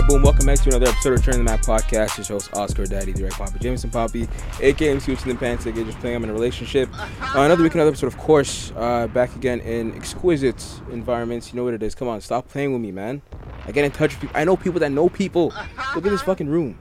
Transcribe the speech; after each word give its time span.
right, 0.00 0.08
boom. 0.08 0.20
Welcome 0.20 0.44
back 0.44 0.58
to 0.58 0.68
another 0.68 0.88
episode 0.88 1.14
of 1.14 1.20
Return 1.20 1.38
the 1.38 1.44
Map 1.44 1.60
podcast. 1.60 2.18
Your 2.18 2.38
host, 2.38 2.52
Oscar 2.52 2.84
Daddy, 2.84 3.14
direct 3.14 3.36
Papa 3.36 3.58
Jameson 3.58 3.88
Poppy, 3.88 4.28
aka 4.60 4.90
MC 4.90 5.10
What's 5.10 5.24
in 5.24 5.30
the 5.30 5.34
Pants, 5.36 5.66
aka 5.66 5.84
just 5.84 5.98
playing 6.00 6.16
I'm 6.16 6.24
in 6.24 6.28
a 6.28 6.34
relationship. 6.34 6.90
Uh, 6.94 7.08
another 7.36 7.62
week, 7.62 7.74
another 7.74 7.88
episode, 7.90 8.08
of 8.08 8.18
course. 8.18 8.72
Uh, 8.76 9.06
back 9.06 9.34
again 9.36 9.60
in 9.60 9.94
exquisite 9.94 10.62
environments. 10.90 11.50
You 11.50 11.56
know 11.56 11.64
what 11.64 11.72
it 11.72 11.82
is. 11.82 11.94
Come 11.94 12.08
on, 12.08 12.20
stop 12.20 12.46
playing 12.48 12.74
with 12.74 12.82
me, 12.82 12.92
man. 12.92 13.22
I 13.64 13.72
get 13.72 13.86
in 13.86 13.90
touch 13.90 14.10
with 14.10 14.20
people. 14.20 14.36
I 14.36 14.44
know 14.44 14.54
people 14.54 14.80
that 14.80 14.92
know 14.92 15.08
people. 15.08 15.46
Look 15.94 16.04
at 16.04 16.10
this 16.10 16.22
fucking 16.22 16.48
room. 16.48 16.78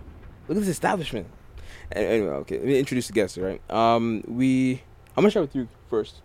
Look 0.49 0.57
at 0.57 0.61
this 0.61 0.69
establishment. 0.69 1.27
Anyway, 1.93 2.27
okay, 2.27 2.57
let 2.57 2.65
me 2.65 2.79
introduce 2.79 3.07
the 3.07 3.13
guests, 3.13 3.37
right? 3.37 3.61
Um, 3.71 4.23
we. 4.27 4.81
I'm 5.15 5.21
gonna 5.21 5.31
start 5.31 5.45
with 5.45 5.55
you 5.55 5.69
first. 5.89 6.21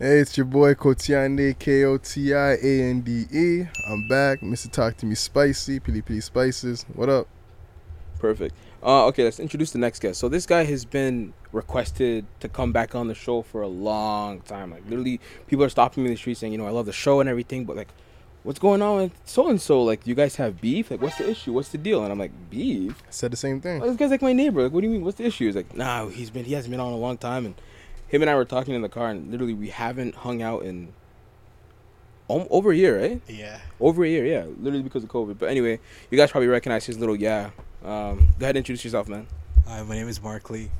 Hey, 0.00 0.18
it's 0.18 0.36
your 0.36 0.46
boy 0.46 0.74
Kotiande, 0.74 1.56
K 1.56 1.84
O 1.84 1.98
T 1.98 2.34
I 2.34 2.54
A 2.54 2.82
N 2.82 3.02
D 3.02 3.26
E. 3.32 3.64
I'm 3.86 4.08
back. 4.08 4.40
Mr. 4.40 4.68
Talk 4.68 4.96
to 4.96 5.06
Me 5.06 5.14
Spicy, 5.14 5.78
Pili 5.78 6.04
Pili 6.04 6.20
Spices. 6.20 6.84
What 6.94 7.08
up? 7.08 7.28
Perfect. 8.18 8.56
Uh, 8.82 9.06
okay, 9.06 9.22
let's 9.22 9.38
introduce 9.38 9.70
the 9.70 9.78
next 9.78 10.00
guest. 10.00 10.18
So 10.18 10.28
this 10.28 10.46
guy 10.46 10.64
has 10.64 10.84
been 10.84 11.32
requested 11.52 12.26
to 12.40 12.48
come 12.48 12.72
back 12.72 12.96
on 12.96 13.06
the 13.06 13.14
show 13.14 13.42
for 13.42 13.62
a 13.62 13.68
long 13.68 14.40
time. 14.40 14.72
Like 14.72 14.82
literally, 14.88 15.20
people 15.46 15.64
are 15.64 15.68
stopping 15.68 16.02
me 16.02 16.08
in 16.08 16.14
the 16.14 16.18
street 16.18 16.38
saying, 16.38 16.50
you 16.52 16.58
know, 16.58 16.66
I 16.66 16.70
love 16.70 16.86
the 16.86 16.92
show 16.92 17.20
and 17.20 17.28
everything, 17.28 17.64
but 17.64 17.76
like, 17.76 17.94
what's 18.42 18.58
going 18.58 18.82
on 18.82 18.96
with 18.96 19.12
so 19.24 19.48
and 19.48 19.60
so? 19.60 19.80
Like, 19.84 20.08
you 20.08 20.16
guys 20.16 20.34
have 20.34 20.60
beef? 20.60 20.90
Like, 20.90 21.02
what's 21.02 21.18
the 21.18 21.30
issue? 21.30 21.52
What's 21.52 21.68
the 21.68 21.78
deal? 21.78 22.02
And 22.02 22.10
I'm 22.10 22.18
like, 22.18 22.32
beef? 22.50 23.00
I 23.06 23.10
said 23.10 23.30
the 23.30 23.36
same 23.36 23.60
thing. 23.60 23.78
Like, 23.78 23.90
this 23.90 23.96
guy's 23.96 24.10
like 24.10 24.22
my 24.22 24.32
neighbor. 24.32 24.64
Like, 24.64 24.72
what 24.72 24.80
do 24.80 24.88
you 24.88 24.92
mean? 24.92 25.04
What's 25.04 25.18
the 25.18 25.24
issue? 25.26 25.46
He's 25.46 25.54
like, 25.54 25.72
nah, 25.76 26.08
he's 26.08 26.30
been 26.30 26.44
he 26.44 26.54
hasn't 26.54 26.72
been 26.72 26.80
on 26.80 26.92
a 26.92 26.96
long 26.96 27.16
time, 27.16 27.46
and 27.46 27.54
him 28.08 28.22
and 28.22 28.30
I 28.30 28.34
were 28.34 28.44
talking 28.44 28.74
in 28.74 28.82
the 28.82 28.88
car, 28.88 29.08
and 29.10 29.30
literally 29.30 29.54
we 29.54 29.68
haven't 29.70 30.14
hung 30.16 30.42
out 30.42 30.62
in 30.62 30.92
om- 32.30 32.46
over 32.50 32.70
a 32.72 32.76
year, 32.76 33.00
right? 33.00 33.20
Yeah. 33.28 33.60
Over 33.80 34.04
a 34.04 34.08
year, 34.08 34.24
yeah, 34.26 34.44
literally 34.60 34.82
because 34.82 35.02
of 35.04 35.10
COVID. 35.10 35.38
But 35.38 35.50
anyway, 35.50 35.80
you 36.10 36.18
guys 36.18 36.30
probably 36.30 36.48
recognize 36.48 36.86
his 36.86 36.98
little 36.98 37.16
yeah. 37.16 37.50
Um, 37.84 38.28
go 38.38 38.44
ahead 38.46 38.56
and 38.56 38.58
introduce 38.58 38.84
yourself, 38.84 39.08
man. 39.08 39.26
Hi, 39.66 39.82
my 39.82 39.94
name 39.94 40.08
is 40.08 40.22
Mark 40.22 40.48
Lee. 40.50 40.70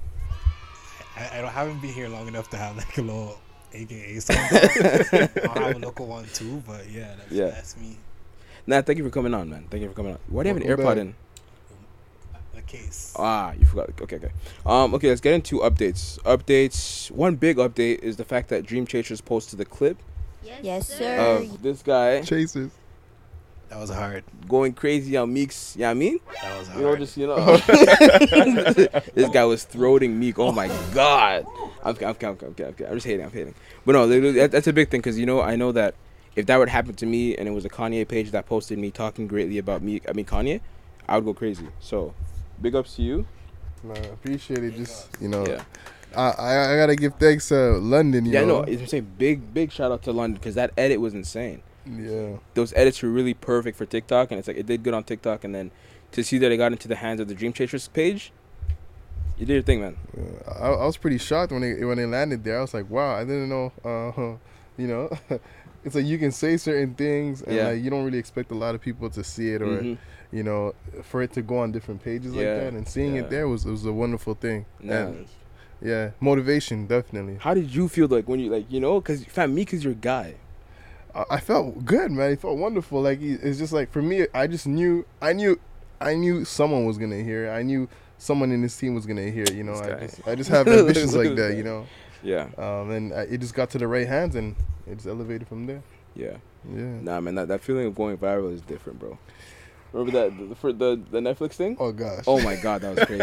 I, 1.17 1.39
I 1.39 1.41
don't 1.43 1.51
haven't 1.51 1.81
been 1.81 1.93
here 1.93 2.09
long 2.09 2.29
enough 2.29 2.51
to 2.51 2.57
have 2.57 2.77
like 2.77 2.97
a 2.99 3.03
little 3.03 3.39
AKA 3.73 4.21
song. 4.21 4.37
I 4.41 5.29
have 5.55 5.77
a 5.77 5.79
local 5.79 6.07
one 6.07 6.27
too, 6.33 6.63
but 6.67 6.89
yeah, 6.91 7.15
that's, 7.17 7.33
Yeah. 7.33 7.47
that's 7.51 7.77
me. 7.77 7.99
Nah, 8.67 8.81
thank 8.83 8.99
you 8.99 9.05
for 9.05 9.11
coming 9.11 9.35
on, 9.35 9.49
man. 9.51 9.67
Thank 9.71 9.83
you 9.83 9.89
for 9.91 9.95
coming 9.95 10.13
on. 10.13 10.19
Why 10.29 10.43
do 10.43 10.49
you 10.49 10.55
have 10.55 10.63
an 10.65 10.69
AirPod 10.69 10.85
back. 10.95 10.97
in? 10.99 11.15
The 12.67 12.77
case. 12.79 13.15
Ah, 13.19 13.53
you 13.59 13.67
forgot. 13.67 13.91
Okay, 14.01 14.17
okay. 14.17 14.31
Um, 14.67 14.95
okay, 14.95 15.09
let's 15.09 15.21
get 15.21 15.35
into 15.35 15.61
updates. 15.61 16.19
Updates. 16.23 17.11
One 17.11 17.37
big 17.37 17.57
update 17.59 18.01
is 18.01 18.17
the 18.17 18.25
fact 18.25 18.49
that 18.49 18.65
Dream 18.65 18.87
Chasers 18.87 19.21
posted 19.21 19.59
the 19.59 19.65
clip 19.65 19.99
Yes, 20.63 20.89
sir. 20.89 21.17
of 21.19 21.63
this 21.63 21.83
guy 21.83 22.21
Chasers. 22.23 22.71
That 23.71 23.81
was 23.81 23.91
hard. 23.91 24.23
going 24.47 24.73
crazy 24.75 25.17
on 25.17 25.33
Meek's. 25.33 25.75
Yeah, 25.77 25.91
I 25.91 25.95
mean, 25.95 26.21
That 26.43 26.59
was 26.59 26.69
hard. 26.69 26.81
you 26.81 26.87
know, 26.87 26.97
just 26.97 27.17
you 27.17 27.27
know, 27.27 27.57
this 29.15 29.29
guy 29.31 29.45
was 29.45 29.65
throating 29.67 30.11
Meek. 30.11 30.39
Oh 30.39 30.53
my 30.53 30.69
god. 30.93 31.45
I'm, 31.83 31.97
I'm, 31.97 32.05
I'm, 32.05 32.17
I'm, 32.21 32.39
I'm, 32.41 32.55
I'm, 32.59 32.75
I'm 32.89 32.95
just 32.95 33.07
hating. 33.07 33.25
I'm 33.25 33.33
hating. 33.33 33.55
But 33.85 33.93
no, 33.93 34.07
that, 34.07 34.51
that's 34.53 34.67
a 34.67 34.73
big 34.73 34.91
thing 34.91 35.01
because 35.01 35.19
you 35.19 35.27
know, 35.27 35.41
I 35.41 35.57
know 35.57 35.73
that 35.73 35.95
if 36.37 36.47
that 36.47 36.57
would 36.59 36.69
happen 36.69 36.95
to 36.95 37.07
me 37.07 37.37
and 37.37 37.49
it 37.49 37.53
was 37.53 37.65
a 37.65 37.69
Kanye 37.71 38.07
page 38.07 38.31
that 38.33 38.47
posted 38.47 38.79
me 38.79 38.91
talking 38.91 39.27
greatly 39.27 39.59
about 39.59 39.83
Meek, 39.83 40.05
I 40.09 40.13
mean 40.13 40.27
Kanye, 40.27 40.61
I 41.09 41.17
would 41.17 41.25
go 41.25 41.35
crazy. 41.35 41.67
So, 41.81 42.15
big 42.61 42.75
ups 42.75 42.97
to 42.97 43.03
you. 43.03 43.27
Nah, 43.83 43.95
I 43.95 43.99
appreciate 43.99 44.63
it. 44.65 44.77
Just, 44.77 45.09
you 45.21 45.29
know, 45.29 45.47
Yeah. 45.47 45.63
I, 46.17 46.31
I, 46.31 46.73
I 46.75 46.77
gotta 46.77 46.95
give 46.97 47.15
thanks 47.17 47.49
to 47.49 47.73
London, 47.79 48.25
you 48.25 48.33
Yeah, 48.33 48.41
know. 48.45 48.63
no, 48.63 48.73
I'm 48.73 48.87
saying 48.87 49.13
big, 49.19 49.53
big 49.53 49.73
shout 49.73 49.91
out 49.91 50.03
to 50.05 50.13
London 50.13 50.35
because 50.39 50.55
that 50.55 50.73
edit 50.77 51.01
was 51.01 51.13
insane. 51.13 51.63
Yeah. 51.87 52.37
Those 52.55 52.73
edits 52.77 53.03
were 53.03 53.11
really 53.11 53.35
perfect 53.35 53.77
for 53.77 53.85
TikTok, 53.85 54.31
and 54.31 54.39
it's 54.39 54.47
like 54.49 54.57
it 54.57 54.67
did 54.67 54.83
good 54.85 54.95
on 54.95 55.03
TikTok. 55.05 55.43
And 55.45 55.55
then 55.55 55.71
to 56.13 56.23
see 56.23 56.39
that 56.39 56.51
it 56.53 56.57
got 56.57 56.73
into 56.73 56.87
the 56.89 56.97
hands 56.97 57.21
of 57.21 57.29
the 57.29 57.35
Dream 57.35 57.53
Chasers 57.53 57.89
page, 57.89 58.33
you 59.37 59.45
did 59.45 59.55
your 59.55 59.63
thing, 59.63 59.81
man. 59.81 59.97
Yeah. 60.17 60.53
I, 60.53 60.69
I 60.69 60.87
was 60.87 60.97
pretty 60.97 61.19
shocked 61.19 61.51
when 61.53 61.61
they 61.61 61.85
when 61.85 61.97
they 61.99 62.07
landed 62.07 62.45
there. 62.45 62.59
I 62.59 62.61
was 62.63 62.73
like, 62.73 62.89
wow, 62.89 63.17
I 63.17 63.25
didn't 63.25 63.49
know. 63.49 63.73
Uh, 63.85 64.37
you 64.81 64.87
know, 64.87 65.11
it's 65.85 65.95
like 65.97 66.07
you 66.07 66.17
can 66.19 66.31
say 66.31 66.57
certain 66.57 66.95
things, 66.95 67.43
and 67.43 67.55
Yeah. 67.57 67.69
like 67.71 67.83
you 67.83 67.91
don't 67.91 68.05
really 68.05 68.19
expect 68.19 68.53
a 68.53 68.55
lot 68.55 68.75
of 68.77 68.81
people 68.81 69.11
to 69.11 69.25
see 69.25 69.51
it, 69.51 69.61
or 69.63 69.67
Mhm. 69.83 69.99
You 70.35 70.43
know, 70.43 70.75
for 71.03 71.23
it 71.23 71.33
to 71.35 71.43
go 71.43 71.59
on 71.59 71.71
different 71.71 72.03
pages 72.03 72.35
like 72.35 72.45
that. 72.45 72.73
And 72.73 72.89
seeing 72.89 73.15
yeah. 73.15 73.23
it 73.23 73.31
there 73.31 73.47
was 73.49 73.65
was 73.65 73.87
a 73.87 73.93
wonderful 73.93 74.35
thing. 74.35 74.67
Nah. 74.81 74.95
And, 74.95 75.29
yeah, 75.81 76.11
motivation 76.21 76.87
definitely. 76.87 77.37
How 77.41 77.55
did 77.55 77.73
you 77.73 77.89
feel 77.89 78.09
like 78.09 78.27
when 78.27 78.41
you 78.41 78.51
like 78.51 78.71
you 78.71 78.81
know 78.81 79.01
because 79.01 79.25
fam 79.27 79.55
Meek 79.55 79.73
is 79.73 79.85
your 79.85 79.95
guy. 79.95 80.35
I, 81.15 81.25
I 81.31 81.41
felt 81.41 81.85
good, 81.85 82.11
man. 82.11 82.33
It 82.33 82.41
felt 82.41 82.59
wonderful. 82.59 83.01
Like 83.01 83.21
it's 83.23 83.59
just 83.59 83.73
like 83.73 83.93
for 83.93 84.03
me, 84.03 84.27
I 84.35 84.49
just 84.49 84.67
knew, 84.67 85.07
I 85.23 85.33
knew, 85.33 85.61
I 86.01 86.15
knew 86.15 86.45
someone 86.45 86.85
was 86.85 86.99
gonna 86.99 87.23
hear. 87.23 87.47
it. 87.47 87.51
I 87.53 87.63
knew 87.63 87.89
someone 88.19 88.51
in 88.51 88.61
this 88.61 88.77
team 88.77 88.95
was 88.95 89.07
gonna 89.07 89.31
hear. 89.31 89.45
it, 89.45 89.55
You 89.55 89.63
know, 89.63 89.75
I 89.75 90.07
just, 90.07 90.29
I 90.29 90.35
just 90.35 90.51
have 90.51 90.67
ambitions 90.79 91.15
like 91.15 91.37
that. 91.37 91.57
You 91.57 91.63
know, 91.63 91.87
Yeah, 92.25 92.49
um, 92.59 92.91
and 92.91 93.13
I, 93.13 93.23
it 93.23 93.39
just 93.39 93.55
got 93.55 93.71
to 93.71 93.79
the 93.79 93.87
right 93.87 94.09
hands, 94.09 94.35
and 94.35 94.57
it's 94.87 95.07
elevated 95.07 95.47
from 95.47 95.67
there. 95.67 95.83
yeah. 96.17 96.39
Yeah. 96.67 96.99
Nah, 97.03 97.21
man, 97.21 97.35
that, 97.35 97.49
that 97.49 97.61
feeling 97.61 97.87
of 97.87 97.95
going 97.95 98.17
viral 98.17 98.51
is 98.51 98.63
different, 98.63 98.99
bro. 98.99 99.19
Remember 99.95 100.29
that 100.29 100.49
the, 100.49 100.55
for 100.57 100.73
the 100.73 101.01
the 101.13 101.21
Netflix 101.21 101.53
thing? 101.53 101.77
Oh 101.79 101.93
gosh. 101.93 102.25
Oh 102.27 102.41
my 102.43 102.57
god, 102.57 102.83
that 102.83 102.97
was 102.97 103.05
crazy. 103.05 103.23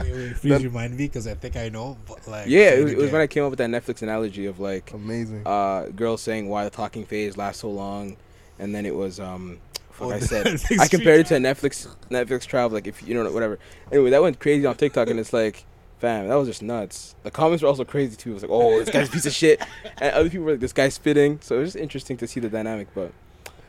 Wait, 0.00 0.12
wait, 0.14 0.34
please 0.36 0.64
remind 0.64 0.92
me 0.96 1.06
because 1.06 1.26
I 1.26 1.32
think 1.32 1.56
I 1.56 1.70
know. 1.70 1.96
But 2.06 2.28
like, 2.28 2.46
yeah, 2.46 2.72
it 2.74 2.84
was, 2.84 2.92
it 2.92 2.98
was 2.98 3.10
when 3.10 3.22
I 3.22 3.26
came 3.26 3.42
up 3.42 3.50
with 3.50 3.58
that 3.58 3.70
Netflix 3.70 4.02
analogy 4.02 4.44
of 4.44 4.60
like 4.60 4.92
Amazing. 4.92 5.46
uh 5.46 5.86
girls 5.96 6.20
saying 6.20 6.50
why 6.50 6.64
the 6.64 6.70
talking 6.70 7.06
phase 7.06 7.38
lasts 7.38 7.62
so 7.62 7.70
long, 7.70 8.16
and 8.58 8.74
then 8.74 8.84
it 8.86 8.94
was 8.94 9.18
um. 9.18 9.58
Fuck, 9.92 10.08
Oh, 10.08 10.10
I 10.10 10.18
said 10.20 10.46
Netflix 10.46 10.78
I 10.78 10.88
compared 10.88 11.20
it 11.20 11.26
to 11.28 11.36
a 11.36 11.38
Netflix 11.38 11.86
Netflix 12.10 12.46
travel 12.46 12.74
like 12.74 12.86
if 12.86 13.02
you 13.06 13.14
know 13.14 13.30
whatever. 13.32 13.58
Anyway, 13.90 14.10
that 14.10 14.22
went 14.22 14.38
crazy 14.40 14.66
on 14.66 14.74
TikTok 14.74 15.08
and 15.08 15.18
it's 15.18 15.32
like, 15.32 15.64
fam, 16.00 16.28
that 16.28 16.34
was 16.34 16.48
just 16.48 16.62
nuts. 16.62 17.14
The 17.22 17.30
comments 17.30 17.62
were 17.62 17.68
also 17.68 17.84
crazy 17.84 18.16
too. 18.16 18.32
It 18.32 18.34
was 18.34 18.42
like, 18.42 18.50
oh, 18.52 18.78
this 18.78 18.90
guy's 18.90 19.08
a 19.08 19.12
piece 19.12 19.24
of 19.26 19.32
shit, 19.32 19.62
and 19.98 20.14
other 20.14 20.28
people 20.28 20.44
were 20.44 20.52
like, 20.52 20.60
this 20.60 20.72
guy's 20.74 20.92
spitting. 20.94 21.38
So 21.40 21.56
it 21.56 21.60
was 21.60 21.72
just 21.72 21.82
interesting 21.82 22.16
to 22.18 22.26
see 22.26 22.40
the 22.40 22.48
dynamic. 22.50 22.88
But 22.94 23.12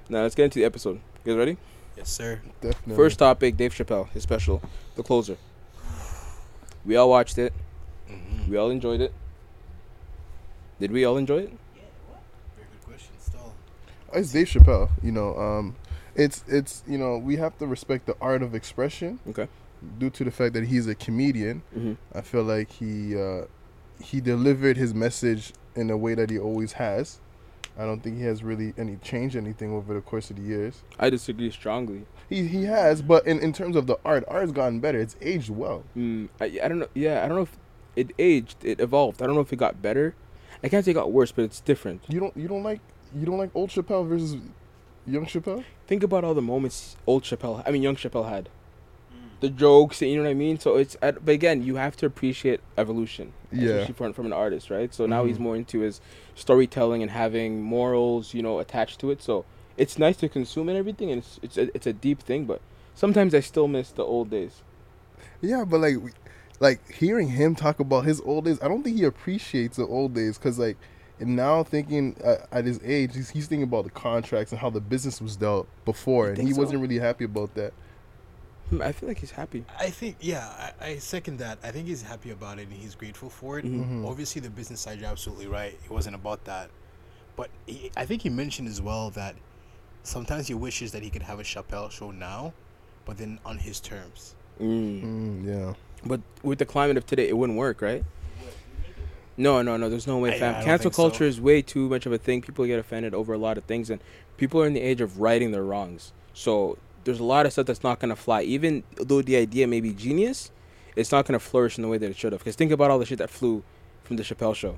now 0.09 0.21
let's 0.23 0.35
get 0.35 0.45
into 0.45 0.59
the 0.59 0.65
episode. 0.65 0.99
You 1.23 1.33
guys 1.33 1.37
ready? 1.37 1.57
Yes, 1.97 2.09
sir. 2.09 2.41
definitely. 2.61 2.95
First 2.95 3.19
topic: 3.19 3.55
Dave 3.57 3.73
Chappelle, 3.73 4.09
his 4.09 4.23
special, 4.23 4.61
The 4.95 5.03
Closer. 5.03 5.37
We 6.85 6.95
all 6.95 7.09
watched 7.09 7.37
it. 7.37 7.53
Mm-hmm. 8.09 8.51
We 8.51 8.57
all 8.57 8.69
enjoyed 8.69 8.99
it. 9.01 9.13
Did 10.79 10.91
we 10.91 11.05
all 11.05 11.17
enjoy 11.17 11.37
it? 11.43 11.53
Yeah. 11.75 11.81
Very 12.55 12.67
good 12.71 12.85
question. 12.85 13.13
Still. 13.19 13.53
it's 14.13 14.31
Dave 14.31 14.47
Chappelle. 14.47 14.89
You 15.01 15.11
know, 15.11 15.37
um, 15.37 15.75
it's 16.15 16.43
it's 16.47 16.83
you 16.87 16.97
know 16.97 17.17
we 17.17 17.37
have 17.37 17.57
to 17.59 17.67
respect 17.67 18.05
the 18.05 18.15
art 18.19 18.41
of 18.43 18.53
expression 18.55 19.19
Okay. 19.29 19.47
due 19.99 20.09
to 20.09 20.23
the 20.23 20.31
fact 20.31 20.53
that 20.55 20.65
he's 20.65 20.87
a 20.87 20.95
comedian. 20.95 21.61
Mm-hmm. 21.77 21.93
I 22.17 22.21
feel 22.21 22.43
like 22.43 22.71
he 22.71 23.15
uh, 23.19 23.43
he 24.03 24.19
delivered 24.19 24.75
his 24.77 24.93
message 24.93 25.53
in 25.75 25.89
a 25.89 25.95
way 25.97 26.15
that 26.15 26.29
he 26.29 26.37
always 26.39 26.73
has. 26.73 27.19
I 27.77 27.85
don't 27.85 28.01
think 28.01 28.17
he 28.17 28.23
has 28.23 28.43
really 28.43 28.73
any 28.77 28.97
changed 28.97 29.35
anything 29.35 29.71
over 29.73 29.93
the 29.93 30.01
course 30.01 30.29
of 30.29 30.35
the 30.35 30.43
years. 30.43 30.83
I 30.99 31.09
disagree 31.09 31.49
strongly. 31.49 32.05
He 32.29 32.47
he 32.47 32.65
has, 32.65 33.01
but 33.01 33.25
in, 33.25 33.39
in 33.39 33.51
terms 33.53 33.75
of 33.75 33.87
the 33.87 33.97
art, 34.05 34.23
art 34.27 34.41
has 34.41 34.51
gotten 34.51 34.79
better. 34.79 34.99
It's 34.99 35.15
aged 35.21 35.49
well. 35.49 35.83
Mm, 35.97 36.29
I, 36.39 36.59
I 36.63 36.67
don't 36.67 36.79
know. 36.79 36.87
Yeah, 36.93 37.23
I 37.23 37.27
don't 37.27 37.37
know 37.37 37.43
if 37.43 37.57
it 37.95 38.11
aged. 38.19 38.63
It 38.63 38.79
evolved. 38.79 39.21
I 39.21 39.25
don't 39.25 39.35
know 39.35 39.41
if 39.41 39.51
it 39.51 39.57
got 39.57 39.81
better. 39.81 40.15
I 40.63 40.69
can't 40.69 40.85
say 40.85 40.91
it 40.91 40.93
got 40.95 41.11
worse, 41.11 41.31
but 41.31 41.43
it's 41.45 41.59
different. 41.59 42.03
You 42.07 42.19
don't 42.19 42.35
you 42.37 42.47
don't 42.47 42.63
like 42.63 42.79
you 43.15 43.25
don't 43.25 43.37
like 43.37 43.51
old 43.55 43.69
Chappelle 43.71 44.07
versus 44.07 44.37
young 45.05 45.25
Chappelle? 45.25 45.63
Think 45.87 46.03
about 46.03 46.23
all 46.23 46.33
the 46.33 46.41
moments 46.41 46.95
old 47.07 47.23
Chappelle, 47.23 47.63
I 47.65 47.71
mean 47.71 47.81
young 47.81 47.95
Chappelle 47.95 48.29
had. 48.29 48.49
The 49.41 49.49
jokes, 49.49 50.01
you 50.01 50.15
know 50.15 50.23
what 50.23 50.29
I 50.29 50.35
mean. 50.35 50.57
So 50.57 50.77
it's, 50.77 50.95
but 51.01 51.27
again, 51.27 51.63
you 51.63 51.75
have 51.75 51.97
to 51.97 52.05
appreciate 52.05 52.61
evolution, 52.77 53.33
Yeah. 53.51 53.71
especially 53.71 53.93
from 53.95 54.13
from 54.13 54.25
an 54.27 54.31
artist, 54.31 54.69
right? 54.69 54.93
So 54.93 55.05
now 55.05 55.25
he's 55.25 55.35
Mhm. 55.37 55.41
more 55.41 55.55
into 55.57 55.79
his 55.81 55.99
storytelling 56.35 57.01
and 57.01 57.11
having 57.11 57.61
morals, 57.61 58.33
you 58.33 58.41
know, 58.41 58.59
attached 58.59 58.99
to 58.99 59.11
it. 59.11 59.21
So 59.21 59.45
it's 59.77 59.97
nice 59.97 60.17
to 60.17 60.29
consume 60.29 60.69
and 60.69 60.77
everything, 60.77 61.11
and 61.11 61.19
it's 61.19 61.39
it's 61.41 61.57
a, 61.57 61.75
it's 61.75 61.87
a 61.87 61.93
deep 61.93 62.21
thing. 62.21 62.45
But 62.45 62.61
sometimes 62.95 63.33
I 63.33 63.39
still 63.39 63.67
miss 63.67 63.91
the 63.91 64.03
old 64.03 64.29
days. 64.29 64.61
Yeah, 65.41 65.65
but 65.65 65.81
like, 65.81 65.97
like 66.59 66.91
hearing 66.91 67.27
him 67.29 67.55
talk 67.55 67.79
about 67.79 68.05
his 68.05 68.21
old 68.21 68.45
days, 68.45 68.59
I 68.61 68.67
don't 68.67 68.83
think 68.83 68.97
he 68.97 69.03
appreciates 69.03 69.77
the 69.77 69.85
old 69.85 70.13
days 70.13 70.37
because 70.37 70.57
like, 70.57 70.77
and 71.19 71.35
now 71.35 71.63
thinking 71.63 72.15
uh, 72.23 72.37
at 72.51 72.65
his 72.65 72.79
age, 72.83 73.15
he's, 73.15 73.29
he's 73.29 73.47
thinking 73.47 73.63
about 73.63 73.83
the 73.83 73.91
contracts 73.91 74.51
and 74.51 74.59
how 74.59 74.69
the 74.69 74.81
business 74.81 75.21
was 75.21 75.35
dealt 75.35 75.67
before, 75.85 76.29
and 76.29 76.37
he 76.37 76.53
so? 76.53 76.59
wasn't 76.61 76.81
really 76.81 76.99
happy 76.99 77.25
about 77.25 77.53
that. 77.55 77.73
Hmm, 78.69 78.81
I 78.81 78.91
feel 78.91 79.09
like 79.09 79.19
he's 79.19 79.31
happy. 79.31 79.65
I 79.79 79.89
think, 79.89 80.17
yeah, 80.21 80.71
I, 80.81 80.85
I 80.89 80.97
second 80.97 81.37
that. 81.39 81.59
I 81.63 81.71
think 81.71 81.87
he's 81.87 82.01
happy 82.01 82.31
about 82.31 82.59
it 82.59 82.67
and 82.67 82.73
he's 82.73 82.95
grateful 82.95 83.29
for 83.29 83.59
it. 83.59 83.65
Mhm. 83.65 84.01
Mhm. 84.03 84.09
Obviously, 84.09 84.41
the 84.41 84.49
business 84.49 84.81
side, 84.81 84.99
you're 84.99 85.09
absolutely 85.09 85.47
right. 85.47 85.77
It 85.83 85.91
wasn't 85.91 86.15
about 86.15 86.45
that. 86.45 86.69
But 87.35 87.49
he, 87.65 87.91
I 87.97 88.05
think 88.05 88.21
he 88.21 88.29
mentioned 88.29 88.67
as 88.67 88.81
well 88.81 89.09
that 89.11 89.35
sometimes 90.03 90.47
he 90.47 90.53
wishes 90.53 90.91
that 90.93 91.03
he 91.03 91.09
could 91.09 91.23
have 91.23 91.39
a 91.39 91.43
Chappelle 91.43 91.91
show 91.91 92.11
now, 92.11 92.53
but 93.05 93.17
then 93.17 93.39
on 93.45 93.57
his 93.57 93.79
terms. 93.79 94.35
Mm. 94.61 95.03
Mm, 95.03 95.45
yeah. 95.45 95.73
But 96.05 96.21
with 96.43 96.59
the 96.59 96.65
climate 96.65 96.97
of 96.97 97.05
today, 97.05 97.27
it 97.27 97.37
wouldn't 97.37 97.57
work, 97.57 97.81
right? 97.81 98.03
No, 99.35 99.61
no, 99.63 99.77
no. 99.77 99.89
There's 99.89 100.05
no 100.05 100.19
way, 100.19 100.35
I- 100.35 100.39
fam. 100.39 100.49
I 100.51 100.57
don't 100.59 100.65
Cancel 100.65 100.83
think 100.83 100.93
so. 100.95 101.01
culture 101.03 101.23
is 101.23 101.41
way 101.41 101.61
too 101.63 101.89
much 101.89 102.05
of 102.05 102.11
a 102.13 102.17
thing. 102.19 102.41
People 102.41 102.65
get 102.65 102.77
offended 102.79 103.13
over 103.15 103.33
a 103.33 103.37
lot 103.37 103.57
of 103.57 103.63
things, 103.63 103.89
and 103.89 103.99
people 104.37 104.61
are 104.61 104.67
in 104.67 104.73
the 104.73 104.81
age 104.81 105.01
of 105.01 105.19
righting 105.19 105.51
their 105.51 105.63
wrongs. 105.63 106.13
So 106.33 106.77
there's 107.03 107.19
a 107.19 107.23
lot 107.23 107.45
of 107.45 107.51
stuff 107.51 107.65
that's 107.65 107.83
not 107.83 107.99
gonna 107.99 108.15
fly. 108.15 108.41
Even 108.43 108.83
though 108.97 109.21
the 109.21 109.35
idea 109.35 109.67
may 109.67 109.81
be 109.81 109.91
genius, 109.93 110.51
it's 110.95 111.11
not 111.11 111.25
gonna 111.25 111.39
flourish 111.39 111.77
in 111.77 111.81
the 111.81 111.87
way 111.87 111.97
that 111.97 112.09
it 112.09 112.15
should 112.17 112.31
have. 112.33 112.39
Because 112.41 112.55
think 112.55 112.71
about 112.71 112.91
all 112.91 112.99
the 112.99 113.05
shit 113.05 113.17
that 113.19 113.29
flew 113.29 113.63
from 114.03 114.17
the 114.17 114.23
Chappelle 114.23 114.55
show. 114.55 114.77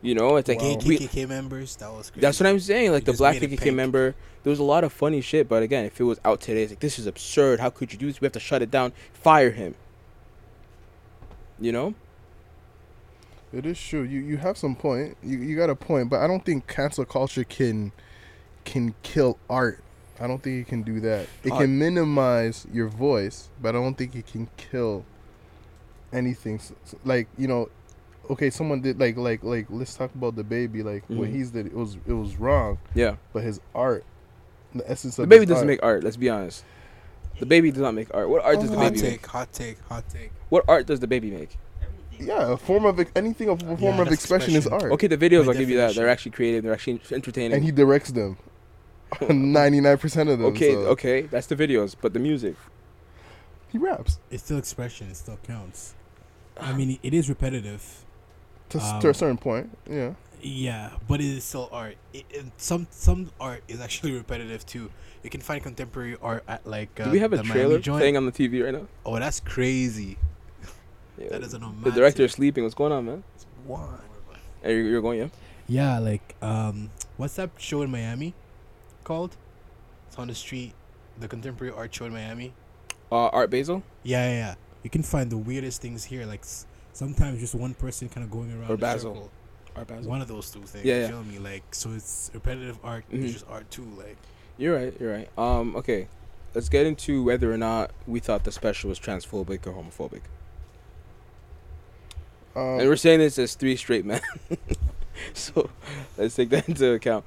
You 0.00 0.14
know, 0.16 0.34
it's 0.36 0.48
like 0.48 0.58
Gay 0.58 0.76
we- 0.84 0.98
KKK 0.98 1.28
members. 1.28 1.76
That 1.76 1.92
was 1.92 2.10
crazy. 2.10 2.20
that's 2.22 2.40
what 2.40 2.48
I'm 2.48 2.58
saying. 2.58 2.90
Like 2.90 3.06
He 3.06 3.12
the 3.12 3.18
black 3.18 3.34
made 3.40 3.44
it 3.44 3.50
KKK 3.56 3.62
pink. 3.64 3.76
member, 3.76 4.14
there 4.42 4.50
was 4.50 4.58
a 4.58 4.64
lot 4.64 4.82
of 4.82 4.92
funny 4.92 5.20
shit. 5.20 5.48
But 5.48 5.62
again, 5.62 5.84
if 5.84 6.00
it 6.00 6.04
was 6.04 6.18
out 6.24 6.40
today, 6.40 6.62
it's 6.64 6.72
like 6.72 6.80
this 6.80 6.98
is 6.98 7.06
absurd. 7.06 7.60
How 7.60 7.70
could 7.70 7.92
you 7.92 7.98
do 7.98 8.06
this? 8.06 8.20
We 8.20 8.24
have 8.26 8.32
to 8.32 8.40
shut 8.40 8.62
it 8.62 8.70
down. 8.70 8.92
Fire 9.12 9.50
him. 9.52 9.74
You 11.60 11.70
know? 11.72 11.94
It 13.52 13.66
is 13.66 13.78
true. 13.80 14.02
You 14.02 14.20
you 14.20 14.38
have 14.38 14.56
some 14.56 14.74
point. 14.74 15.16
You 15.22 15.38
you 15.38 15.56
got 15.56 15.68
a 15.70 15.76
point, 15.76 16.08
but 16.08 16.20
I 16.20 16.26
don't 16.26 16.44
think 16.44 16.66
cancel 16.66 17.04
culture 17.04 17.44
can 17.44 17.92
can 18.64 18.94
kill 19.02 19.38
art. 19.50 19.82
I 20.22 20.28
don't 20.28 20.40
think 20.42 20.66
it 20.66 20.70
can 20.70 20.82
do 20.82 21.00
that. 21.00 21.26
It 21.42 21.50
Art. 21.50 21.62
can 21.62 21.78
minimize 21.78 22.64
your 22.72 22.86
voice, 22.88 23.48
but 23.60 23.70
I 23.70 23.72
don't 23.72 23.98
think 23.98 24.14
it 24.14 24.26
can 24.26 24.48
kill 24.56 25.04
anything. 26.12 26.56
S- 26.56 26.72
s- 26.86 26.94
Like 27.04 27.26
you 27.36 27.48
know, 27.48 27.68
okay, 28.30 28.48
someone 28.50 28.80
did 28.80 29.00
like 29.00 29.16
like 29.16 29.42
like 29.42 29.66
let's 29.68 29.94
talk 29.94 30.14
about 30.14 30.36
the 30.36 30.44
baby. 30.44 30.82
Like 30.82 31.02
what 31.08 31.28
Mhm. 31.28 31.32
he's 31.32 31.50
did, 31.50 31.66
it 31.66 31.74
was 31.74 31.96
it 32.06 32.12
was 32.12 32.36
wrong, 32.36 32.78
Yeah. 32.94 33.16
but 33.32 33.42
his 33.42 33.60
art, 33.74 34.04
the 34.74 34.88
essence 34.88 35.16
The 35.16 35.22
of 35.24 35.28
the 35.28 35.34
baby 35.34 35.40
his 35.42 35.48
doesn't 35.50 35.64
art- 35.64 35.72
make 35.72 35.82
art. 35.82 36.04
Let's 36.04 36.16
be 36.16 36.30
honest. 36.30 36.64
The 37.40 37.46
baby 37.46 37.70
does 37.72 37.80
not 37.80 37.94
make 37.94 38.08
art. 38.14 38.28
What 38.28 38.44
art 38.44 38.60
does 38.60 38.70
the 38.70 38.76
Oh, 38.76 38.80
hot 38.80 38.92
baby 38.92 39.02
make? 39.02 39.10
take, 39.22 39.26
hot 39.26 39.52
take, 39.52 39.78
hot 39.88 40.04
take. 40.08 40.30
What 40.50 40.64
art 40.68 40.86
does 40.86 41.00
the 41.00 41.06
baby 41.08 41.30
make? 41.30 41.58
Yeah, 42.20 42.52
a 42.52 42.56
form 42.56 42.84
of 42.84 43.04
anything 43.16 43.48
of 43.48 43.60
a 43.62 43.66
form 43.76 43.80
Yeah, 43.80 43.90
of 44.02 44.08
that's 44.08 44.12
expression 44.12 44.54
is 44.54 44.66
art. 44.68 44.92
Okay, 44.92 45.08
the 45.08 45.16
videos 45.18 45.46
By 45.46 45.52
I'll 45.52 45.58
give 45.58 45.68
you 45.70 45.78
that. 45.78 45.96
They're 45.96 46.08
actually 46.08 46.30
creative. 46.32 46.62
They're 46.62 46.74
actually 46.74 47.00
entertaining. 47.10 47.54
and 47.54 47.64
he 47.64 47.72
directs 47.72 48.12
them. 48.12 48.36
Ninety 49.28 49.80
nine 49.80 49.98
percent 49.98 50.28
of 50.28 50.38
them. 50.38 50.48
okay, 50.48 50.72
so 50.72 50.80
okay, 50.88 51.22
that's 51.22 51.46
the 51.46 51.56
videos, 51.56 51.94
but 52.00 52.12
the 52.12 52.18
music. 52.18 52.56
He 53.70 53.78
raps 53.78 54.18
It's 54.30 54.42
still 54.42 54.58
expression. 54.58 55.08
It 55.08 55.16
still 55.16 55.38
counts. 55.44 55.94
I 56.60 56.74
mean, 56.74 56.98
it 57.02 57.14
is 57.14 57.28
repetitive. 57.30 58.04
to, 58.68 58.78
Um, 58.78 59.00
to 59.00 59.08
a 59.08 59.14
certain 59.14 59.38
point. 59.38 59.76
Yeah. 59.88 60.12
Yeah, 60.42 60.90
But 61.08 61.20
it 61.20 61.26
is 61.26 61.44
still 61.44 61.68
art. 61.72 61.96
It, 62.12 62.24
it, 62.28 62.44
some 62.56 62.88
some 62.90 63.30
art 63.40 63.62
is 63.68 63.80
actually 63.80 64.12
repetitive 64.12 64.66
too. 64.66 64.90
You 65.22 65.30
can 65.30 65.40
find 65.40 65.62
contemporary 65.62 66.16
art 66.20 66.42
at 66.48 66.66
like. 66.66 67.00
Uh, 67.00 67.04
Do 67.04 67.10
we 67.10 67.20
have 67.20 67.32
a 67.32 67.42
trailer 67.42 67.80
playing 67.80 68.16
on 68.16 68.26
the 68.26 68.32
TV 68.32 68.62
right 68.64 68.74
now? 68.74 68.86
Oh, 69.06 69.18
that's 69.18 69.40
crazy. 69.40 70.18
Yeah. 71.16 71.28
That 71.30 71.42
is 71.42 71.54
an 71.54 71.62
the 71.82 71.92
director 71.92 72.24
is 72.24 72.32
sleeping. 72.32 72.64
What's 72.64 72.74
going 72.74 72.90
on, 72.92 73.06
man? 73.06 73.24
What? 73.66 74.00
Hey, 74.62 74.74
you're, 74.74 74.84
you're 74.84 75.02
going, 75.02 75.18
yeah? 75.20 75.28
yeah. 75.68 75.98
Like, 75.98 76.34
um, 76.42 76.90
What's 77.16 77.36
that 77.36 77.50
show 77.58 77.82
in 77.82 77.90
Miami 77.90 78.34
called? 79.02 79.36
It's 80.08 80.18
on 80.18 80.28
the 80.28 80.34
street. 80.34 80.74
The 81.18 81.28
contemporary 81.28 81.72
art 81.74 81.94
show 81.94 82.06
in 82.06 82.12
Miami. 82.12 82.54
Uh, 83.10 83.26
Art 83.28 83.50
Basel 83.50 83.82
yeah, 84.04 84.26
yeah, 84.28 84.34
yeah. 84.38 84.54
You 84.82 84.90
can 84.90 85.02
find 85.02 85.30
the 85.30 85.36
weirdest 85.36 85.82
things 85.82 86.02
here. 86.04 86.24
Like, 86.24 86.40
s- 86.40 86.66
sometimes 86.94 87.38
just 87.40 87.54
one 87.54 87.74
person 87.74 88.08
kind 88.08 88.24
of 88.24 88.30
going 88.30 88.50
around. 88.52 88.70
Or 88.70 88.74
a 88.74 88.78
Basil. 88.78 89.14
circle. 89.14 89.30
Art 89.76 89.86
Basel. 89.88 90.10
One 90.10 90.22
of 90.22 90.28
those 90.28 90.50
two 90.50 90.62
things. 90.62 90.84
Yeah, 90.84 90.94
you 90.94 91.00
yeah. 91.02 91.08
feel 91.08 91.22
me? 91.24 91.38
Like 91.38 91.74
so, 91.74 91.90
it's 91.92 92.30
repetitive 92.32 92.78
art. 92.82 93.04
Mhm. 93.12 93.24
It's 93.24 93.32
just 93.34 93.46
art 93.48 93.70
too. 93.70 93.86
Like 93.98 94.16
You're 94.56 94.74
right. 94.74 94.94
You're 94.98 95.12
right. 95.12 95.28
Um, 95.38 95.76
okay, 95.76 96.08
let's 96.54 96.68
get 96.70 96.86
into 96.86 97.22
whether 97.22 97.52
or 97.52 97.58
not 97.58 97.90
we 98.06 98.18
thought 98.20 98.44
the 98.44 98.52
special 98.52 98.88
was 98.88 98.98
transphobic 98.98 99.66
or 99.66 99.72
homophobic. 99.72 100.22
Um, 102.54 102.80
and 102.80 102.88
we're 102.88 102.96
saying 102.96 103.20
this 103.20 103.38
as 103.38 103.54
three 103.54 103.76
straight 103.76 104.04
men, 104.04 104.20
so 105.34 105.70
let's 106.18 106.34
take 106.36 106.50
that 106.50 106.68
into 106.68 106.92
account. 106.92 107.24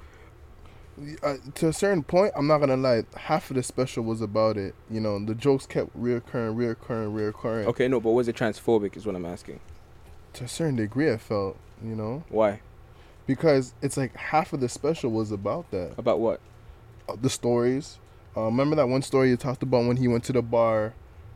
Uh, 1.24 1.36
to 1.56 1.68
a 1.68 1.74
certain 1.74 2.04
point, 2.04 2.34
I'm 2.36 2.48
not 2.48 2.60
gonna 2.60 2.78
lie. 2.78 3.04
Half 3.16 3.50
of 3.50 3.56
the 3.56 3.64
special 3.64 4.04
was 4.04 4.22
about 4.22 4.58
it. 4.58 4.76
You 4.90 5.00
know, 5.00 5.24
the 5.24 5.36
jokes 5.36 5.66
kept 5.66 5.98
reoccurring, 6.00 6.56
reoccurring, 6.56 7.14
reoccurring. 7.14 7.66
Okay, 7.66 7.88
no, 7.88 8.00
but 8.00 8.12
was 8.12 8.28
it 8.28 8.36
transphobic? 8.36 8.96
Is 8.96 9.06
what 9.06 9.16
I'm 9.16 9.26
asking. 9.26 9.60
To 10.34 10.46
a 10.46 10.48
certain 10.48 10.76
degree, 10.76 11.12
I 11.12 11.18
felt. 11.18 11.58
You 11.84 11.96
know, 11.96 12.24
Why? 12.30 12.62
because 13.28 13.74
it's 13.82 13.98
like 13.98 14.16
half 14.16 14.54
of 14.54 14.62
the 14.62 14.70
special 14.70 15.12
was 15.12 15.32
about 15.32 15.70
that. 15.72 15.94
About 15.98 16.20
what? 16.20 16.40
Uh, 17.10 17.16
the 17.22 17.30
stories. 17.30 18.00
Uh, 18.36 18.44
remember 18.44 18.76
that 18.78 18.88
one 18.88 19.02
story 19.02 19.30
you 19.30 19.38
talked 19.38 19.64
about 19.64 19.86
when 19.86 19.98
he 19.98 20.08
went 20.08 20.24
to 20.26 20.34
the 20.34 20.42
bar, 20.42 20.94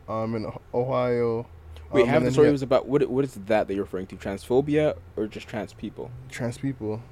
um, 0.08 0.34
in 0.34 0.50
Ohio. 0.74 1.46
Wait, 1.92 2.02
um, 2.02 2.08
half 2.08 2.22
the 2.22 2.30
story 2.30 2.48
he 2.48 2.52
was 2.52 2.62
about 2.62 2.86
what? 2.86 3.08
What 3.08 3.24
is 3.24 3.34
that 3.34 3.68
that 3.68 3.74
you're 3.74 3.84
referring 3.84 4.06
to? 4.08 4.16
Transphobia 4.16 4.96
or 5.16 5.26
just 5.26 5.46
trans 5.46 5.72
people? 5.72 6.10
trans 6.30 6.56
people. 6.58 7.02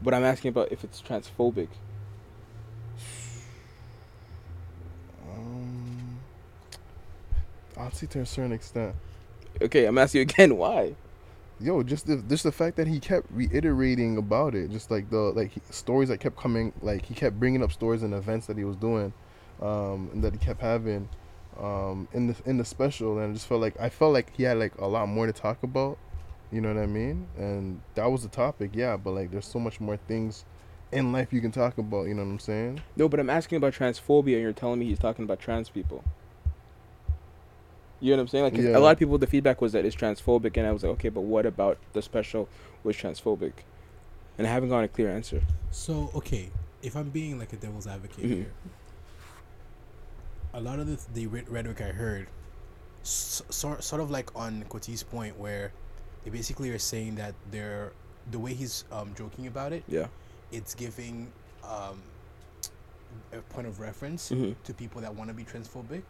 But 0.00 0.14
I'm 0.14 0.24
asking 0.24 0.50
about 0.50 0.70
if 0.72 0.84
it's 0.84 1.02
transphobic. 1.02 1.68
I'll 7.78 7.92
see 7.92 8.06
to 8.08 8.20
a 8.20 8.26
certain 8.26 8.52
extent. 8.52 8.94
Okay, 9.62 9.86
I'm 9.86 9.96
asking 9.98 10.18
you 10.18 10.22
again. 10.22 10.56
Why? 10.58 10.94
Yo, 11.60 11.82
just 11.82 12.06
the 12.06 12.16
just 12.28 12.44
the 12.44 12.52
fact 12.52 12.76
that 12.76 12.86
he 12.86 13.00
kept 13.00 13.26
reiterating 13.30 14.16
about 14.16 14.54
it, 14.54 14.70
just 14.70 14.90
like 14.90 15.10
the 15.10 15.18
like 15.18 15.52
he, 15.52 15.60
stories 15.70 16.08
that 16.08 16.18
kept 16.18 16.36
coming, 16.36 16.72
like 16.82 17.04
he 17.04 17.14
kept 17.14 17.38
bringing 17.38 17.62
up 17.62 17.72
stories 17.72 18.02
and 18.02 18.14
events 18.14 18.46
that 18.46 18.56
he 18.56 18.64
was 18.64 18.76
doing, 18.76 19.12
um, 19.60 20.10
and 20.12 20.22
that 20.22 20.32
he 20.32 20.38
kept 20.38 20.60
having, 20.60 21.08
um, 21.58 22.06
in 22.12 22.28
the 22.28 22.36
in 22.46 22.58
the 22.58 22.64
special, 22.64 23.18
and 23.18 23.30
I 23.30 23.34
just 23.34 23.46
felt 23.46 23.60
like 23.60 23.78
I 23.80 23.88
felt 23.88 24.12
like 24.12 24.34
he 24.36 24.44
had 24.44 24.58
like 24.58 24.76
a 24.78 24.86
lot 24.86 25.08
more 25.08 25.26
to 25.26 25.32
talk 25.32 25.62
about, 25.64 25.98
you 26.52 26.60
know 26.60 26.72
what 26.72 26.80
I 26.80 26.86
mean? 26.86 27.26
And 27.36 27.80
that 27.94 28.06
was 28.06 28.22
the 28.22 28.28
topic, 28.28 28.70
yeah. 28.74 28.96
But 28.96 29.12
like, 29.12 29.30
there's 29.32 29.46
so 29.46 29.58
much 29.58 29.80
more 29.80 29.96
things 29.96 30.44
in 30.92 31.12
life 31.12 31.32
you 31.32 31.40
can 31.40 31.50
talk 31.50 31.76
about, 31.78 32.06
you 32.06 32.14
know 32.14 32.24
what 32.24 32.30
I'm 32.30 32.38
saying? 32.38 32.82
No, 32.96 33.08
but 33.08 33.18
I'm 33.18 33.30
asking 33.30 33.56
about 33.56 33.74
transphobia, 33.74 34.34
and 34.34 34.42
you're 34.42 34.52
telling 34.52 34.78
me 34.78 34.86
he's 34.86 34.98
talking 34.98 35.24
about 35.24 35.40
trans 35.40 35.68
people. 35.68 36.04
You 38.00 38.10
know 38.12 38.16
what 38.18 38.22
I'm 38.22 38.28
saying? 38.28 38.44
Like 38.44 38.54
'cause 38.54 38.64
Yeah. 38.64 38.76
a 38.76 38.80
lot 38.80 38.92
of 38.92 38.98
people, 38.98 39.18
the 39.18 39.26
feedback 39.26 39.60
was 39.60 39.72
that 39.72 39.84
it's 39.84 39.96
transphobic, 39.96 40.56
and 40.56 40.66
I 40.66 40.72
was 40.72 40.82
like, 40.84 40.92
okay, 40.92 41.08
but 41.08 41.22
what 41.22 41.46
about 41.46 41.78
the 41.94 42.02
special 42.02 42.48
was 42.84 42.96
transphobic? 42.96 43.52
And 44.36 44.46
I 44.46 44.50
haven't 44.50 44.68
gotten 44.68 44.84
a 44.84 44.88
clear 44.88 45.10
answer. 45.10 45.42
So 45.70 46.10
okay, 46.14 46.50
if 46.82 46.96
I'm 46.96 47.10
being 47.10 47.38
like 47.38 47.52
a 47.52 47.56
devil's 47.56 47.86
advocate 47.88 48.24
Mhm. 48.24 48.28
here, 48.28 48.52
a 50.54 50.60
lot 50.60 50.78
of 50.78 50.86
the 50.86 50.98
the 51.14 51.26
rhetoric 51.26 51.80
I 51.80 51.90
heard, 51.92 52.28
s- 53.02 53.42
sort 53.50 53.82
sort 53.82 54.00
of 54.00 54.10
like 54.10 54.34
on 54.36 54.64
Koti's 54.68 55.02
point, 55.02 55.38
where 55.38 55.72
they 56.24 56.30
basically 56.30 56.70
are 56.70 56.78
saying 56.78 57.16
that 57.16 57.34
they're 57.50 57.92
the 58.30 58.38
way 58.38 58.54
he's 58.54 58.84
um, 58.92 59.14
joking 59.16 59.46
about 59.46 59.72
it, 59.72 59.82
Yeah. 59.88 60.06
it's 60.52 60.74
giving 60.74 61.32
um, 61.64 62.02
a 63.32 63.38
point 63.52 63.66
of 63.66 63.80
reference 63.80 64.30
Mhm. 64.30 64.54
to 64.64 64.72
people 64.74 65.00
that 65.00 65.14
want 65.14 65.28
to 65.28 65.34
be 65.34 65.44
transphobic. 65.44 66.02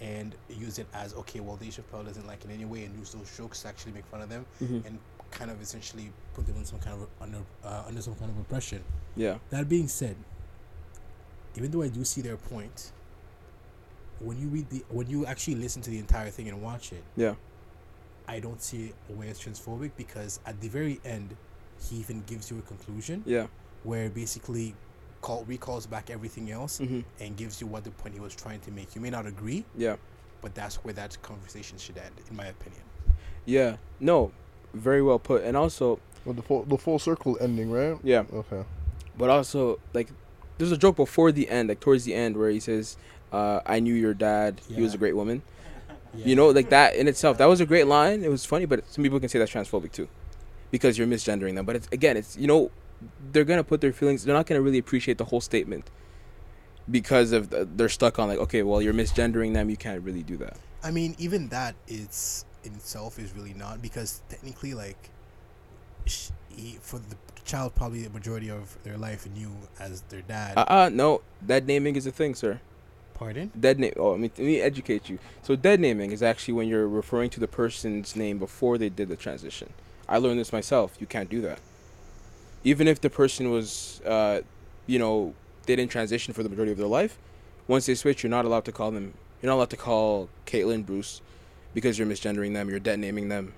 And 0.00 0.34
use 0.48 0.78
it 0.78 0.86
as 0.94 1.14
okay. 1.14 1.40
Well, 1.40 1.56
Dave 1.56 1.76
Chappelle 1.76 2.04
doesn't 2.04 2.26
like 2.26 2.44
it 2.44 2.50
anyway, 2.50 2.84
and 2.84 2.98
use 2.98 3.12
those 3.12 3.36
jokes 3.36 3.62
to 3.62 3.68
actually 3.68 3.92
make 3.92 4.04
fun 4.06 4.20
of 4.22 4.28
them, 4.28 4.44
Mhm. 4.60 4.84
and 4.86 4.98
kind 5.30 5.50
of 5.50 5.60
essentially 5.62 6.12
put 6.34 6.46
them 6.46 6.56
in 6.56 6.64
some 6.64 6.78
kind 6.80 7.00
of 7.00 7.08
under 7.20 7.38
uh, 7.64 7.84
under 7.86 8.02
some 8.02 8.14
kind 8.16 8.30
of 8.30 8.38
oppression. 8.38 8.82
Yeah. 9.16 9.38
That 9.50 9.68
being 9.68 9.88
said, 9.88 10.16
even 11.56 11.70
though 11.70 11.82
I 11.82 11.88
do 11.88 12.04
see 12.04 12.20
their 12.20 12.36
point, 12.36 12.92
when 14.20 14.38
you 14.40 14.48
read 14.48 14.68
the 14.70 14.84
when 14.88 15.08
you 15.08 15.24
actually 15.26 15.56
listen 15.56 15.82
to 15.82 15.90
the 15.90 15.98
entire 15.98 16.30
thing 16.30 16.48
and 16.48 16.60
watch 16.62 16.92
it, 16.92 17.04
Yeah. 17.16 17.34
I 18.28 18.40
don't 18.40 18.62
see 18.62 18.86
it 18.86 18.94
the 19.08 19.14
way 19.14 19.28
it's 19.28 19.42
transphobic 19.44 19.92
because 19.96 20.40
at 20.46 20.60
the 20.60 20.68
very 20.68 21.00
end, 21.04 21.36
he 21.88 21.96
even 21.96 22.22
gives 22.26 22.50
you 22.50 22.58
a 22.58 22.62
conclusion 22.62 23.22
Yeah. 23.26 23.46
where 23.84 24.08
basically 24.10 24.74
call 25.22 25.44
recalls 25.44 25.86
back 25.86 26.10
everything 26.10 26.50
else 26.50 26.78
Mhm. 26.80 27.04
and 27.20 27.36
gives 27.36 27.60
you 27.60 27.66
what 27.66 27.84
the 27.84 27.90
point 27.90 28.12
he 28.14 28.20
was 28.20 28.34
trying 28.34 28.60
to 28.60 28.70
make. 28.70 28.94
You 28.94 29.00
may 29.00 29.08
not 29.10 29.24
agree, 29.26 29.64
Yeah. 29.76 29.96
but 30.42 30.54
that's 30.54 30.76
where 30.84 30.92
that 30.94 31.16
conversation 31.22 31.78
should 31.78 31.96
end, 31.96 32.14
in 32.28 32.36
my 32.36 32.46
opinion. 32.46 32.82
Yeah. 33.46 33.76
No. 34.00 34.32
Very 34.74 35.00
well 35.02 35.18
put. 35.18 35.44
And 35.44 35.56
also, 35.56 35.98
Well, 36.24 36.34
the 36.34 36.42
full 36.42 36.62
the 36.64 36.76
full 36.78 36.98
circle 36.98 37.36
ending, 37.40 37.70
right? 37.70 37.98
yeah. 38.04 38.24
Okay. 38.32 38.64
But 39.18 39.28
also, 39.30 39.78
like, 39.92 40.08
there's 40.58 40.72
a 40.72 40.76
joke 40.76 40.96
before 40.96 41.32
the 41.32 41.48
end, 41.48 41.68
like 41.68 41.80
towards 41.80 42.04
the 42.04 42.14
end, 42.14 42.36
where 42.36 42.50
he 42.50 42.60
says, 42.60 42.96
uh, 43.32 43.60
"I 43.66 43.80
knew 43.80 43.94
your 43.94 44.14
dad. 44.14 44.60
He 44.68 44.80
was 44.82 44.94
a 44.94 44.98
great 44.98 45.16
woman." 45.16 45.42
Yeah. 46.14 46.26
You 46.26 46.36
know, 46.36 46.48
like 46.50 46.68
that 46.70 46.94
in 46.94 47.08
itself, 47.08 47.38
that 47.38 47.46
was 47.46 47.60
a 47.60 47.66
great 47.66 47.86
line. 47.86 48.22
It 48.22 48.28
was 48.30 48.44
funny, 48.44 48.66
but 48.66 48.84
some 48.92 49.02
people 49.02 49.18
can 49.18 49.28
say 49.28 49.38
that's 49.38 49.50
transphobic 49.52 49.92
too, 49.92 50.08
because 50.70 50.96
you're 50.98 51.06
misgendering 51.08 51.54
them. 51.56 51.64
But 51.64 51.76
it's 51.76 51.88
again, 51.92 52.16
it's 52.16 52.36
you 52.36 52.46
know, 52.46 52.70
they're 53.32 53.44
gonna 53.44 53.64
put 53.64 53.80
their 53.80 53.92
feelings. 53.92 54.24
They're 54.24 54.34
not 54.34 54.46
gonna 54.46 54.62
really 54.62 54.78
appreciate 54.78 55.18
the 55.18 55.24
whole 55.26 55.40
statement 55.40 55.90
because 56.90 57.32
of 57.32 57.50
the, 57.50 57.68
they're 57.76 57.88
stuck 57.88 58.18
on 58.18 58.28
like, 58.28 58.38
okay, 58.38 58.62
well, 58.62 58.82
you're 58.82 58.94
misgendering 58.94 59.54
them. 59.54 59.70
You 59.70 59.76
can't 59.76 60.02
really 60.02 60.22
do 60.22 60.36
that. 60.38 60.56
I 60.82 60.90
mean, 60.90 61.14
even 61.18 61.48
that 61.48 61.74
it's 61.86 62.44
in 62.64 62.74
itself 62.74 63.18
is 63.18 63.34
really 63.34 63.54
not 63.54 63.80
because 63.80 64.22
technically, 64.28 64.74
like, 64.74 65.10
he, 66.04 66.78
for 66.82 66.98
the 66.98 67.16
child, 67.44 67.74
probably 67.74 68.02
the 68.02 68.10
majority 68.10 68.50
of 68.50 68.76
their 68.82 68.98
life 68.98 69.28
knew 69.30 69.52
as 69.78 70.02
their 70.02 70.22
dad. 70.22 70.56
Uh, 70.56 70.64
uh 70.68 70.90
no, 70.92 71.22
dead 71.44 71.66
naming 71.66 71.96
is 71.96 72.06
a 72.06 72.12
thing, 72.12 72.34
sir. 72.34 72.60
Pardon? 73.14 73.52
Dead 73.58 73.78
name. 73.78 73.92
Oh, 73.96 74.14
I 74.14 74.16
mean, 74.16 74.32
let 74.36 74.44
me 74.44 74.60
educate 74.60 75.08
you. 75.08 75.18
So, 75.42 75.54
dead 75.54 75.78
naming 75.78 76.10
is 76.10 76.22
actually 76.22 76.54
when 76.54 76.66
you're 76.66 76.88
referring 76.88 77.30
to 77.30 77.40
the 77.40 77.46
person's 77.46 78.16
name 78.16 78.38
before 78.38 78.78
they 78.78 78.88
did 78.88 79.08
the 79.08 79.16
transition. 79.16 79.72
I 80.08 80.18
learned 80.18 80.40
this 80.40 80.52
myself. 80.52 80.96
You 80.98 81.06
can't 81.06 81.30
do 81.30 81.40
that. 81.42 81.60
Even 82.64 82.86
if 82.88 83.00
the 83.00 83.10
person 83.10 83.50
was, 83.50 84.00
uh, 84.06 84.40
you 84.86 84.98
know, 84.98 85.34
they 85.66 85.76
didn't 85.76 85.90
transition 85.90 86.32
for 86.34 86.42
the 86.42 86.48
majority 86.48 86.72
of 86.72 86.78
their 86.78 86.86
life, 86.86 87.18
once 87.68 87.86
they 87.86 87.94
switch, 87.94 88.22
you're 88.22 88.30
not 88.30 88.44
allowed 88.44 88.64
to 88.66 88.72
call 88.72 88.90
them. 88.90 89.14
You're 89.40 89.50
not 89.50 89.56
allowed 89.56 89.70
to 89.70 89.76
call 89.76 90.28
Caitlyn 90.46 90.84
Bruce 90.86 91.20
because 91.74 91.98
you're 91.98 92.06
misgendering 92.08 92.54
them. 92.54 92.68
You're 92.70 92.78
dead 92.78 92.98
naming 92.98 93.28
them, 93.28 93.54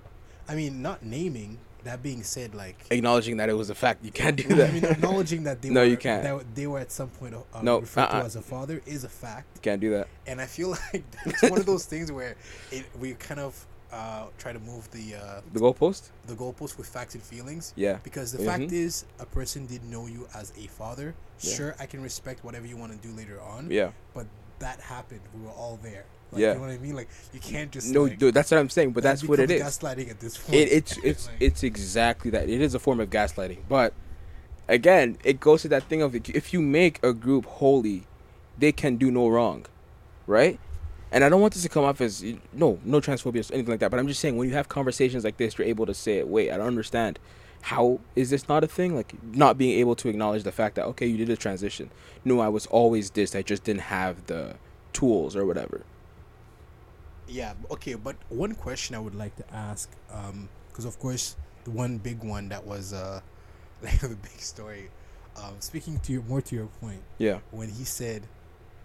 I 0.49 0.55
mean, 0.55 0.83
not 0.83 1.03
naming. 1.05 1.59
That 1.85 2.03
being 2.03 2.23
said, 2.23 2.55
like 2.55 2.77
acknowledging 2.91 3.37
that 3.37 3.51
it 3.51 3.53
was 3.53 3.69
a 3.69 3.75
fact. 3.75 4.03
You 4.03 4.11
can't 4.11 4.37
do 4.37 4.45
I 4.55 4.55
that. 4.57 4.73
mean, 4.73 4.85
acknowledging 4.87 5.43
that 5.45 5.61
they 5.61 5.69
No, 5.71 5.81
were, 5.81 5.87
you 5.87 5.99
can't. 5.99 6.23
That 6.23 6.55
they 6.55 6.67
were 6.67 6.79
at 6.79 6.91
some 6.91 7.11
point 7.11 7.35
uh, 7.35 7.61
No, 7.61 7.81
referred 7.81 8.07
to 8.07 8.17
uh-uh. 8.17 8.25
as 8.25 8.37
a 8.37 8.41
father 8.41 8.81
is 8.87 9.05
a 9.05 9.09
fact, 9.11 9.49
You 9.57 9.61
can't 9.61 9.83
do 9.83 9.91
that. 9.91 10.09
and 10.27 10.41
I 10.41 10.47
feel 10.47 10.71
like 10.93 11.05
it's 11.27 11.43
one 11.43 11.61
of 11.61 11.67
those 11.67 11.85
things 11.85 12.11
where 12.11 12.37
it, 12.73 12.87
we 12.99 13.13
kind 13.13 13.39
of 13.39 13.67
uh, 13.95 14.27
try 14.39 14.53
to 14.53 14.59
move 14.61 14.91
the 14.91 15.15
uh, 15.15 15.41
The 15.53 15.61
goalpost. 15.61 16.03
the 16.27 16.35
goalpost 16.35 16.77
with 16.79 16.89
facts 16.89 17.15
and 17.15 17.23
feelings. 17.23 17.73
Yeah. 17.77 17.99
Because 18.03 18.33
the 18.33 18.39
Mhm. 18.43 18.47
fact 18.51 18.73
is, 18.73 19.05
a 19.21 19.27
person 19.27 19.67
didn't 19.67 19.91
know 19.91 20.07
you 20.15 20.27
as 20.35 20.53
a 20.59 20.67
father. 20.81 21.15
Yeah. 21.41 21.55
Sure, 21.57 21.73
I 21.79 21.87
can 21.87 22.03
respect 22.03 22.45
whatever 22.45 22.67
you 22.67 22.77
want 22.77 22.91
to 22.93 22.99
do 23.09 23.15
later 23.15 23.39
on. 23.41 23.71
Yeah. 23.71 23.91
But 24.17 24.27
that 24.59 24.81
happened. 24.81 25.21
We 25.35 25.41
were 25.47 25.53
all 25.63 25.79
there. 25.83 26.05
Like, 26.33 26.41
Yeah. 26.43 26.49
You 26.49 26.55
know 26.55 26.61
what 26.63 26.71
I 26.71 26.79
mean? 26.79 26.97
Like 26.97 27.09
you 27.33 27.41
can't 27.41 27.71
just 27.71 27.89
No, 27.93 28.03
like, 28.05 28.19
dude, 28.19 28.35
that's 28.35 28.51
what 28.51 28.59
I'm 28.59 28.71
saying. 28.71 28.91
But 28.93 29.03
that's 29.05 29.23
what 29.25 29.39
it 29.39 29.51
is. 29.51 29.63
Gaslighting 29.63 30.11
at 30.11 30.19
this 30.21 30.37
point. 30.39 30.55
It, 30.59 30.69
it's 30.79 30.97
it's 31.11 31.27
Like- 31.29 31.37
it's 31.47 31.63
exactly 31.63 32.31
that. 32.33 32.49
It 32.49 32.61
is 32.61 32.75
a 32.75 32.79
form 32.81 32.99
of 33.01 33.11
gaslighting. 33.11 33.61
But 33.69 33.93
again, 34.69 35.19
it 35.25 35.39
goes 35.41 35.63
to 35.63 35.69
that 35.69 35.85
thing 35.85 36.03
of 36.03 36.15
if 36.15 36.53
you 36.53 36.61
make 36.61 36.99
a 37.05 37.13
group 37.13 37.45
holy, 37.47 38.07
they 38.59 38.73
can 38.73 38.97
do 38.97 39.11
no 39.11 39.29
wrong, 39.29 39.67
right? 40.27 40.59
And 41.15 41.23
I 41.23 41.29
don't 41.29 41.41
want 41.41 41.55
this 41.55 41.63
to 41.63 41.69
come 41.69 41.85
off 41.85 42.01
as 42.01 42.25
no, 42.53 42.81
no 42.85 43.01
transphobia 43.01 43.49
or 43.49 43.55
anything 43.55 43.71
like 43.71 43.79
that. 43.79 43.93
But 43.93 44.01
I'm 44.01 44.09
just 44.09 44.19
saying 44.19 44.37
when 44.37 44.49
you 44.49 44.55
have 44.57 44.69
conversations 44.69 45.23
like 45.23 45.37
this, 45.37 45.57
you're 45.57 45.67
able 45.67 45.87
to 45.87 45.95
say, 45.95 46.25
"Wait, 46.25 46.51
I 46.51 46.57
don't 46.57 46.67
understand. 46.67 47.21
How 47.63 48.01
is 48.17 48.31
this 48.31 48.49
not 48.49 48.65
a 48.65 48.67
thing? 48.67 48.97
Like 48.97 49.15
not 49.23 49.57
being 49.57 49.79
able 49.79 49.95
to 49.95 50.09
acknowledge 50.09 50.43
the 50.43 50.51
fact 50.51 50.75
that 50.75 50.87
okay, 50.87 51.07
you 51.07 51.17
did 51.17 51.31
a 51.31 51.37
transition. 51.37 51.91
No, 52.25 52.41
I 52.41 52.49
was 52.49 52.67
always 52.67 53.11
this. 53.11 53.37
I 53.37 53.43
just 53.43 53.63
didn't 53.63 53.83
have 53.83 54.27
the 54.27 54.57
tools 54.93 55.37
or 55.37 55.47
whatever. 55.47 55.83
Yeah. 57.29 57.55
Okay. 57.71 57.95
But 57.95 58.17
one 58.29 58.57
question 58.57 58.97
I 58.97 58.99
would 58.99 59.15
like 59.15 59.37
to 59.37 59.55
ask, 59.55 59.89
because 60.69 60.85
of 60.85 60.99
course 60.99 61.37
the 61.63 61.71
one 61.71 61.99
big 61.99 62.25
one 62.25 62.49
that 62.49 62.67
was 62.67 62.93
uh, 62.93 63.21
like 63.83 64.01
the 64.01 64.09
big 64.09 64.41
story. 64.41 64.91
Um, 65.37 65.55
speaking 65.61 66.01
to 66.01 66.13
your 66.13 66.23
more 66.23 66.43
to 66.43 66.55
your 66.57 66.67
point, 66.81 67.03
Yeah. 67.19 67.39
when 67.53 67.69
he 67.69 67.85
said, 67.85 68.23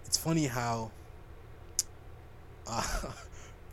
"It's 0.06 0.18
funny 0.18 0.46
how." 0.46 0.92
Uh, 2.70 2.84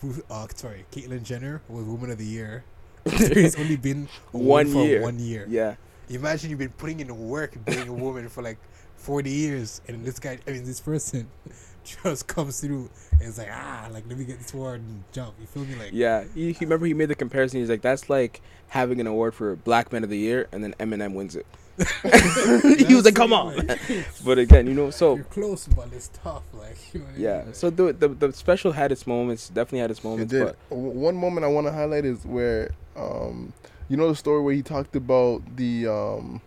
uh, 0.30 0.46
sorry, 0.54 0.84
Caitlyn 0.90 1.22
Jenner 1.22 1.62
was 1.68 1.84
Woman 1.84 2.10
of 2.10 2.18
the 2.18 2.24
Year. 2.26 2.64
It's 3.06 3.56
only 3.56 3.76
been 3.76 4.08
One 4.32 4.66
for 4.72 4.84
year. 4.84 5.02
One 5.02 5.18
year. 5.18 5.46
Yeah. 5.48 5.76
Imagine 6.08 6.50
you've 6.50 6.58
been 6.58 6.70
putting 6.70 7.00
in 7.00 7.28
work 7.28 7.56
being 7.64 7.88
a 7.88 7.92
woman 7.92 8.28
for 8.28 8.42
like 8.42 8.58
forty 8.96 9.30
years, 9.30 9.80
and 9.86 10.04
this 10.04 10.18
guy, 10.18 10.38
I 10.46 10.52
mean, 10.52 10.64
this 10.64 10.80
person, 10.80 11.28
just 12.02 12.26
comes 12.26 12.60
through 12.60 12.90
and 13.12 13.22
is 13.22 13.38
like, 13.38 13.48
ah, 13.52 13.88
like 13.92 14.04
let 14.08 14.18
me 14.18 14.24
get 14.24 14.38
this 14.38 14.52
word 14.52 14.80
and 14.80 15.04
jump. 15.12 15.34
You 15.40 15.46
feel 15.46 15.64
me? 15.64 15.76
Like, 15.76 15.90
Yeah, 15.92 16.24
he, 16.34 16.52
he 16.52 16.64
remember 16.64 16.86
he 16.86 16.94
made 16.94 17.08
the 17.08 17.14
comparison. 17.14 17.60
He's 17.60 17.70
like, 17.70 17.82
that's 17.82 18.10
like 18.10 18.40
having 18.68 19.00
an 19.00 19.06
award 19.06 19.34
for 19.34 19.54
Black 19.56 19.92
Man 19.92 20.02
of 20.04 20.10
the 20.10 20.18
Year, 20.18 20.48
and 20.52 20.62
then 20.64 20.74
Eminem 20.80 21.14
wins 21.14 21.36
it. 21.36 21.46
he 22.87 22.95
was 22.95 23.04
like, 23.04 23.14
come 23.14 23.33
on. 23.33 23.66
but 24.25 24.38
again, 24.38 24.66
you 24.66 24.75
know, 24.75 24.90
so 24.90 25.16
you're 25.16 25.25
close, 25.25 25.66
but 25.68 25.88
it's 25.92 26.09
tough. 26.23 26.42
Like, 26.54 26.76
you 26.95 27.00
know 27.00 27.06
what 27.06 27.14
I 27.14 27.18
yeah, 27.18 27.45
mean? 27.45 27.54
so 27.54 27.71
the, 27.71 27.92
the 27.92 28.09
the 28.09 28.33
special 28.33 28.73
had 28.73 28.92
its 28.92 29.06
moments. 29.06 29.49
Definitely 29.49 29.80
had 29.80 29.90
its 29.90 30.00
It 30.00 30.04
moments. 30.04 30.30
did. 30.33 30.45
But 30.71 30.76
One 30.76 31.16
moment 31.16 31.45
I 31.45 31.49
want 31.49 31.66
to 31.66 31.73
highlight 31.73 32.04
is 32.04 32.25
where, 32.25 32.71
um, 32.97 33.52
you 33.88 33.97
know, 33.97 34.09
the 34.09 34.16
story 34.16 34.42
where 34.42 34.54
he 34.54 34.62
talked 34.62 34.97
about 34.97 35.42
the 35.56 35.87
um, 35.88 36.40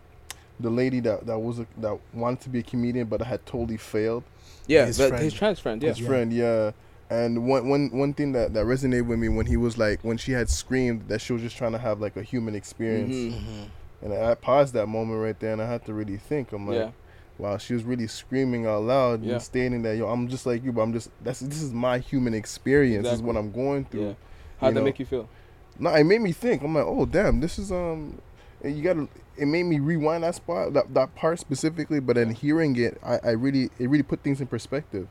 the 0.59 0.69
lady 0.69 0.99
that 1.01 1.25
that 1.27 1.39
was 1.39 1.59
a, 1.59 1.67
that 1.77 1.97
wanted 2.13 2.41
to 2.41 2.49
be 2.49 2.59
a 2.59 2.63
comedian 2.63 3.07
but 3.07 3.21
had 3.21 3.45
totally 3.45 3.77
failed. 3.77 4.23
yeah, 4.67 4.85
His 4.85 4.97
but 4.97 5.09
friend. 5.09 5.23
his 5.23 5.33
trans 5.33 5.59
friend. 5.59 5.81
Yeah, 5.83 5.89
His 5.89 5.99
friend, 6.05 6.33
yeah. 6.33 6.71
And 7.11 7.47
one 7.47 7.67
one 7.69 7.89
one 7.91 8.13
thing 8.13 8.33
that 8.33 8.53
that 8.53 8.65
resonated 8.65 9.07
with 9.07 9.17
me 9.19 9.29
when 9.29 9.47
he 9.47 9.57
was 9.57 9.77
like 9.79 10.03
when 10.03 10.17
she 10.17 10.31
had 10.31 10.47
screamed 10.49 11.07
that 11.07 11.21
she 11.21 11.33
was 11.33 11.41
just 11.41 11.57
trying 11.57 11.71
to 11.71 11.79
have 11.79 11.99
like 11.99 12.15
a 12.17 12.21
human 12.23 12.53
experience, 12.55 13.15
Mhm. 13.15 13.31
Mhm. 13.33 13.65
And 14.01 14.13
I 14.13 14.35
paused 14.35 14.73
that 14.73 14.87
moment 14.87 15.21
right 15.21 15.39
there, 15.39 15.53
and 15.53 15.61
I 15.61 15.67
had 15.69 15.85
to 15.85 15.93
really 15.93 16.17
think. 16.17 16.51
I'm 16.53 16.67
like, 16.67 16.77
yeah, 16.77 16.91
wow, 17.37 17.57
she 17.57 17.73
was 17.73 17.83
really 17.83 18.07
screaming 18.07 18.65
out 18.65 18.83
loud 18.83 19.23
Yeah. 19.23 19.33
and 19.33 19.41
stating 19.41 19.81
that 19.83 19.97
yo, 19.97 20.07
I'm 20.07 20.27
just 20.27 20.45
like 20.45 20.63
you, 20.63 20.71
but 20.71 20.81
I'm 20.81 20.93
just 20.93 21.09
that's 21.23 21.39
this 21.39 21.61
is 21.61 21.73
my 21.73 21.99
human 21.99 22.33
experience. 22.33 23.03
This 23.05 23.15
is 23.15 23.21
what 23.21 23.35
I'm 23.37 23.51
going 23.51 23.85
through. 23.85 24.07
yeah. 24.07 24.13
How'd 24.59 24.75
that 24.75 24.79
know. 24.79 24.85
make 24.85 24.99
you 24.99 25.05
feel? 25.05 25.29
No, 25.77 25.93
it 25.93 26.03
made 26.03 26.21
me 26.21 26.31
think. 26.33 26.61
I'm 26.61 26.75
like, 26.75 26.85
oh 26.85 27.05
damn, 27.05 27.39
this 27.39 27.57
is 27.57 27.71
um, 27.71 28.21
and 28.61 28.75
you 28.75 28.83
gotta. 28.83 29.07
It 29.37 29.45
made 29.45 29.63
me 29.63 29.79
rewind 29.79 30.23
that 30.25 30.35
spot, 30.35 30.73
that, 30.73 30.93
that 30.93 31.15
part 31.15 31.39
specifically. 31.39 32.01
But 32.01 32.17
then 32.17 32.31
hearing 32.31 32.75
it, 32.75 32.99
I, 33.01 33.19
I 33.23 33.29
really, 33.31 33.69
it 33.79 33.89
really 33.89 34.03
put 34.03 34.21
things 34.21 34.41
in 34.41 34.47
perspective. 34.47 35.07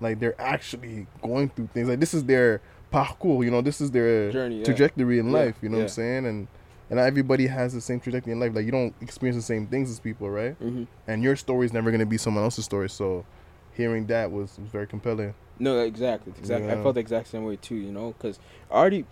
Like 0.00 0.18
they're 0.18 0.40
actually 0.40 1.06
going 1.22 1.50
through 1.50 1.68
things. 1.72 1.88
Like 1.88 2.00
this 2.00 2.12
is 2.12 2.24
their 2.24 2.60
parcours. 2.90 3.44
You 3.44 3.52
know, 3.52 3.60
this 3.60 3.80
is 3.80 3.92
their 3.92 4.32
Journey, 4.32 4.58
yeah. 4.58 4.64
trajectory 4.64 5.20
in 5.20 5.30
life. 5.30 5.54
You 5.62 5.68
know 5.68 5.76
what. 5.76 5.82
I'm 5.84 5.88
saying? 5.88 6.26
And 6.26 6.48
and 6.90 6.98
not 6.98 7.06
everybody 7.06 7.46
has 7.46 7.72
the 7.72 7.80
same 7.80 8.00
trajectory 8.00 8.32
in 8.32 8.40
life. 8.40 8.52
Like 8.54 8.66
you 8.66 8.72
don't 8.72 8.94
experience 9.00 9.36
the 9.36 9.42
same 9.42 9.66
things 9.66 9.90
as 9.90 9.98
people, 10.00 10.28
right? 10.28 10.54
hmm 10.56 10.84
And 11.06 11.22
your 11.22 11.36
story 11.36 11.64
is 11.64 11.72
never 11.72 11.90
gonna 11.90 12.04
be 12.04 12.18
someone 12.18 12.44
else's 12.44 12.66
story. 12.66 12.90
So 12.90 13.24
hearing 13.72 14.06
that 14.06 14.30
was, 14.30 14.58
was 14.58 14.68
very 14.68 14.86
compelling. 14.86 15.34
No, 15.58 15.78
exactly, 15.80 16.32
exactly. 16.36 16.70
I 16.70 16.82
felt 16.82 16.94
the 16.94 17.00
exact 17.00 17.28
same 17.28 17.44
way 17.44 17.56
too. 17.56 17.76
You 17.76 17.92
know, 17.92 18.12
because 18.18 18.38
already, 18.70 19.04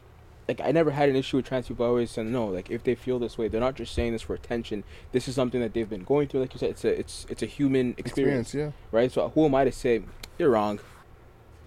like, 0.49 0.61
I 0.63 0.71
never 0.73 0.91
had 0.91 1.09
an 1.11 1.17
issue 1.17 1.37
with 1.37 1.47
trans 1.47 1.69
people. 1.69 1.85
I 1.85 1.89
always 1.91 2.11
said 2.11 2.25
no. 2.27 2.47
Like, 2.47 2.71
if 2.71 2.83
they 2.83 2.95
feel 2.95 3.19
this 3.19 3.37
way, 3.37 3.49
they're 3.49 3.61
not 3.61 3.75
just 3.75 3.95
saying 3.95 4.13
this 4.13 4.23
for 4.23 4.35
attention. 4.35 4.83
This 5.13 5.29
is 5.29 5.35
something 5.35 5.61
that 5.61 5.75
they've 5.75 5.89
been 5.89 6.05
going 6.05 6.27
through. 6.29 6.41
Like 6.41 6.55
you 6.55 6.59
said, 6.59 6.71
it's 6.71 6.85
a 6.85 6.99
it's 6.99 7.27
it's 7.29 7.43
a 7.43 7.47
human 7.47 7.95
experience, 7.99 8.49
Experience, 8.49 8.75
right? 8.91 9.13
So 9.13 9.29
who 9.29 9.45
am 9.45 9.55
I 9.55 9.65
to 9.65 9.73
say 9.73 10.03
you're 10.39 10.51
wrong? 10.51 10.81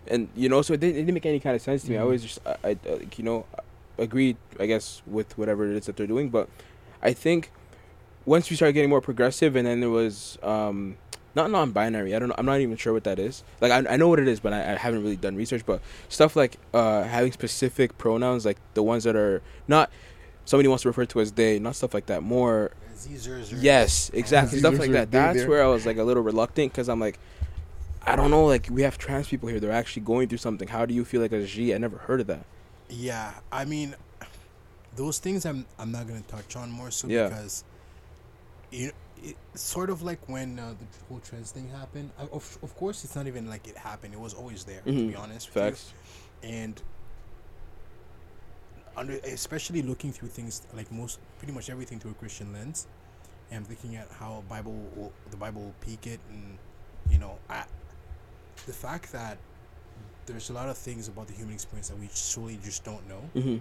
And 0.08 0.30
you 0.36 0.50
know, 0.50 0.64
so 0.64 0.74
it 0.74 0.80
didn't, 0.80 0.96
it 0.96 1.00
didn't 1.02 1.14
make 1.14 1.26
any 1.28 1.40
kind 1.40 1.56
of 1.56 1.62
sense 1.62 1.84
to 1.84 1.92
me. 1.92 1.98
I 1.98 2.00
Mhm. 2.00 2.04
always 2.04 2.24
just 2.24 2.40
I, 2.46 2.56
I 2.64 2.78
like, 2.90 3.18
you 3.20 3.24
know 3.24 3.46
agreed, 4.02 4.38
I 4.60 4.66
guess, 4.66 5.02
with 5.06 5.38
whatever 5.38 5.70
it 5.70 5.78
is 5.78 5.86
that 5.86 5.96
they're 5.96 6.08
doing. 6.08 6.30
But 6.30 6.50
I 7.02 7.14
think 7.14 7.52
once 8.26 8.50
we 8.50 8.56
started 8.56 8.74
getting 8.74 8.90
more 8.90 9.02
progressive, 9.02 9.56
and 9.56 9.66
then 9.68 9.80
there 9.80 9.90
was 9.90 10.38
um, 10.44 10.98
not 11.34 11.50
non-binary. 11.52 12.16
I 12.16 12.20
don't 12.20 12.30
know. 12.30 12.36
I'm 12.38 12.46
not 12.46 12.60
even 12.60 12.78
sure 12.78 12.94
what 12.94 13.06
that 13.06 13.20
is. 13.20 13.44
Like 13.62 13.72
I, 13.72 13.94
I 13.94 13.98
know 13.98 14.10
what 14.10 14.20
it 14.20 14.28
is, 14.28 14.40
but 14.40 14.54
I, 14.54 14.74
I 14.74 14.76
haven't 14.76 15.02
really 15.04 15.16
done 15.16 15.36
research. 15.36 15.66
But 15.66 15.82
stuff 16.10 16.36
like 16.36 16.58
uh, 16.74 17.04
having 17.04 17.32
specific 17.32 17.98
pronouns, 17.98 18.46
like 18.46 18.58
the 18.74 18.84
ones 18.84 19.04
that 19.06 19.16
are 19.16 19.42
not 19.68 19.90
somebody 20.46 20.68
wants 20.68 20.84
to 20.84 20.90
refer 20.90 21.06
to 21.06 21.22
as 21.22 21.32
they, 21.34 21.60
not 21.60 21.76
stuff 21.76 21.94
like 21.94 22.08
that. 22.08 22.24
More 22.24 22.72
yes, 23.62 24.12
exactly 24.14 24.60
stuff 24.60 24.78
like 24.80 24.92
that. 24.92 25.12
That's 25.12 25.46
where 25.46 25.64
I 25.64 25.68
was 25.68 25.86
like 25.86 25.98
a 25.98 26.04
little 26.04 26.24
reluctant 26.24 26.74
because 26.74 26.90
I'm 26.90 27.00
like. 27.00 27.20
I 28.04 28.16
don't 28.16 28.32
know, 28.32 28.48
like 28.48 28.68
we 28.72 28.82
have 28.82 28.98
trans 28.98 29.28
people 29.28 29.48
here. 29.48 29.60
They're 29.60 29.72
actually 29.72 30.02
going 30.02 30.28
through 30.28 30.40
something. 30.40 30.68
How 30.68 30.88
do 30.88 30.94
you 30.96 31.06
feel 31.06 31.22
like 31.22 31.32
as 31.34 31.44
a 31.44 31.48
G? 31.48 31.72
I 31.72 31.78
never 31.78 32.00
heard 32.00 32.20
of 32.20 32.26
that. 32.34 32.48
Yeah, 32.92 33.32
I 33.52 33.64
mean, 33.66 33.96
those 34.98 35.18
things 35.20 35.46
I'm 35.46 35.66
I'm 35.80 35.92
not 35.92 36.08
gonna 36.08 36.22
touch 36.28 36.56
on 36.58 36.70
more 36.70 36.92
so 36.92 37.08
Yeah. 37.08 37.30
because 37.30 37.64
you 38.72 38.92
it's 39.24 39.62
sort 39.62 39.90
of 39.92 40.02
like 40.02 40.28
when 40.28 40.58
uh, 40.60 40.74
the 40.80 40.86
whole 41.08 41.20
trans 41.20 41.52
thing 41.52 41.70
happened. 41.70 42.10
I, 42.20 42.24
of 42.24 42.58
of 42.62 42.76
course, 42.76 43.04
it's 43.06 43.16
not 43.16 43.28
even 43.28 43.48
like 43.50 43.68
it 43.68 43.78
happened. 43.78 44.14
It 44.14 44.20
was 44.20 44.34
always 44.34 44.64
there. 44.66 44.82
To 44.82 44.92
Mhm. 44.92 45.08
be 45.10 45.16
honest, 45.16 45.48
with 45.54 45.56
you. 45.64 45.72
Facts. 45.72 45.94
and 46.44 46.82
under 48.98 49.14
especially 49.24 49.82
looking 49.84 50.12
through 50.12 50.28
things 50.30 50.64
like 50.74 50.92
most 50.92 51.20
pretty 51.38 51.54
much 51.54 51.70
everything 51.70 52.00
through 52.00 52.12
a 52.12 52.16
Christian 52.16 52.52
lens, 52.52 52.88
and 53.52 53.68
looking 53.70 53.96
at 53.96 54.10
how 54.20 54.44
Bible 54.50 54.74
will, 54.96 55.14
the 55.30 55.38
Bible 55.38 55.62
will 55.62 55.76
peak 55.82 56.08
it, 56.08 56.20
and 56.30 56.58
you 57.10 57.18
know, 57.20 57.38
I, 57.50 57.64
the 58.66 58.74
fact 58.74 59.12
that 59.14 59.38
there's 60.32 60.50
a 60.50 60.54
lot 60.54 60.70
of 60.70 60.78
things 60.78 61.08
about 61.08 61.28
the 61.28 61.34
human 61.34 61.54
experience 61.54 61.90
that 61.90 62.00
we 62.00 62.08
solely 62.12 62.60
just 62.64 62.84
don't 62.84 63.08
know, 63.08 63.22
hmm 63.42 63.58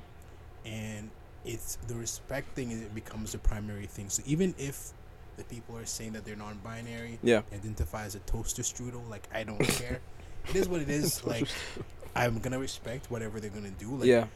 and 0.67 1.09
it's 1.45 1.77
the 1.89 1.95
respecting 1.95 2.71
it 2.71 2.95
becomes 2.95 3.33
the 3.33 3.39
primary 3.39 3.87
thing. 3.87 4.09
So 4.11 4.23
even 4.27 4.55
if 4.59 4.91
the 5.39 5.45
people 5.45 5.77
are 5.79 5.87
saying 5.87 6.13
that 6.13 6.27
they're 6.27 6.37
non-binary, 6.37 7.19
Yeah. 7.23 7.41
identify 7.55 8.05
as 8.05 8.15
a 8.15 8.19
toaster 8.21 8.61
strudel, 8.63 9.09
like 9.09 9.27
I 9.33 9.45
don't 9.45 9.59
care. 9.81 10.01
It 10.51 10.57
is 10.57 10.69
what 10.69 10.83
it 10.83 10.91
is. 10.91 11.25
like 11.33 11.49
I'm 12.15 12.39
gonna 12.41 12.59
respect 12.59 13.11
whatever 13.11 13.41
they're 13.41 13.49
gonna 13.51 13.71
do. 13.71 13.97
Like 13.97 14.07
yeah. 14.07 14.27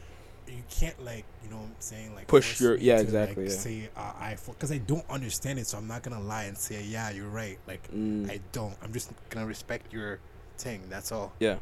you 0.47 0.63
can't 0.71 0.97
like 1.05 1.25
you 1.43 1.49
know 1.51 1.57
what 1.57 1.65
I'm 1.65 1.75
saying 1.79 2.15
like 2.15 2.27
Push 2.27 2.59
your- 2.59 2.77
yeah, 2.77 2.95
to, 2.95 3.01
exactly, 3.03 3.43
like, 3.43 3.51
yeah. 3.53 3.57
say 3.59 3.89
uh, 3.95 4.13
I 4.19 4.37
because 4.47 4.71
I 4.71 4.79
don't 4.79 5.07
understand 5.07 5.59
it, 5.59 5.67
so 5.67 5.77
I'm 5.77 5.87
not 5.87 6.01
gonna 6.01 6.21
lie 6.21 6.45
and 6.45 6.57
say 6.57 6.81
yeah 6.83 7.11
you're 7.11 7.29
right. 7.29 7.59
Like 7.67 7.87
Mm. 7.93 8.31
I 8.31 8.39
don't. 8.51 8.75
I'm 8.81 8.93
just 8.93 9.11
gonna 9.29 9.45
respect 9.45 9.93
your 9.93 10.17
thing. 10.57 10.81
That's 10.89 11.11
all. 11.11 11.33
Yeah. 11.39 11.57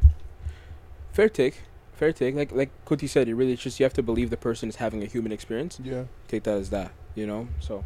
Fair 1.13 1.29
take. 1.29 1.62
Fair 1.93 2.12
take. 2.12 2.36
Like 2.36 2.51
like 2.51 2.72
Koti 2.86 3.08
said, 3.08 3.29
it 3.29 3.36
really 3.36 3.53
it's 3.53 3.62
just 3.62 3.79
you 3.79 3.84
have 3.86 3.93
to 3.93 4.03
believe 4.03 4.32
the 4.32 4.38
person 4.38 4.67
is 4.67 4.77
having 4.77 5.03
a 5.03 5.05
human 5.05 5.32
experience. 5.32 5.79
Yeah. 5.82 6.05
Take 6.27 6.43
that 6.43 6.58
as 6.58 6.72
that, 6.72 6.91
you 7.15 7.27
know? 7.27 7.48
So 7.60 7.86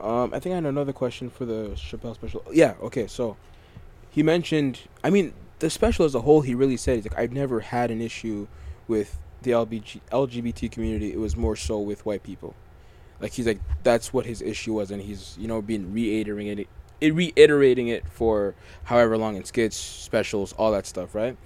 um 0.00 0.32
I 0.32 0.38
think 0.38 0.52
I 0.52 0.56
had 0.56 0.64
another 0.64 0.92
question 0.92 1.28
for 1.28 1.44
the 1.44 1.70
Chappelle 1.74 2.14
special. 2.14 2.44
Yeah, 2.52 2.74
okay, 2.80 3.08
so 3.08 3.36
he 4.10 4.22
mentioned 4.22 4.80
I 5.02 5.10
mean, 5.10 5.34
the 5.58 5.68
special 5.68 6.06
as 6.06 6.14
a 6.14 6.20
whole 6.20 6.42
he 6.42 6.54
really 6.54 6.76
said 6.76 6.96
he's 6.96 7.04
like 7.04 7.18
I've 7.18 7.32
never 7.32 7.60
had 7.60 7.90
an 7.90 8.00
issue 8.00 8.46
with 8.86 9.18
the 9.42 9.50
LBG, 9.50 10.00
LGBT 10.12 10.70
community. 10.70 11.12
It 11.12 11.18
was 11.18 11.36
more 11.36 11.56
so 11.56 11.80
with 11.80 12.06
white 12.06 12.22
people. 12.22 12.54
Like 13.20 13.32
he's 13.32 13.46
like 13.46 13.60
that's 13.82 14.12
what 14.12 14.24
his 14.24 14.40
issue 14.40 14.74
was 14.74 14.92
and 14.92 15.02
he's, 15.02 15.36
you 15.36 15.48
know, 15.48 15.60
been 15.60 15.92
reiterating 15.92 16.58
it 16.58 16.68
it 17.00 17.12
reiterating 17.12 17.88
it 17.88 18.08
for 18.08 18.54
however 18.84 19.18
long 19.18 19.34
in 19.34 19.44
skits, 19.44 19.76
specials, 19.76 20.52
all 20.52 20.70
that 20.70 20.86
stuff, 20.86 21.16
right? 21.16 21.36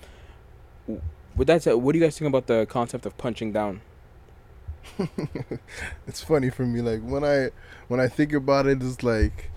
With 1.37 1.49
that 1.49 1.63
said, 1.63 1.75
what 1.75 1.93
do 1.93 1.99
you 1.99 2.05
guys 2.05 2.19
think 2.19 2.29
about 2.29 2.47
the 2.47 2.67
concept 2.67 3.05
of 3.07 3.17
punching 3.19 3.53
down? 3.53 3.83
it's 6.07 6.21
funny 6.21 6.51
for 6.51 6.65
me. 6.65 6.81
Like 6.81 7.03
when 7.03 7.25
I 7.25 7.51
when 7.89 8.01
I 8.01 8.09
think 8.09 8.33
about 8.33 8.67
it, 8.67 8.83
it's 8.83 9.03
like 9.03 9.51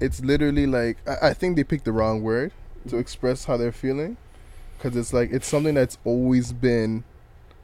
it's 0.00 0.20
literally 0.20 0.66
like 0.66 0.98
I, 1.06 1.28
I 1.28 1.34
think 1.34 1.56
they 1.56 1.64
picked 1.64 1.84
the 1.84 1.92
wrong 1.92 2.22
word 2.22 2.52
to 2.88 2.96
express 2.98 3.44
how 3.44 3.56
they're 3.56 3.72
feeling, 3.72 4.16
because 4.76 4.96
it's 4.96 5.12
like 5.12 5.30
it's 5.32 5.46
something 5.46 5.74
that's 5.74 5.98
always 6.04 6.52
been 6.52 7.04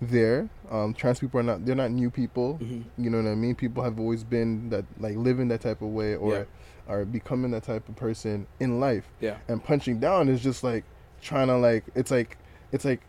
there. 0.00 0.48
Um, 0.70 0.94
trans 0.94 1.18
people 1.18 1.40
are 1.40 1.44
not 1.44 1.64
they're 1.66 1.74
not 1.74 1.90
new 1.90 2.10
people. 2.10 2.58
Mm-hmm. 2.62 3.02
You 3.02 3.10
know 3.10 3.22
what 3.22 3.30
I 3.30 3.34
mean? 3.34 3.54
People 3.54 3.82
have 3.82 3.98
always 3.98 4.22
been 4.22 4.70
that 4.70 4.84
like 4.98 5.16
living 5.16 5.48
that 5.48 5.62
type 5.62 5.82
of 5.82 5.88
way 5.88 6.14
or 6.14 6.32
Yeah. 6.34 6.44
are 6.88 7.04
becoming 7.04 7.50
that 7.52 7.64
type 7.64 7.88
of 7.88 7.96
person 7.96 8.46
in 8.60 8.78
life. 8.78 9.04
Yeah. 9.20 9.38
And 9.48 9.62
punching 9.62 9.98
down 10.00 10.28
is 10.28 10.42
just 10.42 10.62
like 10.62 10.84
trying 11.20 11.48
to 11.48 11.56
like 11.56 11.84
it's 11.94 12.10
like 12.10 12.36
it's 12.72 12.84
like 12.84 13.00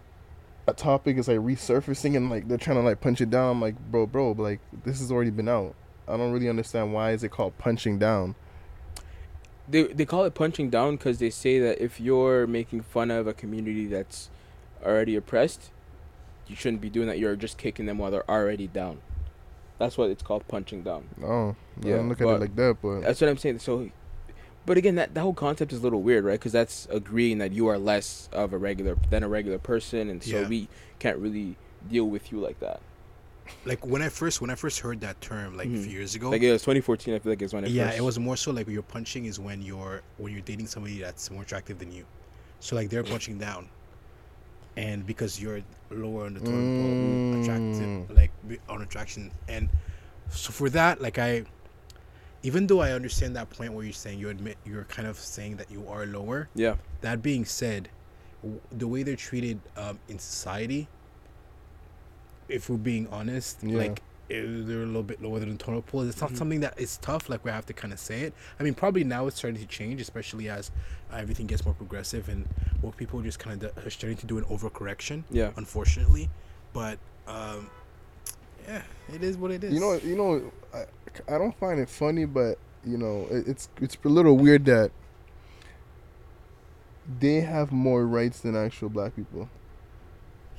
a 0.68 0.74
topic 0.74 1.18
is 1.18 1.28
like 1.28 1.40
resurfacing 1.40 2.16
and 2.16 2.30
like 2.30 2.48
they're 2.48 2.58
trying 2.58 2.78
to 2.78 2.84
like 2.84 3.02
punch 3.02 3.22
it 3.22 3.30
down. 3.30 3.52
I'm 3.52 3.62
like, 3.62 3.80
bro, 3.92 4.06
bro, 4.06 4.34
but, 4.34 4.44
like 4.44 4.60
this 4.84 5.00
has 5.00 5.12
already 5.12 5.32
been 5.32 5.50
out. 5.50 5.76
I 6.08 6.18
don't 6.18 6.32
really 6.32 6.50
understand 6.50 6.94
why 6.94 7.12
is 7.12 7.24
it 7.24 7.30
called 7.30 7.58
punching 7.58 8.00
down. 8.00 8.36
They 9.68 9.84
they 9.84 10.06
call 10.06 10.26
it 10.26 10.34
punching 10.34 10.70
down 10.70 10.98
because 10.98 11.20
they 11.20 11.30
say 11.30 11.60
that 11.60 11.82
if 11.82 12.00
you're 12.02 12.48
making 12.48 12.82
fun 12.82 13.12
of 13.12 13.28
a 13.28 13.34
community 13.34 13.86
that's 13.86 14.30
already 14.84 15.16
oppressed, 15.16 15.72
you 16.48 16.56
shouldn't 16.56 16.82
be 16.82 16.90
doing 16.90 17.08
that. 17.08 17.20
You're 17.20 17.36
just 17.36 17.58
kicking 17.58 17.86
them 17.86 17.98
while 17.98 18.12
they're 18.12 18.30
already 18.30 18.68
down. 18.68 19.00
That's 19.78 19.98
what 19.98 20.10
it's 20.12 20.22
called 20.22 20.48
punching 20.48 20.84
down. 20.84 21.08
Oh, 21.24 21.56
I 21.84 21.88
Yeah, 21.88 21.96
don't 21.98 22.10
look 22.10 22.22
at 22.22 22.28
it 22.28 22.40
like 22.40 22.56
that, 22.56 22.78
but 22.82 23.02
That's 23.02 23.20
what 23.20 23.30
I'm 23.30 23.38
saying. 23.38 23.60
So, 23.60 23.90
but 24.66 24.78
again, 24.78 24.96
that 24.96 25.14
the 25.14 25.22
whole 25.22 25.34
concept 25.34 25.74
is 25.74 25.80
a 25.80 25.82
little 25.82 26.02
weird, 26.02 26.24
right? 26.24 26.40
Because 26.40 26.52
that's 26.52 26.88
agreeing 26.92 27.40
that 27.40 27.52
you 27.52 27.68
are 27.68 27.78
less 27.78 28.30
of 28.32 28.54
a 28.54 28.58
regular 28.58 28.96
than 29.10 29.24
a 29.24 29.28
regular 29.28 29.58
person, 29.58 30.10
and 30.10 30.24
so 30.24 30.42
Yeah. 30.42 30.48
we 30.48 30.68
can't 31.00 31.18
really 31.18 31.56
deal 31.90 32.06
with 32.08 32.32
you 32.32 32.40
like 32.40 32.60
that. 32.60 32.80
Like 33.66 33.86
when 33.86 34.02
I 34.02 34.10
first 34.10 34.40
when 34.40 34.50
I 34.50 34.56
first 34.56 34.80
heard 34.80 35.02
that 35.02 35.20
term 35.20 35.58
like 35.58 35.68
a 35.68 35.72
Mhm. 35.72 35.84
few 35.84 35.92
years 35.92 36.16
ago. 36.16 36.30
Like 36.30 36.42
it 36.44 36.52
was 36.52 36.62
2014, 36.62 37.16
I 37.16 37.20
feel 37.20 37.32
like 37.32 37.42
is 37.42 37.54
when 37.54 37.66
it 37.66 37.72
yeah, 37.72 37.88
first. 37.88 37.98
it 37.98 38.02
was 38.02 38.20
more 38.20 38.38
so 38.38 38.52
like 38.52 38.68
you're 38.68 38.82
punching 38.84 39.26
is 39.26 39.40
when 39.40 39.62
you're 39.62 40.02
when 40.18 40.32
you're 40.32 40.42
dating 40.44 40.68
somebody 40.68 41.00
that's 41.00 41.30
more 41.32 41.42
attractive 41.42 41.78
than 41.80 41.92
you. 41.92 42.06
So 42.60 42.76
like 42.76 42.90
they're 42.90 43.04
punching 43.04 43.40
down, 43.40 43.68
and 44.78 45.06
because 45.06 45.42
you're 45.42 45.62
lower 45.90 46.26
on 46.28 46.36
the 46.36 46.40
totem 46.40 46.54
pole, 46.54 46.92
Mm. 46.94 47.42
attractive 47.44 48.16
like 48.16 48.32
on 48.70 48.82
attraction, 48.84 49.32
and 49.50 49.68
so 50.30 50.52
for 50.52 50.70
that, 50.70 51.02
like 51.02 51.18
I, 51.18 51.44
even 52.44 52.68
though 52.68 52.82
I 52.82 52.92
understand 52.92 53.36
that 53.36 53.50
point 53.50 53.74
where 53.74 53.84
you're 53.84 53.94
saying 53.94 54.20
you 54.20 54.30
admit 54.30 54.58
you're 54.66 54.86
kind 54.86 55.08
of 55.08 55.18
saying 55.20 55.58
that 55.58 55.70
you 55.72 55.88
are 55.88 56.06
lower. 56.06 56.50
Yeah. 56.56 56.76
That 57.02 57.22
being 57.22 57.46
said, 57.46 57.90
w- 58.42 58.60
the 58.72 58.88
way 58.88 59.04
they're 59.04 59.16
treated 59.16 59.60
um, 59.78 60.00
in 60.10 60.18
society, 60.20 60.88
if 62.50 62.70
we're 62.70 62.78
being 62.78 63.08
honest, 63.12 63.60
Yeah. 63.64 63.78
like 63.78 64.02
eh, 64.30 64.42
they're 64.46 64.84
a 64.84 64.86
little 64.86 65.04
bit 65.04 65.22
lower 65.22 65.40
than 65.40 65.50
the 65.52 65.58
totem 65.58 65.82
pole. 65.84 66.02
It's 66.02 66.22
not 66.22 66.32
Mhm. 66.32 66.38
something 66.38 66.60
that 66.62 66.80
is 66.80 66.98
tough. 66.98 67.30
Like 67.30 67.44
we 67.44 67.52
have 67.52 67.66
to 67.66 67.74
kind 67.74 67.92
of 67.94 68.00
say 68.00 68.22
it. 68.22 68.34
I 68.60 68.64
mean, 68.64 68.74
probably 68.74 69.04
now 69.04 69.28
it's 69.28 69.36
starting 69.38 69.60
to 69.60 69.68
change, 69.68 70.00
especially 70.02 70.48
as 70.50 70.72
uh, 71.12 71.18
everything 71.18 71.48
gets 71.48 71.66
more 71.66 71.74
progressive 71.74 72.30
and 72.30 72.48
well, 72.82 72.94
people 72.94 73.22
just 73.22 73.40
kind 73.40 73.62
of 73.64 73.78
are 73.86 73.90
starting 73.90 74.18
to 74.18 74.26
do 74.26 74.38
an 74.38 74.46
overcorrection. 74.46 75.24
Yeah. 75.30 75.52
Unfortunately, 75.58 76.30
but 76.74 76.98
um, 77.28 77.70
yeah, 78.68 78.82
it 79.14 79.22
is 79.24 79.38
what 79.38 79.52
it 79.52 79.64
is. 79.64 79.74
you 79.74 79.80
know, 79.80 79.94
you 79.96 80.16
know, 80.16 80.52
I, 80.74 80.86
I 81.28 81.38
don't 81.38 81.58
find 81.58 81.80
it 81.80 81.90
funny, 81.90 82.26
but 82.26 82.58
you 82.86 82.98
know, 82.98 83.28
it, 83.30 83.48
it's 83.48 83.70
it's 83.82 83.98
a 84.04 84.10
little 84.10 84.38
weird 84.38 84.66
that 84.66 84.92
they 87.20 87.42
have 87.42 87.72
more 87.72 88.06
rights 88.06 88.40
than 88.42 88.56
actual 88.56 88.90
black 88.90 89.16
people. 89.16 89.50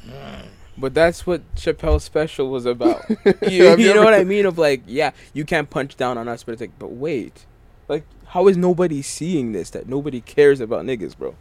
Mm. 0.06 0.46
But 0.76 0.94
that's 0.94 1.26
what 1.26 1.54
Chappelle's 1.54 2.02
special 2.02 2.50
was 2.50 2.64
about. 2.64 3.04
you, 3.10 3.24
you 3.42 3.76
you 3.76 3.94
know 3.94 4.02
what 4.02 4.14
I 4.14 4.24
mean? 4.24 4.46
Of 4.46 4.58
like, 4.58 4.82
yeah, 4.86 5.12
you 5.32 5.44
can't 5.44 5.68
punch 5.68 5.96
down 5.96 6.16
on 6.16 6.28
us, 6.28 6.42
but 6.42 6.52
it's 6.52 6.60
like, 6.60 6.78
but 6.78 6.92
wait, 6.92 7.46
like, 7.88 8.04
how 8.28 8.48
is 8.48 8.56
nobody 8.56 9.02
seeing 9.02 9.52
this? 9.52 9.70
That 9.70 9.88
nobody 9.88 10.20
cares 10.20 10.60
about 10.60 10.84
niggas, 10.84 11.16
bro. 11.16 11.34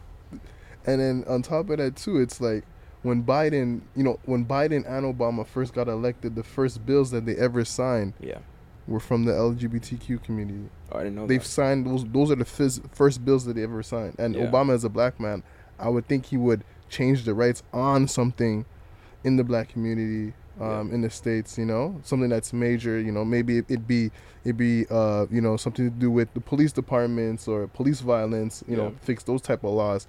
And 0.84 1.00
then 1.00 1.24
on 1.28 1.42
top 1.42 1.70
of 1.70 1.78
that 1.78 1.96
too, 1.96 2.18
it's 2.18 2.40
like 2.40 2.64
when 3.02 3.22
Biden, 3.22 3.82
you 3.96 4.02
know, 4.04 4.18
when 4.24 4.44
Biden 4.44 4.84
and 4.86 5.16
Obama 5.18 5.46
first 5.46 5.72
got 5.72 5.88
elected, 5.88 6.34
the 6.34 6.42
first 6.42 6.84
bills 6.84 7.10
that 7.12 7.24
they 7.24 7.36
ever 7.36 7.64
signed 7.64 8.14
Yeah. 8.20 8.38
Were 8.88 9.00
from 9.00 9.24
the 9.24 9.32
LGBTQ 9.32 10.22
community. 10.24 10.68
Oh, 10.90 10.98
I 10.98 11.04
didn't 11.04 11.16
know. 11.16 11.26
They've 11.26 11.42
that. 11.42 11.48
signed 11.48 11.86
those. 11.86 12.04
Those 12.04 12.30
are 12.30 12.36
the 12.36 12.44
fis- 12.44 12.80
first 12.92 13.24
bills 13.24 13.44
that 13.44 13.54
they 13.54 13.62
ever 13.62 13.82
signed. 13.82 14.16
And 14.18 14.34
Yeah. 14.34 14.46
Obama, 14.46 14.72
as 14.74 14.84
a 14.84 14.88
black 14.88 15.20
man, 15.20 15.42
I 15.78 15.88
would 15.88 16.06
think 16.08 16.26
he 16.26 16.36
would 16.36 16.64
change 16.88 17.24
the 17.24 17.32
rights 17.34 17.62
on 17.72 18.08
something 18.08 18.64
in 19.24 19.36
the 19.36 19.44
black 19.44 19.68
community 19.68 20.34
um, 20.60 20.88
Yeah. 20.88 20.94
in 20.96 21.00
the 21.02 21.10
states. 21.10 21.56
You 21.56 21.64
know, 21.64 22.00
something 22.02 22.28
that's 22.28 22.52
major. 22.52 22.98
You 23.00 23.12
know, 23.12 23.24
maybe 23.24 23.58
it, 23.58 23.66
it'd 23.68 23.86
be 23.88 24.10
it'd 24.44 24.56
be 24.56 24.86
uh, 24.90 25.26
you 25.30 25.40
know 25.40 25.56
something 25.56 25.88
to 25.90 25.96
do 25.96 26.10
with 26.10 26.34
the 26.34 26.40
police 26.40 26.72
departments 26.72 27.46
or 27.48 27.68
police 27.68 28.00
violence. 28.00 28.62
You 28.68 28.76
know, 28.76 28.94
fix 29.00 29.22
those 29.22 29.40
type 29.42 29.62
of 29.64 29.70
laws 29.72 30.06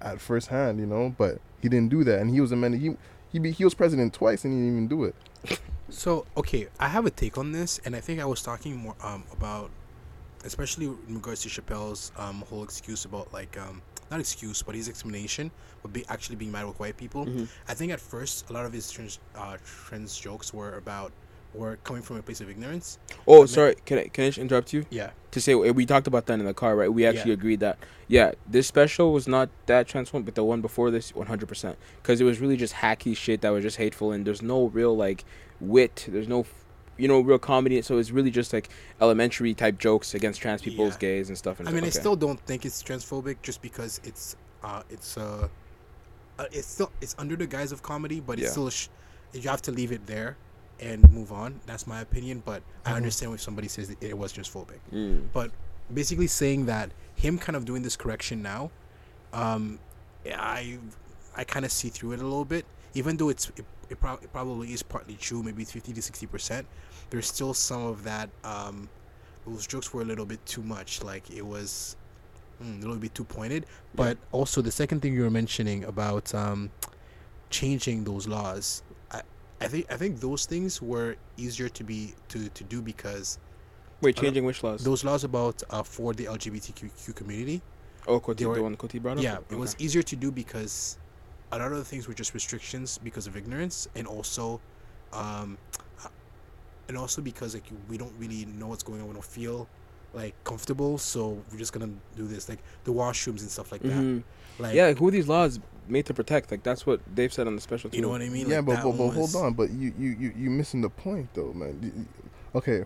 at 0.00 0.20
first 0.20 0.48
hand. 0.48 0.80
You 0.80 0.86
know, 0.86 1.14
but 1.16 1.38
he 1.60 1.68
didn't 1.68 1.90
do 1.90 2.04
that, 2.04 2.20
and 2.20 2.30
he 2.30 2.40
was 2.40 2.52
a 2.52 2.56
man. 2.56 2.72
He 2.72 2.96
he 3.30 3.38
be, 3.38 3.50
he 3.50 3.64
was 3.64 3.74
president 3.74 4.14
twice, 4.14 4.44
and 4.44 4.52
he 4.54 4.60
didn't 4.60 4.72
even 4.72 4.88
do 4.88 5.04
it. 5.04 5.14
So 5.94 6.26
okay, 6.36 6.66
I 6.80 6.88
have 6.88 7.06
a 7.06 7.10
take 7.10 7.38
on 7.38 7.52
this, 7.52 7.80
and 7.84 7.94
I 7.94 8.00
think 8.00 8.20
I 8.20 8.24
was 8.24 8.42
talking 8.42 8.76
more 8.76 8.96
um, 9.02 9.22
about, 9.32 9.70
especially 10.44 10.86
in 10.86 11.14
regards 11.14 11.42
to 11.42 11.48
Chappelle's 11.48 12.10
um, 12.16 12.42
whole 12.50 12.64
excuse 12.64 13.04
about 13.04 13.32
like 13.32 13.56
um, 13.58 13.80
not 14.10 14.18
excuse, 14.18 14.60
but 14.60 14.74
his 14.74 14.88
explanation 14.88 15.50
of 15.84 15.92
be 15.92 16.04
actually 16.08 16.36
being 16.36 16.50
mad 16.50 16.66
with 16.66 16.78
white 16.80 16.96
people. 16.96 17.26
Mhm. 17.26 17.48
I 17.68 17.74
think 17.74 17.92
at 17.92 18.00
first 18.00 18.50
a 18.50 18.52
lot 18.52 18.66
of 18.66 18.72
his 18.72 18.90
trans 18.90 19.20
uh, 19.36 19.56
trans 19.64 20.18
jokes 20.18 20.52
were 20.52 20.76
about 20.76 21.12
were 21.54 21.76
coming 21.84 22.02
from 22.02 22.16
a 22.16 22.22
place 22.22 22.40
of 22.40 22.50
ignorance. 22.50 22.98
Oh, 23.26 23.42
But- 23.42 23.50
sorry. 23.50 23.74
Can 23.86 23.98
I 23.98 24.04
can 24.08 24.24
I 24.24 24.28
just 24.28 24.38
interrupt 24.38 24.72
you 24.72 24.84
Yeah, 24.90 25.10
to 25.30 25.40
say 25.40 25.54
we 25.54 25.86
talked 25.86 26.06
about 26.06 26.26
that 26.26 26.38
in 26.38 26.44
the 26.44 26.54
car, 26.54 26.74
right? 26.76 26.92
We 26.92 27.06
actually 27.06 27.30
Yeah. 27.32 27.34
agreed 27.40 27.60
that 27.60 27.78
yeah, 28.08 28.32
this 28.48 28.66
special 28.66 29.12
was 29.12 29.26
not 29.26 29.48
that 29.66 29.88
transformed, 29.88 30.26
but 30.26 30.34
the 30.34 30.44
one 30.44 30.60
before 30.60 30.90
this, 30.90 31.14
one 31.14 31.26
hundred 31.26 31.48
percent, 31.48 31.78
because 32.02 32.20
it 32.20 32.24
was 32.24 32.40
really 32.40 32.56
just 32.56 32.74
hacky 32.74 33.16
shit 33.16 33.40
that 33.42 33.50
was 33.50 33.62
just 33.62 33.76
hateful, 33.78 34.12
and 34.12 34.26
there's 34.26 34.42
no 34.42 34.66
real 34.66 34.94
like 34.96 35.24
wit. 35.60 36.06
There's 36.08 36.28
no. 36.28 36.44
You 36.96 37.08
know, 37.08 37.18
real 37.18 37.40
comedy. 37.40 37.82
So 37.82 37.98
it's 37.98 38.12
really 38.12 38.30
just 38.30 38.52
like 38.52 38.68
elementary 39.00 39.52
type 39.52 39.78
jokes 39.80 40.14
against 40.14 40.40
trans 40.40 40.62
people's 40.62 40.92
Yeah. 40.94 40.98
gays 41.00 41.28
and 41.28 41.36
stuff. 41.36 41.58
And 41.58 41.68
I 41.68 41.72
mean, 41.72 41.82
like, 41.82 41.88
I 41.96 41.98
still 41.98 42.14
don't 42.14 42.38
think 42.46 42.64
it's 42.64 42.84
transphobic 42.84 43.38
just 43.42 43.60
because 43.62 44.00
it's 44.04 44.36
uh, 44.62 44.82
it's 44.88 45.16
uh, 45.16 45.48
uh, 46.38 46.44
it's 46.52 46.68
still 46.68 46.92
it's 47.00 47.16
under 47.18 47.34
the 47.34 47.48
guise 47.48 47.72
of 47.72 47.82
comedy, 47.82 48.20
but 48.20 48.34
it's 48.38 48.44
Yeah. 48.44 48.50
still 48.50 48.70
sh- 48.70 48.88
you 49.32 49.48
have 49.50 49.60
to 49.62 49.72
leave 49.72 49.90
it 49.90 50.06
there 50.06 50.36
and 50.80 51.10
move 51.12 51.32
on. 51.32 51.60
That's 51.66 51.86
my 51.86 52.00
opinion, 52.00 52.42
but 52.44 52.62
I 52.84 52.92
Mhm. 52.92 52.96
understand 52.96 53.30
when 53.30 53.38
somebody 53.38 53.68
says 53.68 53.94
it 54.00 54.18
was 54.18 54.32
transphobic. 54.32 54.80
Mm. 54.92 55.28
But 55.32 55.50
basically 55.92 56.26
saying 56.26 56.66
that 56.66 56.90
him 57.14 57.38
kind 57.38 57.56
of 57.56 57.64
doing 57.64 57.82
this 57.82 57.96
correction 57.96 58.42
now, 58.42 58.70
um, 59.32 59.78
I 60.26 60.78
I 61.36 61.44
kind 61.44 61.64
of 61.64 61.72
see 61.72 61.88
through 61.88 62.12
it 62.12 62.20
a 62.20 62.24
little 62.24 62.44
bit. 62.44 62.64
Even 62.94 63.16
though 63.16 63.28
it's 63.28 63.48
it, 63.56 63.64
it, 63.90 64.00
prob- 64.00 64.22
it 64.22 64.32
probably 64.32 64.72
is 64.72 64.82
partly 64.82 65.14
true, 65.16 65.42
maybe 65.42 65.62
it's 65.62 65.72
fifty 65.72 65.92
to 65.92 66.02
sixty 66.02 66.26
percent. 66.26 66.66
There's 67.10 67.26
still 67.26 67.54
some 67.54 67.84
of 67.86 68.04
that. 68.04 68.30
Um, 68.44 68.88
those 69.46 69.66
jokes 69.66 69.92
were 69.92 70.02
a 70.02 70.04
little 70.04 70.24
bit 70.26 70.44
too 70.46 70.62
much. 70.62 71.02
Like 71.02 71.30
it 71.30 71.44
was 71.44 71.96
mm, 72.62 72.78
a 72.78 72.80
little 72.80 72.96
bit 72.96 73.14
too 73.14 73.24
pointed. 73.24 73.66
But 73.94 74.16
also 74.32 74.62
the 74.62 74.70
second 74.72 75.02
thing 75.02 75.12
you 75.12 75.22
were 75.22 75.30
mentioning 75.30 75.84
about 75.84 76.32
um, 76.34 76.70
changing 77.50 78.04
those 78.04 78.26
laws, 78.26 78.82
I, 79.64 79.68
think 79.68 79.92
I 79.92 79.96
think 79.96 80.20
those 80.20 80.46
things 80.46 80.80
were 80.82 81.16
easier 81.36 81.68
to 81.68 81.84
be 81.84 82.14
to, 82.28 82.48
to 82.48 82.64
do 82.64 82.80
because 82.82 83.38
Wait, 84.00 84.18
uh, 84.18 84.22
changing 84.22 84.44
which 84.44 84.62
laws? 84.62 84.84
those 84.84 85.04
laws 85.04 85.24
about 85.24 85.62
uh, 85.70 85.82
for 85.82 86.12
the 86.14 86.24
LGBTQ 86.26 87.14
community, 87.14 87.62
oh, 88.06 88.22
were- 88.26 88.34
the 88.34 88.46
one 88.62 88.76
Koti 88.76 88.98
brought 88.98 89.18
up. 89.18 89.24
yeah, 89.24 89.38
it 89.50 89.56
was 89.56 89.74
easier 89.78 90.02
to 90.02 90.16
do 90.16 90.30
because 90.30 90.98
a 91.52 91.58
lot 91.58 91.70
of 91.72 91.78
the 91.78 91.84
things 91.84 92.08
were 92.08 92.14
just 92.14 92.34
restrictions 92.34 92.98
because 92.98 93.26
of 93.26 93.36
ignorance, 93.36 93.88
and 93.94 94.06
also, 94.06 94.60
um, 95.12 95.56
uh, 96.04 96.08
and 96.88 96.98
also 96.98 97.22
because 97.22 97.54
like 97.54 97.64
we 97.88 97.96
don't 97.96 98.12
really 98.18 98.44
know 98.46 98.68
what's 98.68 98.82
going 98.82 99.00
on, 99.00 99.06
we 99.08 99.12
don't 99.14 99.24
feel 99.24 99.68
like 100.12 100.34
comfortable, 100.44 100.98
so 100.98 101.42
we're 101.50 101.58
just 101.58 101.72
gonna 101.72 101.90
do 102.16 102.26
this, 102.26 102.48
like 102.48 102.58
the 102.84 102.92
washrooms 102.92 103.40
and 103.40 103.50
stuff 103.50 103.72
like 103.72 103.82
that. 103.82 103.92
Mhm. 103.92 104.22
Like, 104.58 104.74
yeah, 104.74 104.86
like, 104.86 104.98
who 104.98 105.08
are 105.08 105.10
these 105.10 105.26
laws 105.28 105.58
made 105.88 106.06
to 106.06 106.14
protect? 106.14 106.50
Like 106.50 106.62
that's 106.62 106.86
what 106.86 107.00
they've 107.14 107.32
said 107.32 107.46
on 107.46 107.54
the 107.54 107.60
special. 107.60 107.90
you 107.92 108.02
know 108.02 108.08
what 108.08 108.22
I 108.22 108.28
mean? 108.28 108.48
yeah, 108.48 108.56
Like, 108.56 108.66
but 108.66 108.76
but, 108.82 108.92
but 108.92 109.06
one 109.06 109.14
hold 109.14 109.34
on, 109.36 109.54
but 109.54 109.70
you 109.70 109.92
you 109.98 110.10
you 110.18 110.32
you 110.36 110.50
missing 110.50 110.80
the 110.80 110.90
point 110.90 111.28
though, 111.34 111.52
man. 111.52 111.78
You- 111.82 111.92
you- 111.96 112.06
Okay, 112.56 112.84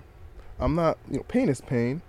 I'm 0.59 0.75
not. 0.75 0.97
You 1.11 1.19
know, 1.19 1.23
pain 1.25 1.49
is 1.51 1.61
pain. 1.61 2.01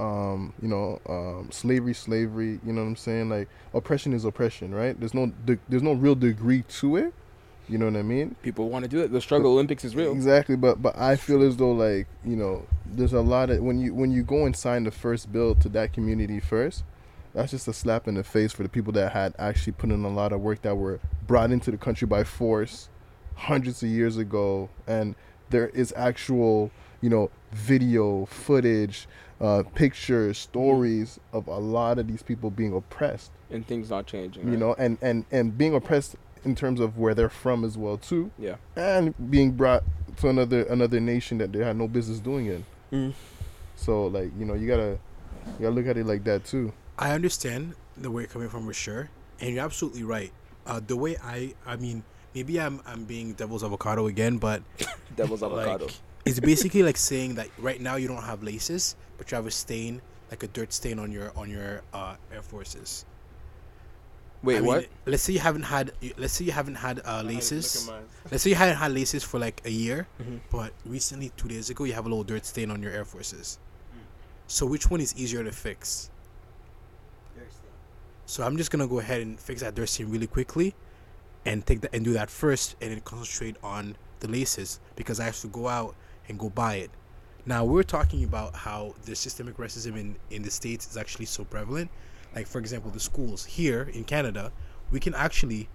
Um, 0.00 0.52
you 0.60 0.66
know, 0.66 1.00
um, 1.08 1.48
slavery, 1.52 1.94
slavery. 1.94 2.58
You 2.66 2.72
know 2.72 2.82
what 2.82 2.88
I'm 2.88 2.96
saying? 2.96 3.28
Like 3.28 3.48
oppression 3.72 4.12
is 4.12 4.24
oppression, 4.24 4.74
right? 4.74 4.98
There's 4.98 5.14
no 5.14 5.26
de- 5.46 5.60
there's 5.68 5.82
no 5.84 5.92
real 5.92 6.16
degree 6.16 6.62
to 6.80 6.96
it. 6.96 7.14
You 7.68 7.78
know 7.78 7.86
what 7.86 7.96
I 7.96 8.02
mean? 8.02 8.34
People 8.42 8.68
want 8.68 8.82
to 8.84 8.90
do 8.90 8.98
it. 9.00 9.12
The 9.12 9.20
struggle 9.20 9.52
Olympics 9.52 9.84
is 9.84 9.94
real. 9.94 10.10
Exactly, 10.12 10.56
but 10.56 10.82
but 10.82 10.98
I 10.98 11.14
feel 11.16 11.42
as 11.42 11.56
though 11.56 11.70
like 11.70 12.08
you 12.24 12.34
know, 12.36 12.66
there's 12.84 13.12
a 13.12 13.20
lot 13.20 13.48
of 13.50 13.60
when 13.60 13.78
you 13.78 13.94
when 13.94 14.10
you 14.10 14.24
go 14.24 14.44
and 14.44 14.56
sign 14.56 14.82
the 14.82 14.90
first 14.90 15.32
bill 15.32 15.54
to 15.54 15.68
that 15.70 15.92
community 15.92 16.40
first, 16.40 16.82
that's 17.34 17.50
just 17.50 17.68
a 17.68 17.72
slap 17.72 18.08
in 18.08 18.14
the 18.14 18.24
face 18.24 18.52
for 18.52 18.62
the 18.62 18.68
people 18.68 18.92
that 18.94 19.12
had 19.12 19.34
actually 19.38 19.72
put 19.74 19.90
in 19.90 20.04
a 20.04 20.08
lot 20.08 20.32
of 20.32 20.40
work 20.40 20.62
that 20.62 20.76
were 20.76 21.00
brought 21.26 21.50
into 21.50 21.70
the 21.70 21.76
country 21.76 22.06
by 22.06 22.24
force, 22.24 22.88
hundreds 23.34 23.82
of 23.82 23.88
years 23.88 24.16
ago, 24.16 24.70
and 24.86 25.14
there 25.50 25.68
is 25.68 25.92
actual 25.96 26.70
you 27.00 27.10
know 27.10 27.30
video 27.52 28.24
footage, 28.26 29.06
uh, 29.40 29.62
pictures, 29.74 30.38
stories 30.38 31.18
of 31.32 31.46
a 31.48 31.58
lot 31.58 31.98
of 31.98 32.06
these 32.06 32.22
people 32.22 32.50
being 32.50 32.74
oppressed. 32.74 33.30
And 33.50 33.66
things 33.66 33.90
not 33.90 34.06
changing. 34.06 34.44
You 34.44 34.50
right? 34.50 34.58
know, 34.58 34.74
and 34.78 34.98
and 35.02 35.24
and 35.30 35.56
being 35.58 35.74
oppressed 35.74 36.16
in 36.44 36.54
terms 36.54 36.78
of 36.78 36.98
where 36.98 37.14
they're 37.14 37.28
from 37.30 37.64
as 37.64 37.78
well 37.78 37.96
too 37.96 38.30
Yeah. 38.38 38.56
and 38.76 39.14
being 39.30 39.52
brought 39.52 39.82
to 40.18 40.28
another 40.28 40.64
another 40.64 41.00
nation 41.00 41.38
that 41.38 41.52
they 41.52 41.60
had 41.60 41.76
no 41.76 41.88
business 41.88 42.18
doing 42.20 42.46
it. 42.46 42.62
Mm. 42.92 43.14
So 43.76 44.06
like 44.06 44.30
you 44.38 44.44
know 44.44 44.54
you 44.54 44.68
gotta 44.68 44.98
you 45.46 45.62
gotta 45.62 45.70
look 45.74 45.86
at 45.86 45.96
it 45.96 46.06
like 46.06 46.22
that 46.24 46.44
too. 46.44 46.72
I 46.98 47.12
understand 47.12 47.74
the 47.96 48.10
way 48.10 48.22
you're 48.22 48.28
coming 48.30 48.48
from 48.48 48.66
for 48.66 48.72
sure, 48.74 49.10
and 49.40 49.54
you're 49.54 49.64
absolutely 49.64 50.02
right. 50.04 50.32
Uh, 50.66 50.80
the 50.86 50.96
way 50.96 51.16
I, 51.22 51.54
I 51.66 51.76
mean, 51.76 52.02
maybe 52.34 52.60
I'm 52.60 52.80
I'm 52.86 53.04
being 53.04 53.32
devil's 53.34 53.64
avocado 53.64 54.06
again, 54.06 54.38
but 54.38 54.62
Devil's 55.16 55.42
avocado. 55.46 55.86
like, 55.86 55.94
it's 56.24 56.40
basically 56.40 56.82
like 56.82 56.96
saying 57.10 57.34
that 57.36 57.48
right 57.58 57.80
now 57.80 57.96
you 57.96 58.08
don't 58.08 58.22
have 58.22 58.42
laces, 58.42 58.96
but 59.18 59.30
you 59.30 59.34
have 59.36 59.46
a 59.46 59.50
stain, 59.50 60.00
like 60.30 60.42
a 60.42 60.48
dirt 60.48 60.72
stain 60.72 60.98
on 60.98 61.10
your 61.12 61.32
on 61.36 61.50
your 61.50 61.82
uh, 61.92 62.16
Air 62.32 62.42
Forces. 62.42 63.04
Wait, 64.42 64.56
I 64.58 64.60
mean, 64.60 64.66
what? 64.68 64.86
let's 65.06 65.22
say 65.22 65.32
you 65.32 65.38
haven't 65.38 65.62
had, 65.62 65.92
let's 66.18 66.34
say 66.34 66.44
you 66.44 66.52
haven't 66.52 66.74
had 66.74 67.00
uh, 67.06 67.22
laces. 67.22 67.90
Let's 68.30 68.42
say 68.44 68.50
you 68.50 68.56
hadn't 68.56 68.76
had 68.76 68.92
laces 68.92 69.24
for 69.24 69.38
like 69.40 69.62
a 69.64 69.70
year, 69.70 70.06
Mhm. 70.20 70.40
but 70.50 70.72
recently, 70.84 71.32
two 71.38 71.48
days 71.48 71.70
ago, 71.70 71.84
you 71.84 71.94
have 71.94 72.04
a 72.04 72.08
little 72.10 72.24
dirt 72.24 72.44
stain 72.44 72.70
on 72.70 72.82
your 72.82 72.92
Air 72.92 73.06
Forces. 73.06 73.58
So 74.46 74.66
which 74.66 74.90
one 74.90 75.00
is 75.00 75.14
easier 75.16 75.42
to 75.42 75.50
fix? 75.50 76.10
So 78.26 78.42
I'm 78.44 78.56
just 78.56 78.70
gonna 78.70 78.86
go 78.86 78.98
ahead 78.98 79.20
and 79.20 79.38
fix 79.38 79.60
that 79.60 79.74
dirt 79.74 79.88
seam 79.88 80.10
really 80.10 80.26
quickly, 80.26 80.74
and 81.44 81.64
take 81.66 81.80
that 81.82 81.94
and 81.94 82.04
do 82.04 82.12
that 82.14 82.30
first, 82.30 82.76
and 82.80 82.90
then 82.90 83.00
concentrate 83.00 83.56
on 83.62 83.96
the 84.20 84.28
laces 84.28 84.80
because 84.96 85.20
I 85.20 85.24
have 85.24 85.38
to 85.40 85.48
go 85.48 85.68
out 85.68 85.94
and 86.28 86.38
go 86.38 86.48
buy 86.48 86.76
it. 86.76 86.90
Now 87.46 87.64
we're 87.64 87.82
talking 87.82 88.24
about 88.24 88.54
how 88.54 88.94
the 89.04 89.14
systemic 89.14 89.56
racism 89.58 89.98
in 89.98 90.16
in 90.30 90.42
the 90.42 90.50
states 90.50 90.90
is 90.90 90.96
actually 90.96 91.26
so 91.26 91.44
prevalent. 91.44 91.90
Like 92.34 92.46
for 92.46 92.58
example, 92.58 92.90
the 92.90 93.00
schools 93.00 93.44
here 93.44 93.82
in 93.92 94.04
Canada, 94.04 94.50
we 94.90 94.98
can 95.00 95.14
actually 95.14 95.68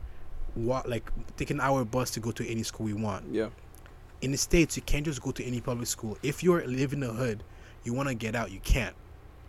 walk 0.56 0.88
like 0.88 1.12
take 1.38 1.52
an 1.52 1.62
hour 1.62 1.86
bus 1.86 2.10
to 2.12 2.20
go 2.20 2.32
to 2.32 2.48
any 2.50 2.64
school 2.64 2.88
we 2.88 2.94
want 2.94 3.24
Yeah. 3.32 3.50
in 4.22 4.32
the 4.32 4.38
states 4.38 4.76
you 4.76 4.82
can't 4.82 5.06
just 5.06 5.22
go 5.22 5.32
to 5.32 5.44
any 5.46 5.62
public 5.62 5.88
school 5.88 6.18
if 6.24 6.44
you 6.44 6.60
live 6.60 6.92
in 6.92 7.02
the 7.02 7.14
hood 7.14 7.44
you 7.84 7.94
want 7.94 8.10
to 8.10 8.16
get 8.16 8.36
out 8.36 8.50
you 8.52 8.60
can't 8.62 8.96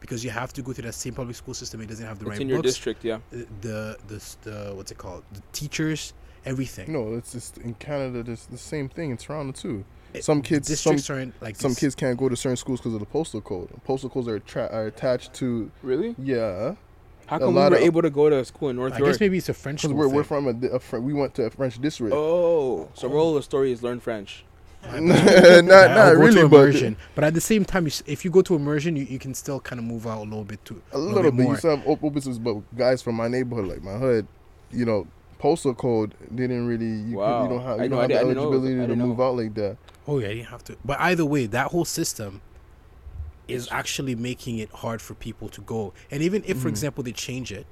because 0.00 0.24
you 0.24 0.30
have 0.30 0.52
to 0.54 0.62
go 0.62 0.72
through 0.72 0.84
that 0.84 0.94
same 0.94 1.14
public 1.14 1.36
school 1.36 1.54
system 1.54 1.80
it 1.80 1.86
doesn't 1.88 2.06
have 2.06 2.18
the 2.18 2.24
It's 2.26 2.30
right 2.30 2.40
in 2.40 2.48
your 2.48 2.58
books 2.58 2.70
district, 2.70 3.04
yeah. 3.04 3.18
the, 3.30 3.46
the 3.60 3.96
the 4.08 4.36
the 4.42 4.74
what's 4.74 4.90
it 4.90 4.98
called 4.98 5.22
the 5.32 5.42
teachers 5.52 6.12
everything 6.46 6.90
No, 6.92 7.14
it's 7.14 7.32
just 7.32 7.58
in 7.58 7.74
Canada. 7.74 8.22
There's 8.22 8.46
the 8.46 8.56
same 8.58 8.88
thing 8.88 9.10
in 9.10 9.16
Toronto 9.18 9.52
too. 9.52 9.84
It- 10.14 10.24
Some 10.24 10.40
the 10.40 10.48
kids, 10.48 10.66
some 10.80 10.94
districts 10.96 11.10
aren't 11.10 11.42
like 11.42 11.56
some 11.56 11.72
this. 11.72 11.78
kids 11.80 11.94
can't 11.94 12.18
go 12.18 12.28
to 12.30 12.36
certain 12.36 12.56
schools 12.56 12.80
because 12.80 12.94
of 12.94 13.00
the 13.00 13.06
postal 13.06 13.40
code. 13.42 13.68
Postal 13.84 14.08
codes 14.10 14.26
are 14.26 14.38
tra- 14.40 14.70
are 14.72 14.86
attached 14.86 15.34
to 15.34 15.70
Really? 15.82 16.14
yeah. 16.18 16.74
How 17.26 17.36
A 17.36 17.38
come 17.40 17.48
we 17.54 17.60
lot 17.60 17.70
were 17.72 17.76
of- 17.76 17.84
able 17.84 18.02
to 18.02 18.10
go 18.10 18.28
to 18.30 18.38
a 18.40 18.44
school 18.44 18.70
in 18.70 18.76
North 18.76 18.94
i 18.94 18.98
York? 18.98 19.10
guess 19.12 19.20
maybe 19.20 19.36
it's 19.38 19.48
a 19.50 19.54
french 19.54 19.82
Because 19.82 19.90
school 19.90 20.08
we're, 20.08 20.16
we're 20.16 20.24
from 20.24 20.48
a, 20.48 20.52
di- 20.54 20.68
a 20.68 21.00
we 21.00 21.12
went 21.12 21.34
to 21.34 21.44
a 21.44 21.50
French 21.50 21.78
district. 21.80 22.12
Oh, 22.16 22.88
so 22.94 23.06
oh. 23.06 23.10
moral 23.10 23.28
of 23.30 23.34
the 23.36 23.42
story 23.42 23.70
is 23.70 23.82
learn 23.84 24.00
French. 24.00 24.44
not 24.92 25.90
not 25.90 26.16
really, 26.16 26.40
to 26.42 26.48
but 26.48 26.56
immersion. 26.56 26.96
but 27.14 27.24
at 27.24 27.34
the 27.34 27.40
same 27.40 27.64
time, 27.64 27.86
you, 27.86 27.92
if 28.06 28.24
you 28.24 28.30
go 28.30 28.42
to 28.42 28.54
immersion, 28.54 28.96
you, 28.96 29.04
you 29.04 29.18
can 29.18 29.34
still 29.34 29.60
kind 29.60 29.78
of 29.78 29.84
move 29.84 30.06
out 30.06 30.18
a 30.18 30.24
little 30.24 30.44
bit 30.44 30.64
too. 30.64 30.80
a 30.92 30.98
little 30.98 31.22
bit. 31.30 31.34
more. 31.34 31.52
You 31.52 31.58
still 31.58 31.76
have 31.76 31.86
op- 31.86 32.02
opposites, 32.02 32.38
but 32.38 32.54
guys 32.76 33.02
from 33.02 33.14
my 33.16 33.28
neighborhood, 33.28 33.66
like 33.68 33.82
my 33.82 33.92
hood, 33.98 34.26
you 34.70 34.84
know, 34.86 35.06
postal 35.38 35.74
code 35.74 36.14
didn't 36.34 36.66
really. 36.66 36.86
You, 36.86 37.16
could- 37.16 37.16
Wow. 37.18 37.42
you 37.44 37.48
don't 37.50 37.62
have 37.62 37.80
you 37.80 37.88
know, 37.88 37.96
don't 37.96 37.98
I 37.98 38.00
have 38.02 38.08
the 38.08 38.14
didn't- 38.14 38.30
I 38.30 38.32
know 38.32 38.40
it 38.40 38.54
eligibility 38.54 38.82
I 38.82 38.86
to 38.86 38.96
move 38.96 39.18
know. 39.18 39.24
out 39.24 39.36
like 39.36 39.54
that. 39.54 39.76
Oh 40.08 40.18
yeah, 40.18 40.28
you 40.28 40.34
didn't 40.36 40.48
have 40.48 40.64
to. 40.64 40.76
But 40.84 40.98
either 41.00 41.24
way, 41.24 41.46
that 41.46 41.68
whole 41.68 41.84
system 41.84 42.40
is 43.46 43.68
actually 43.70 44.14
making 44.14 44.58
it 44.58 44.70
hard 44.70 45.02
for 45.02 45.14
people 45.14 45.48
to 45.50 45.60
go. 45.60 45.92
And 46.10 46.22
even 46.22 46.42
if, 46.46 46.58
for 46.58 46.68
Mhm. 46.68 46.70
example, 46.70 47.02
they 47.04 47.12
change 47.12 47.52
it, 47.52 47.66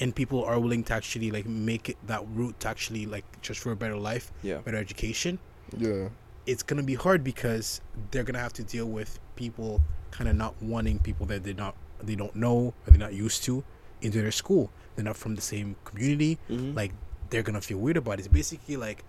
and 0.00 0.14
people 0.14 0.44
are 0.44 0.58
willing 0.60 0.84
to 0.84 0.92
actually 0.94 1.30
like 1.30 1.46
make 1.46 1.88
it 1.88 1.96
that 2.06 2.22
route 2.34 2.58
to 2.60 2.68
actually 2.68 3.06
like 3.06 3.24
just 3.40 3.60
for 3.60 3.72
a 3.72 3.76
better 3.76 3.96
life, 3.96 4.30
Yeah. 4.42 4.58
better 4.58 4.76
education, 4.76 5.38
Yeah. 5.76 6.08
it's 6.46 6.62
gonna 6.62 6.82
be 6.82 6.94
hard 6.94 7.22
because 7.24 7.80
they're 8.10 8.24
gonna 8.24 8.38
have 8.38 8.52
to 8.54 8.62
deal 8.64 8.86
with 8.86 9.18
people 9.36 9.82
kind 10.10 10.28
of 10.30 10.36
not 10.36 10.54
wanting 10.62 10.98
people 10.98 11.26
that 11.26 11.44
they 11.44 11.52
not 11.52 11.74
they 12.02 12.14
don't 12.14 12.34
know 12.34 12.72
or 12.86 12.90
they're 12.90 12.98
not 12.98 13.12
used 13.14 13.44
to 13.44 13.62
into 14.00 14.22
their 14.22 14.30
school. 14.32 14.70
They're 14.96 15.04
not 15.04 15.16
from 15.16 15.34
the 15.34 15.42
same 15.42 15.76
community. 15.84 16.38
Mhm. 16.48 16.74
Like 16.74 16.92
they're 17.30 17.42
gonna 17.42 17.60
feel 17.60 17.78
weird 17.78 17.96
about 17.98 18.12
it. 18.12 18.20
It's 18.20 18.28
basically 18.28 18.76
like 18.76 19.04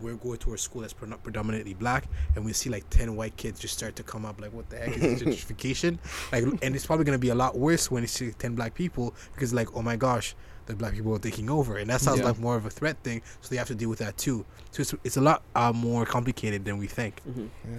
we're 0.00 0.16
going 0.16 0.38
to 0.38 0.52
a 0.54 0.58
school 0.58 0.80
that's 0.80 0.92
pre- 0.92 1.08
predominantly 1.22 1.72
black, 1.72 2.08
and 2.34 2.44
we 2.44 2.52
see 2.52 2.68
like 2.68 2.88
ten 2.90 3.14
white 3.14 3.36
kids 3.36 3.60
just 3.60 3.74
start 3.78 3.94
to 3.96 4.02
come 4.02 4.26
up. 4.26 4.40
Like, 4.40 4.52
what 4.52 4.68
the 4.68 4.76
heck 4.76 4.96
is 4.96 5.00
this 5.00 5.22
gentrification? 5.22 5.98
Like, 6.32 6.42
and 6.62 6.74
it's 6.74 6.84
probably 6.84 7.04
gonna 7.04 7.16
be 7.18 7.28
a 7.28 7.34
lot 7.34 7.56
worse 7.56 7.92
when 7.92 8.02
you 8.02 8.08
see 8.08 8.32
ten 8.32 8.56
black 8.56 8.74
people 8.74 9.14
because, 9.34 9.54
like, 9.54 9.68
oh 9.76 9.82
my 9.82 9.94
gosh, 9.94 10.34
the 10.66 10.74
black 10.74 10.94
people 10.94 11.14
are 11.14 11.18
taking 11.18 11.48
over, 11.50 11.76
and 11.76 11.88
that 11.90 12.00
sounds 12.00 12.20
Yeah. 12.20 12.26
like 12.26 12.38
more 12.38 12.56
of 12.56 12.64
a 12.66 12.70
threat 12.70 12.96
thing. 13.02 13.22
So 13.40 13.48
they 13.50 13.56
have 13.56 13.68
to 13.68 13.74
deal 13.74 13.88
with 13.90 13.98
that 14.00 14.16
too. 14.18 14.44
So 14.70 14.80
it's 14.82 14.94
it's 15.04 15.16
a 15.16 15.20
lot 15.20 15.42
uh, 15.54 15.72
more 15.72 16.04
complicated 16.06 16.64
than 16.64 16.78
we 16.78 16.86
think. 16.86 17.20
Mhm. 17.28 17.48
Yeah. 17.68 17.78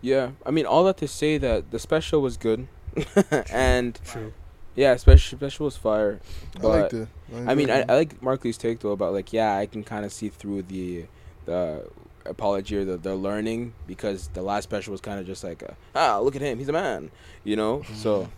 Yeah, 0.00 0.30
I 0.44 0.50
mean, 0.50 0.66
all 0.66 0.84
that 0.84 0.98
to 0.98 1.08
say 1.08 1.38
that 1.38 1.70
the 1.70 1.78
special 1.78 2.20
was 2.20 2.36
good, 2.36 2.68
and 3.50 3.98
True. 4.04 4.34
yeah, 4.74 4.96
special 4.96 5.38
special 5.38 5.64
was 5.64 5.76
fire. 5.78 6.20
I 6.56 6.58
But 6.60 6.68
liked 6.68 6.92
it. 6.94 7.08
I 7.46 7.54
mean, 7.54 7.70
I, 7.70 7.84
I 7.88 7.94
like 7.94 8.22
Mark 8.22 8.44
Lee's 8.44 8.58
take 8.58 8.80
though 8.80 8.92
about 8.92 9.14
like 9.14 9.32
yeah, 9.32 9.56
I 9.56 9.64
can 9.66 9.82
kind 9.82 10.04
of 10.04 10.12
see 10.12 10.28
through 10.28 10.62
the 10.64 11.06
the 11.46 11.88
apology 12.26 12.76
or 12.76 12.84
the 12.84 12.96
the 12.98 13.14
learning 13.14 13.72
because 13.86 14.28
the 14.34 14.42
last 14.42 14.64
special 14.64 14.92
was 14.92 15.00
kind 15.00 15.18
of 15.20 15.26
just 15.26 15.42
like 15.44 15.62
a, 15.62 15.76
ah 15.94 16.18
look 16.20 16.34
at 16.34 16.40
him 16.40 16.58
he's 16.58 16.70
a 16.70 16.72
man 16.72 17.10
you 17.44 17.54
know 17.54 17.82
so 17.94 18.30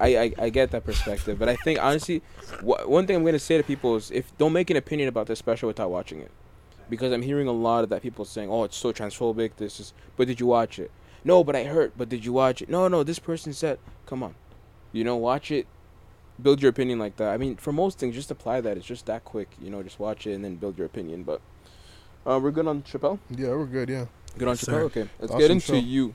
I, 0.00 0.16
I 0.16 0.32
I 0.38 0.50
get 0.50 0.70
that 0.72 0.84
perspective 0.84 1.38
but 1.38 1.48
I 1.48 1.56
think 1.56 1.82
honestly 1.82 2.22
wh- 2.60 2.88
one 2.88 3.06
thing 3.06 3.16
I'm 3.16 3.24
gonna 3.24 3.38
say 3.38 3.56
to 3.56 3.62
people 3.62 3.96
is 3.96 4.10
if 4.10 4.36
don't 4.38 4.52
make 4.52 4.70
an 4.70 4.76
opinion 4.76 5.08
about 5.08 5.26
this 5.26 5.38
special 5.38 5.66
without 5.68 5.90
watching 5.90 6.20
it 6.20 6.30
because 6.90 7.12
I'm 7.12 7.22
hearing 7.22 7.48
a 7.48 7.52
lot 7.52 7.84
of 7.84 7.90
that 7.90 8.02
people 8.02 8.24
saying 8.24 8.50
oh 8.50 8.64
it's 8.64 8.76
so 8.76 8.92
transphobic 8.92 9.56
this 9.56 9.80
is 9.80 9.92
but 10.16 10.26
did 10.26 10.40
you 10.40 10.46
watch 10.46 10.78
it 10.78 10.90
no 11.24 11.42
but 11.44 11.54
I 11.56 11.64
heard 11.64 11.92
but 11.96 12.08
did 12.08 12.24
you 12.24 12.32
watch 12.32 12.60
it 12.62 12.68
no 12.68 12.88
no 12.88 13.02
this 13.02 13.18
person 13.18 13.52
said 13.52 13.78
come 14.06 14.22
on 14.22 14.34
you 14.92 15.04
know 15.04 15.16
watch 15.16 15.50
it 15.50 15.66
build 16.42 16.60
your 16.60 16.70
opinion 16.70 16.98
like 16.98 17.16
that. 17.18 17.28
I 17.28 17.36
mean, 17.36 17.56
for 17.56 17.72
most 17.72 17.98
things, 17.98 18.14
just 18.16 18.30
apply 18.30 18.62
that. 18.62 18.76
It's 18.76 18.86
just 18.86 19.06
that 19.06 19.22
quick. 19.24 19.50
You 19.60 19.70
know, 19.70 19.82
just 19.82 20.00
watch 20.00 20.26
it 20.26 20.32
and 20.32 20.42
then 20.44 20.56
build 20.56 20.76
your 20.76 20.86
opinion. 20.86 21.22
But 21.22 21.40
uh, 22.26 22.40
we're 22.42 22.50
good 22.50 22.66
on 22.66 22.82
Chappelle. 22.82 23.18
Yeah, 23.30 23.50
we're 23.50 23.66
good. 23.66 23.88
Yeah. 23.90 24.06
Good 24.38 24.48
on 24.48 24.54
Yes, 24.54 24.62
Chappelle. 24.62 24.64
sir. 24.64 24.80
Okay, 24.84 25.08
let's 25.20 25.30
Awesome 25.30 25.38
get 25.38 25.50
into 25.52 25.66
show. 25.66 25.74
you. 25.74 26.14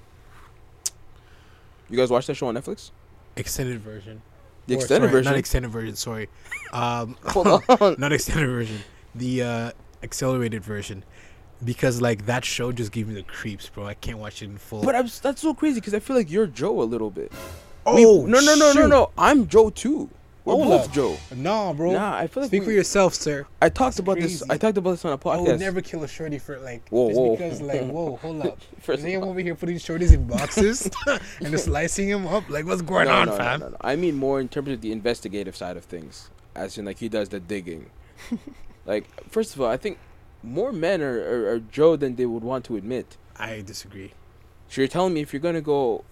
You 1.90 1.98
guys 1.98 2.10
watch 2.10 2.26
that 2.28 2.34
show 2.36 2.48
on 2.48 2.56
Netflix? 2.56 2.92
Extended 3.39 3.80
version. 3.80 4.21
The 4.67 4.76
Or, 4.76 4.78
extended 4.80 5.08
sorry, 5.08 5.12
version. 5.19 5.32
Not 5.32 5.39
extended 5.39 5.71
version. 5.71 5.95
Sorry. 5.95 6.30
Um, 6.73 7.15
Hold 7.28 7.47
on. 7.47 7.95
not 7.97 8.12
extended 8.12 8.47
version. 8.50 8.80
The 9.15 9.41
uh, 9.41 9.71
accelerated 10.04 10.63
version. 10.65 11.06
Because 11.63 12.02
like 12.02 12.26
that 12.26 12.43
show 12.43 12.73
just 12.73 12.91
gave 12.91 13.08
me 13.08 13.13
the 13.15 13.23
creeps, 13.23 13.69
bro. 13.69 13.86
I 13.88 13.93
can't 13.93 14.19
watch 14.19 14.41
it 14.41 14.45
in 14.45 14.58
full. 14.58 14.84
But 14.84 14.93
I'm, 14.95 15.08
that's 15.21 15.41
so 15.41 15.54
crazy 15.54 15.80
because 15.80 15.93
I 15.93 16.00
feel 16.00 16.15
like 16.17 16.30
you're 16.30 16.45
Joe 16.45 16.82
a 16.82 16.84
little 16.84 17.10
bit. 17.10 17.32
oh 17.86 17.95
We- 18.23 18.30
no, 18.32 18.39
no, 18.41 18.56
no, 18.56 18.73
no, 18.73 18.86
no. 18.86 19.12
I'm 19.17 19.47
Joe 19.47 19.69
too. 19.69 20.10
We're 20.48 20.54
Hold 20.54 20.68
both 20.70 20.86
up. 20.86 20.92
Joe. 20.94 21.18
Nah, 21.36 21.74
bro. 21.74 21.92
Nah, 21.92 22.16
I 22.16 22.28
feel 22.28 22.44
like 22.44 22.50
Speak 22.50 22.62
we- 22.62 22.68
for 22.68 22.72
yourself, 22.72 23.14
sir. 23.14 23.46
I 23.62 23.68
talked 23.68 23.98
That's 23.98 24.00
about 24.00 24.16
this. 24.18 24.44
I 24.50 24.58
talked 24.58 24.78
about 24.78 24.92
this 24.92 25.04
on 25.04 25.12
a 25.12 25.18
podcast. 25.18 25.36
I 25.36 25.42
would 25.42 25.60
never 25.60 25.82
kill 25.82 26.04
a 26.06 26.08
shorty 26.08 26.40
for 26.40 26.58
like 26.60 26.88
Whoa, 26.88 27.10
just 27.10 27.20
whoa. 27.20 27.36
because 27.36 27.62
like 27.62 27.82
whoa, 27.92 28.16
hold 28.16 28.46
up. 28.46 28.58
First 28.80 29.00
Is 29.00 29.04
of 29.04 29.08
anyone 29.10 29.24
all- 29.26 29.30
over 29.32 29.42
here 29.42 29.56
putting 29.56 29.76
shorties 29.76 30.14
in 30.14 30.26
boxes 30.26 30.90
and 31.08 31.52
just 31.52 31.66
slicing 31.66 32.10
them 32.10 32.26
up? 32.28 32.50
Like 32.50 32.66
what's 32.66 32.82
going 32.82 33.08
no, 33.08 33.14
on, 33.14 33.26
no, 33.26 33.32
no, 33.34 33.38
fam? 33.38 33.60
no, 33.60 33.70
no. 33.70 33.78
I 33.82 33.98
mean 33.98 34.16
more 34.16 34.40
in 34.40 34.48
terms 34.48 34.70
of 34.70 34.80
the 34.80 34.94
investigative 34.94 35.56
side 35.56 35.76
of 35.76 35.84
things, 35.84 36.30
as 36.56 36.78
in 36.78 36.86
like 36.86 37.00
he 37.00 37.10
does 37.10 37.28
the 37.28 37.42
digging. 37.42 37.90
like 38.86 39.06
first 39.30 39.54
of 39.54 39.62
all, 39.62 39.68
I 39.70 39.76
think 39.78 39.98
more 40.44 40.72
men 40.72 41.02
are, 41.02 41.20
are, 41.20 41.50
are 41.56 41.60
Joe 41.60 41.98
than 41.98 42.16
they 42.16 42.26
would 42.26 42.44
want 42.44 42.64
to 42.66 42.78
admit. 42.78 43.18
I 43.38 43.62
disagree. 43.62 44.14
So 44.70 44.80
you're 44.82 44.88
telling 44.88 45.14
me 45.14 45.22
if 45.22 45.34
you're 45.34 45.42
gonna 45.42 45.62
go 45.62 46.06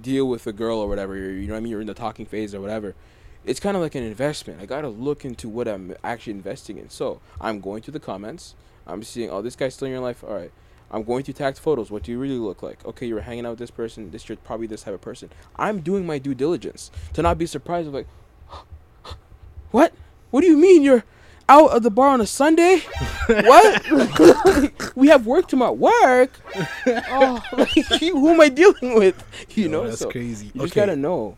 deal 0.00 0.28
with 0.28 0.46
a 0.46 0.52
girl 0.52 0.78
or 0.78 0.88
whatever, 0.88 1.16
you 1.16 1.46
know 1.46 1.54
what 1.54 1.58
I 1.58 1.60
mean, 1.60 1.70
you're 1.70 1.80
in 1.80 1.86
the 1.86 1.94
talking 1.94 2.26
phase 2.26 2.54
or 2.54 2.60
whatever. 2.60 2.94
It's 3.44 3.58
kind 3.60 3.76
of 3.76 3.82
like 3.82 3.94
an 3.94 4.04
investment. 4.04 4.60
I 4.60 4.66
gotta 4.66 4.88
look 4.88 5.24
into 5.24 5.48
what 5.48 5.66
I'm 5.68 5.94
actually 6.04 6.32
investing 6.34 6.78
in. 6.78 6.90
So 6.90 7.20
I'm 7.40 7.60
going 7.60 7.82
to 7.82 7.90
the 7.90 8.00
comments. 8.00 8.54
I'm 8.86 9.02
seeing, 9.02 9.30
oh, 9.30 9.42
this 9.42 9.56
guy's 9.56 9.74
still 9.74 9.86
in 9.86 9.92
your 9.92 10.00
life. 10.00 10.22
All 10.24 10.34
right. 10.34 10.52
I'm 10.90 11.04
going 11.04 11.24
to 11.24 11.32
tagged 11.32 11.58
photos. 11.58 11.90
What 11.90 12.02
do 12.02 12.12
you 12.12 12.18
really 12.18 12.36
look 12.36 12.62
like? 12.62 12.84
Okay, 12.84 13.06
you 13.06 13.14
were 13.14 13.22
hanging 13.22 13.46
out 13.46 13.50
with 13.50 13.58
this 13.60 13.70
person. 13.70 14.10
This 14.10 14.28
you're 14.28 14.36
probably 14.36 14.66
this 14.66 14.82
type 14.82 14.92
of 14.94 15.00
person. 15.00 15.30
I'm 15.56 15.80
doing 15.80 16.04
my 16.04 16.18
due 16.18 16.34
diligence 16.34 16.90
to 17.14 17.22
not 17.22 17.38
be 17.38 17.46
surprised 17.46 17.88
of 17.88 17.94
like, 17.94 18.06
what? 19.70 19.92
What 20.30 20.42
do 20.42 20.46
you 20.48 20.56
mean 20.56 20.82
you're 20.82 21.04
out 21.48 21.70
of 21.70 21.82
the 21.82 21.90
bar 21.90 22.08
on 22.08 22.20
a 22.20 22.26
Sunday? 22.26 22.82
what? 23.26 24.92
we 24.96 25.08
have 25.08 25.26
work 25.26 25.48
tomorrow. 25.48 25.72
Work? 25.72 26.32
Oh, 26.86 27.42
like, 27.52 27.68
who 28.00 28.28
am 28.28 28.40
I 28.40 28.48
dealing 28.48 28.94
with? 28.94 29.22
You 29.56 29.64
Yo, 29.64 29.70
know, 29.70 29.86
that's 29.86 30.00
so 30.00 30.10
crazy. 30.10 30.46
You 30.46 30.60
just 30.62 30.72
Okay. 30.72 30.80
gotta 30.80 30.96
know. 30.96 31.36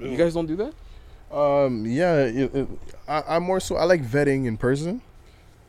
You 0.00 0.16
guys 0.16 0.34
don't 0.34 0.46
do 0.46 0.56
that? 0.56 0.72
Um, 1.30 1.84
yeah, 1.86 2.16
it, 2.24 2.54
it, 2.54 2.68
I, 3.08 3.22
I'm 3.36 3.42
more 3.42 3.60
so. 3.60 3.76
I 3.76 3.84
like 3.84 4.02
vetting 4.04 4.46
in 4.46 4.56
person. 4.56 5.00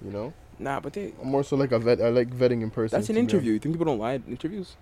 You 0.04 0.12
know, 0.12 0.34
Nah, 0.60 0.80
but 0.80 0.94
they. 0.94 1.14
I'm 1.22 1.30
more 1.30 1.44
so 1.44 1.56
like 1.56 1.72
a 1.72 1.80
vet. 1.80 2.02
I 2.02 2.10
like 2.10 2.30
vetting 2.30 2.62
in 2.62 2.70
person. 2.70 2.98
That's 2.98 3.10
an 3.10 3.18
interview. 3.18 3.54
You 3.54 3.60
think 3.60 3.74
people 3.76 3.86
don't 3.86 4.00
lie 4.00 4.14
in 4.14 4.24
interviews? 4.28 4.76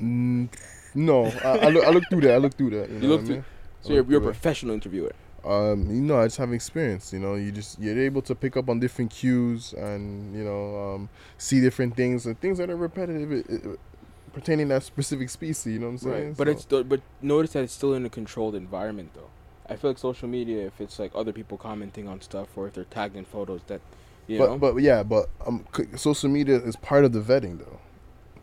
Mm, 0.00 0.48
no, 0.94 1.26
I, 1.26 1.58
I 1.58 1.68
look. 1.68 1.84
I 1.84 1.90
look 1.90 2.04
through 2.10 2.22
that. 2.22 2.34
I 2.34 2.38
look 2.38 2.54
through 2.54 2.70
that. 2.70 2.90
You, 2.90 2.98
know 2.98 3.06
look 3.08 3.20
what 3.20 3.22
I 3.22 3.26
through- 3.26 3.34
mean? 3.36 3.44
So 3.82 3.92
you're, 3.94 4.04
you're 4.04 4.18
a 4.18 4.22
through 4.22 4.32
professional 4.32 4.74
interviewer. 4.74 5.12
Um, 5.44 5.86
you 5.88 6.02
know, 6.02 6.20
I 6.20 6.26
just 6.26 6.36
have 6.36 6.52
experience. 6.52 7.12
You 7.12 7.18
know, 7.20 7.34
you 7.36 7.50
just 7.52 7.78
you're 7.80 7.98
able 7.98 8.22
to 8.22 8.34
pick 8.34 8.56
up 8.56 8.68
on 8.68 8.78
different 8.80 9.10
cues 9.10 9.72
and 9.72 10.36
you 10.36 10.44
know 10.44 10.94
um, 10.94 11.08
see 11.38 11.60
different 11.60 11.96
things 11.96 12.26
and 12.26 12.38
things 12.40 12.58
that 12.58 12.68
are 12.70 12.76
repetitive 12.76 13.32
it, 13.32 13.46
it, 13.48 13.80
pertaining 14.32 14.68
to 14.68 14.74
that 14.74 14.82
specific 14.82 15.30
species. 15.30 15.72
You 15.72 15.78
know 15.78 15.86
what 15.86 15.92
I'm 15.92 15.98
saying? 15.98 16.26
Right. 16.28 16.36
But 16.36 16.46
So- 16.46 16.50
it's 16.50 16.62
still, 16.62 16.84
but 16.84 17.00
notice 17.22 17.52
that 17.52 17.62
it's 17.64 17.72
still 17.72 17.94
in 17.94 18.04
a 18.04 18.10
controlled 18.10 18.54
environment 18.54 19.10
though. 19.14 19.30
I 19.70 19.76
feel 19.76 19.90
like 19.90 19.98
social 19.98 20.28
media, 20.28 20.66
if 20.66 20.80
it's 20.80 20.98
like 20.98 21.12
other 21.14 21.32
people 21.32 21.56
commenting 21.56 22.08
on 22.08 22.20
stuff 22.20 22.48
or 22.56 22.66
if 22.66 22.74
they're 22.74 22.84
tagged 22.84 23.16
in 23.16 23.24
photos, 23.24 23.60
that 23.68 23.80
you 24.26 24.38
know. 24.38 24.58
but 24.58 24.72
but 24.74 24.82
yeah, 24.82 25.02
but 25.02 25.28
um, 25.46 25.64
social 25.96 26.28
media 26.28 26.56
is 26.56 26.76
part 26.76 27.04
of 27.04 27.12
the 27.12 27.20
vetting 27.20 27.58
though. 27.58 27.78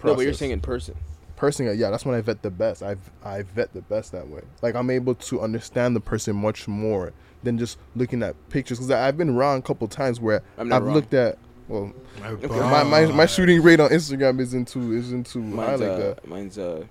no, 0.03 0.15
but 0.15 0.21
you're 0.21 0.33
saying 0.33 0.51
in 0.51 0.61
person. 0.61 0.95
personally, 1.35 1.75
yeah, 1.77 1.89
that's 1.89 2.05
when 2.05 2.15
I 2.15 2.21
vet 2.21 2.41
the 2.41 2.49
best. 2.49 2.81
I 2.81 2.95
I 3.23 3.41
vet 3.43 3.73
the 3.73 3.81
best 3.81 4.11
that 4.13 4.27
way. 4.27 4.41
Like 4.61 4.75
I'm 4.75 4.89
able 4.89 5.15
to 5.15 5.41
understand 5.41 5.95
the 5.95 5.99
person 5.99 6.35
much 6.35 6.67
more 6.67 7.13
than 7.43 7.57
just 7.57 7.77
looking 7.95 8.23
at 8.23 8.35
pictures. 8.49 8.79
Because 8.79 8.91
I've 8.91 9.17
been 9.17 9.35
wrong 9.35 9.59
a 9.59 9.61
couple 9.61 9.87
times 9.87 10.19
where 10.19 10.41
I'm 10.57 10.71
I've 10.73 10.83
wrong. 10.83 10.93
looked 10.95 11.13
at. 11.13 11.37
Well, 11.67 11.91
My, 12.21 12.29
Okay. 12.29 12.47
my, 12.47 12.83
my 12.83 13.05
my 13.07 13.25
shooting 13.25 13.61
rate 13.61 13.81
on 13.81 13.89
Instagram 13.89 14.39
isn't 14.39 14.69
too 14.69 14.93
isn't 14.93 15.25
too 15.27 15.41
high 15.41 15.47
Mine's 15.75 15.81
like 15.81 15.89
uh, 15.91 15.97
that. 15.97 16.27
mine's 16.27 16.57
uh, 16.57 16.85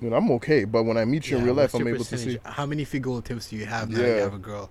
You 0.00 0.10
know, 0.10 0.16
I'm 0.16 0.30
okay, 0.32 0.64
but 0.64 0.82
when 0.84 0.96
I 0.98 1.04
meet 1.04 1.30
you 1.30 1.38
in 1.38 1.44
real 1.44 1.54
life, 1.54 1.72
I'm 1.74 1.86
able 1.88 2.04
to 2.04 2.18
see. 2.18 2.36
percentage? 2.36 2.40
How 2.44 2.66
many 2.66 2.84
finger 2.84 3.16
attempts 3.18 3.48
do 3.48 3.56
you 3.56 3.64
have 3.66 3.88
now? 3.90 3.98
You 4.00 4.04
have 4.06 4.34
a 4.34 4.38
girl. 4.38 4.70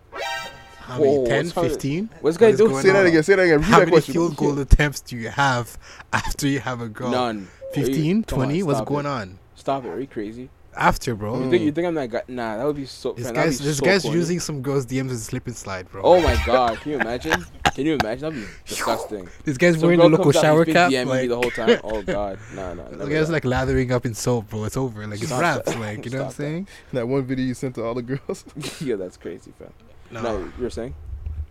How 0.78 1.00
Whoa, 1.00 1.24
many? 1.24 1.30
10, 1.30 1.38
what's 1.46 1.52
how- 1.56 1.62
15? 1.64 2.10
what's 2.22 2.38
this 2.38 2.38
guy 2.38 2.46
What 2.46 2.52
is 2.54 2.58
doing? 2.60 2.72
going 2.72 2.84
Say 2.84 2.92
that 2.92 3.00
on? 3.00 3.06
again. 3.08 3.24
Say 3.24 3.36
that 3.36 3.42
again. 3.42 3.58
Repeat 3.58 3.66
How 3.72 3.80
that 3.80 3.86
many 3.86 3.92
question. 3.92 4.14
field 4.14 4.36
goal 4.38 4.60
attempts 4.60 5.02
do 5.02 5.18
you 5.18 5.30
have 5.30 5.78
after 6.14 6.48
you 6.48 6.60
have 6.60 6.80
a 6.82 6.88
girl? 6.88 7.10
none. 7.10 7.48
Are 7.64 7.74
15, 7.74 8.24
come 8.24 8.40
on, 8.40 8.46
20? 8.46 8.64
What's 8.64 8.82
going 8.82 9.06
it. 9.08 9.10
on? 9.10 9.40
Stop 9.56 9.86
it! 9.86 9.90
Are 9.90 10.00
you 10.00 10.06
crazy? 10.08 10.50
After, 10.78 11.16
bro. 11.16 11.42
You 11.42 11.50
think 11.50 11.64
you 11.64 11.72
think 11.72 11.88
I'm 11.88 11.96
that 11.96 12.10
guy? 12.12 12.22
Nah, 12.28 12.58
that 12.58 12.66
would 12.68 12.76
be 12.76 12.86
so. 12.86 13.14
This 13.14 13.26
man, 13.26 13.34
guy's, 13.34 13.60
this 13.60 13.78
so 13.78 13.86
guy's 13.86 14.04
corny. 14.04 14.18
using 14.18 14.40
some 14.40 14.62
girls' 14.62 14.86
DMs 14.86 15.10
as 15.12 15.22
a 15.22 15.24
slip 15.24 15.48
and 15.48 15.56
slide, 15.56 15.90
bro. 15.90 16.02
Oh 16.04 16.22
my 16.22 16.38
god! 16.46 16.80
Can 16.82 16.92
you 16.92 17.00
imagine? 17.00 17.46
Can 17.76 17.86
you 17.86 17.98
imagine? 18.02 18.22
That'd 18.34 18.40
be 18.48 18.54
disgusting. 18.66 19.28
This 19.44 19.58
guy's 19.58 19.74
Some 19.74 19.84
wearing 19.84 20.00
the 20.00 20.08
local 20.10 20.32
shower 20.32 20.64
cap. 20.66 20.90
DMing 20.92 21.06
me 21.06 21.12
Like, 21.12 21.30
the 21.30 21.36
whole 21.36 21.52
time. 21.52 21.80
Oh 21.84 22.02
god, 22.02 22.40
no, 22.56 22.74
no. 22.74 22.84
the 22.90 22.96
never 22.98 23.10
guy's 23.12 23.28
that. 23.28 23.34
like 23.34 23.46
lathering 23.46 23.92
up 23.92 24.06
in 24.06 24.14
soap, 24.14 24.50
bro. 24.50 24.64
It's 24.64 24.78
over. 24.78 25.06
Like, 25.06 25.20
it's 25.20 25.28
Stop 25.28 25.42
wraps. 25.42 25.72
that. 25.72 25.80
Like, 25.80 26.06
you 26.06 26.12
know 26.12 26.20
what 26.20 26.26
I'm 26.26 26.32
Stop 26.32 26.38
that. 26.38 26.44
saying? 26.44 26.68
That 26.94 27.08
one 27.08 27.26
video 27.26 27.46
you 27.46 27.54
sent 27.54 27.76
to 27.76 27.84
all 27.84 27.94
the 27.94 28.02
girls. 28.02 28.46
yeah, 28.82 28.96
that's 28.96 29.18
crazy, 29.18 29.52
fam. 29.60 29.72
No. 30.10 30.22
No, 30.22 30.38
you 30.40 30.64
were 30.64 30.70
saying. 30.70 30.96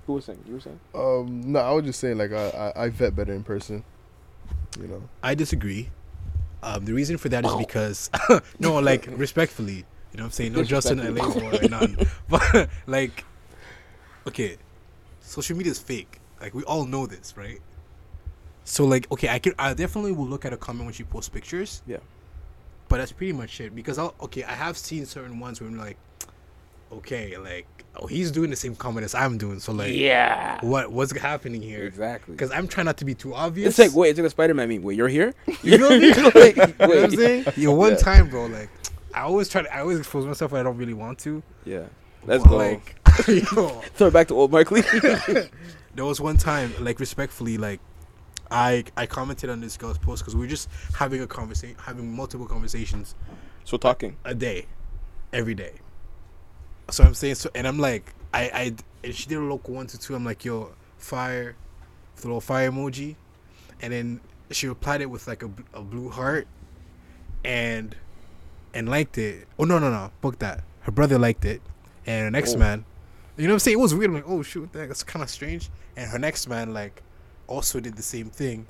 Who 0.07 0.15
was 0.15 0.25
saying? 0.25 0.43
You 0.47 0.55
were 0.55 0.61
saying. 0.61 0.81
um, 0.95 1.53
no, 1.53 1.61
I 1.61 1.73
was 1.73 1.85
just 1.85 2.01
saying 2.01 2.19
like 2.19 2.33
I, 2.33 2.49
I 2.77 2.85
I 2.85 2.89
vet 2.91 3.15
better 3.15 3.33
in 3.35 3.43
person. 3.45 3.85
You 4.81 4.89
know. 4.89 5.03
I 5.23 5.35
disagree. 5.35 5.91
Um, 6.63 6.85
the 6.87 6.95
reason 6.95 7.19
for 7.19 7.29
that 7.29 7.45
is 7.45 7.55
because 7.55 8.11
no, 8.59 8.79
like 8.81 9.07
respectfully, 9.11 9.75
you 10.13 10.17
know 10.17 10.23
what 10.23 10.25
I'm 10.25 10.31
saying? 10.31 10.53
No 10.55 10.63
Justin 10.65 10.99
LA 10.99 11.23
Disrespectfully. 11.27 11.67
or 11.67 11.71
none. 11.71 11.97
But 12.29 12.69
like 12.87 13.25
okay, 14.27 14.57
social 15.25 15.57
media 15.57 15.73
is 15.73 15.79
fake. 15.79 16.21
Like 16.41 16.55
we 16.55 16.63
all 16.65 16.85
know 16.85 17.07
this, 17.07 17.37
right? 17.37 17.61
So 18.65 18.85
like 18.85 19.11
okay, 19.13 19.29
I 19.29 19.39
can 19.39 19.55
I 19.59 19.75
definitely 19.75 20.13
will 20.13 20.27
look 20.27 20.45
at 20.45 20.53
a 20.53 20.57
comment 20.57 20.85
when 20.87 20.95
she 20.95 21.05
posts 21.05 21.29
pictures. 21.29 21.83
Yeah. 21.87 21.99
But 22.89 22.99
that's 22.99 23.13
pretty 23.13 23.33
much 23.33 23.61
it. 23.61 23.75
Because 23.75 23.99
I'll 23.99 24.15
okay, 24.23 24.45
I 24.45 24.53
have 24.53 24.77
seen 24.77 25.07
certain 25.07 25.41
ones 25.41 25.61
where 25.61 25.69
I'm 25.69 25.77
like, 25.79 25.97
okay, 26.93 27.37
like 27.37 27.67
oh 27.97 28.07
he's 28.07 28.31
doing 28.31 28.51
the 28.51 28.57
same 28.57 28.75
comment 28.77 29.05
as 29.05 29.15
I'm 29.15 29.39
doing, 29.39 29.59
so 29.61 29.73
like 29.73 29.95
yeah. 29.95 30.59
what 30.65 30.91
what's 30.93 31.17
happening 31.17 31.63
here? 31.63 31.85
Exactly. 31.87 32.33
Because 32.35 32.51
I'm 32.51 32.69
trying 32.69 32.87
not 32.87 32.99
to 32.99 33.05
be 33.05 33.15
too 33.15 33.35
obvious. 33.35 33.71
It's 33.71 33.79
like 33.79 33.97
wait, 33.97 34.11
it's 34.11 34.19
like 34.19 34.27
a 34.27 34.31
Spider-Man 34.31 34.69
meme. 34.69 34.83
Wait, 34.83 34.97
you're 34.97 35.09
here? 35.09 35.35
You 35.63 35.79
feel 35.79 35.99
me? 35.99 36.13
Like, 36.35 36.57
you 36.57 36.63
know 36.67 36.89
what 36.89 36.99
I'm 36.99 37.11
wait. 37.11 37.13
saying? 37.19 37.45
Yo, 37.57 37.73
one 37.75 37.93
Yeah. 37.93 37.97
time, 37.97 38.29
bro, 38.29 38.47
like 38.47 38.69
I 39.15 39.21
always 39.23 39.49
try 39.49 39.63
to, 39.63 39.75
I 39.75 39.81
always 39.81 39.99
expose 39.99 40.27
myself 40.27 40.53
when 40.53 40.61
I 40.61 40.65
don't 40.65 40.77
really 40.77 40.93
want 40.95 41.19
to. 41.21 41.43
Yeah. 41.65 41.85
Let's 42.27 42.43
But, 42.43 42.51
go. 42.51 42.57
Like, 42.57 42.97
yo, 43.29 43.69
Throw 43.95 44.09
it 44.09 44.13
back 44.13 44.29
to 44.29 44.35
old 44.35 44.51
Mark 44.53 44.71
Lee. 44.71 44.81
there 45.95 46.05
was 46.05 46.21
one 46.21 46.37
time, 46.37 46.73
like 46.81 46.99
respectfully, 47.01 47.59
like 47.59 47.81
I 48.51 48.85
I 48.97 49.07
commented 49.07 49.51
on 49.51 49.61
this 49.61 49.77
girl's 49.77 49.99
post 49.99 50.23
because 50.23 50.35
we 50.35 50.41
were 50.43 50.47
just 50.47 50.69
having 50.97 51.21
a 51.23 51.27
conversation, 51.27 51.77
having 51.81 52.15
multiple 52.15 52.47
conversations 52.47 53.15
so 53.65 53.77
talking. 53.77 54.17
a 54.25 54.35
day, 54.35 54.67
every 55.33 55.55
day. 55.55 55.73
So 56.91 57.05
I'm 57.05 57.15
saying 57.15 57.37
so, 57.37 57.51
and 57.55 57.67
I'm 57.67 57.79
like, 57.79 58.13
I 58.33 58.43
I 58.43 58.75
and 59.05 59.15
she 59.15 59.27
did 59.29 59.39
a 59.39 59.43
local 59.43 59.75
one 59.75 59.87
to 59.89 59.99
two. 59.99 60.15
I'm 60.15 60.25
like, 60.25 60.45
yo, 60.45 60.73
fire, 60.99 61.57
a 62.19 62.21
little 62.23 62.41
fire 62.41 62.71
emoji, 62.71 63.17
and 63.81 63.93
then 63.93 64.21
she 64.51 64.67
replied 64.69 65.01
it 65.03 65.07
with 65.07 65.27
like 65.27 65.43
a, 65.43 65.51
a 65.73 65.81
blue 65.83 66.09
heart, 66.11 66.47
and 67.45 67.97
and 68.75 68.89
liked 68.89 69.19
it. 69.19 69.47
Oh 69.59 69.65
no 69.65 69.79
no 69.79 69.91
no, 69.91 70.11
book 70.21 70.39
that. 70.41 70.65
Her 70.81 70.93
brother 70.93 71.19
liked 71.19 71.45
it, 71.45 71.63
and 72.07 72.25
her 72.25 72.31
next 72.31 72.55
Oh. 72.55 72.59
man, 72.59 72.85
you 73.37 73.45
know 73.47 73.53
what 73.53 73.57
I'm 73.57 73.59
saying? 73.61 73.79
It 73.79 73.81
was 73.81 73.95
weird. 73.95 74.11
I'm 74.11 74.15
like, 74.17 74.25
oh 74.29 74.43
shoot, 74.43 74.73
that- 74.73 74.89
that's 74.89 75.03
kind 75.03 75.23
of 75.23 75.31
strange. 75.31 75.71
And 75.97 76.11
her 76.11 76.19
next 76.19 76.49
man 76.49 76.73
like 76.75 77.03
also 77.47 77.81
did 77.81 77.97
the 77.97 78.03
same 78.03 78.31
thing, 78.31 78.67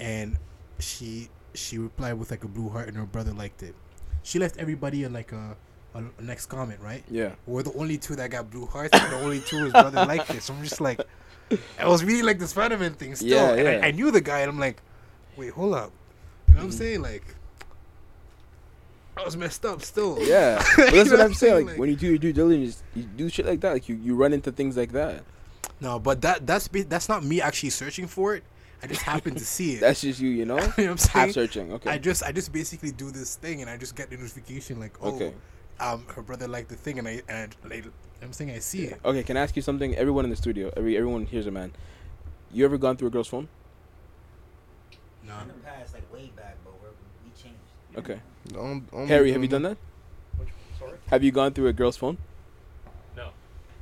and 0.00 0.38
she 0.78 1.28
she 1.54 1.78
replied 1.78 2.14
with 2.14 2.30
like 2.30 2.44
a 2.44 2.48
blue 2.48 2.68
heart, 2.68 2.88
and 2.88 2.96
her 2.96 3.06
brother 3.06 3.32
liked 3.32 3.62
it. 3.62 3.74
She 4.22 4.38
left 4.38 4.56
everybody 4.56 5.04
in 5.04 5.12
like 5.12 5.32
a, 5.32 5.56
a, 5.94 6.02
a 6.18 6.22
next 6.22 6.46
comment, 6.46 6.80
right? 6.80 7.04
Yeah. 7.10 7.32
We're 7.46 7.62
the 7.62 7.72
only 7.74 7.98
two 7.98 8.16
that 8.16 8.30
got 8.30 8.50
blue 8.50 8.66
hearts, 8.66 8.98
and 8.98 9.12
the 9.12 9.20
only 9.20 9.40
two 9.40 9.64
his 9.64 9.72
brother 9.72 10.04
liked 10.06 10.30
it. 10.30 10.42
So 10.42 10.54
I'm 10.54 10.62
just 10.62 10.80
like, 10.80 11.00
I 11.78 11.86
was 11.86 12.02
really 12.04 12.22
like 12.22 12.38
the 12.38 12.46
Spider 12.48 12.78
Man 12.78 12.94
thing 12.94 13.14
still, 13.14 13.28
Yeah, 13.28 13.50
and 13.54 13.62
yeah. 13.64 13.84
I, 13.84 13.88
I 13.88 13.90
knew 13.92 14.10
the 14.10 14.20
guy, 14.20 14.40
and 14.40 14.50
I'm 14.50 14.58
like, 14.58 14.80
wait, 15.36 15.50
hold 15.52 15.74
up, 15.74 15.92
you 16.48 16.54
know 16.54 16.60
what 16.60 16.64
I'm 16.64 16.70
Mm. 16.70 16.78
saying? 16.78 17.02
Like, 17.02 17.34
I 19.16 19.22
was 19.24 19.36
messed 19.36 19.64
up 19.64 19.82
still. 19.82 20.18
Yeah. 20.20 20.62
But 20.76 20.90
that's 20.92 21.10
what 21.10 21.20
I'm 21.20 21.34
saying. 21.34 21.54
Like, 21.54 21.66
Like- 21.66 21.78
when 21.78 21.88
you 21.90 21.96
do 21.96 22.08
your 22.08 22.18
due 22.18 22.32
diligence, 22.32 22.82
you 22.94 23.04
do 23.04 23.28
shit 23.28 23.46
like 23.46 23.60
that. 23.60 23.72
Like 23.72 23.88
you, 23.88 23.96
you 23.96 24.14
run 24.16 24.32
into 24.32 24.50
things 24.52 24.76
like 24.76 24.92
that. 24.92 25.22
No, 25.80 25.98
but 25.98 26.20
that 26.22 26.46
that's 26.46 26.68
ba- 26.68 26.84
that's 26.84 27.08
not 27.08 27.24
me 27.24 27.40
actually 27.40 27.70
searching 27.70 28.06
for 28.06 28.34
it. 28.36 28.44
I 28.82 28.86
just 28.86 29.02
happened 29.02 29.38
to 29.38 29.46
see 29.46 29.74
it. 29.76 29.80
That's 29.80 30.02
just 30.02 30.20
you, 30.20 30.28
you 30.28 30.44
know. 30.44 30.56
you 30.58 30.60
know 30.60 30.68
what 30.68 30.78
I'm 30.78 30.88
Half 30.88 31.08
saying? 31.08 31.32
searching. 31.32 31.72
Okay. 31.72 31.88
I 31.90 31.96
just 31.96 32.22
I 32.22 32.32
just 32.32 32.52
basically 32.52 32.92
do 32.92 33.10
this 33.10 33.36
thing, 33.36 33.62
and 33.62 33.70
I 33.70 33.78
just 33.78 33.96
get 33.96 34.10
the 34.10 34.16
notification 34.18 34.78
like, 34.78 34.92
oh, 35.00 35.14
Okay. 35.14 35.32
um, 35.80 36.04
her 36.14 36.20
brother 36.20 36.46
liked 36.46 36.68
the 36.68 36.74
thing, 36.76 36.98
and 36.98 37.08
I 37.08 37.22
and 37.30 37.56
I, 37.64 37.68
like, 37.68 37.84
I'm 38.20 38.32
saying 38.34 38.50
I 38.50 38.58
see 38.58 38.84
it. 38.84 39.00
Okay. 39.02 39.22
Can 39.22 39.38
I 39.38 39.40
ask 39.40 39.56
you 39.56 39.62
something? 39.62 39.94
Everyone 39.96 40.24
in 40.24 40.30
the 40.30 40.36
studio, 40.36 40.70
every 40.76 40.98
everyone 40.98 41.24
here's 41.24 41.46
a 41.46 41.50
man. 41.50 41.72
You 42.52 42.66
ever 42.66 42.76
gone 42.76 42.98
through 42.98 43.08
a 43.08 43.10
girl's 43.10 43.28
phone? 43.28 43.48
No. 45.26 45.38
In 45.40 45.48
the 45.48 45.54
past, 45.54 45.94
like 45.94 46.12
way 46.12 46.30
back, 46.36 46.56
but 46.62 46.74
we're, 46.82 46.88
we 47.24 47.30
changed. 47.42 47.58
Okay. 47.96 48.20
Don't- 48.48 48.90
don't 48.90 49.06
Harry, 49.08 49.32
have 49.32 49.42
you 49.42 49.48
done 49.48 49.62
that? 49.62 49.76
Which, 50.36 50.48
sorry? 50.78 50.92
Have 51.08 51.24
you 51.24 51.32
gone 51.32 51.52
through 51.52 51.68
a 51.68 51.72
girl's 51.72 51.96
phone? 51.96 52.18
No. 53.16 53.28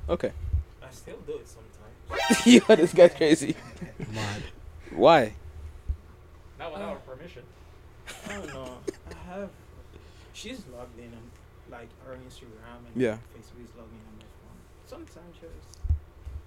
Okay. 0.08 0.32
I 0.82 0.90
still 0.90 1.18
do 1.26 1.34
it 1.34 1.48
sometimes. 1.48 2.46
yeah, 2.68 2.74
this 2.76 2.92
guy's 2.92 3.14
crazy. 3.14 3.56
Mad. 4.12 4.42
Why? 4.94 5.34
Not 6.58 6.72
without 6.72 6.88
our 6.90 6.96
permission. 6.96 7.42
I 8.28 8.32
don't 8.34 8.48
know. 8.48 8.78
I 9.10 9.30
have. 9.30 9.50
She's 10.32 10.62
logged 10.76 10.98
in 10.98 11.06
on 11.06 11.22
like 11.70 11.88
her 12.06 12.12
Instagram 12.14 12.86
and 12.86 13.02
Yeah. 13.02 13.12
Facebook 13.34 13.64
is 13.64 13.70
logged 13.76 13.92
in 13.92 14.02
on 14.06 14.18
my 14.18 14.24
phone. 14.40 14.58
Sometimes 14.86 15.36
just 15.40 15.90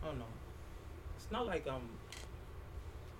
I 0.04 0.08
don't 0.08 0.19
know. 0.19 0.25
It's 1.17 1.32
not 1.32 1.47
like 1.47 1.67
um. 1.67 1.82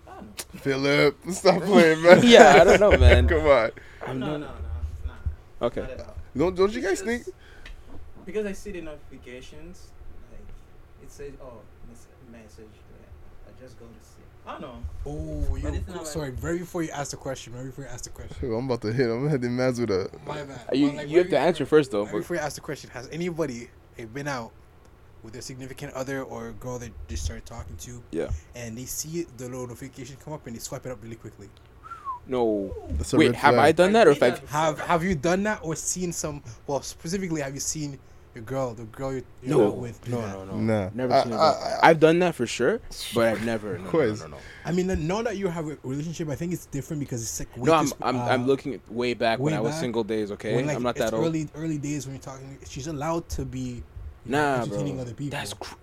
I 0.08 0.16
don't 0.16 0.26
know. 0.28 0.60
Philip, 0.60 1.18
stop 1.32 1.62
playing, 1.64 2.02
man. 2.04 2.22
Yeah, 2.24 2.60
I 2.62 2.64
don't 2.64 2.80
know, 2.80 2.98
man. 2.98 3.28
Come 3.30 3.46
on. 3.48 3.72
I'm 4.06 4.20
no, 4.20 4.26
no, 4.28 4.38
no, 4.38 4.46
nah. 4.46 4.52
Okay. 5.66 5.82
Not 5.82 5.92
at 5.92 6.00
all. 6.02 6.16
Don't 6.38 6.56
don't 6.56 6.74
you 6.74 6.82
guys 6.82 7.02
think? 7.02 7.26
just 7.26 7.36
Because 8.26 8.46
I 8.46 8.54
see 8.54 8.72
the 8.72 8.82
notifications, 8.82 9.88
like 10.32 10.48
it 11.04 11.12
says, 11.12 11.32
oh, 11.42 11.60
mes- 11.90 12.08
message. 12.32 12.66
Yeah, 12.74 13.48
I 13.50 13.62
just 13.62 13.80
go 13.80 13.86
to 13.86 14.06
see. 14.06 14.22
I 14.48 14.52
don't 14.54 14.62
know. 14.62 14.78
Oh, 15.06 15.56
you, 15.56 15.68
it's 15.70 15.88
not 15.88 15.98
like- 15.98 16.06
sorry. 16.06 16.32
Very 16.32 16.60
before 16.60 16.84
you 16.84 16.92
ask 16.92 17.12
the 17.12 17.18
question, 17.18 17.54
very 17.54 17.66
before 17.68 17.86
you 17.86 17.90
ask 17.90 18.04
the 18.04 18.10
question. 18.12 18.36
Yo, 18.50 18.56
I'm 18.56 18.66
about 18.66 18.82
to 18.82 18.92
hit. 18.94 19.06
I'm 19.10 19.20
gonna 19.20 19.30
hit 19.32 19.42
the 19.42 19.50
man's 19.50 19.80
with 19.80 19.90
a. 19.92 20.10
My 20.26 20.44
bad. 20.44 20.62
Uh, 20.72 20.76
You 20.76 20.88
But, 20.88 20.96
like, 20.98 21.10
you 21.10 21.18
have 21.20 21.30
to 21.30 21.40
answer 21.40 21.64
before- 21.64 21.80
first 21.80 21.92
though. 21.92 22.06
right 22.06 22.14
before 22.14 22.36
you 22.38 22.42
ask 22.42 22.56
the 22.56 22.62
question, 22.62 22.90
has 22.92 23.08
anybody 23.12 23.70
eh, 23.98 24.06
been 24.06 24.28
out 24.28 24.52
with 25.24 25.34
their 25.34 25.42
significant 25.42 25.92
other 25.94 26.22
or 26.22 26.50
a 26.50 26.54
girl 26.54 26.78
they 26.78 26.92
just 27.08 27.24
started 27.26 27.46
talking 27.48 27.76
to, 27.78 28.04
yeah. 28.12 28.30
and 28.54 28.78
they 28.78 28.86
see 28.86 29.26
the 29.38 29.46
little 29.46 29.66
notification 29.66 30.16
come 30.24 30.34
up 30.34 30.46
and 30.46 30.56
they 30.56 30.60
swipe 30.60 30.86
it 30.86 30.92
up 30.92 31.02
really 31.02 31.16
quickly? 31.16 31.50
No. 32.28 32.74
That's 32.92 33.14
Wait, 33.14 33.28
red 33.28 33.36
have 33.36 33.56
I 33.56 33.72
done 33.72 33.94
that 33.94 34.08
or 34.08 34.12
if 34.12 34.24
I've 34.24 34.48
Have 34.50 34.80
Have 34.80 35.04
you 35.04 35.16
done 35.16 35.44
that 35.44 35.60
or 35.64 35.76
seen 35.76 36.12
some? 36.12 36.42
Well, 36.68 36.82
specifically, 36.82 37.42
have 37.42 37.54
you 37.54 37.60
seen 37.60 38.00
your 38.34 38.44
girl, 38.44 38.74
the 38.74 38.84
girl 38.86 39.14
you're, 39.14 39.22
you're 39.42 39.58
No, 39.58 39.70
with. 39.70 40.04
do 40.04 40.12
no, 40.12 40.20
no, 40.22 40.46
no, 40.46 40.56
Nah. 40.58 40.90
Never 40.94 41.14
I- 41.14 41.24
seen 41.24 41.32
it. 41.32 41.36
I- 41.36 41.38
but 41.38 41.58
I- 41.86 41.90
I've 41.90 42.00
done 42.02 42.20
that 42.20 42.36
for 42.36 42.46
sure, 42.46 42.82
but 43.14 43.28
I've 43.30 43.46
never. 43.46 43.78
No, 43.78 43.84
no, 43.86 43.90
course. 43.90 44.20
no, 44.20 44.28
no, 44.28 44.36
no. 44.36 44.42
I 44.66 44.72
mean, 44.74 45.08
now 45.08 45.22
that 45.22 45.38
you 45.38 45.48
have 45.48 45.68
a 45.70 45.78
relationship, 45.84 46.28
I 46.30 46.36
think 46.36 46.52
it's 46.52 46.66
different 46.66 47.00
because 47.00 47.22
it's 47.22 47.40
like 47.40 47.56
No, 47.58 47.74
I'm 47.74 47.88
I'm, 48.02 48.18
uh, 48.20 48.26
I'm 48.26 48.46
looking 48.46 48.82
way 48.90 49.14
back 49.14 49.40
when 49.40 49.54
way 49.54 49.58
I 49.58 49.62
was 49.62 49.72
back, 49.74 49.80
single 49.82 50.04
days. 50.04 50.32
Okay, 50.32 50.54
when, 50.56 50.66
like, 50.68 50.76
I'm 50.76 50.84
not 50.84 50.98
it's 50.98 51.06
that 51.12 51.14
old. 51.14 51.26
early 51.26 51.48
early 51.56 51.78
days 51.78 52.08
when 52.08 52.16
you're 52.16 52.22
talking. 52.24 52.58
She's 52.68 52.88
allowed 52.88 53.30
to 53.30 53.46
be 53.46 53.60
you 53.60 53.84
know, 54.26 54.38
Nah, 54.58 54.64
entertaining 54.64 54.94
bro. 54.96 55.04
other 55.04 55.14
people. 55.14 55.38
That's 55.38 55.54
cr- 55.54 55.76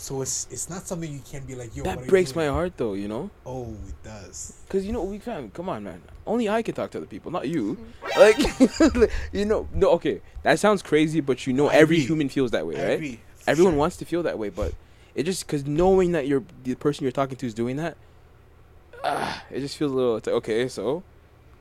so 0.00 0.22
it's 0.22 0.46
it's 0.50 0.70
not 0.70 0.86
something 0.86 1.12
you 1.12 1.20
can 1.30 1.44
be 1.44 1.54
like 1.54 1.76
yo. 1.76 1.82
what 1.82 1.92
are 1.92 1.96
that 1.96 2.04
you 2.04 2.10
breaks 2.10 2.34
my 2.34 2.46
heart 2.46 2.72
though. 2.76 2.94
You 2.94 3.08
know. 3.08 3.30
Oh, 3.44 3.76
it 3.86 4.02
does. 4.02 4.58
Cause 4.68 4.84
you 4.84 4.92
know 4.92 5.04
we 5.04 5.18
fam, 5.18 5.50
come 5.50 5.68
on 5.68 5.84
man. 5.84 6.00
Only 6.26 6.48
I 6.48 6.62
can 6.62 6.74
talk 6.74 6.90
to 6.92 6.98
other 6.98 7.06
people, 7.06 7.30
not 7.30 7.48
you. 7.48 7.76
Like, 8.16 8.38
you 9.32 9.44
know, 9.44 9.68
no, 9.74 9.90
okay, 9.92 10.22
that 10.42 10.58
sounds 10.58 10.82
crazy, 10.82 11.20
but 11.20 11.46
you 11.46 11.52
know 11.52 11.68
I 11.68 11.74
every 11.74 11.96
agree. 11.96 12.06
human 12.06 12.28
feels 12.28 12.50
that 12.52 12.66
way, 12.66 12.76
I 12.76 12.82
right? 12.82 12.92
agree. 12.92 13.20
Everyone 13.46 13.72
sure. 13.74 13.78
wants 13.78 13.96
to 13.98 14.04
feel 14.04 14.22
that 14.22 14.38
way, 14.38 14.48
but 14.48 14.74
it 15.14 15.24
just 15.24 15.46
because 15.46 15.66
knowing 15.66 16.12
that 16.12 16.26
you're 16.26 16.44
the 16.64 16.74
person 16.76 17.04
you're 17.04 17.12
talking 17.12 17.36
to 17.36 17.46
is 17.46 17.54
doing 17.54 17.76
that, 17.76 17.96
ah, 19.04 19.44
it 19.50 19.60
just 19.60 19.76
feels 19.76 19.92
a 19.92 19.94
little. 19.94 20.16
It's 20.16 20.26
like, 20.26 20.36
okay, 20.36 20.68
so 20.68 21.02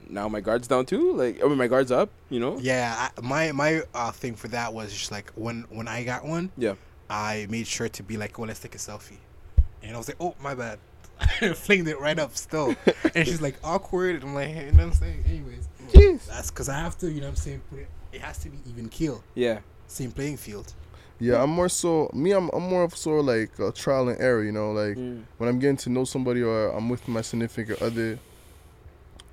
now 0.10 0.28
my 0.30 0.40
guard's 0.40 0.68
down 0.68 0.86
too. 0.86 1.14
Like, 1.14 1.44
I 1.44 1.48
mean, 1.48 1.58
my 1.58 1.68
guard's 1.68 1.92
up. 1.92 2.10
You 2.30 2.40
know? 2.40 2.58
Yeah, 2.60 3.10
I, 3.18 3.22
my 3.22 3.52
my 3.52 3.82
uh, 3.94 4.12
thing 4.12 4.36
for 4.36 4.48
that 4.50 4.74
was 4.74 4.94
just 4.94 5.12
like 5.12 5.32
when 5.36 5.66
when 5.70 5.88
I 5.88 6.04
got 6.04 6.26
one, 6.26 6.52
Yeah. 6.58 6.76
I 7.10 7.48
made 7.50 7.68
sure 7.68 7.90
to 7.90 8.04
be 8.04 8.18
like, 8.18 8.38
"Oh, 8.40 8.44
let's 8.44 8.60
take 8.60 8.76
a 8.76 8.78
selfie," 8.78 9.18
and 9.84 9.96
I 9.96 9.98
was 9.98 10.08
like, 10.08 10.18
"Oh, 10.20 10.36
my 10.42 10.54
bad," 10.56 10.80
flinged 11.56 11.88
it 11.88 12.00
right 12.00 12.18
up 12.20 12.36
still, 12.38 12.76
and 13.16 13.28
she's 13.28 13.42
like 13.42 13.56
awkward, 13.64 14.16
and 14.16 14.24
I'm 14.26 14.36
like, 14.36 14.48
hey, 14.50 14.66
you 14.68 14.72
know 14.72 14.86
what 14.86 14.94
I'm 14.94 15.00
saying? 15.00 15.24
Anyways, 15.28 15.68
Jeez. 15.92 16.26
that's 16.28 16.50
because 16.52 16.70
I 16.70 16.80
have 16.80 16.98
to, 17.00 17.10
you 17.12 17.20
know 17.22 17.28
what 17.28 17.32
I'm 17.32 17.36
saying? 17.36 17.62
Put 17.70 17.80
it, 17.80 17.88
it 18.14 18.22
has 18.22 18.38
to 18.40 18.50
be 18.50 18.58
even 18.70 18.90
keel, 18.90 19.24
Yeah. 19.36 19.60
same 19.88 20.12
playing 20.12 20.38
field. 20.38 20.74
Yeah, 21.22 21.44
I'm 21.44 21.50
more 21.50 21.68
so 21.68 22.10
me. 22.14 22.32
I'm 22.32 22.50
I'm 22.54 22.64
more 22.64 22.84
of 22.84 22.96
sort 22.96 23.20
of 23.20 23.26
like 23.26 23.58
a 23.60 23.74
trial 23.74 24.08
and 24.08 24.22
error. 24.22 24.42
You 24.42 24.54
know, 24.54 24.72
like 24.72 24.96
Mm. 24.96 25.24
when 25.38 25.50
I'm 25.50 25.60
getting 25.60 25.76
to 25.78 25.90
know 25.90 26.06
somebody 26.06 26.42
or 26.42 26.70
I'm 26.70 26.88
with 26.88 27.06
my 27.10 27.20
significant 27.22 27.82
other, 27.82 28.18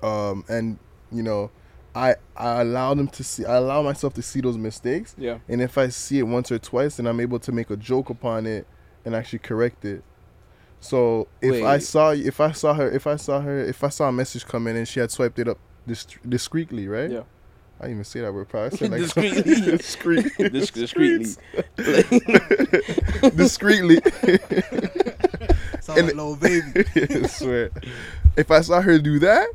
um, 0.03 0.43
and 0.49 0.77
you 1.11 1.23
know, 1.23 1.49
I 1.97 2.15
I 2.35 2.61
allow 2.61 2.93
them 2.93 3.07
to 3.07 3.23
see. 3.23 3.45
I 3.45 3.55
allow 3.57 3.81
myself 3.81 4.13
to 4.15 4.21
see 4.21 4.41
those 4.41 4.57
mistakes, 4.57 5.15
Yeah. 5.17 5.39
and 5.49 5.61
if 5.61 5.77
I 5.77 5.87
see 5.89 6.19
it 6.19 6.23
once 6.27 6.51
or 6.51 6.59
twice, 6.59 6.97
then 6.97 7.07
I'm 7.07 7.19
able 7.19 7.39
to 7.39 7.51
make 7.51 7.69
a 7.71 7.77
joke 7.77 8.09
upon 8.09 8.45
it 8.45 8.67
and 9.05 9.15
actually 9.15 9.39
correct 9.39 9.83
it. 9.85 10.03
So 10.79 11.27
if 11.41 11.63
I 11.63 11.79
saw 11.79 12.11
if 12.11 12.39
I 12.39 12.51
saw 12.51 12.73
her 12.75 12.89
if 12.91 13.07
I 13.07 13.15
saw 13.15 13.41
her 13.41 13.59
if 13.59 13.83
I 13.83 13.89
saw 13.89 14.09
a 14.09 14.11
message 14.11 14.45
come 14.45 14.67
in 14.67 14.75
and 14.75 14.87
she 14.87 14.99
had 14.99 15.09
swiped 15.11 15.39
it 15.39 15.47
up 15.47 15.57
dis- 15.87 16.05
discreetly, 16.27 16.87
right? 16.87 17.09
Yeah. 17.09 17.23
I 17.79 17.83
didn't 17.83 17.97
even 17.97 18.03
say 18.05 18.21
that 18.21 18.33
word. 18.33 18.47
Probably 18.49 18.75
I 18.75 18.77
said 18.77 18.91
like 18.91 19.01
Discreetly. 19.01 19.77
discreet. 19.77 20.25
Dis- 20.51 20.71
discreetly. 20.71 21.35
discreetly. 23.35 23.99
Sound 25.81 25.99
And- 25.99 26.07
like 26.07 26.15
little 26.15 26.35
baby. 26.35 26.85
I 26.95 27.27
swear. 27.27 27.71
If 28.35 28.51
I 28.51 28.61
saw 28.61 28.81
her 28.81 28.99
do 28.99 29.19
that, 29.19 29.47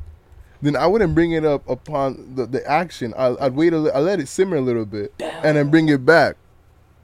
then 0.63 0.77
I 0.77 0.87
wouldn't 0.87 1.15
bring 1.15 1.33
it 1.33 1.45
up 1.45 1.69
upon 1.69 2.35
the, 2.37 2.47
the 2.47 2.67
action. 2.71 3.13
I, 3.17 3.35
I'd 3.41 3.55
wait 3.55 3.73
a 3.73 3.79
I 3.95 3.99
let 3.99 4.21
it 4.21 4.29
simmer 4.29 4.57
a 4.57 4.61
little 4.61 4.87
bit 4.87 5.13
and 5.21 5.57
then 5.57 5.71
bring 5.71 5.89
it 5.89 6.07
back. 6.07 6.37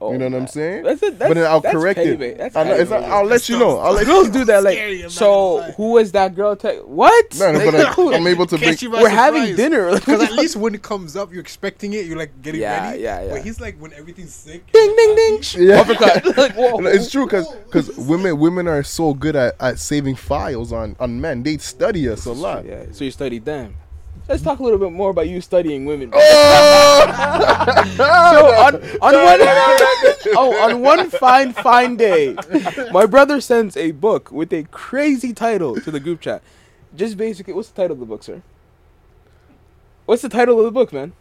Oh, 0.01 0.13
you 0.13 0.17
know 0.17 0.25
what 0.29 0.35
I'm 0.35 0.43
oh, 0.43 0.45
saying? 0.45 0.83
That's 0.83 1.03
it. 1.03 1.19
That's, 1.19 1.29
but 1.29 1.33
then 1.35 1.45
I'll 1.45 1.61
correct 1.61 1.97
petty, 1.97 2.11
it. 2.11 2.37
That's 2.37 2.55
I'll, 2.55 2.71
it's 2.71 2.89
not- 2.89 3.03
I'll 3.03 3.25
let 3.25 3.49
you 3.49 3.59
know. 3.59 3.79
I'll 3.79 3.91
let 3.91 4.05
Girls 4.05 4.29
do 4.29 4.45
that. 4.45 4.63
Like, 4.63 4.77
Scary, 4.77 4.95
I'm 4.99 5.01
not 5.03 5.11
so 5.11 5.25
gonna 5.57 5.67
lie. 5.67 5.71
who 5.73 5.91
was 5.91 6.11
that 6.13 6.35
girl? 6.35 6.55
Te- 6.55 6.77
what? 6.77 7.37
No, 7.37 7.51
no, 7.51 7.71
but 7.71 7.75
I, 7.99 8.15
I'm 8.15 8.25
able 8.27 8.45
to 8.45 8.57
bring. 8.57 8.69
Catch 8.69 8.81
you 8.83 8.91
by 8.91 9.01
we're 9.01 9.09
having 9.09 9.41
surprise. 9.41 9.57
dinner. 9.57 9.89
Because 9.99 10.21
at 10.23 10.31
least 10.31 10.55
when 10.55 10.73
it 10.73 10.81
comes 10.81 11.17
up, 11.17 11.31
you're 11.33 11.41
expecting 11.41 11.91
it. 11.93 12.05
You're 12.05 12.17
like 12.17 12.41
getting 12.41 12.61
Yeah, 12.61 12.91
ready. 12.91 13.01
yeah, 13.03 13.23
yeah. 13.23 13.31
But 13.33 13.43
he's 13.43 13.59
like 13.59 13.77
when 13.77 13.91
everything's 13.91 14.33
sick. 14.33 14.71
ding, 14.71 14.95
ding, 14.95 15.15
ding. 15.15 15.41
sh- 15.41 15.57
Yeah. 15.57 15.81
Uppercut. 15.81 16.25
like, 16.37 16.53
whoa. 16.55 16.77
No, 16.77 16.89
it's 16.89 17.11
true 17.11 17.25
because 17.25 17.89
women 17.97 18.39
women 18.39 18.69
are 18.69 18.83
so 18.83 19.13
good 19.13 19.35
at, 19.35 19.55
at 19.59 19.79
saving 19.79 20.15
files 20.15 20.71
on, 20.71 20.95
on 21.01 21.19
men. 21.19 21.43
They 21.43 21.57
study 21.57 22.07
us 22.07 22.25
a 22.25 22.31
lot. 22.31 22.63
Yeah. 22.65 22.85
So 22.91 23.03
you 23.03 23.11
studied 23.11 23.43
them. 23.43 23.75
Let's 24.29 24.43
talk 24.43 24.59
a 24.59 24.63
little 24.63 24.77
bit 24.77 24.91
more 24.91 25.09
about 25.09 25.27
you 25.27 25.41
studying 25.41 25.85
women. 25.85 26.11
Oh! 26.13 26.75
So 27.99 28.05
on, 28.05 28.75
on 28.75 29.13
one 29.13 29.39
oh 30.37 30.55
on 30.61 30.81
one 30.81 31.09
fine 31.09 31.51
fine 31.51 31.97
day, 31.97 32.35
my 32.91 33.05
brother 33.05 33.41
sends 33.41 33.75
a 33.75 33.91
book 33.91 34.31
with 34.31 34.53
a 34.53 34.63
crazy 34.71 35.33
title 35.33 35.75
to 35.81 35.91
the 35.91 35.99
group 35.99 36.21
chat. 36.21 36.41
Just 36.95 37.17
basically, 37.17 37.53
what's 37.53 37.69
the 37.69 37.75
title 37.81 37.95
of 37.95 37.99
the 37.99 38.05
book, 38.05 38.23
sir? 38.23 38.41
What's 40.05 40.21
the 40.21 40.29
title 40.29 40.59
of 40.59 40.65
the 40.65 40.71
book, 40.71 40.93
man? 40.93 41.13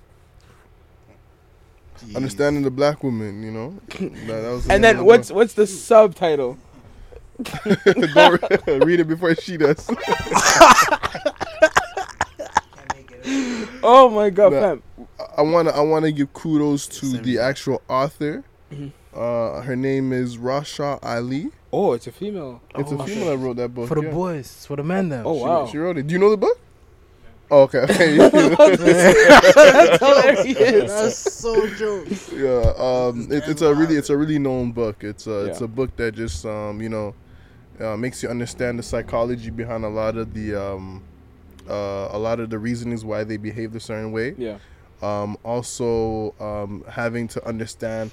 Understanding 2.14 2.62
the 2.62 2.70
black 2.70 3.02
woman, 3.02 3.42
you 3.42 3.50
know. 3.50 3.74
That, 3.98 4.26
that 4.26 4.50
was 4.50 4.66
the 4.66 4.72
And 4.74 4.84
then 4.84 5.04
what's 5.04 5.28
the 5.28 5.34
what's 5.34 5.54
the 5.54 5.66
subtitle? 5.66 6.58
Don't 7.74 8.84
read 8.84 9.00
it 9.00 9.08
before 9.08 9.34
she 9.34 9.56
does. 9.56 9.86
Can't 9.86 9.98
make 12.94 13.10
it. 13.12 13.62
up. 13.62 13.67
Oh 13.82 14.08
my 14.10 14.30
god, 14.30 14.52
Nah. 14.52 14.60
fam. 14.60 14.82
I 15.36 15.42
wanna 15.42 15.70
I 15.70 15.80
wanna 15.80 16.10
give 16.12 16.32
kudos 16.32 16.86
to 16.88 17.06
Send 17.06 17.24
the 17.24 17.32
me. 17.34 17.38
actual 17.38 17.82
author. 17.88 18.44
Mhm. 18.72 18.92
Uh, 19.14 19.62
her 19.62 19.76
name 19.76 20.12
is 20.12 20.36
Rasha 20.36 20.98
Ali. 21.02 21.48
Oh, 21.72 21.92
it's 21.92 22.06
a 22.06 22.12
female. 22.12 22.60
It's 22.76 22.92
Oh, 22.92 22.98
a 23.00 23.04
female 23.06 23.26
that 23.30 23.36
wrote 23.38 23.56
that 23.56 23.74
book. 23.74 23.88
For 23.88 23.94
the 23.96 24.02
yeah. 24.04 24.10
boys, 24.12 24.40
it's 24.46 24.66
for 24.66 24.76
the 24.76 24.82
men 24.84 25.08
now. 25.08 25.22
Oh 25.24 25.38
She- 25.38 25.44
wow. 25.44 25.66
She, 25.66 25.78
wrote 25.78 25.98
it. 25.98 26.06
Do 26.06 26.12
you 26.14 26.18
know 26.18 26.30
the 26.30 26.36
book? 26.36 26.58
Oh, 27.50 27.62
okay. 27.62 27.78
okay. 27.88 28.16
That's 28.58 29.98
hilarious. 29.98 30.92
That's 30.92 31.16
so 31.16 31.66
joke. 31.74 32.06
yeah. 32.34 32.72
Um. 32.76 33.28
It, 33.30 33.44
it's 33.48 33.62
a 33.62 33.74
really 33.74 33.96
it's 33.96 34.10
a 34.10 34.16
really 34.16 34.38
known 34.38 34.72
book. 34.72 35.02
It's 35.02 35.26
a 35.26 35.46
it's 35.46 35.60
Yeah. 35.60 35.64
a 35.64 35.68
book 35.68 35.96
that 35.96 36.14
just 36.14 36.44
um 36.44 36.80
you 36.82 36.88
know, 36.90 37.14
uh, 37.80 37.96
makes 37.96 38.22
you 38.22 38.28
understand 38.28 38.78
the 38.78 38.82
psychology 38.82 39.50
behind 39.50 39.84
a 39.84 39.88
lot 39.88 40.16
of 40.16 40.34
the 40.34 40.54
um, 40.54 41.02
uh, 41.68 42.08
a 42.12 42.18
lot 42.18 42.40
of 42.40 42.50
the 42.50 42.58
reasonings 42.58 43.04
why 43.04 43.24
they 43.24 43.36
behave 43.36 43.74
a 43.76 43.80
certain 43.80 44.12
way. 44.12 44.34
Yeah. 44.38 44.58
um, 45.02 45.36
also 45.44 46.34
um, 46.40 46.84
having 46.88 47.28
to 47.28 47.44
understand 47.46 48.10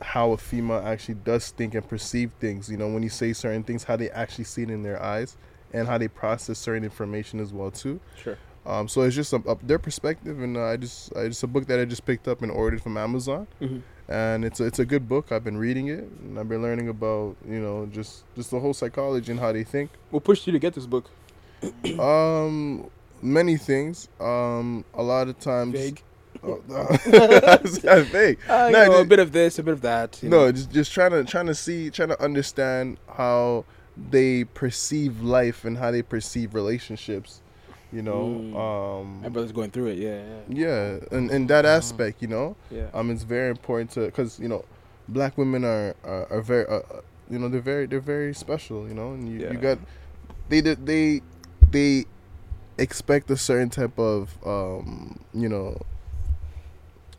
how 0.00 0.32
a 0.32 0.36
female 0.36 0.82
actually 0.84 1.16
does 1.24 1.50
think 1.50 1.74
and 1.74 1.86
perceive 1.88 2.30
things. 2.40 2.68
You 2.70 2.76
know, 2.76 2.88
when 2.88 3.02
you 3.02 3.08
say 3.10 3.32
certain 3.32 3.62
things, 3.64 3.84
how 3.84 3.96
they 3.96 4.10
actually 4.10 4.44
see 4.44 4.62
it 4.62 4.70
in 4.70 4.82
their 4.82 5.02
eyes, 5.02 5.36
and 5.72 5.86
how 5.88 5.98
they 5.98 6.08
process 6.08 6.58
certain 6.58 6.84
information 6.84 7.40
as 7.40 7.52
well 7.52 7.70
too. 7.70 8.00
Sure. 8.22 8.38
Um, 8.66 8.88
so 8.88 9.02
it's 9.02 9.16
just 9.16 9.32
a, 9.32 9.36
a, 9.48 9.56
their 9.62 9.78
perspective, 9.78 10.40
and 10.40 10.56
uh, 10.56 10.64
I 10.66 10.76
just 10.76 11.14
I 11.16 11.28
just 11.28 11.42
a 11.42 11.46
book 11.46 11.66
that 11.66 11.80
I 11.80 11.84
just 11.84 12.04
picked 12.04 12.28
up 12.28 12.42
and 12.42 12.50
ordered 12.52 12.82
from 12.82 12.96
Amazon, 12.96 13.46
Mhm. 13.60 13.82
and 14.08 14.44
it's 14.44 14.60
a, 14.60 14.64
it's 14.66 14.78
a 14.78 14.84
good 14.84 15.08
book. 15.08 15.32
I've 15.32 15.44
been 15.44 15.56
reading 15.56 15.88
it, 15.88 16.04
and 16.22 16.38
I've 16.38 16.48
been 16.48 16.60
learning 16.62 16.88
about 16.88 17.36
you 17.48 17.58
know 17.60 17.86
just 17.86 18.24
just 18.36 18.50
the 18.50 18.60
whole 18.60 18.74
psychology 18.74 19.32
and 19.32 19.40
how 19.40 19.50
they 19.52 19.64
think. 19.64 19.90
What 20.10 20.24
pushed 20.24 20.46
you 20.46 20.52
to 20.52 20.58
get 20.58 20.74
this 20.74 20.86
book? 20.86 21.10
Um, 21.98 22.88
many 23.22 23.56
things. 23.56 24.08
Um, 24.20 24.84
a 24.94 25.02
lot 25.02 25.28
of 25.28 25.38
times. 25.38 25.72
Vague. 25.72 26.02
Oh, 26.42 26.62
that's 26.68 27.78
vague. 28.08 28.38
Uh, 28.48 28.70
No, 28.72 28.86
know, 28.86 29.00
a 29.00 29.04
bit 29.04 29.18
of 29.18 29.32
this, 29.32 29.58
a 29.58 29.62
bit 29.62 29.74
of 29.74 29.82
that. 29.82 30.22
you 30.22 30.30
No, 30.30 30.46
know. 30.46 30.52
just 30.52 30.70
just 30.70 30.90
trying 30.92 31.10
to 31.10 31.22
trying 31.24 31.46
to 31.46 31.54
see, 31.54 31.90
trying 31.90 32.08
to 32.08 32.22
understand 32.22 32.96
how 33.14 33.66
they 34.10 34.44
perceive 34.44 35.20
life 35.20 35.66
and 35.66 35.76
how 35.76 35.90
they 35.90 36.00
perceive 36.00 36.54
relationships. 36.54 37.42
You 37.92 38.00
know, 38.02 38.24
Mm. 38.24 38.56
um, 39.02 39.20
my 39.22 39.28
brother's 39.28 39.52
going 39.52 39.70
through 39.70 39.88
it. 39.88 39.98
Yeah, 39.98 40.22
yeah, 40.48 41.00
and 41.10 41.30
in 41.30 41.46
that 41.48 41.66
aspect, 41.66 42.22
you 42.22 42.28
know, 42.28 42.56
yeah. 42.70 42.82
yeah. 42.84 42.98
um, 42.98 43.10
it's 43.10 43.24
very 43.24 43.50
important 43.50 43.90
to 43.90 44.06
because 44.06 44.38
you 44.38 44.48
know, 44.48 44.64
black 45.08 45.36
women 45.36 45.62
are 45.64 45.94
are, 46.04 46.26
are 46.32 46.40
very, 46.40 46.66
uh, 46.68 46.76
uh, 46.76 47.00
you 47.28 47.38
know, 47.38 47.48
they're 47.50 47.60
very 47.60 47.84
they're 47.84 48.00
very 48.00 48.32
special. 48.32 48.88
You 48.88 48.94
know, 48.94 49.12
and 49.12 49.28
you, 49.28 49.40
Yeah. 49.40 49.52
you 49.52 49.58
got 49.58 49.78
they 50.48 50.62
did- 50.62 50.86
they 51.70 52.00
they 52.00 52.06
expect 52.78 53.30
a 53.30 53.36
certain 53.36 53.68
type 53.70 53.98
of 53.98 54.36
um, 54.46 55.18
you 55.34 55.48
know 55.48 55.76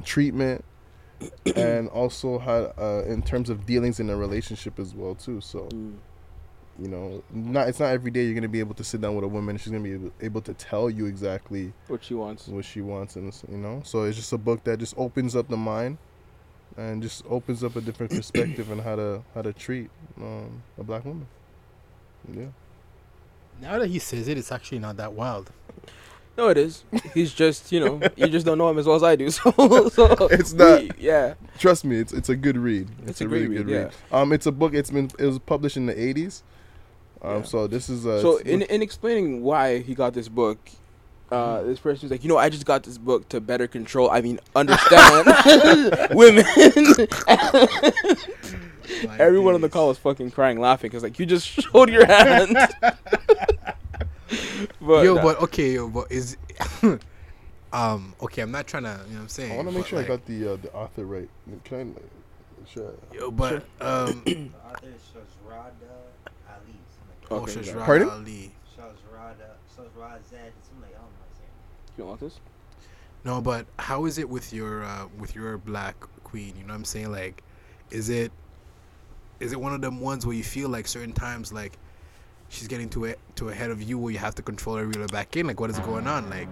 treatment 0.04 0.64
and 1.56 1.88
also 1.90 2.40
how 2.40 2.74
uh, 2.80 3.04
in 3.08 3.22
terms 3.22 3.50
of 3.50 3.66
dealings 3.66 4.00
in 4.00 4.10
a 4.10 4.16
relationship 4.16 4.80
as 4.80 4.94
well 4.96 5.16
too 5.16 5.40
so 5.42 5.68
Mm. 5.72 5.94
you 6.80 6.88
know 6.88 7.22
not 7.32 7.68
it's 7.68 7.80
not 7.80 7.88
every 7.92 8.10
day 8.10 8.24
you're 8.26 8.34
gonna 8.34 8.48
be 8.48 8.60
able 8.60 8.74
to 8.76 8.84
sit 8.84 9.02
down 9.02 9.14
with 9.16 9.24
a 9.24 9.28
woman 9.28 9.58
she's 9.58 9.72
gonna 9.72 9.84
be 9.84 9.94
able, 9.94 10.12
able 10.22 10.42
to 10.42 10.54
tell 10.54 10.90
you 10.90 11.06
exactly 11.06 11.74
What 11.88 12.04
she 12.04 12.14
wants. 12.16 12.48
what 12.48 12.66
she 12.66 12.82
wants 12.82 13.16
and 13.18 13.32
you 13.52 13.58
know 13.58 13.82
so 13.86 14.04
it's 14.04 14.18
just 14.18 14.34
a 14.34 14.38
book 14.38 14.64
that 14.64 14.80
just 14.80 14.96
opens 14.98 15.36
up 15.36 15.48
the 15.50 15.58
mind 15.58 15.98
and 16.78 17.04
just 17.04 17.24
opens 17.30 17.64
up 17.64 17.76
a 17.76 17.82
different 17.82 18.12
perspective 18.14 18.72
on 18.72 18.80
how 18.80 18.96
to 18.96 19.22
how 19.36 19.42
to 19.44 19.54
treat 19.54 19.90
um, 20.18 20.64
a 20.80 20.84
black 20.84 21.04
woman 21.06 21.28
yeah 22.34 22.46
Now 23.62 23.80
that 23.80 23.88
he 23.88 24.00
says 24.00 24.28
it, 24.28 24.38
it's 24.38 24.52
actually 24.52 24.80
not 24.80 24.98
that 24.98 25.14
wild. 25.14 25.52
No, 26.38 26.48
it 26.48 26.58
is. 26.58 26.84
He's 27.14 27.34
just, 27.34 27.72
you 27.72 27.80
know, 27.80 28.02
you 28.16 28.28
just 28.28 28.46
don't 28.46 28.58
know 28.58 28.70
him 28.70 28.80
as 28.80 28.88
well 28.88 28.96
as 28.96 29.04
I 29.04 29.16
do. 29.16 29.30
So, 29.42 29.52
so 29.90 30.06
It's 30.32 30.54
not- 30.54 30.82
we- 30.82 30.92
yeah. 30.98 31.36
trust 31.60 31.86
me 31.86 31.98
it's 32.00 32.14
it's 32.14 32.30
a 32.30 32.36
good 32.36 32.58
read 32.58 32.88
It's 33.06 33.22
a 33.22 33.26
great 33.26 33.50
read, 33.50 33.68
yeah. 33.68 33.90
um 34.12 34.32
it's 34.34 34.46
a 34.48 34.52
book 34.52 34.74
it's 34.74 34.90
been 34.90 35.12
it 35.20 35.26
was 35.26 35.38
published 35.40 35.78
in 35.78 35.86
the 35.86 35.94
80s 35.94 36.42
um 37.22 37.38
Yeah. 37.38 37.42
so 37.44 37.68
this 37.68 37.90
is 37.90 38.06
a 38.06 38.22
So 38.22 38.38
in 38.38 38.64
in 38.64 38.82
explaining 38.82 39.44
why 39.44 39.80
he 39.80 39.94
got 39.94 40.14
this 40.14 40.30
book, 40.30 40.58
Uh, 41.32 41.62
this 41.64 41.80
person 41.80 42.08
was 42.08 42.12
like, 42.12 42.24
you 42.26 42.30
know, 42.30 42.38
I 42.38 42.50
just 42.50 42.66
got 42.66 42.84
this 42.84 42.98
book 42.98 43.30
to 43.30 43.40
better 43.40 43.66
control. 43.68 44.10
I 44.12 44.20
mean, 44.22 44.38
understand 44.54 45.28
women. 46.12 46.44
Everyone 49.18 49.56
on 49.56 49.62
the 49.62 49.70
call 49.70 49.88
was 49.88 49.98
fucking 49.98 50.32
crying, 50.32 50.60
laughing 50.60 50.90
because 50.90 51.04
like 51.04 51.18
you 51.20 51.26
just 51.26 51.48
showed 51.48 51.90
your 51.90 52.06
hand. 52.06 52.58
But 54.82 55.04
yo, 55.04 55.16
nah. 55.16 55.22
but 55.22 55.42
okay, 55.42 55.74
yo, 55.74 55.88
but 55.90 56.12
is 56.12 56.38
um 57.74 58.14
okay? 58.22 58.42
I'm 58.42 58.52
not 58.52 58.68
trying 58.68 58.84
to, 58.84 58.90
you 59.08 59.14
know 59.14 59.16
what 59.16 59.22
I'm 59.22 59.28
saying. 59.30 59.52
I 59.54 59.56
want 59.56 59.70
to 59.70 59.76
make 59.76 59.86
sure 59.86 60.00
like, 60.00 60.08
I 60.08 60.10
got 60.10 60.26
the 60.26 60.54
uh, 60.54 60.56
the 60.58 60.74
author 60.74 61.06
right. 61.06 61.30
Can 61.64 61.78
I, 61.78 61.84
like, 61.84 62.68
sure. 62.68 62.94
Yo, 63.14 63.32
but 63.32 63.64
um, 63.80 64.22
The 64.26 64.50
author 64.66 64.88
is 64.88 65.02
Shazrada 65.12 65.92
Ali. 66.50 66.80
something 66.96 67.18
like 67.20 67.32
oh, 67.32 67.36
Okay, 67.38 67.74
Pardon? 67.86 68.10
Ali. 68.10 68.52
that. 68.78 68.84
Shazrada, 68.84 69.50
Shazrad 69.76 70.20
Zed, 70.30 70.54
like 70.82 70.92
I 70.92 71.00
don't 71.00 71.12
know 71.12 71.20
how 71.20 71.28
to 71.28 71.36
say 71.36 71.44
it. 71.44 71.98
you 71.98 71.98
don't 71.98 72.08
want 72.08 72.20
this? 72.20 72.40
No, 73.24 73.40
but 73.42 73.68
how 73.78 74.06
is 74.06 74.18
it 74.18 74.28
with 74.28 74.52
your 74.52 74.84
uh, 74.84 75.08
with 75.18 75.36
your 75.36 75.58
black 75.58 75.96
queen? 76.24 76.56
You 76.58 76.64
know 76.64 76.74
what 76.74 76.80
I'm 76.80 76.86
saying? 76.86 77.12
Like, 77.12 77.44
is 77.92 78.10
it 78.10 78.32
is 79.40 79.54
it 79.54 79.60
one 79.60 79.74
of 79.74 79.82
them 79.82 80.00
ones 80.00 80.26
where 80.26 80.36
you 80.36 80.44
feel 80.44 80.70
like 80.70 80.88
certain 80.88 81.14
times 81.14 81.52
like 81.52 81.78
she's 82.52 82.68
getting 82.68 82.90
to 82.90 83.06
it 83.06 83.18
to 83.38 83.50
ahead 83.50 83.72
of 83.72 83.82
you 83.82 83.98
where 83.98 84.12
you 84.12 84.20
have 84.20 84.36
to 84.36 84.42
control 84.44 84.76
her 84.76 84.86
reel 84.86 85.00
her 85.02 85.08
back 85.08 85.36
in? 85.38 85.48
Like, 85.48 85.60
what 85.60 85.70
is 85.72 85.80
going 85.80 86.06
on? 86.06 86.30
Like, 86.30 86.48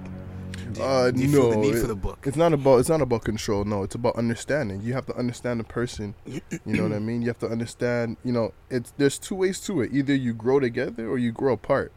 do, 0.74 0.82
Uh, 0.82 1.12
do 1.12 1.22
you 1.22 1.30
feel 1.32 1.50
the 1.52 1.56
no, 1.58 1.62
need 1.62 1.76
it- 1.76 1.82
for 1.82 1.88
the 1.88 1.95
book? 1.95 2.20
It's 2.26 2.38
not 2.38 2.54
about 2.54 2.80
it's 2.80 2.89
not 2.89 3.02
about 3.02 3.24
control. 3.24 3.66
No, 3.66 3.84
it's 3.84 3.95
about 3.95 4.16
understanding. 4.16 4.82
You 4.82 4.93
have 4.93 5.06
to 5.08 5.16
understand 5.16 5.60
the 5.60 5.64
person. 5.64 6.16
You 6.26 6.41
know 6.66 6.84
what 6.84 6.93
I 6.93 7.00
mean? 7.00 7.22
You 7.22 7.28
have 7.28 7.39
to 7.39 7.47
understand. 7.47 8.18
You 8.24 8.32
know, 8.32 8.54
it's 8.70 8.93
there's 8.97 9.20
two 9.20 9.36
ways 9.36 9.60
to 9.62 9.82
it. 9.82 9.91
Either 9.93 10.16
you 10.16 10.34
grow 10.34 10.60
together 10.60 11.08
or 11.08 11.18
you 11.18 11.32
grow 11.32 11.54
apart. 11.54 11.91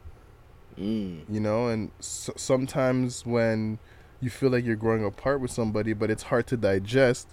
Mm. 0.79 1.21
You 1.29 1.41
know, 1.41 1.69
and 1.69 1.91
s- 2.01 2.31
sometimes 2.37 3.27
when 3.27 3.79
you 4.21 4.31
feel 4.31 4.51
like 4.51 4.65
you're 4.65 4.77
growing 4.77 5.05
apart 5.05 5.41
with 5.41 5.51
somebody, 5.51 5.93
but 5.93 6.11
it's 6.11 6.25
hard 6.25 6.47
to 6.49 6.57
digest. 6.57 7.29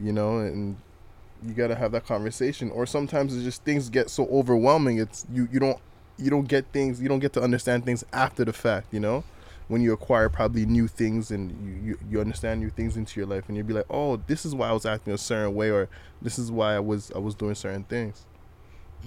You 0.00 0.12
know, 0.12 0.38
and 0.38 0.76
you 1.42 1.54
gotta 1.54 1.76
have 1.76 1.92
that 1.92 2.06
conversation. 2.06 2.70
Or 2.70 2.84
sometimes 2.84 3.34
it's 3.34 3.44
just 3.44 3.62
things 3.64 3.88
get 3.88 4.10
so 4.10 4.26
overwhelming. 4.26 4.98
It's 4.98 5.24
you 5.32 5.48
you 5.50 5.60
don't 5.60 5.78
you 6.18 6.30
don't 6.30 6.46
get 6.48 6.66
things 6.72 7.00
you 7.00 7.08
don't 7.08 7.18
get 7.20 7.32
to 7.34 7.42
understand 7.42 7.84
things 7.84 8.04
after 8.12 8.44
the 8.44 8.52
fact. 8.52 8.88
You 8.92 9.00
know 9.00 9.24
when 9.66 9.80
you 9.80 9.92
acquire 9.94 10.28
probably 10.28 10.66
new 10.66 10.86
things 10.86 11.30
and 11.30 11.50
you, 11.64 11.88
you, 11.92 11.98
you 12.10 12.20
understand 12.20 12.60
new 12.60 12.68
things 12.68 12.98
into 12.98 13.18
your 13.18 13.26
life 13.26 13.44
and 13.48 13.56
you'll 13.56 13.66
be 13.66 13.72
like 13.72 13.86
oh 13.88 14.16
this 14.26 14.44
is 14.44 14.54
why 14.54 14.68
i 14.68 14.72
was 14.72 14.84
acting 14.84 15.10
a 15.14 15.16
certain 15.16 15.54
way 15.54 15.70
or 15.70 15.88
this 16.20 16.38
is 16.38 16.52
why 16.52 16.74
i 16.76 16.78
was 16.78 17.10
i 17.14 17.18
was 17.18 17.34
doing 17.34 17.54
certain 17.54 17.82
things 17.84 18.26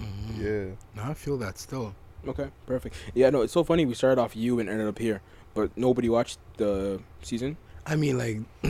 Mhm. 0.00 0.06
yeah 0.40 0.74
No, 0.96 1.10
I 1.10 1.14
feel 1.14 1.36
that 1.38 1.58
still. 1.58 1.94
Okay, 2.26 2.48
perfect. 2.66 2.96
Yeah, 3.14 3.30
no, 3.30 3.42
it's 3.42 3.52
so 3.52 3.62
funny. 3.64 3.86
We 3.86 3.94
started 3.94 4.20
off 4.20 4.34
you 4.36 4.58
and 4.58 4.68
ended 4.68 4.88
up 4.88 4.98
here, 4.98 5.20
but 5.54 5.70
nobody 5.76 6.08
watched 6.08 6.38
the 6.56 7.00
season. 7.22 7.56
I 7.90 7.96
mean, 7.96 8.18
like 8.18 8.38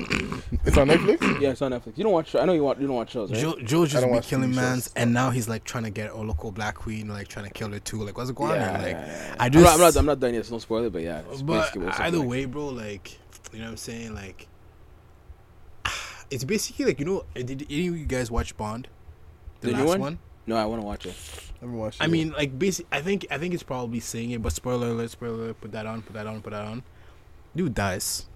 it's 0.65 0.77
on 0.77 0.89
netflix 0.89 1.19
Yeah, 1.41 1.51
it's 1.51 1.63
on 1.63 1.73
Netflix. 1.73 1.99
You 1.99 2.05
don't 2.05 2.13
watch. 2.13 2.35
I 2.37 2.45
know 2.45 2.53
you 2.53 2.63
want. 2.63 2.81
You 2.81 2.87
don't 2.87 2.97
watch 2.97 3.11
shows, 3.11 3.31
right? 3.33 3.41
Joe, 3.41 3.57
Joe 3.65 3.85
just 3.85 4.05
be 4.05 4.21
killing 4.21 4.51
TV 4.51 4.55
mans, 4.55 4.85
shows. 4.85 4.93
and 4.95 5.13
now 5.13 5.31
he's 5.31 5.49
like 5.49 5.65
trying 5.65 5.85
to 5.85 5.91
get 5.91 6.11
a 6.13 6.17
local 6.17 6.53
black 6.53 6.77
queen, 6.77 7.09
like 7.09 7.27
trying 7.27 7.47
to 7.47 7.51
kill 7.53 7.71
her 7.71 7.81
too. 7.81 8.03
Like, 8.05 8.17
what's 8.17 8.31
going 8.31 8.55
yeah, 8.55 8.75
on? 8.75 8.83
Like, 8.83 8.93
yeah, 8.93 9.07
yeah. 9.07 9.37
I 9.41 9.47
I'm 9.47 9.53
not, 9.53 9.75
I'm 9.75 9.81
not. 9.81 9.97
I'm 9.97 10.07
not 10.07 10.21
done 10.21 10.35
yet. 10.35 10.45
So 10.47 10.53
don't 10.53 10.61
spoil 10.61 10.85
it. 10.85 10.93
But 10.93 11.03
yeah, 11.03 11.23
it's 11.31 11.43
but 11.43 11.73
basically 11.73 11.89
either 11.89 12.19
like. 12.19 12.29
way, 12.29 12.45
bro, 12.45 12.67
like, 12.69 13.19
you 13.53 13.59
know 13.59 13.65
what 13.65 13.71
I'm 13.73 13.77
saying? 13.77 14.15
Like, 14.15 14.47
it's 16.31 16.45
basically 16.45 16.85
like 16.87 17.01
you 17.01 17.05
know, 17.07 17.25
uh, 17.37 17.43
did 17.43 17.67
any 17.69 17.89
of 17.89 17.99
you 17.99 18.07
guys 18.07 18.31
watch 18.31 18.57
Bond? 18.57 18.89
The, 19.61 19.69
The 19.69 19.73
new 19.73 19.79
last 19.81 19.89
one? 19.89 20.01
one? 20.01 20.19
No, 20.47 20.57
I 20.57 20.65
want 20.65 20.81
to 20.81 20.87
watch 20.87 21.07
it. 21.07 21.15
I 21.57 21.65
haven't 21.65 21.77
watched 21.77 22.01
I 22.01 22.05
it. 22.05 22.11
mean, 22.11 22.31
like, 22.31 22.57
basic. 22.59 22.87
I 22.93 23.01
think 23.01 23.27
I 23.31 23.39
think 23.39 23.53
it's 23.53 23.65
probably 23.65 24.01
saying 24.01 24.31
it, 24.31 24.41
but 24.43 24.53
spoiler 24.53 24.89
alert, 24.89 25.11
spoiler 25.11 25.35
alert. 25.35 25.61
Put 25.61 25.73
that 25.73 25.87
on, 25.87 26.03
put 26.03 26.15
that 26.15 26.27
on, 26.27 26.41
put 26.41 26.51
that 26.53 26.65
on. 26.65 26.83
Dude 27.57 27.75
dies. 27.75 28.27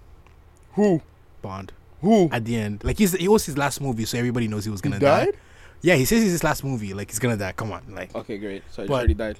Who 0.73 1.01
Bond 1.41 1.71
who 2.01 2.29
at 2.31 2.45
the 2.45 2.55
end. 2.55 2.83
Like 2.83 2.97
he's 2.97 3.13
it 3.13 3.27
was 3.27 3.45
his 3.45 3.57
last 3.57 3.81
movie, 3.81 4.05
so 4.05 4.17
everybody 4.17 4.47
knows 4.47 4.65
he 4.65 4.71
was 4.71 4.81
gonna 4.81 4.99
die. 4.99 5.25
died 5.25 5.35
Yeah, 5.81 5.95
he 5.95 6.05
says 6.05 6.23
it's 6.23 6.31
his 6.31 6.43
last 6.43 6.63
movie. 6.63 6.93
Like 6.93 7.09
he's 7.09 7.19
gonna 7.19 7.35
die. 7.37 7.51
Come 7.51 7.71
on, 7.73 7.83
like. 7.93 8.15
Okay, 8.15 8.37
great. 8.37 8.63
So 8.71 8.85
But- 8.87 8.93
already 8.93 9.13
died. 9.13 9.39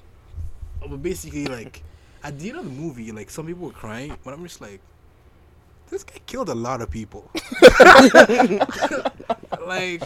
But 0.80 1.02
basically, 1.02 1.46
like 1.46 1.82
at 2.22 2.38
the 2.38 2.50
end 2.50 2.58
of 2.58 2.64
the 2.66 2.70
movie, 2.70 3.10
like 3.12 3.30
some 3.30 3.46
people 3.46 3.66
were 3.66 3.72
crying, 3.72 4.16
but 4.22 4.34
I'm 4.34 4.42
just 4.42 4.60
like, 4.60 4.80
this 5.88 6.04
guy 6.04 6.18
killed 6.26 6.50
a 6.50 6.54
lot 6.54 6.82
of 6.82 6.90
people. 6.90 7.30
like 9.66 10.02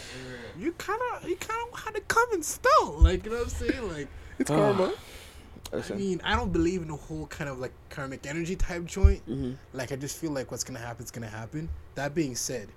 you 0.59 0.72
kind 0.79 1.01
of, 1.14 1.29
you 1.29 1.37
kind 1.37 1.61
of 1.72 1.81
had 1.81 1.97
it 1.97 2.07
coming 2.09 2.43
still. 2.43 2.99
Like 2.99 3.24
you 3.24 3.31
know 3.33 3.39
what 3.39 3.45
I'm 3.45 3.51
saying? 3.51 3.89
Like 3.93 4.09
it's 4.39 4.51
Ah. 4.51 4.93
karma 5.70 5.84
I 5.90 5.96
mean, 5.96 6.20
I 6.24 6.36
don't 6.36 6.52
believe 6.52 6.82
in 6.82 6.88
the 6.88 6.96
whole 6.96 7.26
kind 7.26 7.48
of 7.50 7.58
like 7.58 7.72
karmic 7.90 8.26
energy 8.26 8.56
type 8.56 8.84
joint. 8.84 9.20
hmm 9.24 9.52
Like 9.72 9.92
I 9.92 9.96
just 9.96 10.16
feel 10.18 10.30
like 10.30 10.50
what's 10.50 10.64
gonna 10.64 10.78
happen 10.78 11.04
is 11.04 11.10
gonna 11.10 11.26
happen. 11.28 11.68
That 11.94 12.14
being 12.14 12.34
said. 12.36 12.68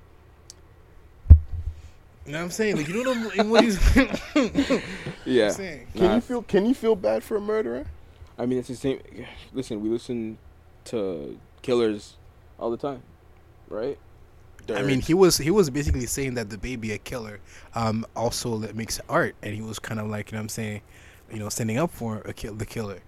You 2.25 2.33
know 2.33 2.37
what 2.39 2.45
I'm 2.45 2.51
saying? 2.51 2.77
Like 2.77 2.87
you 2.87 3.03
know 3.03 3.09
what 3.11 3.37
I'm- 3.39 3.49
what 3.49 3.63
he's 3.63 3.79
Yeah. 5.25 5.49
saying. 5.51 5.87
can 5.93 6.03
Nah, 6.03 6.15
you 6.15 6.21
feel 6.21 6.43
can 6.43 6.65
you 6.65 6.73
feel 6.73 6.95
bad 6.95 7.23
for 7.23 7.37
a 7.37 7.41
murderer 7.41 7.85
I 8.37 8.45
mean, 8.47 8.59
it's 8.59 8.69
the 8.69 8.75
same. 8.75 8.99
Listen, 9.53 9.81
we 9.81 9.89
listen 9.89 10.37
to 10.85 11.37
killers 11.61 12.15
all 12.59 12.71
the 12.71 12.77
time, 12.77 13.03
right? 13.69 13.97
I 14.69 14.83
mean, 14.83 15.01
he 15.01 15.13
was 15.13 15.37
he 15.37 15.51
was 15.51 15.69
basically 15.69 16.05
saying 16.05 16.35
that 16.35 16.49
the 16.49 16.57
baby 16.57 16.91
a 16.93 16.97
killer, 16.97 17.39
um, 17.75 18.05
also 18.15 18.57
that 18.59 18.75
makes 18.75 18.99
art, 19.09 19.35
and 19.41 19.53
he 19.53 19.61
was 19.61 19.79
kind 19.79 19.99
of 19.99 20.07
like 20.07 20.31
you 20.31 20.35
know 20.35 20.39
what 20.39 20.43
I'm 20.43 20.49
saying, 20.49 20.81
you 21.31 21.39
know, 21.39 21.49
standing 21.49 21.77
up 21.77 21.91
for 21.91 22.21
a 22.25 22.33
kill 22.33 22.55
the 22.55 22.65
killer. 22.65 22.99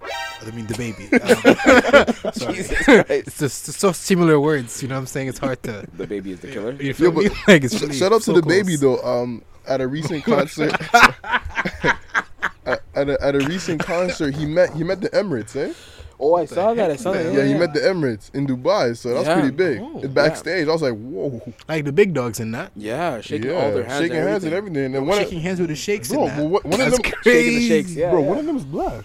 I 0.45 0.51
mean 0.51 0.67
the 0.67 0.75
baby. 0.75 1.07
Um, 2.23 2.33
sorry. 2.33 2.53
Jesus 2.55 2.87
it's 2.87 3.39
just 3.39 3.69
it's 3.69 3.77
so 3.77 3.91
similar 3.91 4.39
words. 4.39 4.81
You 4.81 4.89
know 4.89 4.95
what 4.95 5.01
I'm 5.01 5.05
saying? 5.07 5.29
It's 5.29 5.39
hard 5.39 5.61
to. 5.63 5.87
the 5.97 6.07
baby 6.07 6.31
is 6.31 6.41
the 6.41 6.51
killer. 6.51 6.73
You 6.73 6.93
feel 6.93 7.11
but 7.11 7.23
me? 7.25 7.29
Like 7.47 7.63
it's 7.63 7.81
really 7.81 7.95
shout 7.95 8.11
out 8.11 8.23
so 8.23 8.33
to 8.33 8.41
the 8.41 8.45
close. 8.45 8.63
baby 8.63 8.75
though 8.75 9.01
um 9.03 9.41
at 9.67 9.79
a 9.79 9.87
recent 9.87 10.23
concert 10.25 10.73
at, 10.93 12.81
at, 12.95 13.09
a, 13.09 13.23
at 13.23 13.35
a 13.35 13.39
recent 13.47 13.81
concert 13.81 14.35
he 14.35 14.45
met 14.45 14.73
he 14.73 14.83
met 14.83 14.99
the 14.99 15.09
emirates 15.11 15.55
eh 15.55 15.73
Oh, 16.19 16.35
I 16.35 16.45
saw 16.45 16.73
that. 16.73 16.91
I 16.91 16.95
saw 16.95 17.11
that. 17.11 17.33
yeah, 17.33 17.43
he 17.45 17.53
met 17.53 17.73
the 17.73 17.79
emirates 17.81 18.33
in 18.33 18.47
dubai 18.47 18.95
so 18.95 19.13
that's 19.13 19.27
Yeah. 19.27 19.33
pretty 19.39 19.55
big 19.55 19.79
Oh, 19.81 19.99
and 20.01 20.13
backstage 20.13 20.67
i 20.67 20.71
was 20.71 20.81
like 20.81 20.93
whoa 20.93 21.41
Like 21.67 21.85
the 21.85 21.91
big 21.91 22.13
dogs 22.13 22.39
in 22.39 22.51
that. 22.51 22.71
Yeah, 22.75 23.19
shaking 23.21 23.49
yeah 23.49 23.55
all 23.55 23.71
their 23.71 23.83
hands. 23.83 23.99
shaking 24.01 24.17
and 24.17 24.27
hands 24.29 24.43
and 24.43 24.53
everything. 24.53 24.77
everything 24.77 24.95
and 24.95 25.07
one 25.07 25.17
of- 25.17 25.23
Shaking 25.25 25.41
hands 25.41 25.59
with 25.59 25.69
the 25.69 25.75
shakes 25.75 26.09
bro 26.09 26.27
in 26.27 26.37
that. 26.37 26.49
what- 26.49 26.63
one 26.65 26.73
of 26.81 26.91
That's 26.91 26.97
them 26.97 27.03
Shaking 27.23 27.23
the 27.23 27.31
crazy. 27.53 27.67
shakes. 27.67 27.91
Yeah, 27.95 28.11
bro 28.11 28.21
yeah. 28.21 28.27
one 28.29 28.37
of 28.39 28.45
them 28.45 28.57
is 28.57 28.65
black 28.65 29.03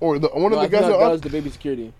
or 0.00 0.18
the 0.18 0.28
one 0.28 0.50
No, 0.52 0.58
of 0.58 0.62
I 0.64 0.66
the 0.66 0.72
guys 0.72 0.82
that 0.82 0.88
that 0.88 1.00
are 1.00 1.10
was 1.10 1.20
the 1.20 1.30
baby 1.30 1.50
security. 1.50 1.92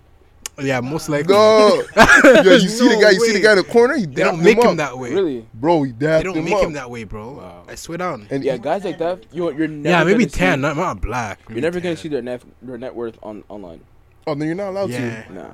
Yeah, 0.57 0.79
most 0.79 1.09
likely. 1.09 1.33
no 1.33 1.83
yeah 1.97 2.41
you 2.43 2.69
see 2.69 2.87
the 2.87 2.97
guy 3.01 3.11
you 3.11 3.19
see 3.19 3.33
the 3.33 3.41
guy 3.41 3.51
in 3.51 3.57
the 3.57 3.63
corner 3.65 3.95
he 3.97 4.05
They 4.05 4.23
don't 4.23 4.41
make 4.41 4.57
him 4.57 4.69
up. 4.71 4.77
that 4.77 4.97
way. 4.97 5.11
Really? 5.13 5.45
bro 5.53 5.83
he 5.83 5.91
They 5.91 6.23
don't 6.23 6.33
him 6.37 6.45
make 6.45 6.53
up. 6.53 6.63
him 6.63 6.73
that 6.73 6.89
way, 6.89 7.03
bro. 7.03 7.33
Wow. 7.33 7.63
I 7.67 7.75
swear 7.75 7.97
down. 7.97 8.27
and 8.31 8.41
Yeah, 8.43 8.53
he- 8.53 8.59
guys 8.59 8.85
like 8.85 8.97
that. 8.99 9.25
You're 9.33 9.51
you're 9.53 9.67
never. 9.67 9.89
yeah, 9.97 10.03
maybe 10.05 10.19
gonna 10.19 10.29
see- 10.29 10.39
tan, 10.39 10.61
not, 10.61 10.77
not 10.77 11.01
black. 11.01 11.39
You're 11.49 11.59
never 11.59 11.81
gonna 11.81 11.97
see 11.97 12.07
their 12.07 12.21
net 12.21 12.41
their 12.61 12.77
net 12.77 12.95
worth 12.95 13.17
on 13.21 13.43
online. 13.49 13.81
Oh 14.27 14.33
no 14.33 14.45
you're 14.45 14.55
not 14.55 14.69
allowed 14.69 14.89
Yeah, 14.89 15.23
to 15.23 15.33
Nah, 15.33 15.51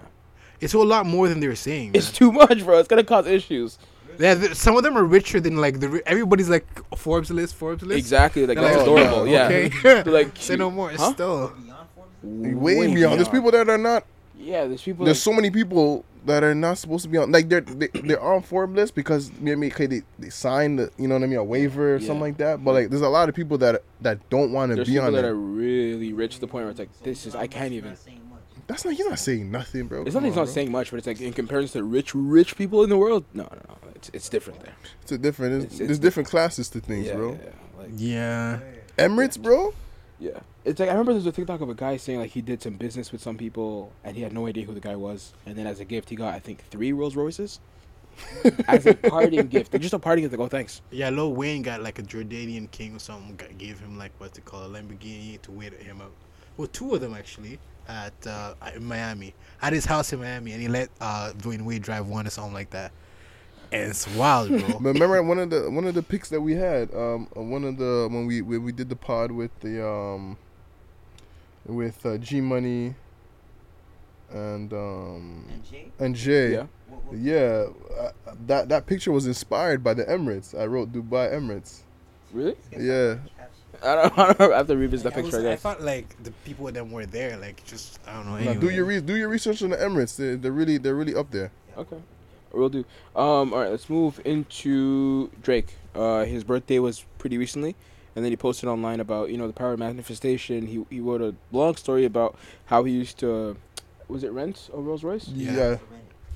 it's 0.59 0.74
a 0.74 0.80
lot 0.80 1.05
more 1.05 1.28
than 1.28 1.39
they're 1.39 1.55
saying. 1.55 1.91
it's 1.93 2.07
man. 2.07 2.13
too 2.13 2.32
much, 2.32 2.63
bro. 2.63 2.80
It's 2.80 2.88
gonna 2.88 3.03
cause 3.03 3.28
issues. 3.28 3.78
Yeah, 4.19 4.36
th- 4.36 4.53
some 4.55 4.76
of 4.78 4.84
them 4.84 4.97
are 4.97 5.03
richer 5.05 5.39
than 5.39 5.57
like 5.57 5.80
the 5.80 5.89
ri- 5.89 6.01
everybody's 6.05 6.49
like 6.49 6.65
Forbes 6.97 7.32
list, 7.32 7.55
Forbes 7.55 7.84
list. 7.84 7.97
Exactly. 7.97 8.45
Like 8.45 8.57
They're 8.57 8.65
that's 8.67 8.78
like, 8.88 8.88
adorable. 8.88 9.19
oh, 9.22 9.24
Yeah. 9.24 9.45
Okay. 9.45 9.69
They're 9.84 10.03
like 10.03 10.32
Say 10.36 10.57
no 10.57 10.69
more. 10.69 10.91
Huh? 10.91 11.13
Still, 11.13 11.53
Beyond 12.24 12.61
way, 12.61 12.93
beyond 12.93 13.17
there's 13.19 13.30
people 13.30 13.49
that 13.51 13.67
are 13.69 13.78
not 13.78 14.05
Yeah, 14.38 14.65
there's 14.67 14.82
people. 14.84 15.05
there's 15.05 15.17
like, 15.26 15.34
so 15.34 15.34
many 15.34 15.49
people 15.49 16.05
that 16.26 16.43
are 16.43 16.53
not 16.53 16.78
supposed 16.78 17.01
to 17.03 17.09
be 17.09 17.17
on 17.17 17.32
like 17.32 17.49
they're 17.49 17.61
they, 17.61 17.88
they're 17.88 18.22
on 18.22 18.43
Forbes 18.43 18.76
list 18.76 18.93
because 18.93 19.32
maybe 19.39 19.67
okay, 19.72 19.88
they 19.88 20.01
they 20.19 20.30
signed 20.30 20.78
the, 20.78 20.91
you 20.99 21.07
know 21.07 21.15
what 21.15 21.24
I 21.24 21.28
mean 21.28 21.39
a 21.39 21.43
waiver 21.43 21.95
or 21.95 21.97
Yeah. 21.97 22.05
something 22.05 22.22
like 22.22 22.38
that. 22.38 22.63
But 22.63 22.74
like 22.74 22.89
there's 22.89 23.01
a 23.01 23.09
lot 23.09 23.28
of 23.30 23.34
people 23.34 23.57
that 23.59 23.82
that 24.01 24.30
don't 24.30 24.51
want 24.51 24.69
to 24.72 24.76
there's 24.76 24.88
be 24.88 24.93
people 24.95 25.07
on 25.07 25.13
that 25.13 25.22
there. 25.24 25.32
are 25.32 25.36
really 25.36 26.13
rich 26.13 26.36
to 26.36 26.41
the 26.41 26.47
point 26.47 26.65
where 26.65 26.69
it's 26.72 26.80
like 26.80 26.89
this 27.01 27.26
is 27.26 27.34
I 27.34 27.47
can't 27.47 27.74
even. 27.74 27.95
Not 28.70 28.80
saying 28.80 28.82
much. 28.82 28.82
That's 28.82 28.86
not 28.86 28.93
he's 28.95 29.05
not 29.07 29.20
saying 29.20 29.51
nothing, 29.51 29.88
bro. 29.88 30.01
It's 30.03 30.14
Come 30.14 30.24
not. 30.24 30.28
He's 30.30 30.38
on, 30.38 30.41
not 30.41 30.45
bro. 30.45 30.53
saying 30.53 30.72
much, 30.72 30.91
but 30.91 30.97
it's 30.97 31.07
like 31.07 31.22
in 31.22 31.34
comparison 31.34 31.82
to 31.82 31.86
rich, 31.86 32.14
rich 32.16 32.55
people 32.55 32.84
in 32.84 32.89
the 32.89 32.97
world. 32.97 33.26
No, 33.34 33.43
no, 33.43 33.49
no. 33.70 33.76
It's 33.95 34.09
it's 34.14 34.30
different 34.30 34.62
there. 34.64 34.74
It's 35.01 35.12
a 35.12 35.18
different. 35.18 35.64
It's, 35.64 35.74
It's- 35.76 35.88
there's 35.88 35.99
different 35.99 36.30
classes 36.30 36.70
to 36.70 36.80
things, 36.80 37.07
yeah, 37.07 37.16
bro. 37.16 37.32
yeah, 37.34 37.38
yeah. 37.43 37.80
Like 37.80 37.89
yeah. 37.95 38.59
Emirates, 38.97 39.39
bro. 39.41 39.74
yeah. 40.20 40.39
It's 40.64 40.80
like 40.80 40.89
I 40.89 40.91
remember 40.91 41.14
there's 41.14 41.26
a 41.26 41.32
TikTok 41.32 41.62
of 41.62 41.70
a 41.70 41.74
guy 41.74 41.97
saying 41.97 42.20
like 42.20 42.32
he 42.32 42.41
did 42.41 42.62
some 42.62 42.74
business 42.76 43.12
with 43.12 43.22
some 43.22 43.36
people 43.38 43.91
and 44.03 44.16
he 44.16 44.22
had 44.22 44.32
no 44.34 44.45
idea 44.47 44.64
who 44.66 44.74
the 44.74 44.80
guy 44.80 44.95
was, 44.95 45.34
and 45.45 45.55
then 45.57 45.66
as 45.68 45.80
a 45.80 45.86
gift 45.86 46.09
he 46.09 46.16
got 46.16 46.34
I 46.36 46.39
think 46.39 46.64
three 46.70 46.91
Rolls 46.93 47.16
Royces. 47.16 47.59
as 48.68 48.86
a 48.86 48.93
parting 48.93 49.47
gift, 49.47 49.72
just 49.80 49.93
a 49.93 49.97
parting 49.99 50.24
gift. 50.26 50.34
Like, 50.38 50.45
oh, 50.45 50.49
thanks. 50.49 50.82
Yeah, 50.91 51.09
Lil 51.09 51.34
Wayne 51.34 51.62
got 51.62 51.82
like 51.82 51.97
a 51.97 52.03
Jordanian 52.03 52.70
king 52.70 52.95
or 52.95 52.99
something. 52.99 53.36
Got, 53.38 53.57
gave 53.57 53.80
him 53.80 53.97
like 53.97 54.12
what 54.20 54.34
they 54.34 54.41
call 54.41 54.64
a 54.66 54.70
Lamborghini 54.70 55.41
to 55.43 55.51
wait 55.51 55.74
him 55.82 56.01
up. 56.01 56.12
Well, 56.57 56.68
two 56.68 56.93
of 56.93 57.01
them 57.01 57.16
actually 57.16 57.57
at 57.92 58.14
uh, 58.28 58.54
in 58.76 58.86
Miami, 58.86 59.34
at 59.62 59.74
his 59.74 59.86
house 59.86 60.14
in 60.14 60.20
Miami, 60.20 60.54
and 60.54 60.62
he 60.62 60.68
let 60.68 60.89
uh, 61.02 61.34
Dwyane 61.38 61.64
Wade 61.64 61.82
drive 61.84 62.08
one 62.08 62.26
or 62.26 62.30
something 62.30 62.54
like 62.54 62.70
that. 62.72 62.92
And 63.72 63.89
it's 63.89 64.08
wild, 64.16 64.50
bro. 64.50 64.60
But 64.82 64.94
remember 64.94 65.22
one 65.24 65.39
of 65.39 65.50
the 65.50 65.70
one 65.70 65.86
of 65.86 65.94
the 65.94 66.02
picks 66.04 66.30
that 66.30 66.42
we 66.42 66.54
had, 66.56 66.94
um, 66.94 67.28
uh, 67.36 67.42
one 67.42 67.64
of 67.64 67.78
the 67.78 68.08
when 68.10 68.26
we 68.26 68.42
when 68.42 68.64
we 68.64 68.72
did 68.72 68.89
the 68.89 68.96
pod 68.96 69.32
with 69.32 69.52
the 69.60 69.86
um, 69.86 70.38
with 71.66 72.06
uh, 72.06 72.18
G 72.18 72.42
Money, 72.42 72.96
and 74.32 74.74
um 74.74 75.46
And 75.52 75.64
Jay, 75.64 75.92
and 76.00 76.16
Jay. 76.16 76.52
Yeah. 76.54 76.66
what, 76.88 77.06
what, 77.06 77.18
Yeah, 77.18 77.68
uh, 77.98 78.12
that 78.48 78.70
that 78.70 78.86
picture 78.86 79.12
was 79.12 79.26
inspired 79.28 79.84
by 79.84 79.94
the 79.94 80.06
Emirates. 80.06 80.58
I 80.58 80.66
wrote 80.66 80.92
Dubai 80.92 81.32
Emirates. 81.34 81.82
Really? 82.34 82.56
Yeah. 82.78 83.16
I 83.84 83.95
don't, 83.95 84.17
I 84.19 84.25
don't 84.27 84.39
know. 84.39 84.53
I 84.53 84.57
have 84.57 84.67
to 84.67 84.77
revisit 84.77 85.05
that 85.05 85.13
I, 85.19 85.21
picture. 85.21 85.38
was- 85.38 85.45
I 85.45 85.51
I 85.53 85.55
thought 85.55 85.82
like 85.82 86.21
the 86.23 86.32
people 86.45 86.65
with 86.65 86.75
them 86.75 86.91
were 86.91 87.05
there, 87.05 87.38
like 87.38 87.63
just 87.65 87.99
I 88.07 88.13
don't 88.13 88.27
know. 88.27 88.38
Now, 88.38 88.59
do 88.59 88.69
your 88.69 88.86
re- 88.86 89.01
do 89.01 89.15
your 89.15 89.29
research 89.29 89.61
on 89.63 89.69
the 89.71 89.77
Emirates. 89.77 90.15
They're, 90.17 90.36
they're 90.36 90.51
really 90.51 90.77
they're 90.77 90.95
really 90.95 91.15
up 91.15 91.32
there. 91.32 91.51
Okay. 91.77 91.97
We'll 92.53 92.69
do. 92.69 92.79
Um, 93.15 93.53
all 93.53 93.59
right, 93.61 93.71
let's 93.71 93.89
move 93.89 94.19
into 94.25 95.32
Drake. 95.41 95.75
Uh, 95.95 96.25
his 96.25 96.43
birthday 96.43 96.79
was 96.79 97.05
pretty 97.17 97.38
recently, 97.38 97.75
and 98.15 98.25
then 98.25 98.32
he 98.32 98.36
posted 98.36 98.67
online 98.67 98.99
about 98.99 99.29
you 99.29 99.38
know 99.38 99.47
the 99.47 99.53
power 99.53 99.73
of 99.73 99.79
manifestation. 99.79 100.67
He 100.67 100.84
he 100.89 100.99
wrote 100.99 101.21
a 101.21 101.34
long 101.51 101.75
story 101.77 102.03
about 102.05 102.38
how 102.65 102.84
he 102.84 102.91
used 102.93 103.17
to, 103.19 103.55
was 104.09 104.23
it 104.25 104.32
rent 104.34 104.69
a 104.73 104.77
Rolls 104.82 105.03
Royce? 105.03 105.29
Yeah. 105.29 105.77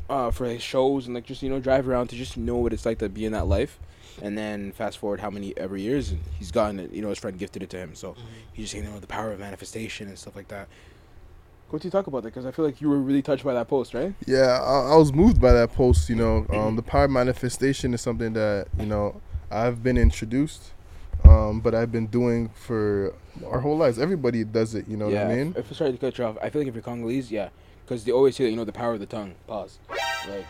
Uh, 0.08 0.30
for 0.30 0.46
his 0.46 0.62
shows 0.62 1.08
and 1.08 1.16
like 1.16 1.26
just 1.26 1.42
you 1.42 1.50
know 1.50 1.60
drive 1.60 1.90
around 1.90 2.08
to 2.08 2.16
just 2.16 2.38
know 2.38 2.58
what 2.58 2.72
it's 2.72 2.86
like 2.86 3.00
to 3.00 3.10
be 3.10 3.26
in 3.26 3.32
that 3.32 3.48
life. 3.48 3.80
And 4.22 4.38
then 4.38 4.72
fast 4.72 4.98
forward 4.98 5.20
how 5.20 5.30
many 5.30 5.58
ever 5.58 5.76
years, 5.76 6.12
and 6.12 6.22
he's 6.40 6.52
gotten 6.52 6.80
it. 6.80 6.94
You 6.94 7.02
know, 7.02 7.10
his 7.10 7.20
friend 7.20 7.38
gifted 7.38 7.64
it 7.64 7.70
to 7.72 7.78
him, 7.78 7.96
so 7.96 8.16
he's 8.54 8.66
just 8.66 8.72
saying, 8.74 8.86
you 8.86 8.92
know, 8.92 9.00
the 9.00 9.08
power 9.08 9.34
of 9.34 9.40
manifestation 9.40 10.08
and 10.08 10.18
stuff 10.18 10.38
like 10.38 10.48
that. 10.48 10.70
What 11.70 11.82
do 11.82 11.88
you 11.88 11.92
talk 11.92 12.08
about 12.08 12.24
that? 12.24 12.30
Because 12.30 12.46
I 12.46 12.52
feel 12.52 12.64
like 12.64 12.80
you 12.80 12.90
were 12.90 13.00
really 13.00 13.22
touched 13.22 13.44
by 13.44 13.54
that 13.54 13.68
post, 13.68 13.94
right? 13.94 14.14
Yeah, 14.26 14.62
I, 14.62 14.94
I 14.94 14.96
was 14.96 15.12
moved 15.12 15.42
by 15.42 15.52
that 15.54 15.74
post. 15.74 16.08
You 16.10 16.16
know, 16.16 16.46
um, 16.50 16.76
the 16.76 16.84
power 16.84 17.06
of 17.06 17.12
manifestation 17.12 17.94
is 17.94 18.02
something 18.02 18.34
that 18.34 18.68
you 18.80 18.86
know 18.86 19.20
I've 19.52 19.82
been 19.84 19.98
introduced, 19.98 20.72
um, 21.24 21.60
but 21.60 21.74
I've 21.74 21.92
been 21.92 22.08
doing 22.08 22.50
for 22.50 23.14
our 23.46 23.60
whole 23.60 23.78
lives. 23.78 24.00
Everybody 24.00 24.44
does 24.44 24.76
it. 24.76 24.88
You 24.88 24.98
know 24.98 25.10
yeah. 25.10 25.24
what 25.24 25.32
I 25.32 25.36
mean? 25.36 25.56
If, 25.58 25.72
if 25.72 25.78
sorry 25.78 25.92
to 25.92 25.98
cut 25.98 26.18
you 26.18 26.26
off, 26.26 26.38
I 26.42 26.50
feel 26.50 26.62
like 26.62 26.68
if 26.68 26.76
you're 26.76 26.84
Congolese, 26.84 27.32
yeah, 27.32 27.50
because 27.86 28.04
they 28.04 28.12
always 28.12 28.36
say 28.36 28.46
that 28.46 28.50
you 28.50 28.56
know 28.56 28.66
the 28.66 28.72
power 28.72 28.94
of 28.94 29.00
the 29.00 29.06
tongue. 29.06 29.36
Pause. 29.48 29.80
Like, 30.28 30.46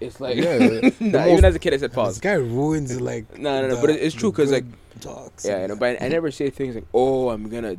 it's 0.00 0.20
like 0.20 0.36
Yeah, 0.36 0.58
Nah, 1.00 1.18
most- 1.20 1.28
even 1.30 1.44
as 1.44 1.54
a 1.54 1.58
kid, 1.58 1.72
I 1.74 1.78
said 1.78 1.92
pause. 1.92 2.14
This 2.14 2.20
guy 2.20 2.34
ruins 2.34 3.00
like. 3.00 3.38
No, 3.38 3.62
no, 3.62 3.68
no, 3.68 3.74
the- 3.76 3.80
but 3.80 3.90
it's 3.90 4.14
true 4.14 4.30
because 4.30 4.52
like, 4.52 4.64
talks. 5.00 5.44
Yeah, 5.44 5.56
I 5.58 5.66
know, 5.66 5.76
but 5.76 6.02
I 6.02 6.08
never 6.08 6.30
say 6.30 6.50
things 6.50 6.74
like, 6.74 6.86
"Oh, 6.92 7.30
I'm 7.30 7.48
gonna," 7.48 7.76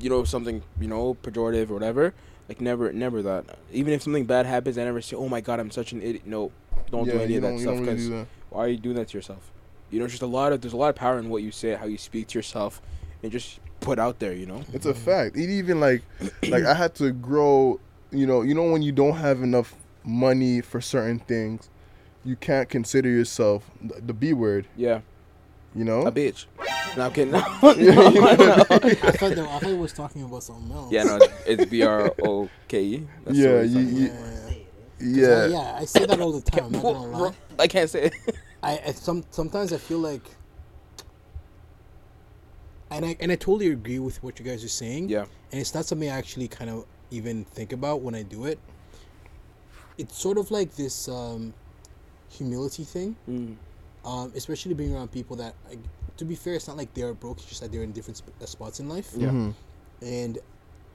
you 0.00 0.10
know, 0.10 0.24
something 0.24 0.62
you 0.80 0.88
know 0.88 1.14
pejorative 1.22 1.70
or 1.70 1.74
whatever. 1.74 2.14
Like 2.48 2.60
never, 2.60 2.92
never 2.92 3.22
that. 3.22 3.44
Even 3.72 3.94
if 3.94 4.02
something 4.02 4.26
bad 4.26 4.46
happens, 4.46 4.76
I 4.76 4.84
never 4.84 5.00
say, 5.00 5.16
"Oh 5.16 5.28
my 5.28 5.40
God, 5.40 5.60
I'm 5.60 5.70
such 5.70 5.92
an 5.92 6.02
idiot." 6.02 6.26
No, 6.26 6.50
don't 6.90 7.06
yeah, 7.06 7.12
do 7.14 7.20
any 7.20 7.36
of 7.36 7.42
that 7.42 7.58
stuff 7.58 7.76
don't 7.76 7.86
really 7.86 8.08
because 8.08 8.26
why 8.50 8.64
are 8.64 8.68
you 8.68 8.76
doing 8.76 8.96
that 8.96 9.08
to 9.08 9.18
yourself? 9.18 9.50
You 9.90 10.00
know, 10.00 10.06
just 10.06 10.22
a 10.22 10.26
lot 10.26 10.52
of 10.52 10.60
there's 10.60 10.72
a 10.72 10.76
lot 10.76 10.88
of 10.88 10.96
power 10.96 11.18
in 11.18 11.28
what 11.28 11.42
you 11.42 11.52
say, 11.52 11.74
how 11.74 11.86
you 11.86 11.98
speak 11.98 12.28
to 12.28 12.38
yourself, 12.38 12.82
and 13.22 13.30
just 13.30 13.60
put 13.80 13.98
out 13.98 14.18
there. 14.18 14.32
You 14.32 14.46
know. 14.46 14.62
It's 14.72 14.86
a 14.86 14.94
fact. 14.94 15.36
It 15.36 15.50
even 15.50 15.80
like 15.80 16.02
like 16.48 16.64
I 16.64 16.74
had 16.74 16.94
to 16.96 17.12
grow. 17.12 17.80
You 18.12 18.26
know, 18.26 18.42
you 18.42 18.54
know 18.54 18.64
when 18.70 18.82
you 18.82 18.92
don't 18.92 19.16
have 19.16 19.42
enough 19.42 19.74
money 20.04 20.60
for 20.60 20.80
certain 20.80 21.18
things, 21.18 21.68
you 22.24 22.36
can't 22.36 22.68
consider 22.68 23.08
yourself 23.08 23.70
the, 23.80 24.00
the 24.00 24.12
B 24.12 24.32
word. 24.32 24.66
Yeah, 24.76 25.00
You 25.74 25.84
know. 25.84 26.02
a 26.06 26.12
bitch. 26.12 26.46
No, 26.94 27.06
I'm 27.06 27.12
kidding. 27.12 27.32
No, 27.62 27.72
no, 27.72 27.72
no. 27.72 27.72
I 27.72 28.64
thought 28.64 28.82
that, 28.82 29.38
I 29.50 29.58
thought 29.58 29.62
he 29.64 29.72
was 29.72 29.94
talking 29.94 30.22
about 30.24 30.42
something 30.42 30.70
else. 30.76 30.92
Yeah, 30.92 31.04
no, 31.04 31.18
it's 31.46 31.64
B 31.64 31.82
R 31.82 32.12
O 32.22 32.50
K 32.68 32.82
E. 32.82 33.06
That's 33.24 33.38
Yeah, 33.38 33.62
you- 33.62 33.80
you- 33.80 34.06
about. 34.08 34.18
say 34.18 34.52
it. 34.52 34.66
eh? 35.00 35.00
yeah. 35.00 35.26
I, 35.26 35.46
yeah, 35.46 35.76
I 35.80 35.84
say 35.86 36.04
that 36.04 36.20
all 36.20 36.32
the 36.32 36.42
time. 36.42 36.66
I'm 36.66 36.72
not 36.72 36.82
gonna 36.82 37.06
lie. 37.06 37.32
I 37.58 37.66
can't 37.66 37.88
say 37.88 38.02
it. 38.04 38.14
I, 38.62 38.78
I 38.88 38.92
some 38.92 39.24
sometimes 39.30 39.72
I 39.72 39.78
feel 39.78 40.00
like, 40.00 40.20
and 42.90 43.04
I 43.06 43.16
and 43.20 43.32
I 43.32 43.36
totally 43.36 43.68
agree 43.72 43.98
with 43.98 44.22
what 44.22 44.38
you 44.38 44.44
guys 44.44 44.62
are 44.62 44.68
saying. 44.68 45.08
Yeah. 45.08 45.24
and 45.50 45.60
it's 45.62 45.74
not 45.74 45.86
something 45.86 46.10
I 46.10 46.18
actually 46.18 46.48
kind 46.48 46.68
of 46.70 46.84
even 47.12 47.44
think 47.44 47.72
about 47.72 48.00
when 48.00 48.14
I 48.14 48.22
do 48.22 48.46
it. 48.46 48.58
It's 49.98 50.16
sort 50.18 50.38
of 50.38 50.50
like 50.50 50.74
this 50.74 51.08
um, 51.08 51.52
humility 52.28 52.84
thing, 52.84 53.14
Mm. 53.28 53.56
um, 54.04 54.32
especially 54.34 54.74
being 54.74 54.94
around 54.94 55.12
people 55.12 55.36
that, 55.36 55.54
like, 55.68 55.78
to 56.16 56.24
be 56.24 56.34
fair, 56.34 56.54
it's 56.54 56.66
not 56.68 56.76
like 56.76 56.92
they're 56.94 57.12
broke. 57.14 57.38
It's 57.38 57.46
just 57.48 57.60
that 57.60 57.70
they're 57.72 57.82
in 57.82 57.92
different 57.92 58.16
sp- 58.20 58.32
uh, 58.42 58.46
spots 58.46 58.80
in 58.80 58.88
life. 58.88 59.10
Yeah. 59.16 59.28
Mhm. 59.28 59.54
and 60.02 60.38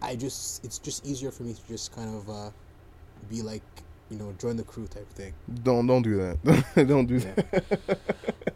I 0.02 0.16
just 0.16 0.64
it's 0.66 0.78
just 0.80 1.06
easier 1.06 1.32
for 1.32 1.44
me 1.44 1.54
to 1.54 1.68
just 1.68 1.96
kind 1.96 2.14
of 2.16 2.30
uh, 2.30 2.50
be 3.30 3.42
like 3.42 3.64
you 4.12 4.18
know 4.18 4.34
join 4.38 4.56
the 4.58 4.64
crew 4.64 4.86
type 4.88 5.10
thing. 5.14 5.34
Don't 5.64 5.88
don't 5.88 6.02
do 6.04 6.18
that. 6.18 6.38
don't 6.88 7.06
do 7.08 7.20
that. 7.20 7.98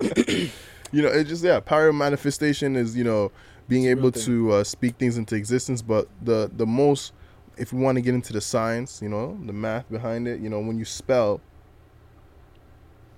you 0.92 1.02
know, 1.02 1.08
it's 1.10 1.30
just 1.30 1.44
yeah. 1.44 1.60
Power 1.60 1.88
of 1.88 1.96
manifestation 1.96 2.76
is 2.76 2.96
you 2.96 3.04
know 3.04 3.32
being 3.68 3.86
It's 3.86 3.98
able 3.98 4.12
to 4.12 4.52
uh, 4.52 4.64
speak 4.64 4.98
things 4.98 5.18
into 5.18 5.36
existence. 5.36 5.82
But 5.82 6.08
the 6.22 6.50
the 6.56 6.66
most, 6.68 7.14
if 7.62 7.72
we 7.72 7.80
want 7.80 7.96
to 7.96 8.02
get 8.02 8.16
into 8.16 8.34
the 8.34 8.42
science, 8.42 9.02
you 9.04 9.08
know, 9.08 9.40
the 9.46 9.54
math 9.54 9.88
behind 9.92 10.28
it, 10.28 10.40
you 10.40 10.50
know, 10.50 10.60
when 10.60 10.80
you 10.80 10.84
spell, 10.84 11.40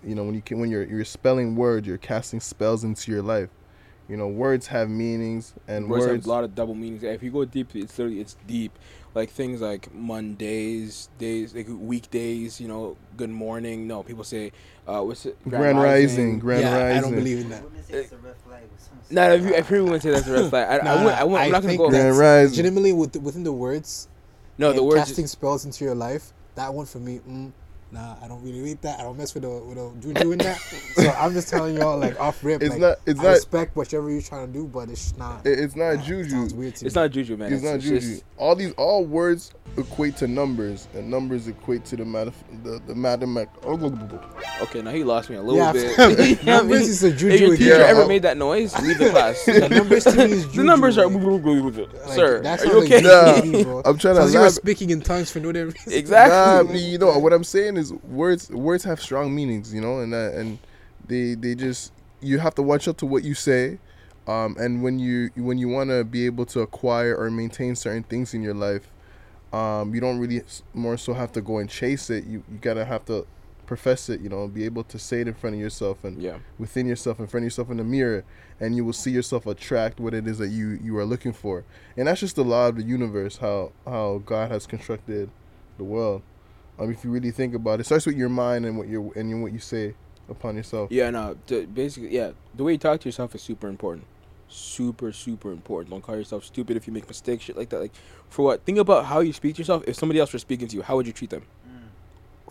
you 0.04 0.16
know, 0.16 0.26
when 0.26 0.36
you 0.36 0.42
can 0.42 0.60
when 0.60 0.70
you're 0.70 0.84
you're 0.84 1.06
spelling 1.06 1.56
words, 1.56 1.88
you're 1.88 1.98
casting 1.98 2.42
spells 2.42 2.84
into 2.84 3.10
your 3.10 3.22
life. 3.22 3.48
You 4.10 4.18
know, 4.18 4.28
words 4.28 4.68
have 4.68 4.90
meanings, 4.90 5.54
and 5.66 5.90
words, 5.90 6.06
words. 6.06 6.26
have 6.26 6.26
a 6.26 6.30
lot 6.30 6.44
of 6.44 6.54
double 6.54 6.76
meanings. 6.76 7.04
If 7.04 7.24
you 7.24 7.32
go 7.32 7.46
deep, 7.46 7.74
it's 7.74 7.98
literally 7.98 8.20
it's 8.20 8.36
deep. 8.46 8.78
Like 9.16 9.30
things 9.30 9.62
like 9.62 9.94
Mondays, 9.94 11.08
days, 11.18 11.56
like 11.56 11.68
weekdays. 11.70 12.60
You 12.60 12.68
know, 12.68 12.98
good 13.16 13.30
morning. 13.30 13.88
No, 13.88 14.04
people 14.04 14.26
say, 14.26 14.52
uh, 14.86 15.00
what's 15.04 15.26
it? 15.26 15.38
Grand 15.48 15.78
rising, 15.78 16.38
grand 16.38 16.64
yeah, 16.64 16.84
rising. 16.84 16.98
I 16.98 17.02
don't 17.02 17.16
believe 17.16 17.40
in 17.40 17.50
that. 17.50 17.64
Women 17.64 17.82
say 17.82 17.94
it's 17.94 18.12
a 18.12 18.18
red 18.18 18.36
flag 18.46 18.64
with 18.70 18.82
some 18.82 18.98
No, 19.10 19.32
if 19.32 19.42
you, 19.42 19.50
if 19.54 19.72
everyone 19.72 20.02
say 20.02 20.12
that's 20.12 20.28
a 20.28 20.34
red 20.34 20.50
flag, 20.50 20.68
I, 20.68 20.74
I, 20.80 20.84
Nah, 20.84 21.04
wouldn't, 21.04 21.22
I, 21.22 21.24
wouldn't, 21.24 21.42
I 21.42 21.46
I'm 21.46 21.52
not 21.52 21.62
gonna 21.62 21.78
go. 21.78 21.90
that- 21.92 21.98
Grand 22.02 22.18
rising. 22.18 22.50
Legitimately, 22.58 22.92
with 22.92 23.16
within 23.18 23.44
the 23.44 23.54
words, 23.54 24.10
No, 24.58 24.72
the 24.74 24.84
words. 24.84 25.00
casting 25.06 25.28
spells 25.28 25.66
into 25.66 25.84
your 25.84 25.96
life. 25.96 26.32
That 26.56 26.74
one 26.74 26.86
for 26.86 27.00
me, 27.00 27.20
mm, 27.28 27.52
nah, 27.94 28.16
I 28.22 28.28
don't 28.28 28.44
really 28.44 28.62
read 28.62 28.82
that. 28.82 29.00
I 29.00 29.04
don't 29.04 29.18
mess 29.18 29.34
with 29.34 29.44
the 29.44 29.50
with 29.50 29.78
the 29.78 30.14
juju 30.14 30.32
in 30.34 30.38
that. 30.40 30.58
so 30.96 31.10
I'm 31.12 31.34
just 31.34 31.48
telling 31.50 31.76
y'all 31.78 31.98
like 32.00 32.20
off 32.20 32.44
rip. 32.44 32.62
It's 32.62 32.72
like, 32.72 32.80
not- 32.82 32.98
it's 33.06 33.20
I 33.20 33.24
not- 33.24 33.30
respect 33.30 33.76
whatever 33.76 34.10
you're 34.10 34.22
trying 34.22 34.48
to 34.48 34.54
do, 34.54 34.66
but 34.66 34.90
it's 34.90 35.16
not. 35.18 35.46
It- 35.46 35.60
it's 35.60 35.76
not 35.76 35.96
nah, 35.96 36.02
juju. 36.04 36.30
Sounds 36.30 36.54
weird 36.54 36.76
to 36.78 36.86
It's 36.88 36.96
me. 36.96 37.02
not 37.02 37.12
juju, 37.12 37.38
man. 37.38 37.54
It's, 37.54 37.64
not 37.64 37.76
it's 37.76 37.84
juju. 37.86 38.00
just- 38.00 38.24
all 38.38 38.56
these 38.56 38.74
all 38.74 39.06
words 39.06 39.54
equate 39.78 40.18
to 40.18 40.28
numbers, 40.28 40.88
and 40.94 41.10
numbers 41.10 41.48
equate 41.48 41.86
to 41.86 41.96
the 41.96 42.04
math 42.06 42.44
the 42.64 42.82
the 42.88 42.94
mathemat. 42.94 43.48
okay, 44.62 44.82
now 44.82 44.92
he 44.92 45.04
lost 45.04 45.30
me 45.30 45.36
a 45.36 45.42
little 45.42 45.58
Yeah, 45.58 45.72
bit. 45.74 45.84
You 45.84 45.98
know 45.98 46.10
what 46.10 46.20
I 46.20 46.24
mean? 46.26 46.40
numbers 46.46 46.88
is 46.90 47.04
a 47.04 47.08
If 47.08 47.18
juju 47.18 47.28
your 47.38 47.54
again. 47.54 47.58
teacher 47.58 47.78
Yeah, 47.80 47.86
ever 47.86 48.02
I'll- 48.02 48.08
made 48.08 48.22
that 48.24 48.38
noise, 48.38 48.78
leave 48.82 48.98
the 48.98 49.10
class. 49.10 49.46
The 49.54 49.70
numbers 49.70 50.04
to 50.06 50.16
me 50.16 50.24
is 50.34 50.46
juju. 50.46 50.58
the 50.58 50.64
numbers 50.64 50.98
are. 50.98 51.08
like, 51.08 52.14
Sir, 52.16 52.42
that 52.42 52.62
are 52.62 52.66
you 52.66 52.88
sounds 52.88 52.90
like? 52.90 53.04
Nah, 53.04 53.52
me, 53.52 53.64
bro. 53.64 53.82
I'm 53.86 53.98
trying 53.98 54.16
to 54.16 54.22
Sounds 54.22 54.34
like 54.34 54.34
you 54.34 54.40
were 54.42 54.50
speaking 54.50 54.90
in 54.90 55.02
tongues 55.02 55.32
for 55.32 55.40
no 55.40 55.52
damn 55.52 55.68
reason. 55.70 55.92
Nah, 55.92 55.96
exactly. 55.98 56.74
but 56.74 56.82
you 56.82 56.98
know 56.98 57.18
what 57.20 57.34
I'm 57.34 57.44
saying 57.44 57.78
is 57.78 57.83
words 57.92 58.50
words 58.50 58.84
have 58.86 59.02
strong 59.02 59.34
meanings, 59.36 59.74
you 59.74 59.82
know, 59.82 60.00
and 60.00 60.14
that, 60.14 60.34
and 60.36 60.60
they 61.08 61.34
they 61.36 61.56
just 61.56 61.92
you 62.22 62.40
have 62.40 62.56
to 62.56 62.62
watch 62.62 62.88
out 62.88 62.98
to 63.00 63.06
what 63.06 63.24
you 63.24 63.34
say, 63.34 63.80
um, 64.28 64.56
and 64.60 64.82
when 64.84 65.00
you 65.00 65.30
when 65.36 65.58
you 65.58 65.68
want 65.68 65.90
to 65.90 66.04
be 66.04 66.26
able 66.26 66.46
to 66.48 66.62
acquire 66.62 67.16
or 67.16 67.30
maintain 67.30 67.76
certain 67.76 68.04
things 68.04 68.34
in 68.34 68.42
your 68.42 68.54
life, 68.54 68.90
um, 69.52 69.94
you 69.94 70.00
don't 70.00 70.20
really 70.20 70.42
more 70.74 70.96
so 70.98 71.14
have 71.14 71.32
to 71.34 71.42
go 71.42 71.58
and 71.58 71.70
chase 71.70 72.10
it. 72.10 72.26
You 72.26 72.44
you 72.52 72.58
gotta 72.62 72.86
have 72.86 73.04
to 73.06 73.26
profess 73.66 74.10
it, 74.10 74.20
you 74.20 74.28
know, 74.30 74.46
be 74.48 74.66
able 74.66 74.84
to 74.84 75.00
say 75.00 75.22
it 75.22 75.28
in 75.28 75.34
front 75.34 75.56
of 75.56 75.60
yourself 75.62 76.04
and 76.04 76.22
Yeah. 76.22 76.38
within 76.60 76.86
yourself, 76.86 77.20
in 77.20 77.28
front 77.28 77.44
of 77.44 77.46
yourself 77.46 77.72
in 77.72 77.78
the 77.78 77.84
mirror, 77.84 78.26
and 78.60 78.76
you 78.76 78.84
will 78.84 78.92
see 78.94 79.10
yourself 79.10 79.46
attract 79.48 80.00
what 80.02 80.14
it 80.14 80.28
is 80.28 80.38
that 80.38 80.50
you 80.50 80.78
you 80.84 80.98
are 80.98 81.06
looking 81.06 81.32
for. 81.34 81.64
And 81.98 82.08
that's 82.08 82.20
just 82.20 82.36
the 82.36 82.44
law 82.44 82.68
of 82.70 82.76
the 82.76 82.84
universe, 82.84 83.38
how 83.38 83.72
how 83.86 84.22
God 84.26 84.52
has 84.52 84.66
constructed 84.68 85.30
the 85.78 85.84
world. 85.84 86.22
Um, 86.80 86.92
if 86.92 87.04
you 87.04 87.12
really 87.12 87.32
think 87.32 87.54
about 87.54 87.76
it, 87.76 87.82
it 87.82 87.84
starts 87.86 88.06
with 88.06 88.18
your 88.18 88.30
mind 88.30 88.66
and 88.66 88.78
what 88.78 88.88
you 88.88 89.14
and 89.16 89.42
what 89.44 89.54
you 89.54 89.60
say 89.60 89.94
upon 90.30 90.56
yourself. 90.56 90.92
Yeah, 90.92 91.10
no. 91.10 91.38
To 91.48 91.68
basically, 91.68 92.10
yeah, 92.10 92.32
the 92.56 92.64
way 92.64 92.74
you 92.74 92.78
talk 92.78 93.00
to 93.02 93.08
yourself 93.08 93.36
is 93.36 93.42
super 93.42 93.68
important. 93.68 94.06
Super, 94.48 95.12
super 95.12 95.52
important. 95.52 95.92
Don't 95.92 96.02
call 96.02 96.16
yourself 96.16 96.46
stupid 96.46 96.78
if 96.78 96.86
you 96.86 96.94
make 96.94 97.08
mistakes, 97.08 97.46
shit 97.46 97.58
like 97.58 97.70
that. 97.70 97.80
Like, 97.80 97.94
for 98.30 98.44
what? 98.44 98.64
Think 98.66 98.78
about 98.78 99.06
how 99.06 99.20
you 99.20 99.34
speak 99.34 99.56
to 99.56 99.60
yourself. 99.60 99.84
If 99.88 99.96
somebody 99.96 100.20
else 100.20 100.34
were 100.34 100.40
speaking 100.40 100.68
to 100.68 100.76
you, 100.76 100.82
how 100.84 100.96
would 100.96 101.08
you 101.08 101.14
treat 101.14 101.30
them? 101.32 101.44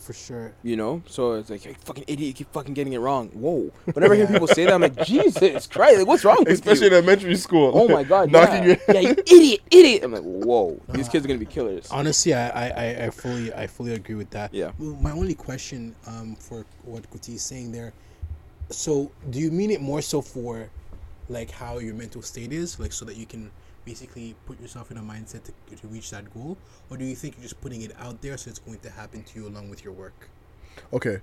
For 0.01 0.12
sure. 0.12 0.53
You 0.62 0.76
know? 0.76 1.03
So 1.07 1.34
it's 1.34 1.49
like, 1.51 1.62
hey, 1.62 1.76
fucking 1.84 2.05
idiot, 2.09 2.26
you 2.26 2.32
keep 2.32 2.53
fucking 2.53 2.74
getting 2.74 2.93
it 2.95 2.99
wrong. 2.99 3.28
Whoa. 3.28 3.70
Whenever 3.93 4.14
I 4.14 4.16
hear 4.16 4.26
people 4.26 4.49
say 4.49 4.64
that, 4.64 4.72
I'm 4.74 4.80
like, 4.80 5.05
Jesus 5.05 5.66
Christ, 5.68 5.99
like, 5.99 6.07
what's 6.07 6.24
wrong 6.24 6.38
with 6.40 6.49
Especially 6.49 6.86
you? 6.88 6.97
in 6.97 7.05
elementary 7.05 7.36
school. 7.36 7.70
Oh 7.74 7.86
my 7.88 8.03
God, 8.03 8.30
knocking 8.32 8.64
yeah. 8.64 8.66
your 8.66 8.78
yeah, 8.88 9.01
you 9.01 9.11
idiot, 9.26 9.61
idiot. 9.70 10.03
I'm 10.05 10.12
like, 10.12 10.22
whoa, 10.22 10.80
these 10.88 11.09
kids 11.09 11.24
are 11.24 11.28
gonna 11.28 11.38
be 11.38 11.47
killers. 11.47 11.88
Honestly, 11.90 12.34
I, 12.34 12.49
I, 12.49 12.68
I- 12.70 13.05
I 13.07 13.11
fully 13.11 13.53
I 13.55 13.66
fully 13.66 13.95
agree 13.95 14.16
with 14.16 14.30
that. 14.30 14.53
Yeah. 14.53 14.72
Well, 14.78 14.97
my 15.01 15.12
only 15.12 15.34
question 15.34 15.95
um, 16.07 16.34
for 16.36 16.64
what 16.84 17.09
Koti 17.11 17.34
is 17.34 17.43
saying 17.43 17.70
there, 17.72 17.93
so 18.70 19.11
do 19.30 19.38
you 19.38 19.51
mean 19.53 19.70
it 19.70 19.80
more 19.80 20.03
so 20.03 20.20
for 20.20 20.68
like 21.28 21.51
how 21.51 21.78
your 21.78 21.95
mental 21.95 22.22
state 22.22 22.53
is, 22.53 22.80
like 22.80 22.93
so 22.93 23.05
that 23.05 23.16
you 23.16 23.26
can 23.26 23.51
basically 23.84 24.34
put 24.46 24.60
yourself 24.60 24.90
in 24.90 24.96
a 24.96 25.02
mindset 25.02 25.42
to, 25.44 25.76
to 25.76 25.86
reach 25.88 26.10
that 26.10 26.32
goal, 26.32 26.56
or 26.90 26.96
do 26.96 27.04
you 27.04 27.14
think 27.14 27.34
you're 27.36 27.42
just 27.42 27.60
putting 27.60 27.82
it 27.82 27.92
out 27.98 28.20
there 28.22 28.36
so 28.36 28.50
it's 28.50 28.58
going 28.58 28.78
to 28.80 28.90
happen 28.90 29.22
to 29.24 29.40
you 29.40 29.48
along 29.48 29.70
with 29.70 29.84
your 29.84 29.92
work? 29.92 30.28
Okay, 30.92 31.18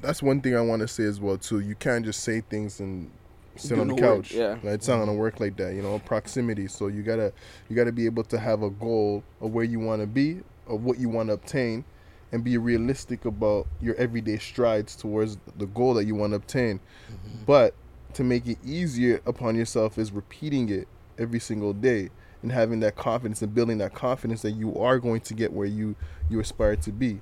that's 0.00 0.22
one 0.22 0.40
thing 0.40 0.56
I 0.56 0.60
want 0.60 0.80
to 0.82 0.88
say 0.88 1.04
as 1.04 1.20
well 1.20 1.38
too. 1.38 1.60
You 1.60 1.74
can't 1.74 2.04
just 2.04 2.22
say 2.22 2.40
things 2.40 2.80
and 2.80 3.10
sit 3.56 3.78
on 3.78 3.88
the 3.88 3.94
no 3.94 4.02
work, 4.02 4.24
couch. 4.24 4.32
yeah. 4.32 4.58
like, 4.62 4.74
it's 4.74 4.88
not 4.88 4.98
gonna 4.98 5.14
work 5.14 5.40
like 5.40 5.56
that. 5.56 5.74
You 5.74 5.82
know, 5.82 5.98
proximity. 6.00 6.68
So 6.68 6.88
you 6.88 7.02
gotta 7.02 7.32
you 7.68 7.76
gotta 7.76 7.92
be 7.92 8.06
able 8.06 8.24
to 8.24 8.38
have 8.38 8.62
a 8.62 8.70
goal 8.70 9.22
of 9.40 9.52
where 9.52 9.64
you 9.64 9.80
want 9.80 10.00
to 10.02 10.06
be, 10.06 10.40
of 10.66 10.84
what 10.84 10.98
you 10.98 11.08
want 11.08 11.28
to 11.28 11.34
obtain 11.34 11.84
and 12.32 12.42
be 12.42 12.56
realistic 12.56 13.26
about 13.26 13.66
your 13.80 13.94
everyday 13.96 14.38
strides 14.38 14.96
towards 14.96 15.36
the 15.58 15.66
goal 15.66 15.94
that 15.94 16.04
you 16.04 16.14
want 16.14 16.32
to 16.32 16.36
obtain. 16.36 16.78
Mm-hmm. 16.78 17.44
But 17.46 17.74
to 18.14 18.24
make 18.24 18.46
it 18.46 18.58
easier 18.64 19.20
upon 19.26 19.54
yourself 19.54 19.98
is 19.98 20.12
repeating 20.12 20.68
it 20.70 20.88
every 21.18 21.38
single 21.40 21.72
day 21.72 22.10
and 22.42 22.50
having 22.52 22.80
that 22.80 22.96
confidence 22.96 23.40
and 23.42 23.54
building 23.54 23.78
that 23.78 23.94
confidence 23.94 24.42
that 24.42 24.52
you 24.52 24.76
are 24.78 24.98
going 24.98 25.20
to 25.20 25.34
get 25.34 25.52
where 25.52 25.66
you 25.66 25.94
you 26.28 26.40
aspire 26.40 26.76
to 26.76 26.90
be. 26.92 27.20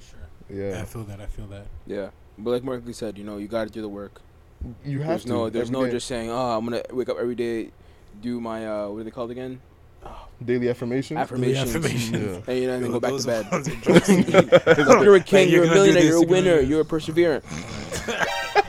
Sure. 0.00 0.18
Yeah. 0.48 0.80
I 0.80 0.84
feel 0.84 1.04
that. 1.04 1.20
I 1.20 1.26
feel 1.26 1.46
that. 1.48 1.66
Yeah, 1.86 2.10
but 2.38 2.50
like 2.50 2.62
Markley 2.64 2.92
said, 2.92 3.18
you 3.18 3.24
know, 3.24 3.38
you 3.38 3.48
got 3.48 3.64
to 3.66 3.70
do 3.72 3.80
the 3.82 3.88
work. 3.88 4.20
You 4.84 4.98
have 5.00 5.08
There's 5.08 5.22
to. 5.24 5.28
no, 5.28 5.50
there's 5.50 5.68
every 5.68 5.80
no 5.80 5.86
day. 5.86 5.92
just 5.92 6.06
saying, 6.06 6.30
oh, 6.30 6.56
I'm 6.56 6.64
gonna 6.64 6.82
wake 6.92 7.08
up 7.08 7.18
every 7.18 7.34
day, 7.34 7.70
do 8.22 8.40
my 8.40 8.66
uh, 8.66 8.88
what 8.88 9.00
are 9.00 9.04
they 9.04 9.10
called 9.10 9.30
again? 9.30 9.60
daily 10.44 10.68
affirmation. 10.68 11.16
Affirmations. 11.16 11.74
affirmation. 11.74 12.14
Yeah. 12.14 12.40
And 12.46 12.58
you 12.60 12.66
know, 12.68 12.74
and 12.74 12.84
then 12.84 12.92
go 12.92 13.00
back 13.00 13.12
to 13.18 13.26
bed. 13.26 13.46
ones 13.50 13.68
are 13.68 13.74
just- 13.80 14.08
you're 15.04 15.16
a 15.16 15.20
king, 15.20 15.48
you're 15.48 15.64
you're 15.64 15.64
a 15.64 15.66
gonna 15.68 15.74
millionaire, 15.74 16.04
you're 16.04 16.22
a 16.22 16.26
winner, 16.26 16.60
you're 16.60 16.80
a 16.82 16.84
perseverant. 16.84 17.42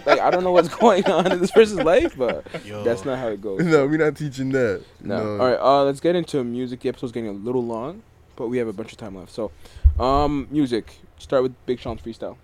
Like 0.08 0.20
I 0.20 0.32
don't 0.32 0.44
know 0.44 0.52
what's 0.52 0.70
going 0.76 1.06
on 1.06 1.32
in 1.32 1.40
this 1.40 1.52
person's 1.52 1.84
life, 1.84 2.16
but 2.18 2.46
Yo. 2.66 2.84
that's 2.84 3.06
not 3.06 3.20
how 3.20 3.28
it 3.28 3.42
goes. 3.42 3.64
no, 3.64 3.86
we're 3.86 3.98
not 4.04 4.16
teaching 4.18 4.50
that. 4.50 4.84
No. 5.02 5.40
All 5.40 5.50
right. 5.50 5.60
Uh, 5.60 5.84
let's 5.84 6.00
get 6.00 6.16
into 6.16 6.44
music. 6.44 6.80
The 6.80 6.90
episode's 6.90 7.12
getting 7.12 7.30
a 7.30 7.34
little 7.34 7.64
long, 7.64 8.02
but 8.36 8.48
we 8.48 8.58
have 8.58 8.68
a 8.68 8.74
bunch 8.74 8.92
of 8.92 8.98
time 8.98 9.16
left. 9.16 9.32
So, 9.32 9.52
um, 10.00 10.48
music. 10.50 10.96
Start 11.20 11.44
with 11.44 11.66
Big 11.66 11.80
Sean's 11.80 12.02
freestyle. 12.02 12.38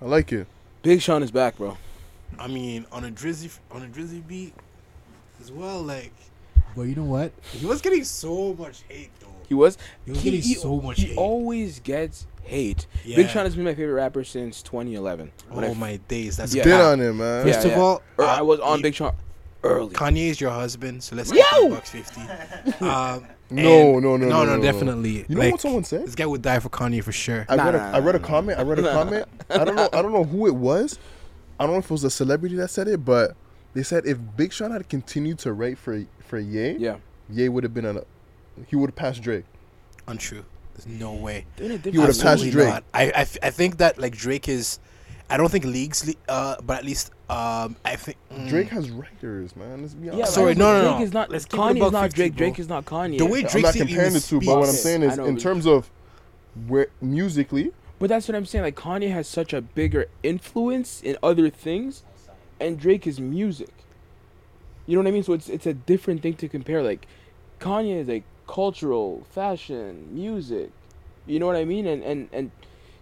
I 0.00 0.04
like 0.04 0.32
it. 0.32 0.46
Big 0.82 1.00
Sean 1.00 1.22
is 1.22 1.30
back, 1.30 1.56
bro. 1.56 1.76
I 2.38 2.46
mean, 2.46 2.86
on 2.92 3.04
a 3.04 3.10
Drizzy 3.10 3.56
on 3.70 3.82
a 3.82 3.86
Drizzy 3.86 4.26
beat 4.26 4.54
as 5.40 5.50
well. 5.50 5.82
Like, 5.82 6.12
but 6.76 6.82
you 6.82 6.94
know 6.94 7.04
what? 7.04 7.32
He 7.52 7.66
was 7.66 7.80
getting 7.80 8.04
so 8.04 8.54
much 8.54 8.82
hate 8.88 9.10
though. 9.20 9.26
He 9.48 9.54
was. 9.54 9.78
He 10.04 10.10
was 10.12 10.22
getting 10.22 10.42
so 10.42 10.80
much 10.80 11.00
He 11.00 11.06
hate. 11.08 11.16
always 11.16 11.80
gets 11.80 12.26
hate. 12.42 12.86
Yeah. 13.04 13.16
Big 13.16 13.28
Sean 13.30 13.44
has 13.44 13.54
been 13.56 13.64
my 13.64 13.74
favorite 13.74 13.94
rapper 13.94 14.22
since 14.24 14.62
2011. 14.62 15.32
When 15.50 15.64
I 15.64 15.68
Oh 15.68 15.70
f- 15.72 15.76
my 15.76 15.96
days. 16.08 16.36
That's 16.36 16.54
Yeah. 16.54 16.62
Spit 16.62 16.72
bad. 16.72 16.80
on 16.80 17.00
it, 17.00 17.12
man. 17.12 17.46
Yeah, 17.46 17.52
First 17.52 17.66
of 17.66 17.72
yeah. 17.72 17.78
all, 17.80 18.02
uh, 18.18 18.24
I 18.24 18.42
was 18.42 18.60
on 18.60 18.78
he- 18.78 18.82
Big 18.82 18.94
Sean 18.94 19.14
early. 19.64 19.94
Kanye 19.94 20.28
is 20.30 20.40
your 20.40 20.50
husband, 20.50 21.02
so 21.02 21.16
let's 21.16 21.30
Yo! 21.32 21.40
get 21.42 21.70
bucks 21.70 21.90
fifty. 21.90 22.20
Um, 22.84 23.26
No, 23.48 24.00
no, 24.00 24.16
no, 24.16 24.16
no, 24.16 24.26
no, 24.28 24.44
no, 24.44 24.56
no. 24.56 24.62
definitely. 24.62 25.24
You 25.28 25.36
know 25.36 25.40
Like, 25.40 25.52
what 25.52 25.60
someone 25.60 25.84
said? 25.84 26.04
This 26.06 26.16
guy 26.16 26.26
would 26.26 26.42
die 26.42 26.58
for 26.58 26.68
Kanye 26.68 27.02
for 27.04 27.12
sure. 27.12 27.46
I 27.48 27.54
Nah, 27.56 27.64
read 27.66 27.74
a, 27.76 27.78
nah, 27.78 27.90
I 27.92 27.98
read 28.00 28.14
a 28.16 28.18
comment. 28.18 28.58
I 28.58 28.62
read 28.62 28.80
a 28.80 28.82
comment. 28.92 29.26
I 29.50 29.64
don't 29.64 29.76
know. 29.76 29.88
I 29.92 30.02
don't 30.02 30.12
know 30.12 30.24
who 30.24 30.48
it 30.48 30.54
was. 30.56 30.98
I 31.58 31.64
don't 31.64 31.74
know 31.74 31.78
if 31.78 31.84
it 31.84 31.90
was 31.92 32.02
a 32.04 32.10
celebrity 32.10 32.56
that 32.56 32.68
said 32.70 32.88
it, 32.88 33.04
but 33.04 33.36
they 33.76 33.82
said 33.82 34.06
if 34.06 34.18
Big 34.36 34.52
Sean 34.52 34.70
had 34.72 34.88
continued 34.88 35.38
to 35.40 35.52
write 35.52 35.78
for 35.78 36.04
for 36.26 36.38
Ye, 36.38 36.72
Yeah. 36.78 36.96
Ye 37.30 37.48
would 37.48 37.62
have 37.64 37.74
been 37.74 37.86
on 37.86 37.96
a. 37.98 38.04
He 38.68 38.76
would 38.76 38.90
have 38.90 38.96
passed 38.96 39.22
Drake. 39.22 39.44
Untrue. 40.08 40.44
There's 40.74 40.86
no 40.86 41.12
way. 41.12 41.46
They're 41.56 41.66
in 41.66 41.72
a 41.72 41.78
He 41.78 41.98
would've 41.98 42.14
passed 42.16 42.24
Absolutely 42.24 42.50
Drake. 42.52 42.68
not. 42.68 42.84
I, 42.94 43.02
I, 43.04 43.20
f- 43.22 43.38
I 43.42 43.50
think 43.50 43.78
that 43.78 43.98
like 43.98 44.14
Drake 44.16 44.48
is, 44.48 44.78
I 45.28 45.36
don't 45.36 45.50
think 45.50 45.64
leagues, 45.64 46.06
le- 46.06 46.14
uh, 46.28 46.56
but 46.62 46.78
at 46.78 46.84
least 46.84 47.10
um, 47.28 47.76
I 47.84 47.96
think 47.96 48.16
mm, 48.32 48.48
Drake 48.48 48.68
has 48.68 48.90
writers, 48.90 49.56
man. 49.56 49.82
Let's 49.82 49.94
be 49.94 50.08
honest. 50.10 50.18
Yeah. 50.18 50.24
Sorry, 50.26 50.54
but 50.54 50.58
no, 50.58 50.82
no, 50.82 50.90
Drake 50.96 51.02
is 51.06 51.12
not. 51.12 51.30
Let's 51.30 51.44
keep 51.44 51.58
it 51.58 51.62
Kanye's 51.62 51.76
above 51.78 51.92
not 51.92 52.12
Drake. 52.12 52.32
bro. 52.36 52.38
Drake 52.46 52.58
is 52.58 52.68
not 52.68 52.84
Kanye. 52.84 53.18
The 53.18 53.26
way 53.26 53.40
I'm 53.40 53.46
Drake's 53.48 53.62
not 53.62 53.76
even 53.76 53.88
comparing 53.88 54.12
the 54.12 54.20
two, 54.20 54.40
but 54.40 54.56
what 54.58 54.68
I'm 54.68 54.74
saying 54.74 55.02
is, 55.02 55.18
in 55.18 55.34
but- 55.34 55.40
terms 55.42 55.66
of 55.66 55.90
where 56.68 56.86
musically, 57.02 57.72
But 57.98 58.08
that's 58.10 58.28
what 58.28 58.34
I'm 58.36 58.46
saying. 58.46 58.64
Like 58.64 58.76
Kanye 58.76 59.10
has 59.10 59.26
such 59.26 59.52
a 59.52 59.60
bigger 59.60 60.06
influence 60.22 61.02
in 61.02 61.16
other 61.22 61.50
things, 61.50 62.02
and 62.60 62.78
Drake 62.78 63.06
is 63.06 63.20
music. 63.20 63.70
You 64.86 64.94
know 64.96 65.02
what 65.02 65.08
I 65.08 65.12
mean? 65.12 65.22
So 65.22 65.32
it's 65.32 65.48
it's 65.48 65.66
a 65.66 65.74
different 65.74 66.22
thing 66.22 66.34
to 66.34 66.48
compare. 66.48 66.82
Like 66.82 67.06
Kanye 67.60 68.00
is 68.00 68.08
like 68.08 68.24
cultural, 68.46 69.26
fashion, 69.30 70.08
music. 70.14 70.70
You 71.26 71.38
know 71.40 71.46
what 71.46 71.56
I 71.56 71.64
mean? 71.64 71.86
And 71.86 72.02
and 72.04 72.28
and 72.32 72.50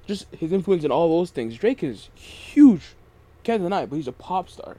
just 0.06 0.26
his 0.34 0.52
influence 0.52 0.84
in 0.84 0.90
all 0.90 1.08
those 1.18 1.30
things. 1.30 1.56
Drake 1.56 1.82
is 1.82 2.08
huge. 2.14 2.94
Can't 3.42 3.62
deny 3.62 3.82
it, 3.82 3.90
but 3.90 3.96
he's 3.96 4.08
a 4.08 4.12
pop 4.12 4.48
star. 4.48 4.76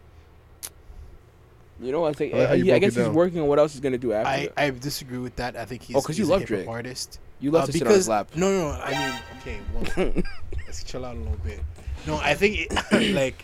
You 1.79 1.91
know, 1.91 2.05
it's 2.07 2.19
like 2.19 2.33
I 2.33 2.37
like 2.39 2.47
how 2.49 2.55
he- 2.55 2.71
I 2.71 2.79
guess 2.79 2.95
he's 2.95 3.03
down. 3.05 3.13
working 3.13 3.41
on 3.41 3.47
what 3.47 3.59
else 3.59 3.73
he's 3.73 3.81
gonna 3.81 3.97
do 3.97 4.13
after. 4.13 4.29
I, 4.29 4.39
that. 4.45 4.53
I 4.57 4.69
disagree 4.71 5.17
with 5.17 5.35
that. 5.35 5.57
I 5.57 5.65
think 5.65 5.83
he's 5.83 5.95
Oh, 5.95 6.01
'cause 6.01 6.17
you 6.17 6.25
love 6.25 6.41
a 6.43 6.45
Drake. 6.45 6.67
artist. 6.67 7.19
you 7.41 7.51
love 7.51 7.63
Uh, 7.63 7.65
to 7.67 7.71
sit 7.73 7.81
on 7.81 7.87
because 7.87 7.97
his 7.97 8.07
lap. 8.09 8.29
no, 8.35 8.49
no, 8.49 8.69
I 8.81 8.91
mean, 8.91 9.19
okay, 9.41 9.59
well, 9.73 10.23
let's 10.65 10.83
chill 10.85 11.03
out 11.03 11.15
a 11.17 11.19
little 11.19 11.37
bit. 11.43 11.59
No, 12.07 12.15
I 12.15 12.33
think 12.33 12.71
it, 12.71 13.13
like, 13.13 13.43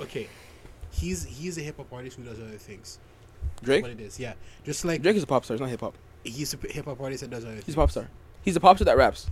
okay, 0.00 0.28
he's 0.90 1.24
he's 1.24 1.58
a 1.58 1.60
hip 1.60 1.76
hop 1.76 1.92
artist 1.92 2.16
who 2.16 2.24
does 2.24 2.38
other 2.38 2.58
things. 2.58 2.98
That's 3.56 3.66
Drake. 3.66 3.82
what 3.82 3.92
it 3.92 4.00
is, 4.00 4.18
yeah. 4.18 4.34
Just 4.64 4.84
like 4.84 5.02
Drake 5.02 5.16
is 5.16 5.22
a 5.22 5.26
pop 5.26 5.44
star. 5.44 5.54
He's 5.54 5.60
not 5.60 5.70
hip 5.70 5.80
hop. 5.80 5.94
he's 6.24 6.54
a 6.54 6.56
hip 6.68 6.86
hop 6.86 7.00
artist 7.00 7.22
that 7.22 7.30
does 7.30 7.44
other 7.44 7.54
He's 7.54 7.64
things. 7.64 7.74
a 7.74 7.78
pop 7.78 7.90
star. 7.90 8.08
He's 8.42 8.56
a 8.56 8.60
pop 8.60 8.76
star 8.76 8.86
that 8.86 8.96
raps. 8.96 9.30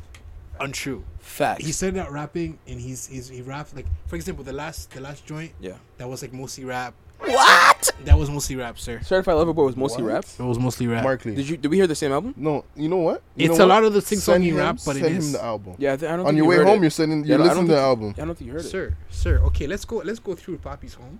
Untrue. 0.61 1.03
Fact. 1.19 1.63
He 1.63 1.73
started 1.73 1.99
out 1.99 2.13
rapping, 2.13 2.59
and 2.69 2.81
he's, 2.81 3.07
he's 3.07 3.29
he 3.29 3.43
raps 3.43 3.75
like, 3.75 3.87
for 4.07 4.17
example, 4.17 4.45
the 4.45 4.53
last 4.53 4.91
the 4.91 5.01
last 5.01 5.25
joint 5.27 5.53
yeah. 5.61 5.77
that 5.99 6.09
was 6.09 6.23
like 6.23 6.33
mostly 6.33 6.65
rap. 6.65 6.95
What? 7.25 7.91
That 8.05 8.19
was 8.19 8.31
mostly 8.31 8.57
rap, 8.57 8.79
sir. 8.79 9.01
Certified 9.03 9.37
Lover 9.37 9.53
Boy 9.53 9.65
was 9.67 9.77
mostly 9.77 10.03
What? 10.03 10.13
rap. 10.13 10.25
It 10.39 10.43
was 10.43 10.59
mostly 10.59 10.87
rap. 10.87 11.05
Markley. 11.05 11.35
Did 11.35 11.49
you? 11.49 11.57
Did 11.57 11.71
we 11.71 11.77
hear 11.77 11.87
the 11.87 11.95
same 11.95 12.13
album? 12.13 12.35
No, 12.37 12.65
you 12.77 12.89
know 12.89 12.97
what? 12.97 13.23
You 13.37 13.49
It's 13.51 13.59
know 13.59 13.65
a 13.65 13.69
what? 13.69 13.75
lot 13.75 13.85
of 13.85 13.93
the 13.93 14.01
sing 14.01 14.19
Send 14.19 14.43
songy 14.45 14.49
him- 14.49 14.57
rap, 14.57 14.79
but 14.85 14.97
it 14.97 15.01
send 15.03 15.17
is. 15.17 15.27
him 15.27 15.33
the 15.33 15.45
album. 15.45 15.75
Yeah, 15.79 15.93
I, 15.93 15.97
th- 15.97 16.11
I 16.11 16.17
don't. 16.17 16.21
On 16.21 16.27
think 16.27 16.37
your 16.37 16.45
you 16.45 16.51
way 16.51 16.57
heard 16.57 16.67
home, 16.67 16.79
it. 16.79 16.83
you're 16.83 16.91
sending. 16.91 17.21
Yeah, 17.25 17.29
You're 17.37 17.39
no, 17.39 17.45
I 17.45 17.47
don't 17.49 17.57
listening 17.57 17.67
to 17.69 17.73
the 17.73 17.79
think- 17.79 17.87
album. 17.87 18.15
I 18.19 18.25
don't 18.27 18.35
think 18.39 18.47
you 18.47 18.53
heard 18.53 18.65
it. 18.65 18.69
Sir, 18.69 18.97
sir. 19.11 19.39
Okay, 19.45 19.67
let's 19.67 19.85
go. 19.85 19.97
Let's 19.99 20.19
go 20.19 20.35
through 20.35 20.59
Papi's 20.59 20.95
home 20.95 21.19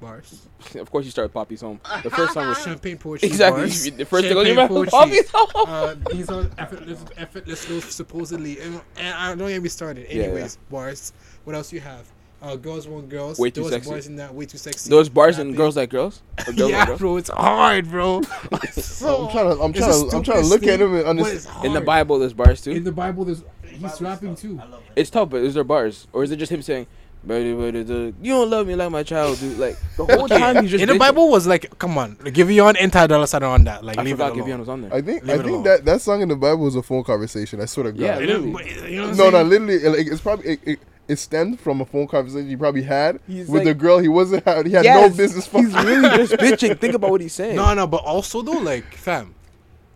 bars. 0.00 0.46
it. 0.74 0.76
Of 0.80 0.90
course, 0.90 1.04
you 1.04 1.10
start 1.12 1.26
with 1.26 1.34
Papi's 1.34 1.60
Home. 1.62 1.80
The 2.02 2.10
first 2.10 2.34
song 2.34 2.48
was 2.48 2.58
Champagne 2.64 2.98
poetry. 2.98 3.28
exactly 3.32 3.62
Bars. 3.62 3.90
the 3.90 4.04
first 4.04 4.26
thing 4.28 4.36
on 4.36 4.44
your 4.44 4.54
Champagne 4.56 4.76
mouth. 4.84 4.90
poetry. 4.90 5.16
Papi's 5.22 5.30
Home. 5.32 5.64
Uh, 5.68 5.94
these 6.12 6.28
are 6.30 6.46
effortless, 6.58 7.04
effortless 7.16 7.64
those 7.64 7.84
supposedly. 7.84 8.60
And, 8.60 8.80
and 8.98 9.14
I 9.14 9.34
don't 9.34 9.48
get 9.48 9.62
me 9.62 9.68
started. 9.68 10.06
Yeah, 10.10 10.24
Anyways, 10.24 10.58
bars. 10.70 11.12
What 11.44 11.54
else 11.56 11.72
you 11.72 11.80
have? 11.80 12.06
Uh, 12.44 12.56
girls 12.56 12.86
want 12.86 13.08
girls. 13.08 13.38
Way 13.38 13.50
too 13.50 13.62
Those 13.62 13.70
sexy. 13.72 13.90
Boys 13.90 14.06
in 14.06 14.16
that 14.16 14.34
way 14.34 14.44
too 14.44 14.58
sexy. 14.58 14.90
Those 14.90 15.08
bars 15.08 15.38
and 15.38 15.56
girls 15.56 15.76
like 15.78 15.88
girls. 15.88 16.20
Or 16.46 16.52
girls 16.52 16.70
yeah, 16.70 16.78
like 16.80 16.88
girls. 16.88 17.00
bro, 17.00 17.16
it's 17.16 17.30
hard, 17.30 17.90
bro. 17.90 18.20
so 18.72 19.26
I'm 19.26 19.32
trying 19.32 19.56
to. 19.56 19.62
I'm 19.62 19.72
trying 19.72 20.10
to. 20.10 20.16
I'm 20.16 20.22
trying 20.22 20.42
to 20.42 20.44
stupidest 20.44 20.50
look 20.50 20.62
at 20.64 20.80
him 20.80 20.94
and 20.94 21.06
understand. 21.06 21.64
In 21.64 21.72
the. 21.72 21.80
Bible, 21.80 22.18
there's 22.18 22.34
bars 22.34 22.60
too. 22.60 22.72
In 22.72 22.84
the 22.84 22.92
Bible, 22.92 23.24
there's 23.24 23.42
he's 23.62 23.80
Bible's 23.80 24.00
rapping 24.02 24.28
tough. 24.34 24.40
too. 24.42 24.58
It. 24.58 24.82
it's 24.96 25.10
tough, 25.10 25.30
but 25.30 25.42
is 25.42 25.54
there 25.54 25.64
bars, 25.64 26.06
or 26.12 26.22
is 26.22 26.30
it 26.32 26.36
just 26.36 26.52
him 26.52 26.60
saying, 26.60 26.86
"Buddy, 27.24 27.54
buddy, 27.54 27.82
dude, 27.82 28.14
"You 28.20 28.34
don't 28.34 28.50
love 28.50 28.66
me 28.66 28.74
like 28.74 28.90
my 28.90 29.02
child, 29.02 29.38
dude"? 29.38 29.58
Like 29.58 29.78
the 29.96 30.04
whole 30.04 30.28
time 30.28 30.60
he's 30.62 30.70
just 30.72 30.82
in 30.82 30.88
the 30.88 30.94
bitching. 30.94 30.98
Bible 30.98 31.30
was 31.30 31.46
like, 31.46 31.78
come 31.78 31.96
on, 31.96 32.16
Giveon 32.16 32.76
and 32.78 32.92
Ty 32.92 33.06
Dolla 33.06 33.26
Sign 33.26 33.42
on 33.42 33.64
that. 33.64 33.84
Like, 33.84 33.96
I 33.96 34.02
leave 34.02 34.16
forgot 34.16 34.32
it 34.32 34.40
alone. 34.40 34.48
Giveon 34.50 34.58
was 34.60 34.68
on 34.68 34.82
there. 34.82 34.94
I 34.94 35.00
think. 35.00 35.24
Leave 35.24 35.40
I 35.40 35.42
think 35.42 35.64
that 35.64 35.84
that 35.86 36.00
song 36.02 36.20
in 36.20 36.28
the 36.28 36.36
Bible 36.36 36.64
was 36.64 36.76
a 36.76 36.82
phone 36.82 37.04
conversation. 37.04 37.60
I 37.60 37.64
swear 37.64 37.84
to 37.84 37.92
God. 37.92 38.00
Yeah, 38.00 38.18
You 38.18 38.26
literally. 38.26 38.92
you 38.92 39.00
know 39.00 39.08
what 39.08 39.10
I'm 39.12 39.16
No, 39.16 39.30
no, 39.30 39.42
literally, 39.42 39.78
like, 39.98 40.06
it's 40.06 40.20
probably 40.20 40.52
it, 40.52 40.60
it, 40.64 40.80
it 41.08 41.16
stemmed 41.16 41.60
from 41.60 41.80
a 41.80 41.84
phone 41.84 42.06
conversation 42.06 42.48
he 42.48 42.56
probably 42.56 42.82
had 42.82 43.20
He's 43.26 43.48
with 43.48 43.60
like- 43.60 43.64
the 43.66 43.74
girl 43.74 43.98
he 43.98 44.08
wasn't 44.08 44.44
had. 44.44 44.66
He 44.66 44.72
had 44.72 44.84
Yes, 44.84 45.10
no 45.10 45.16
business. 45.16 45.46
He's 45.46 45.74
really 45.74 46.08
just 46.16 46.32
bitching. 46.44 46.78
Think 46.78 46.94
about 46.94 47.10
what 47.10 47.20
he's 47.20 47.32
saying. 47.34 47.56
No, 47.56 47.74
no, 47.74 47.86
but 47.86 48.02
also 48.04 48.40
though, 48.42 48.52
like, 48.52 48.94
fam, 48.94 49.34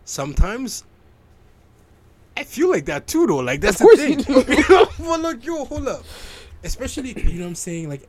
sometimes 0.05 0.83
I 2.37 2.43
feel 2.43 2.69
like 2.69 2.85
that 2.85 3.07
too, 3.07 3.27
though. 3.27 3.37
Like 3.37 3.61
that's 3.61 3.81
Of 3.81 3.85
course 3.87 3.99
the 3.99 4.15
thing. 4.23 4.47
You 4.57 4.63
know? 4.69 4.87
Well, 4.99 5.19
look, 5.19 5.43
yo, 5.45 5.65
hold 5.65 5.87
up. 5.87 6.03
Especially, 6.63 7.09
you 7.09 7.39
know, 7.39 7.45
what 7.45 7.49
I'm 7.49 7.55
saying 7.55 7.89
like 7.89 8.07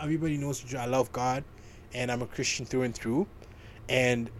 everybody 0.00 0.36
knows 0.36 0.64
I 0.74 0.86
love 0.86 1.10
God, 1.12 1.44
and 1.94 2.10
I'm 2.10 2.22
a 2.22 2.26
Christian 2.26 2.64
through 2.64 2.82
and 2.82 2.94
through, 2.94 3.26
and 3.88 4.30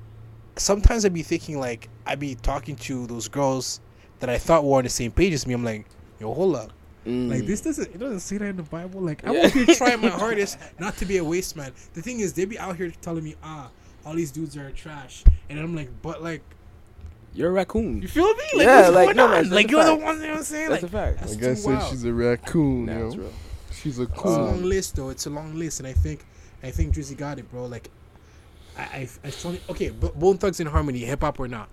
sometimes 0.57 1.05
I'd 1.05 1.13
be 1.15 1.23
thinking 1.23 1.59
like 1.61 1.89
I'd 2.07 2.21
be 2.21 2.35
talking 2.37 2.77
to 2.77 3.07
those 3.07 3.29
girls 3.29 3.81
that 4.21 4.31
I 4.31 4.39
thought 4.39 4.65
were 4.65 4.79
on 4.79 4.85
the 4.85 4.91
same 4.91 5.11
page 5.13 5.33
as 5.33 5.47
me. 5.47 5.55
I'm 5.55 5.65
like, 5.65 5.87
yo, 6.21 6.33
hold 6.35 6.57
up. 6.57 6.73
Mm. 7.09 7.31
Like 7.31 7.47
this 7.47 7.61
doesn't 7.63 7.95
it 7.95 7.99
doesn't 7.99 8.21
say 8.21 8.39
that 8.39 8.45
in 8.47 8.57
the 8.57 8.63
Bible. 8.63 9.01
Like 9.01 9.27
I'm 9.27 9.35
Yeah. 9.35 9.47
out 9.47 9.53
here 9.53 9.67
trying 9.75 10.01
my 10.01 10.09
hardest 10.09 10.59
not 10.79 10.97
to 10.99 11.05
be 11.07 11.17
a 11.19 11.25
waste 11.25 11.57
man. 11.57 11.73
The 11.95 12.03
thing 12.03 12.21
is, 12.21 12.33
they 12.35 12.45
be 12.45 12.59
out 12.59 12.77
here 12.77 12.91
telling 13.01 13.25
me, 13.25 13.35
ah, 13.43 13.71
all 14.05 14.15
these 14.15 14.31
dudes 14.31 14.57
are 14.57 14.71
trash, 14.73 15.25
and 15.49 15.59
I'm 15.59 15.75
like, 15.75 15.91
but 16.03 16.23
like, 16.23 16.43
You're 17.35 17.49
a 17.51 17.53
raccoon. 17.53 18.03
you 18.03 18.09
feel 18.09 18.27
me? 18.35 18.45
Like, 18.57 18.67
Yeah, 18.67 18.89
like, 18.89 19.17
no, 19.17 19.25
on? 19.25 19.31
that's- 19.31 19.45
that's 19.47 19.55
like 19.55 19.71
you're 19.71 19.85
the 19.85 19.95
one. 19.97 20.17
You 20.17 20.23
know 20.23 20.29
what 20.31 20.39
I'm 20.39 20.45
saying? 20.45 20.69
That's 20.71 20.83
like, 20.83 20.91
a 20.93 20.95
fact. 20.95 21.19
that's 21.21 21.33
Like 21.35 21.41
too 21.43 21.51
I 21.51 21.55
said, 21.55 21.75
wild. 21.75 21.91
she's 21.91 22.05
a 22.05 22.13
raccoon. 22.13 22.87
Nah, 22.87 22.93
yo. 22.99 23.11
real. 23.11 23.33
She's 23.73 23.99
a 23.99 24.03
It's 24.03 24.23
a 24.25 24.29
long 24.29 24.63
list 24.65 24.97
though. 24.97 25.11
It's 25.11 25.27
a 25.27 25.31
long 25.31 25.55
list, 25.55 25.81
and 25.81 25.87
I 25.87 25.93
think 25.93 26.25
I 26.63 26.71
think 26.71 26.95
Drizzy 26.95 27.17
got 27.17 27.39
it, 27.39 27.49
bro. 27.51 27.67
Like, 27.67 27.91
I 28.77 28.83
I, 28.83 29.09
I 29.25 29.31
told 29.31 29.55
you, 29.55 29.61
okay, 29.71 29.91
but 29.91 30.19
Bone 30.19 30.39
Thugs 30.39 30.59
in 30.61 30.67
Harmony, 30.67 31.01
hip 31.01 31.21
hop 31.21 31.39
or 31.39 31.49
not? 31.49 31.69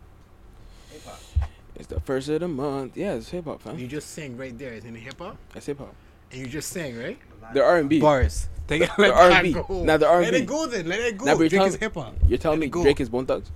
Hip-hop. 1.77 1.79
It's 1.79 1.87
the 1.87 1.99
first 2.01 2.29
of 2.29 2.39
the 2.39 2.47
month. 2.47 2.95
Yeah, 2.97 3.13
it's 3.15 3.29
hip 3.29 3.45
hop, 3.45 3.61
fam. 3.61 3.77
You 3.77 3.87
just 3.87 4.11
sing 4.11 4.37
right 4.37 4.57
there. 4.57 4.73
It's 4.73 4.85
in 4.85 4.95
hip 4.95 5.19
hop, 5.19 5.37
That's 5.53 5.65
hip 5.65 5.77
hop. 5.79 5.93
and 6.31 6.41
you 6.41 6.47
just 6.47 6.69
sing, 6.69 6.97
right. 6.97 7.17
The 7.53 7.63
R 7.63 7.77
and 7.77 7.89
B. 7.89 7.99
Bars. 7.99 8.47
Take 8.67 8.81
it, 8.83 8.89
The 8.95 9.01
let 9.03 9.13
that 9.13 9.31
R&B. 9.33 9.53
go. 9.53 9.83
Now 9.83 9.97
the 9.97 10.07
R&B. 10.07 10.25
Let 10.31 10.33
it 10.41 10.45
go 10.47 10.65
then. 10.65 10.87
Let 10.87 10.99
it 11.01 11.17
go. 11.19 11.25
Now, 11.25 11.33
but 11.33 11.41
you're 11.41 11.49
Drake 11.49 11.59
telling- 11.59 11.73
is 11.73 11.75
hip 11.79 11.93
hop. 11.93 12.15
You're 12.27 12.37
telling 12.39 12.59
Let 12.59 12.73
me. 12.73 12.81
Drake 12.83 12.99
is 12.99 13.09
Bone 13.09 13.25
Thugs? 13.27 13.51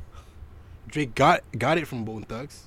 Drake 0.88 1.16
got 1.16 1.42
got 1.58 1.78
it 1.80 1.88
from 1.88 2.06
Bone 2.06 2.24
Thugs. 2.24 2.66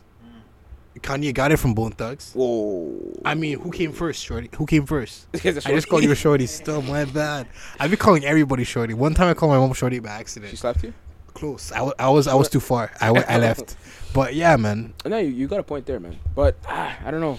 Kanye 1.00 1.32
got 1.32 1.50
it 1.52 1.56
from 1.56 1.72
Bone 1.74 1.92
Thugs. 1.92 2.32
Whoa. 2.34 2.92
I 3.24 3.34
mean, 3.34 3.58
who 3.60 3.70
came 3.70 3.92
first, 3.92 4.22
Shorty? 4.24 4.50
Who 4.56 4.66
came 4.66 4.84
first? 4.84 5.26
I 5.34 5.38
just 5.38 5.88
called 5.88 6.02
you 6.04 6.12
a 6.12 6.14
Shorty. 6.14 6.46
Still, 6.46 6.82
my 6.82 7.04
bad. 7.06 7.46
I've 7.80 7.90
been 7.90 7.98
calling 7.98 8.24
everybody 8.24 8.64
Shorty. 8.64 8.92
One 8.92 9.14
time 9.14 9.28
I 9.28 9.34
called 9.34 9.52
my 9.52 9.58
mom 9.58 9.72
Shorty 9.72 10.00
by 10.00 10.10
accident. 10.10 10.50
She 10.50 10.56
slapped 10.56 10.82
you? 10.82 10.92
Close. 11.34 11.72
I, 11.72 11.82
was 12.08 12.26
I 12.26 12.34
was 12.34 12.48
too 12.48 12.60
far. 12.60 12.92
I, 13.00 13.10
went, 13.10 13.28
I 13.28 13.38
left. 13.38 13.76
But 14.14 14.34
yeah, 14.34 14.56
man. 14.56 14.92
No, 15.06 15.16
you, 15.16 15.28
you 15.28 15.48
got 15.48 15.58
a 15.58 15.62
point 15.62 15.86
there, 15.86 15.98
man. 15.98 16.18
But 16.34 16.56
ah, 16.68 16.98
I 17.02 17.10
don't 17.10 17.22
know. 17.22 17.38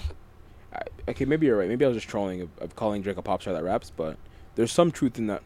I, 0.74 0.82
okay, 1.10 1.24
maybe 1.24 1.46
you're 1.46 1.58
right. 1.58 1.70
Maybe 1.70 1.86
I 1.86 1.88
was 1.88 1.96
just 1.98 2.10
trolling 2.10 2.42
of, 2.42 2.50
of 2.60 2.76
calling 2.76 3.04
Drake 3.04 3.18
a 3.18 3.22
pop 3.22 3.44
star 3.44 3.54
that 3.54 3.64
raps, 3.64 3.92
but 3.92 4.18
there's 4.56 4.72
some 4.72 4.90
truth 4.90 5.20
in 5.20 5.28
that. 5.28 5.44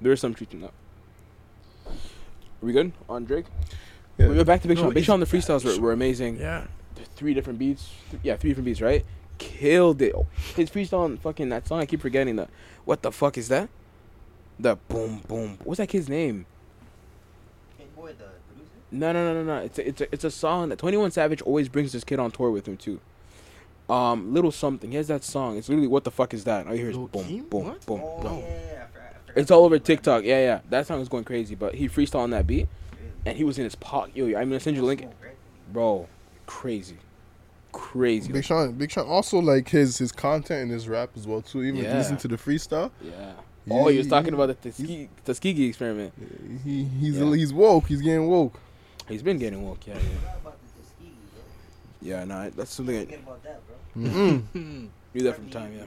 There 0.00 0.12
is 0.12 0.20
some 0.20 0.34
truth 0.34 0.52
in 0.52 0.60
that. 0.60 0.72
Are 1.86 2.66
we 2.66 2.72
good 2.72 2.92
on 3.08 3.24
Drake? 3.24 3.46
Yeah. 4.18 4.28
We're 4.28 4.44
back 4.44 4.62
to 4.62 4.68
Big 4.68 4.76
No, 4.76 4.84
Sean. 4.84 4.94
Big 4.94 5.04
Sean, 5.04 5.20
the 5.20 5.26
freestyles 5.26 5.64
were, 5.64 5.80
were 5.80 5.92
amazing. 5.92 6.38
Yeah. 6.38 6.66
Three 7.14 7.34
different 7.34 7.58
beats. 7.58 7.90
Th- 8.10 8.20
yeah, 8.22 8.36
three 8.36 8.50
different 8.50 8.66
beats, 8.66 8.80
right? 8.80 9.04
Killed 9.38 10.00
it. 10.02 10.14
His 10.54 10.70
freestyle 10.70 11.00
on 11.00 11.16
fucking 11.18 11.48
that 11.50 11.66
song, 11.68 11.80
I 11.80 11.86
keep 11.86 12.00
forgetting 12.00 12.36
the. 12.36 12.48
What 12.84 13.02
the 13.02 13.12
fuck 13.12 13.36
is 13.38 13.48
that? 13.48 13.68
The 14.58 14.76
boom 14.88 15.22
boom. 15.28 15.58
What's 15.64 15.78
that 15.78 15.88
kid's 15.88 16.08
name? 16.08 16.46
Hey, 17.76 17.84
boy, 17.94 18.08
the 18.08 18.24
producer? 18.48 18.75
No, 18.92 19.12
no, 19.12 19.32
no, 19.32 19.42
no, 19.42 19.56
no. 19.58 19.62
It's 19.64 19.78
a, 19.78 19.88
it's 19.88 20.00
a, 20.00 20.12
it's 20.14 20.24
a 20.24 20.30
song 20.30 20.68
that 20.68 20.78
Twenty 20.78 20.96
One 20.96 21.10
Savage 21.10 21.42
always 21.42 21.68
brings 21.68 21.92
this 21.92 22.04
kid 22.04 22.18
on 22.18 22.30
tour 22.30 22.50
with 22.50 22.66
him 22.68 22.76
too. 22.76 23.00
Um, 23.88 24.32
little 24.34 24.50
something. 24.52 24.90
He 24.90 24.96
has 24.96 25.08
that 25.08 25.22
song. 25.24 25.56
It's 25.56 25.68
literally 25.68 25.88
what 25.88 26.04
the 26.04 26.10
fuck 26.10 26.34
is 26.34 26.44
that? 26.44 26.66
All 26.66 26.72
you 26.74 26.80
hear 26.80 26.90
is 26.90 26.96
Lil 26.96 27.08
boom, 27.08 27.24
Keem? 27.24 27.50
boom, 27.50 27.64
What? 27.66 27.86
boom, 27.86 28.00
Oh, 28.02 28.20
boom. 28.22 28.38
yeah, 28.38 28.46
yeah, 28.48 28.54
I 28.82 28.86
forgot- 28.92 29.06
I 29.14 29.26
forgot 29.26 29.36
It's 29.40 29.50
all 29.50 29.64
over 29.64 29.78
TikTok. 29.78 30.24
Yeah, 30.24 30.40
yeah. 30.40 30.60
That 30.70 30.86
song 30.86 31.00
is 31.00 31.08
going 31.08 31.24
crazy. 31.24 31.54
But 31.54 31.74
he 31.74 31.88
freestyled 31.88 32.16
on 32.20 32.30
that 32.30 32.46
beat, 32.46 32.68
and 33.24 33.36
he 33.36 33.44
was 33.44 33.58
in 33.58 33.64
his 33.64 33.74
pocket. 33.76 34.16
Yo, 34.16 34.26
I'm 34.26 34.48
gonna 34.48 34.60
send 34.60 34.76
you 34.76 34.82
the 34.82 34.86
link, 34.88 35.06
bro. 35.72 36.08
Crazy, 36.46 36.96
crazy. 37.72 38.32
Big 38.32 38.44
Sean, 38.44 38.72
Big 38.72 38.90
Sean 38.90 39.06
also 39.06 39.38
like 39.40 39.68
his 39.68 39.98
his 39.98 40.10
content 40.12 40.62
and 40.62 40.70
his 40.70 40.88
rap 40.88 41.10
as 41.16 41.26
well 41.26 41.42
too. 41.42 41.62
Even 41.62 41.82
Yeah. 41.84 41.96
listen 41.96 42.16
to 42.18 42.28
the 42.28 42.36
freestyle, 42.36 42.90
Yeah. 43.02 43.32
He- 43.66 43.72
Oh, 43.72 43.88
he 43.88 43.98
was 43.98 44.06
talking 44.06 44.32
he- 44.32 44.34
about 44.40 44.46
the 44.46 44.54
Tuskegee, 44.54 45.08
Tuskegee 45.24 45.68
experiment. 45.68 46.12
he 46.64 46.84
he's 46.84 47.18
Yeah. 47.18 47.34
he's 47.34 47.52
woke. 47.52 47.86
He's 47.88 48.00
getting 48.00 48.28
woke. 48.28 48.60
He's 49.08 49.22
been 49.22 49.38
getting 49.38 49.62
woke. 49.66 49.86
Yeah, 49.86 49.94
I 49.94 49.96
yeah. 49.96 50.02
forgot 50.02 50.36
about 50.40 50.58
the 50.60 50.82
Tuskegee. 50.82 51.12
Yeah, 52.02 52.24
nah, 52.24 52.50
that's 52.50 52.72
something 52.72 52.96
I 52.96 53.04
Forget 53.04 53.20
about 53.20 53.42
that, 53.44 53.60
bro. 53.66 54.02
Mm-mm. 54.02 54.88
knew 55.14 55.22
that 55.22 55.34
from 55.36 55.50
time. 55.50 55.72
Yeah. 55.74 55.84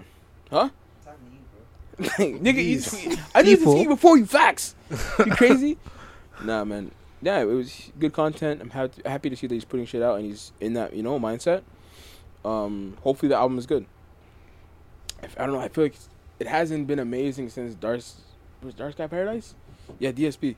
I'm 0.52 0.72
talking 1.04 1.20
to 2.18 2.26
you, 2.26 2.30
bro. 2.40 2.40
Nigga, 2.54 2.64
you, 2.64 3.18
I 3.36 3.42
knew 3.42 3.58
People. 3.58 3.74
Tuskegee 3.74 3.88
before 3.88 4.18
you. 4.18 4.26
Facts. 4.26 4.76
You 4.90 5.32
crazy? 5.32 5.78
nah, 6.44 6.64
man. 6.64 6.92
Yeah, 7.22 7.40
it 7.40 7.46
was 7.46 7.92
good 8.00 8.14
content. 8.14 8.62
I'm 8.62 8.70
happy 8.70 9.02
happy 9.06 9.30
to 9.30 9.36
see 9.36 9.48
that 9.48 9.54
he's 9.54 9.66
putting 9.66 9.86
shit 9.86 10.02
out 10.02 10.18
and 10.18 10.26
he's 10.26 10.54
in 10.62 10.74
that 10.74 10.94
you 10.94 11.04
know 11.04 11.20
mindset. 11.20 11.64
Um, 12.46 12.96
hopefully 13.02 13.28
the 13.28 13.36
album 13.36 13.58
is 13.58 13.66
good. 13.66 13.86
If, 15.22 15.38
I 15.38 15.46
don't 15.46 15.54
know. 15.54 15.60
I 15.60 15.68
feel 15.68 15.84
like 15.84 15.96
it 16.40 16.48
hasn't 16.48 16.88
been 16.88 17.00
amazing 17.00 17.50
since 17.50 17.76
Dark 17.76 18.02
was 18.64 18.74
Dark 18.74 18.94
Sky 18.94 19.08
Paradise. 19.08 19.56
Yeah, 20.00 20.12
DSP, 20.12 20.56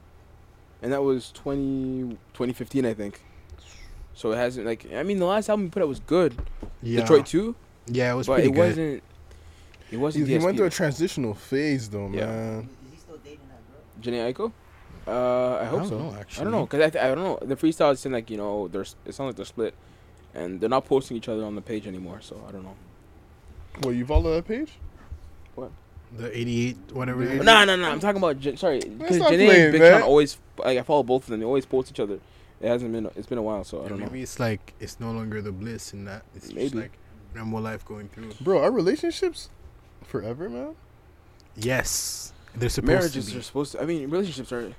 and 0.82 0.92
that 0.94 1.02
was 1.04 1.32
20, 1.34 2.18
2015, 2.34 2.86
I 2.86 2.94
think. 2.94 3.22
So 4.14 4.32
it 4.34 4.36
hasn't 4.38 4.66
like 4.68 4.86
I 4.94 5.04
mean 5.04 5.20
the 5.20 5.26
last 5.26 5.50
album 5.50 5.66
he 5.66 5.70
put 5.72 5.82
out 5.82 5.88
was 5.88 6.00
good. 6.02 6.36
Yeah. 6.84 7.02
Detroit 7.02 7.26
two, 7.26 7.56
Yeah, 7.88 8.12
it 8.14 8.16
was 8.16 8.28
but 8.28 8.34
pretty 8.36 8.50
it 8.50 8.54
good. 8.54 8.60
wasn't. 8.70 9.04
It 9.92 9.98
wasn't. 9.98 10.28
He, 10.28 10.38
he 10.38 10.44
went 10.46 10.58
through 10.58 10.68
a 10.68 10.70
transitional 10.70 11.34
phase 11.34 11.90
though, 11.90 12.10
Yeah. 12.10 12.26
man. 12.26 12.70
Is 12.86 12.92
he 12.94 12.98
still 12.98 13.18
dating 13.24 13.40
that 13.50 14.14
girl? 14.14 14.14
Jhené 14.14 14.34
Aiko? 14.34 14.52
Uh, 15.08 15.58
I 15.62 15.66
hope 15.66 15.80
don't 15.82 15.90
so. 15.90 15.98
know, 16.00 16.16
actually. 16.20 16.42
I 16.42 16.44
don't 16.44 16.52
know, 16.54 16.66
cause 16.68 16.80
I, 16.82 16.90
th- 16.92 17.04
I 17.04 17.08
don't 17.16 17.24
know. 17.24 17.40
The 17.42 17.56
freestyle 17.56 17.98
seem 17.98 18.12
like 18.12 18.30
you 18.30 18.38
know 18.38 18.68
they're 18.68 18.82
it 18.84 19.14
sounds 19.16 19.30
like 19.30 19.36
they're 19.36 19.46
split, 19.46 19.74
and 20.36 20.62
they're 20.62 20.70
not 20.70 20.86
posting 20.86 21.18
each 21.18 21.28
other 21.30 21.44
on 21.44 21.56
the 21.56 21.62
page 21.62 21.88
anymore. 21.88 22.20
So 22.22 22.44
I 22.48 22.52
don't 22.52 22.64
know. 22.64 22.76
Well, 23.82 23.94
you 23.94 24.06
follow 24.06 24.36
that 24.36 24.46
page? 24.48 24.74
What? 25.56 25.72
The 26.18 26.38
88, 26.38 26.78
whatever. 26.94 27.24
it 27.24 27.32
is. 27.32 27.44
No, 27.46 27.64
no, 27.66 27.76
no. 27.78 27.90
I'm 27.90 28.00
talking 28.00 28.18
about 28.22 28.40
Jan- 28.40 28.58
sorry, 28.58 28.80
because 28.82 29.18
Janae 29.18 29.28
playing, 29.28 29.52
and 29.64 29.72
Big 29.72 29.82
man. 29.82 29.94
Sean 29.94 30.02
always 30.04 30.38
like 30.66 30.78
I 30.78 30.84
follow 30.84 31.04
both 31.04 31.24
of 31.24 31.30
them. 31.30 31.40
They 31.40 31.46
always 31.46 31.66
post 31.66 31.92
each 31.92 32.00
other. 32.00 32.20
It 32.62 32.68
hasn't 32.68 32.92
been. 32.92 33.10
It's 33.16 33.28
been 33.28 33.38
a 33.40 33.42
while, 33.44 33.64
so 33.64 33.80
I 33.80 33.84
Yeah, 33.84 33.90
don't 33.90 34.00
know. 34.00 34.06
maybe 34.06 34.22
it's 34.22 34.40
like 34.40 34.74
it's 34.80 35.00
no 35.00 35.12
longer 35.12 35.42
the 35.42 35.52
bliss 35.52 35.94
in 35.94 36.06
that. 36.06 36.24
It's 36.36 36.46
just 36.50 36.56
Maybe. 36.56 36.78
like 36.80 36.92
normal 37.36 37.62
life 37.62 37.84
going 37.86 38.08
through. 38.10 38.34
Bro, 38.42 38.62
our 38.64 38.72
relationships 38.72 39.50
forever, 40.04 40.50
man. 40.50 40.76
Yes, 41.56 42.34
they're 42.56 42.70
supposed 42.70 42.88
Marriages 42.92 43.26
to 43.28 43.32
be. 43.34 43.40
are 43.40 43.42
supposed 43.42 43.72
to. 43.74 43.82
I 43.82 43.86
mean, 43.86 44.10
relationships 44.10 44.52
are. 44.52 44.74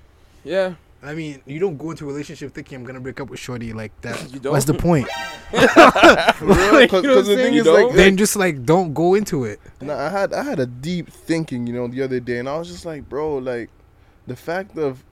Yeah, 0.44 0.74
I 1.02 1.14
mean, 1.14 1.42
you 1.46 1.58
don't 1.58 1.76
go 1.76 1.90
into 1.90 2.04
a 2.04 2.08
relationship 2.08 2.52
thinking 2.54 2.76
I'm 2.78 2.84
gonna 2.84 3.00
break 3.00 3.20
up 3.20 3.28
with 3.30 3.38
Shorty 3.40 3.72
like 3.72 3.92
that. 4.02 4.18
You 4.32 4.38
don't? 4.40 4.52
What's 4.52 4.64
the 4.64 4.74
point? 4.74 5.08
For 5.52 6.46
real? 6.46 6.80
You 6.80 6.86
Because 6.86 7.02
know 7.04 7.20
the 7.22 7.34
thing 7.36 7.36
saying? 7.36 7.54
is 7.54 7.66
like, 7.66 7.86
don't? 7.88 7.96
then 7.96 8.16
just 8.16 8.36
like 8.36 8.64
don't 8.64 8.94
go 8.94 9.14
into 9.14 9.44
it. 9.44 9.60
Nah, 9.80 10.06
I 10.06 10.08
had 10.08 10.32
I 10.32 10.42
had 10.42 10.58
a 10.60 10.66
deep 10.66 11.10
thinking, 11.10 11.66
you 11.66 11.74
know, 11.74 11.88
the 11.88 12.02
other 12.02 12.20
day, 12.20 12.38
and 12.38 12.48
I 12.48 12.56
was 12.56 12.68
just 12.68 12.86
like, 12.86 13.08
bro, 13.08 13.36
like, 13.38 13.68
the 14.26 14.36
fact 14.36 14.78
of 14.78 15.04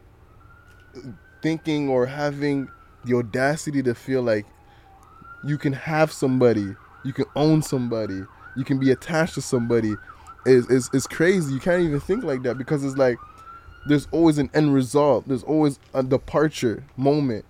thinking 1.42 1.88
or 1.88 2.06
having 2.06 2.68
the 3.04 3.16
audacity 3.16 3.82
to 3.82 3.94
feel 3.94 4.22
like 4.22 4.46
you 5.44 5.56
can 5.56 5.72
have 5.72 6.12
somebody, 6.12 6.74
you 7.04 7.12
can 7.12 7.24
own 7.34 7.62
somebody, 7.62 8.22
you 8.56 8.64
can 8.64 8.78
be 8.78 8.90
attached 8.90 9.34
to 9.34 9.40
somebody, 9.40 9.94
is 10.46 10.68
is 10.68 10.90
is 10.92 11.06
crazy. 11.06 11.52
You 11.54 11.60
can't 11.60 11.82
even 11.82 12.00
think 12.00 12.24
like 12.24 12.42
that 12.42 12.58
because 12.58 12.84
it's 12.84 12.96
like 12.96 13.18
there's 13.86 14.06
always 14.10 14.38
an 14.38 14.50
end 14.54 14.74
result. 14.74 15.26
There's 15.28 15.42
always 15.42 15.78
a 15.94 16.02
departure 16.02 16.84
moment. 16.96 17.44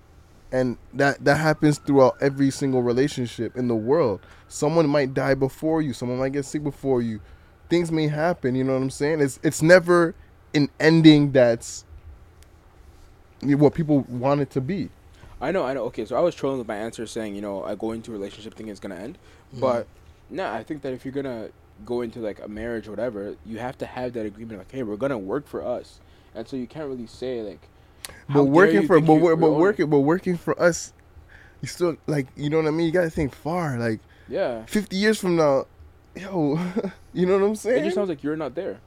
And 0.52 0.78
that 0.94 1.24
that 1.24 1.36
happens 1.36 1.78
throughout 1.78 2.16
every 2.20 2.50
single 2.50 2.82
relationship 2.82 3.56
in 3.56 3.68
the 3.68 3.76
world. 3.76 4.20
Someone 4.48 4.88
might 4.88 5.14
die 5.14 5.34
before 5.34 5.80
you, 5.80 5.92
someone 5.92 6.18
might 6.18 6.32
get 6.32 6.44
sick 6.44 6.64
before 6.64 7.02
you. 7.02 7.20
Things 7.68 7.92
may 7.92 8.08
happen, 8.08 8.56
you 8.56 8.64
know 8.64 8.72
what 8.72 8.82
I'm 8.82 8.90
saying? 8.90 9.20
It's 9.20 9.38
it's 9.44 9.62
never 9.62 10.14
an 10.54 10.68
ending 10.80 11.30
that's 11.30 11.84
what 13.42 13.74
people 13.74 14.00
want 14.08 14.40
it 14.40 14.50
to 14.50 14.60
be. 14.60 14.90
I 15.40 15.52
know, 15.52 15.64
I 15.64 15.72
know. 15.72 15.84
Okay, 15.84 16.04
so 16.04 16.16
I 16.16 16.20
was 16.20 16.34
trolling 16.34 16.58
with 16.58 16.68
my 16.68 16.76
answer, 16.76 17.06
saying 17.06 17.34
you 17.34 17.40
know 17.40 17.64
I 17.64 17.74
go 17.74 17.92
into 17.92 18.10
a 18.10 18.14
relationship 18.14 18.54
thinking 18.54 18.70
it's 18.70 18.80
gonna 18.80 18.96
end, 18.96 19.18
mm-hmm. 19.50 19.60
but 19.60 19.86
no, 20.28 20.52
I 20.52 20.62
think 20.62 20.82
that 20.82 20.92
if 20.92 21.04
you're 21.04 21.14
gonna 21.14 21.48
go 21.84 22.02
into 22.02 22.20
like 22.20 22.40
a 22.42 22.48
marriage 22.48 22.86
or 22.86 22.90
whatever, 22.90 23.36
you 23.46 23.58
have 23.58 23.78
to 23.78 23.86
have 23.86 24.12
that 24.12 24.26
agreement. 24.26 24.58
Like, 24.58 24.72
hey, 24.72 24.82
we're 24.82 24.96
gonna 24.96 25.18
work 25.18 25.46
for 25.46 25.64
us, 25.64 26.00
and 26.34 26.46
so 26.46 26.56
you 26.56 26.66
can't 26.66 26.88
really 26.88 27.06
say 27.06 27.42
like. 27.42 27.60
But 28.28 28.44
working 28.44 28.86
for 28.86 29.00
but 29.00 29.14
you- 29.14 29.20
we're 29.20 29.36
but 29.36 29.52
working 29.52 29.88
but 29.88 30.00
working 30.00 30.36
for 30.36 30.60
us, 30.60 30.92
you 31.62 31.68
still 31.68 31.96
like 32.06 32.26
you 32.36 32.50
know 32.50 32.58
what 32.58 32.66
I 32.66 32.70
mean. 32.70 32.86
You 32.86 32.92
gotta 32.92 33.10
think 33.10 33.34
far. 33.34 33.78
Like 33.78 34.00
Yeah, 34.28 34.64
fifty 34.66 34.96
years 34.96 35.18
from 35.18 35.36
now, 35.36 35.66
yo, 36.14 36.58
you 37.14 37.26
know 37.26 37.38
what 37.38 37.46
I'm 37.46 37.56
saying. 37.56 37.80
it 37.82 37.84
just 37.84 37.94
sounds 37.94 38.08
like 38.08 38.22
you're 38.22 38.36
not 38.36 38.54
there. 38.54 38.80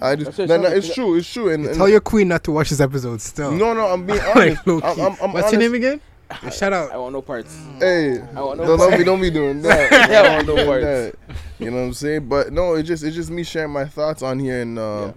I 0.00 0.16
just 0.16 0.36
That's 0.36 0.48
no, 0.48 0.56
no, 0.56 0.68
it's 0.68 0.92
true, 0.94 1.14
it's 1.16 1.32
true. 1.32 1.50
And, 1.50 1.64
and 1.64 1.76
Tell 1.76 1.88
your 1.88 2.00
queen 2.00 2.26
not 2.28 2.42
to 2.44 2.50
watch 2.52 2.70
this 2.70 2.80
episode 2.80 3.20
still. 3.20 3.52
no, 3.52 3.72
no, 3.72 3.86
I'm 3.86 4.04
being 4.04 4.18
honest. 4.34 4.66
like 4.66 4.66
I'm, 4.66 4.80
key. 4.96 5.02
I'm, 5.02 5.16
I'm 5.22 5.32
What's 5.32 5.46
honest. 5.46 5.52
your 5.52 5.60
name 5.60 5.74
again? 5.74 6.00
Shout 6.50 6.72
out. 6.72 6.90
I 6.90 6.96
want 6.96 7.12
no 7.12 7.22
parts. 7.22 7.56
Hey, 7.78 8.20
I 8.34 8.40
want 8.40 8.58
no 8.58 8.66
don't, 8.66 8.78
don't 8.78 8.98
be 8.98 9.04
don't 9.04 9.20
be 9.20 9.30
doing 9.30 9.62
that. 9.62 9.90
Yeah, 10.10 10.20
I 10.22 10.42
Don't 10.42 10.46
want 10.46 10.46
no 10.46 10.64
parts. 10.66 10.84
that. 10.84 11.14
You 11.60 11.70
know 11.70 11.76
what 11.76 11.82
I'm 11.84 11.92
saying? 11.92 12.26
But 12.28 12.52
no, 12.52 12.74
it's 12.74 12.88
just 12.88 13.04
it's 13.04 13.14
just 13.14 13.30
me 13.30 13.44
sharing 13.44 13.70
my 13.70 13.84
thoughts 13.84 14.22
on 14.22 14.38
here 14.38 14.62
and 14.62 14.78
um, 14.78 15.00
Yeah. 15.08 15.12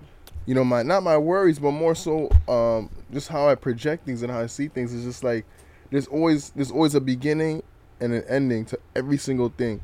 you 0.45 0.55
know 0.55 0.63
my 0.65 0.83
not 0.83 1.03
my 1.03 1.17
worries, 1.17 1.57
but 1.57 1.71
more 1.71 1.95
so 1.95 2.29
um, 2.47 2.89
just 3.13 3.29
how 3.29 3.47
I 3.47 3.55
project 3.55 4.05
things 4.05 4.21
and 4.23 4.31
how 4.31 4.41
I 4.41 4.47
see 4.47 4.67
things. 4.67 4.93
It's 4.93 5.05
just 5.05 5.23
like 5.23 5.45
there's 5.89 6.05
always 6.07 6.49
there's 6.51 6.69
always 6.69 6.93
a 6.95 7.01
beginning 7.01 7.63
and 8.01 8.13
an 8.13 8.23
ending 8.27 8.65
to 8.65 8.79
every 8.95 9.17
single 9.17 9.49
thing, 9.49 9.79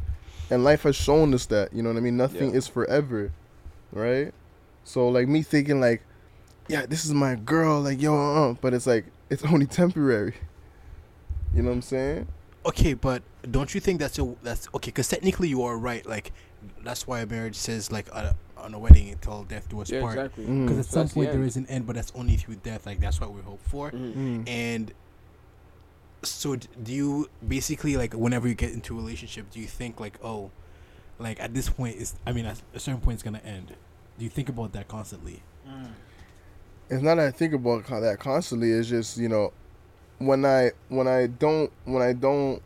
and 0.52 0.64
life 0.66 0.84
has 0.84 0.96
shown 0.98 1.34
us 1.34 1.46
that. 1.48 1.74
You 1.74 1.82
know 1.82 1.90
what 1.90 1.98
I 1.98 2.02
mean? 2.02 2.18
Nothing 2.18 2.52
Yeah. 2.52 2.58
is 2.58 2.68
forever, 2.68 3.32
right? 3.94 4.34
So 4.84 5.08
like 5.10 5.28
me 5.28 5.42
thinking 5.42 5.80
like, 5.80 6.02
yeah, 6.68 6.86
this 6.86 7.06
is 7.06 7.14
my 7.14 7.36
girl, 7.36 7.82
like 7.82 8.02
yo, 8.02 8.16
uh, 8.16 8.54
but 8.62 8.74
it's 8.74 8.88
like 8.88 9.06
it's 9.30 9.44
only 9.52 9.66
temporary. 9.66 10.34
You 11.54 11.62
know 11.64 11.70
what 11.70 11.76
I'm 11.76 11.82
saying? 11.82 12.28
Okay, 12.66 12.94
but 12.94 13.24
don't 13.50 13.74
you 13.74 13.82
think 13.82 14.00
that's 14.00 14.20
a 14.20 14.36
that's 14.44 14.68
okay? 14.76 14.90
Because 14.92 15.08
technically 15.10 15.50
you 15.50 15.64
are 15.64 15.78
right. 15.78 16.06
Like 16.06 16.32
that's 16.84 17.08
why 17.08 17.20
a 17.22 17.26
marriage 17.26 17.56
says 17.56 17.92
like 17.92 18.08
uh, 18.14 18.34
on 18.58 18.74
a 18.74 18.80
wedding 18.80 19.10
until 19.10 19.44
death 19.44 19.68
do 19.68 19.82
us 19.82 19.90
Yeah, 19.90 20.02
part. 20.02 20.18
exactly. 20.18 20.46
Mm. 20.46 20.66
Because 20.68 20.80
at 20.80 20.86
So 20.86 20.92
some 20.92 21.02
that's 21.02 21.12
the 21.14 21.16
point 21.16 21.32
there 21.32 21.42
end. 21.44 21.56
an 21.58 21.66
end, 21.68 21.88
but 21.88 21.96
that's 21.96 22.12
only 22.16 22.38
through 22.38 22.56
death. 22.58 22.86
Like 22.86 23.00
that's 23.00 23.20
what 23.20 23.34
we 23.34 23.42
hope 23.42 23.62
for. 23.68 23.92
Mhm. 23.92 24.14
Mm. 24.16 24.50
And 24.50 24.94
so, 26.24 26.56
do 26.56 26.94
you 26.94 27.30
basically 27.48 27.98
like 27.98 28.14
whenever 28.14 28.48
you 28.48 28.54
get 28.54 28.72
into 28.74 28.94
a 28.94 28.98
relationship, 29.02 29.50
do 29.50 29.60
you 29.60 29.66
think 29.66 30.00
like, 30.00 30.20
oh, 30.24 30.52
like 31.18 31.40
at 31.42 31.54
this 31.56 31.68
point 31.70 31.98
is 31.98 32.14
I 32.28 32.32
mean 32.32 32.46
at 32.46 32.62
a 32.76 32.80
certain 32.80 33.02
point 33.02 33.16
it's 33.16 33.24
gonna 33.24 33.40
end? 33.44 33.74
Do 34.22 34.26
you 34.26 34.30
think 34.30 34.50
about 34.50 34.72
that 34.74 34.88
constantly? 34.88 35.42
Mm. 35.68 35.88
it's 36.92 37.02
not 37.02 37.16
that 37.16 37.26
I 37.26 37.32
think 37.32 37.56
about 37.56 37.86
co- 37.86 38.00
that 38.02 38.20
constantly. 38.20 38.70
It's 38.70 38.88
just 38.88 39.18
you 39.18 39.28
know, 39.28 39.52
when 40.20 40.46
I 40.46 40.74
when 40.90 41.08
I 41.08 41.26
don't 41.26 41.72
when 41.86 42.04
I 42.04 42.14
don't 42.14 42.62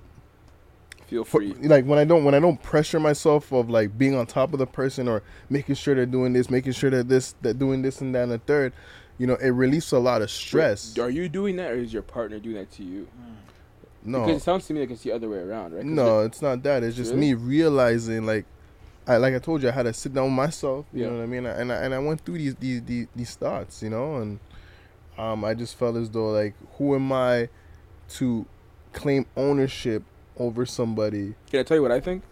Feel 1.07 1.23
free. 1.23 1.53
like 1.53 1.85
when 1.85 1.97
I 1.97 2.03
don't 2.03 2.25
when 2.25 2.35
I 2.35 2.41
don't 2.41 2.61
pressure 2.61 2.99
myself 2.99 3.53
of 3.53 3.69
like 3.69 3.97
being 3.97 4.15
on 4.15 4.25
top 4.25 4.51
of 4.51 4.59
the 4.59 4.67
person 4.67 5.07
or 5.07 5.23
making 5.49 5.75
sure 5.75 5.95
they're 5.95 6.05
doing 6.05 6.33
this, 6.33 6.49
making 6.49 6.73
sure 6.73 6.89
that 6.89 7.07
this 7.07 7.35
that 7.41 7.57
doing 7.57 7.81
this 7.83 8.01
and 8.01 8.13
that 8.15 8.23
and 8.23 8.33
the 8.33 8.39
third, 8.39 8.73
you 9.17 9.25
know, 9.25 9.35
it 9.35 9.51
releases 9.51 9.93
a 9.93 9.99
lot 9.99 10.21
of 10.21 10.29
stress. 10.29 10.97
Are 10.99 11.09
you 11.09 11.29
doing 11.29 11.55
that, 11.55 11.71
or 11.71 11.75
is 11.77 11.93
your 11.93 12.01
partner 12.01 12.37
doing 12.37 12.55
that 12.57 12.69
to 12.73 12.83
you? 12.83 13.07
No, 14.03 14.25
Because 14.25 14.41
it 14.41 14.43
sounds 14.43 14.67
to 14.67 14.73
me 14.73 14.81
like 14.81 14.91
it's 14.91 15.03
the 15.03 15.13
other 15.13 15.29
way 15.29 15.37
around, 15.37 15.71
right? 15.71 15.83
'Cause 15.83 15.89
no, 15.89 16.19
it's 16.19 16.41
not 16.41 16.63
that. 16.63 16.83
It's 16.83 16.97
just 16.97 17.11
Really? 17.13 17.33
me 17.33 17.33
realizing 17.35 18.25
like. 18.25 18.43
I, 19.07 19.17
like 19.17 19.35
I 19.35 19.39
told 19.39 19.61
you, 19.61 19.69
I 19.69 19.71
had 19.71 19.83
to 19.83 19.93
sit 19.93 20.13
down 20.13 20.25
with 20.25 20.33
myself. 20.33 20.85
You 20.93 21.03
Yeah. 21.03 21.09
know 21.09 21.17
what 21.17 21.23
I 21.23 21.25
mean? 21.27 21.45
And 21.45 21.71
I 21.71 21.75
and 21.75 21.93
I 21.93 21.99
went 21.99 22.21
through 22.21 22.37
these 22.39 22.55
these 22.55 22.81
these, 22.83 23.07
these 23.15 23.35
thoughts, 23.35 23.81
you 23.83 23.89
know, 23.89 24.15
and 24.17 24.39
Um, 25.17 25.45
I 25.45 25.53
just 25.53 25.77
felt 25.77 25.95
as 25.95 26.09
though 26.09 26.31
like, 26.31 26.53
who 26.77 26.93
am 26.93 27.09
I 27.13 27.47
to 28.17 28.45
claim 28.91 29.25
ownership 29.37 30.03
over 30.37 30.65
somebody? 30.65 31.35
Can 31.49 31.61
I 31.61 31.63
tell 31.63 31.77
you 31.77 31.81
what 31.83 31.91
I 31.93 32.01
think? 32.01 32.23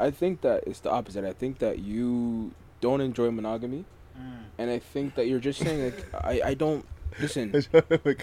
I 0.00 0.10
think 0.10 0.40
that 0.40 0.64
it's 0.66 0.80
the 0.80 0.90
opposite. 0.90 1.24
I 1.24 1.32
think 1.32 1.58
that 1.60 1.78
you 1.78 2.52
don't 2.80 3.00
enjoy 3.00 3.30
monogamy, 3.30 3.84
Mm. 4.18 4.44
and 4.58 4.68
I 4.70 4.80
think 4.80 5.14
that 5.14 5.28
you're 5.28 5.38
just 5.38 5.60
saying 5.60 5.84
like 5.84 6.04
I, 6.24 6.40
I 6.50 6.54
don't 6.54 6.84
listen. 7.20 7.52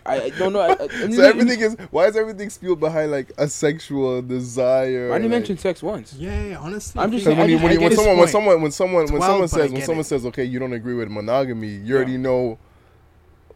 I, 0.06 0.22
I 0.22 0.30
don't 0.32 0.54
know. 0.54 0.60
I, 0.60 0.72
I, 0.80 0.88
so 1.12 1.24
everything 1.24 1.60
is 1.60 1.76
why 1.92 2.08
is 2.08 2.16
everything 2.16 2.50
spewed 2.50 2.80
behind 2.80 3.12
like 3.12 3.32
a 3.38 3.48
sexual 3.48 4.22
desire? 4.22 5.12
I 5.12 5.18
didn't 5.18 5.32
like- 5.32 5.40
mention 5.40 5.58
sex 5.58 5.84
once. 5.84 6.14
Yeah, 6.14 6.44
yeah, 6.44 6.58
honestly. 6.58 7.02
I'm 7.02 7.12
just 7.12 7.26
I 7.28 7.32
when, 7.32 7.40
I 7.42 7.46
you, 7.46 7.58
when, 7.58 7.66
I 7.68 7.72
you, 7.74 7.80
when 7.82 7.96
someone 7.96 8.18
when 8.18 8.28
someone 8.28 8.62
when 8.62 8.72
someone 8.72 9.06
when 9.12 9.22
someone 9.22 9.48
says 9.48 9.72
when 9.72 9.82
someone 9.82 10.02
it. 10.02 10.06
says 10.06 10.26
okay 10.28 10.44
you 10.44 10.60
don't 10.60 10.74
agree 10.74 10.94
with 10.94 11.10
monogamy 11.10 11.70
you 11.70 11.96
already 11.96 12.18
know 12.18 12.58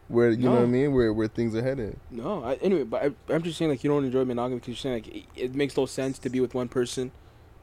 where 0.08 0.30
you 0.30 0.48
know 0.48 0.52
what 0.56 0.62
I 0.62 0.66
mean 0.66 0.92
where 0.92 1.12
where 1.12 1.28
things 1.28 1.54
are 1.54 1.62
headed. 1.62 1.96
No, 2.10 2.42
I, 2.42 2.54
anyway, 2.54 2.82
but 2.82 3.02
I, 3.02 3.32
I'm 3.32 3.42
just 3.42 3.56
saying 3.56 3.70
like 3.70 3.84
you 3.84 3.90
don't 3.90 4.04
enjoy 4.04 4.24
monogamy 4.24 4.56
because 4.56 4.68
you're 4.68 4.76
saying 4.76 4.94
like 5.04 5.16
it, 5.16 5.24
it 5.36 5.54
makes 5.54 5.76
no 5.76 5.86
sense 5.86 6.18
to 6.18 6.28
be 6.28 6.40
with 6.40 6.52
one 6.52 6.68
person. 6.68 7.12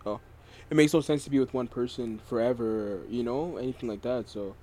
Oh, 0.05 0.21
it 0.69 0.77
makes 0.77 0.93
no 0.93 1.01
sense 1.01 1.25
to 1.25 1.29
be 1.29 1.39
with 1.39 1.53
one 1.53 1.67
person 1.67 2.21
forever. 2.25 3.01
You 3.09 3.23
know, 3.23 3.57
anything 3.57 3.89
like 3.89 4.01
that. 4.03 4.29
So, 4.29 4.55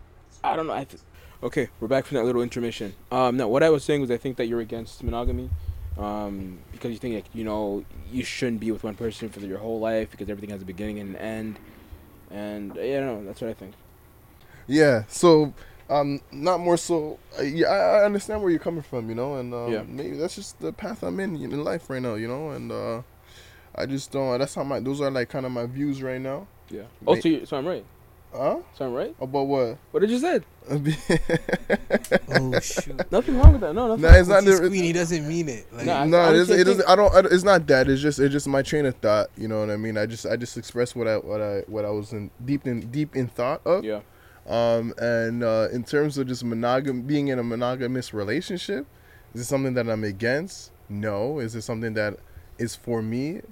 I 0.42 0.56
don't 0.56 0.66
know. 0.66 0.72
I 0.72 0.84
th- 0.84 1.02
okay, 1.44 1.68
we're 1.78 1.88
back 1.88 2.06
from 2.06 2.16
that 2.16 2.24
little 2.24 2.42
intermission. 2.42 2.94
Um, 3.12 3.36
no, 3.36 3.46
what 3.46 3.62
I 3.62 3.70
was 3.70 3.84
saying 3.84 4.00
was 4.00 4.10
I 4.10 4.16
think 4.16 4.36
that 4.38 4.46
you're 4.46 4.60
against 4.60 5.02
monogamy, 5.04 5.50
um, 5.98 6.58
because 6.72 6.90
you 6.90 6.98
think 6.98 7.14
like 7.14 7.26
you 7.34 7.44
know 7.44 7.84
you 8.10 8.24
shouldn't 8.24 8.60
be 8.60 8.72
with 8.72 8.82
one 8.82 8.94
person 8.94 9.28
for 9.28 9.40
your 9.40 9.58
whole 9.58 9.78
life 9.78 10.10
because 10.10 10.28
everything 10.28 10.50
has 10.50 10.62
a 10.62 10.64
beginning 10.64 10.98
and 10.98 11.10
an 11.10 11.16
end, 11.16 11.58
and 12.30 12.74
yeah, 12.76 13.00
no, 13.00 13.24
that's 13.24 13.40
what 13.40 13.50
I 13.50 13.54
think. 13.54 13.74
Yeah. 14.66 15.04
So 15.08 15.52
um 15.90 16.22
not 16.32 16.60
more 16.60 16.78
so 16.78 17.18
uh, 17.38 17.42
yeah 17.42 17.66
I, 17.66 18.00
I 18.00 18.04
understand 18.06 18.40
where 18.40 18.50
you're 18.50 18.58
coming 18.58 18.80
from 18.80 19.10
you 19.10 19.14
know 19.14 19.36
and 19.36 19.52
um, 19.52 19.70
Yeah. 19.70 19.82
maybe 19.86 20.16
that's 20.16 20.34
just 20.34 20.58
the 20.58 20.72
path 20.72 21.02
I'm 21.02 21.20
in 21.20 21.36
in 21.36 21.62
life 21.62 21.90
right 21.90 22.00
now 22.00 22.14
you 22.14 22.26
know 22.26 22.52
and 22.52 22.72
uh 22.72 23.02
I 23.74 23.84
just 23.84 24.10
don't 24.10 24.38
that's 24.38 24.54
how 24.54 24.64
my 24.64 24.80
those 24.80 25.02
are 25.02 25.10
like 25.10 25.28
kind 25.28 25.44
of 25.44 25.52
my 25.52 25.66
views 25.66 26.02
right 26.02 26.20
now. 26.20 26.46
Yeah. 26.70 26.84
Oh, 27.06 27.20
so, 27.20 27.28
you, 27.28 27.44
so 27.44 27.58
I'm 27.58 27.66
right. 27.66 27.84
Huh? 28.34 28.58
So 28.76 28.86
I'm 28.86 28.92
right. 28.92 29.14
About 29.20 29.46
what? 29.46 29.78
What 29.92 30.00
did 30.00 30.10
you 30.10 30.18
say? 30.18 30.40
oh 30.70 30.82
shoot. 32.60 33.12
Nothing 33.12 33.38
wrong 33.38 33.52
with 33.52 33.60
that. 33.60 33.74
No, 33.74 33.88
nothing. 33.88 34.02
Nah, 34.02 34.14
it's 34.16 34.28
not 34.28 34.42
He's 34.42 34.60
the, 34.60 34.68
queen, 34.68 34.82
he 34.82 34.92
doesn't 34.92 35.28
mean 35.28 35.48
it. 35.48 35.72
Like, 35.72 35.86
Nah, 35.86 36.04
no, 36.04 36.18
I 36.18 36.30
it 36.30 36.36
doesn't, 36.38 36.64
think- 36.64 36.88
I 36.88 36.96
don't. 36.96 37.14
I, 37.14 37.20
it's 37.32 37.44
not 37.44 37.66
that. 37.68 37.88
It's 37.88 38.02
just. 38.02 38.18
It's 38.18 38.32
just 38.32 38.48
my 38.48 38.62
train 38.62 38.86
of 38.86 38.96
thought. 38.96 39.28
You 39.36 39.46
know 39.48 39.60
what 39.60 39.70
I 39.70 39.76
mean? 39.76 39.96
I 39.96 40.06
just. 40.06 40.26
I 40.26 40.36
just 40.36 40.56
expressed 40.56 40.96
what 40.96 41.06
I. 41.06 41.18
What 41.18 41.40
I. 41.40 41.60
What 41.68 41.84
I 41.84 41.90
was 41.90 42.12
in 42.12 42.30
deep 42.44 42.66
in 42.66 42.90
deep 42.90 43.14
in 43.14 43.28
thought 43.28 43.60
of. 43.64 43.84
Yeah. 43.84 44.00
Um. 44.48 44.92
And 44.98 45.44
uh, 45.44 45.68
in 45.72 45.84
terms 45.84 46.18
of 46.18 46.26
just 46.26 46.44
monogam, 46.44 47.06
being 47.06 47.28
in 47.28 47.38
a 47.38 47.42
monogamous 47.44 48.12
relationship, 48.12 48.86
is 49.34 49.42
it 49.42 49.44
something 49.44 49.74
that 49.74 49.88
I'm 49.88 50.02
against? 50.02 50.72
No. 50.88 51.38
Is 51.38 51.54
it 51.54 51.62
something 51.62 51.94
that 51.94 52.16
is 52.58 52.74
for 52.74 53.00
me? 53.02 53.42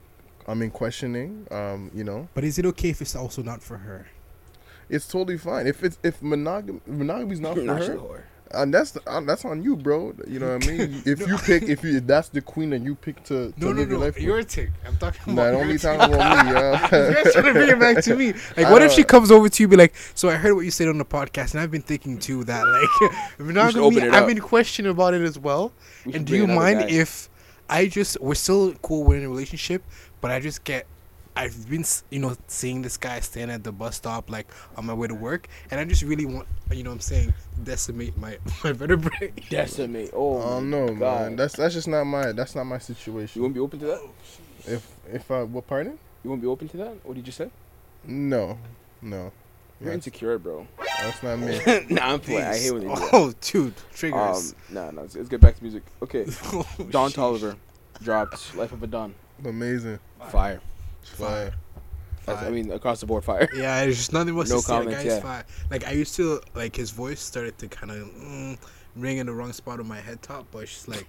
I'm 0.48 0.60
in 0.62 0.70
questioning. 0.70 1.46
Um. 1.52 1.90
You 1.94 2.04
know, 2.04 2.28
But 2.34 2.42
is 2.44 2.58
it 2.58 2.66
okay 2.66 2.88
if 2.90 3.00
it's 3.00 3.14
also 3.14 3.42
not 3.42 3.62
for 3.62 3.76
her? 3.78 4.06
It's 4.92 5.08
totally 5.08 5.38
fine. 5.38 5.66
If 5.66 5.82
it's 5.82 5.98
if 6.04 6.22
monogamy 6.22 6.80
monogamy's 6.86 7.40
not 7.40 7.54
for 7.56 7.62
Nah, 7.62 7.78
she's 7.78 7.88
a 7.88 7.92
her, 7.92 7.98
whore. 7.98 8.22
and 8.52 8.72
that's 8.74 8.96
uh, 9.06 9.20
that's 9.22 9.44
on 9.44 9.62
you, 9.62 9.74
bro. 9.76 10.14
You 10.28 10.38
know 10.40 10.52
what 10.54 10.64
I 10.68 10.70
mean? 10.70 11.02
If 11.06 11.20
you 11.26 11.36
pick, 11.38 11.62
if 11.64 11.82
you 11.82 11.96
if 11.96 12.06
that's 12.06 12.28
the 12.28 12.42
queen 12.42 12.70
that 12.70 12.82
you 12.82 12.94
pick 12.94 13.22
to, 13.24 13.52
to 13.52 13.54
No, 13.60 13.72
no, 13.72 13.80
live 13.80 13.90
your 13.90 13.98
no. 13.98 14.04
life 14.06 14.14
with. 14.16 14.24
Your 14.24 14.42
take. 14.42 14.70
I'm 14.86 14.96
talking 14.98 15.34
Nah, 15.34 15.42
about. 15.48 15.50
don't 15.52 15.60
your 15.68 15.72
be 15.74 15.78
take. 15.78 15.98
talking 15.98 16.14
about 16.14 16.46
me, 16.46 16.52
You're 16.52 17.10
yeah. 17.10 17.22
trying 17.32 17.44
to 17.46 17.52
bring 17.52 17.68
it 17.70 17.80
back 17.80 18.04
to 18.04 18.16
me. 18.16 18.34
Like, 18.56 18.70
what 18.70 18.82
if 18.82 18.92
she 18.92 19.02
comes 19.04 19.30
over 19.30 19.48
to 19.48 19.62
you, 19.62 19.68
be 19.68 19.76
like, 19.76 19.94
"So 20.14 20.28
I 20.28 20.34
heard 20.34 20.52
what 20.54 20.64
you 20.66 20.70
said 20.70 20.88
on 20.88 20.98
the 20.98 21.04
podcast, 21.04 21.52
and 21.54 21.60
I've 21.60 21.70
been 21.70 21.82
thinking 21.92 22.18
too 22.18 22.44
that 22.44 22.62
like 22.66 23.12
monogamy. 23.38 24.08
I've 24.10 24.26
been 24.26 24.40
questioning 24.40 24.90
about 24.92 25.14
it 25.14 25.22
as 25.22 25.38
well. 25.38 25.72
We 26.06 26.12
And 26.14 26.26
do 26.26 26.36
you 26.36 26.46
mind 26.46 26.80
guy. 26.80 26.86
if 26.90 27.28
I 27.70 27.86
just 27.86 28.20
we're 28.20 28.34
still 28.34 28.74
cool, 28.82 29.04
we're 29.04 29.16
in 29.16 29.24
a 29.24 29.28
relationship, 29.30 29.82
but 30.20 30.30
I 30.30 30.40
just 30.40 30.62
get 30.64 30.86
I've 31.34 31.68
been 31.68 31.84
you 32.10 32.18
know 32.18 32.36
seeing 32.46 32.82
this 32.82 32.96
guy 32.96 33.20
standing 33.20 33.54
at 33.54 33.64
the 33.64 33.72
bus 33.72 33.96
stop 33.96 34.30
like 34.30 34.46
on 34.76 34.84
my 34.86 34.92
way 34.94 35.08
to 35.08 35.14
work, 35.14 35.48
and 35.70 35.80
I 35.80 35.84
just 35.84 36.02
really 36.02 36.26
want 36.26 36.46
you 36.70 36.82
know 36.82 36.90
what 36.90 36.94
I'm 36.96 37.00
saying 37.00 37.34
decimate 37.64 38.16
my 38.18 38.38
my 38.64 38.72
vertebrae. 38.72 39.32
decimate? 39.48 40.10
Oh, 40.12 40.40
I 40.40 40.44
don't 40.50 40.70
know, 40.70 40.88
God. 40.88 40.98
man. 41.22 41.36
That's 41.36 41.56
that's 41.56 41.74
just 41.74 41.88
not 41.88 42.04
my 42.04 42.32
that's 42.32 42.54
not 42.54 42.64
my 42.64 42.78
situation. 42.78 43.20
You 43.20 43.26
situation. 43.26 43.42
won't 43.42 43.54
be 43.54 43.60
open 43.60 43.78
to 43.80 43.86
that? 43.86 44.02
If 44.74 44.88
if 45.12 45.30
I 45.30 45.42
what 45.44 45.66
pardon? 45.66 45.98
You 46.22 46.30
won't 46.30 46.42
be 46.42 46.48
open 46.48 46.68
to 46.68 46.76
that? 46.78 46.94
What 47.04 47.14
did 47.14 47.26
you 47.26 47.32
say? 47.32 47.50
No, 48.04 48.58
no, 49.00 49.32
You're 49.80 49.90
that's, 49.90 49.94
insecure, 50.06 50.38
bro. 50.38 50.66
that's 51.00 51.22
not 51.22 51.38
me. 51.38 51.60
nah, 51.90 52.12
I'm 52.12 52.20
playing. 52.20 52.42
I 52.42 52.56
hate 52.58 52.72
when 52.72 52.82
they 52.82 52.88
do 52.94 53.00
that. 53.00 53.10
Oh, 53.12 53.32
dude, 53.40 53.66
Um, 53.66 53.72
triggers. 53.94 54.54
no, 54.70 54.90
no. 54.90 55.02
Let's, 55.02 55.14
let's 55.16 55.28
get 55.28 55.40
back 55.40 55.56
to 55.56 55.62
music. 55.62 55.82
Okay, 56.02 56.26
Oh, 56.52 56.66
Don 56.90 57.10
sheesh. 57.10 57.14
Toliver 57.14 57.56
dropped 58.02 58.56
"Life 58.56 58.72
of 58.72 58.82
a 58.82 58.86
Don." 58.86 59.14
Amazing. 59.44 59.98
Fire. 60.30 60.60
Fire. 61.02 61.52
That's, 62.26 62.42
I 62.42 62.50
mean, 62.50 62.70
across 62.70 63.00
the 63.00 63.06
board, 63.06 63.24
fire. 63.24 63.48
Yeah, 63.54 63.80
there's 63.82 63.96
just 63.96 64.12
nothing 64.12 64.34
much 64.34 64.48
No 64.48 64.56
to 64.56 64.62
say. 64.62 64.72
The 64.72 64.78
comments, 64.78 65.02
guy's 65.02 65.12
yeah. 65.12 65.20
fine. 65.20 65.44
Like 65.70 65.86
I 65.86 65.92
used 65.92 66.14
to 66.16 66.40
like 66.54 66.76
his 66.76 66.90
voice 66.90 67.20
started 67.20 67.58
to 67.58 67.68
kind 67.68 67.90
of 67.90 68.08
mm, 68.08 68.58
ring 68.94 69.18
in 69.18 69.26
the 69.26 69.32
wrong 69.32 69.52
spot 69.52 69.80
on 69.80 69.88
my 69.88 70.00
head 70.00 70.22
top, 70.22 70.46
but 70.52 70.60
it's 70.60 70.72
just 70.72 70.88
like 70.88 71.06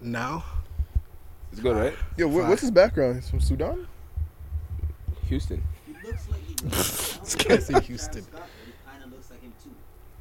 now. 0.00 0.44
It's 1.50 1.60
good, 1.60 1.76
right? 1.76 1.94
Yo, 2.16 2.28
what, 2.28 2.48
what's 2.48 2.60
his 2.60 2.70
background? 2.70 3.16
He's 3.16 3.30
from 3.30 3.40
Sudan. 3.40 3.86
Houston. 5.28 5.62
He 5.86 5.92
looks 6.06 6.28
like 6.30 6.40
he. 6.46 6.54
This 6.64 7.34
guy's 7.34 7.70
in 7.70 7.80
Houston. 7.82 8.24
Kind 8.24 9.04
of 9.04 9.12
looks 9.12 9.30
like 9.30 9.42
him 9.42 9.52
too. 9.62 9.70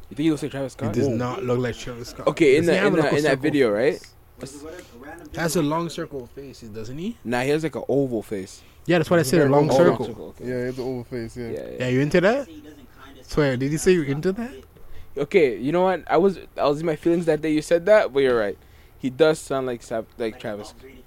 You 0.10 0.16
think 0.16 0.26
he 0.26 0.32
looks 0.32 0.44
like 0.44 0.52
Travis 0.52 0.74
Scott? 0.74 0.96
He 0.96 1.02
Scott? 1.02 1.10
does 1.10 1.20
not 1.20 1.44
look 1.44 1.60
like 1.60 1.76
Travis 1.76 2.10
Scott. 2.10 2.28
Okay, 2.28 2.58
in 2.58 2.66
Does 2.66 2.76
he 2.76 2.80
that 2.82 2.88
in 2.88 2.94
that 2.96 3.14
in 3.14 3.24
that 3.24 3.40
video, 3.40 3.70
right? 3.70 4.00
Face? 4.40 4.54
Was 4.54 4.62
it 4.62 4.66
what 4.66 4.74
a, 4.74 4.78
a 4.78 5.00
random 5.00 5.30
He 5.32 5.38
has 5.40 5.56
a 5.56 5.62
long 5.62 5.84
was- 5.86 5.94
circle 5.94 6.28
face, 6.28 6.62
doesn't 6.62 6.98
he? 6.98 7.18
Nah, 7.24 7.42
he 7.42 7.50
has 7.50 7.64
like 7.64 7.76
an 7.76 7.84
oval 7.88 8.22
face. 8.22 8.62
Yeah, 8.86 8.98
that's 8.98 9.10
what 9.10 9.20
I 9.20 9.24
said. 9.24 9.42
A 9.42 9.50
long 9.50 9.68
long 9.68 9.78
circle. 9.78 10.28
Okay. 10.40 10.46
Yeah, 10.50 10.56
it's 10.70 10.78
an 10.78 10.84
oval 10.84 11.04
face. 11.06 11.38
Yeah. 11.38 11.48
Yeah, 11.50 11.52
yeah. 11.52 11.70
Yeah, 11.80 11.88
you 11.88 12.00
into 12.02 12.22
that? 12.22 12.46
Say 12.46 12.52
he 12.52 12.62
doesn't 12.62 12.78
kinda 13.06 13.24
Swear, 13.24 13.58
did 13.58 13.66
like 13.66 13.72
he 13.72 13.78
say 13.78 13.92
you 13.94 14.04
Travis 14.04 14.10
into 14.18 14.32
that? 14.34 14.52
Okay, 15.16 15.58
you 15.58 15.72
know 15.72 15.84
what? 15.84 16.04
I 16.08 16.18
was 16.18 16.40
I 16.58 16.68
was 16.68 16.80
in 16.80 16.86
my 16.86 16.96
feelings 16.96 17.26
that 17.28 17.42
day 17.42 17.52
you 17.54 17.62
said 17.62 17.86
that, 17.86 18.12
but 18.12 18.20
you're 18.22 18.38
right. 18.38 18.58
He 19.00 19.10
does 19.10 19.38
sound 19.40 19.68
like 19.68 19.84
Sap, 19.84 20.06
like 20.18 20.40
Travis. 20.40 20.74
upgraded 20.74 21.00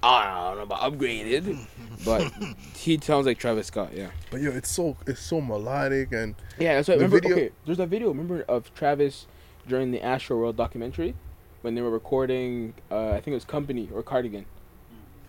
I 0.00 0.48
don't 0.50 0.56
know 0.58 0.62
about 0.62 0.80
upgraded, 0.80 1.58
but 2.04 2.30
he 2.76 2.98
sounds 3.02 3.26
like 3.26 3.38
Travis 3.38 3.66
Scott. 3.66 3.90
Yeah. 3.94 4.10
But 4.30 4.40
yo, 4.42 4.50
it's 4.52 4.70
so 4.70 4.96
it's 5.06 5.20
so 5.20 5.40
melodic 5.40 6.12
and 6.12 6.34
Yeah, 6.58 6.74
that's 6.76 6.88
right. 6.88 6.98
The 6.98 7.04
Remember? 7.06 7.20
video- 7.20 7.36
Okay, 7.46 7.50
there's 7.66 7.78
that 7.78 7.88
video. 7.88 8.08
Remember 8.08 8.44
of 8.48 8.72
Travis 8.74 9.26
during 9.66 9.90
the 9.90 10.00
Astro 10.02 10.36
World 10.38 10.56
documentary 10.56 11.14
when 11.62 11.74
they 11.74 11.80
were 11.82 11.90
recording. 11.90 12.74
Uh, 12.90 13.10
I 13.10 13.14
think 13.20 13.28
it 13.28 13.34
was 13.34 13.44
Company 13.44 13.88
or 13.92 14.02
Cardigan, 14.02 14.44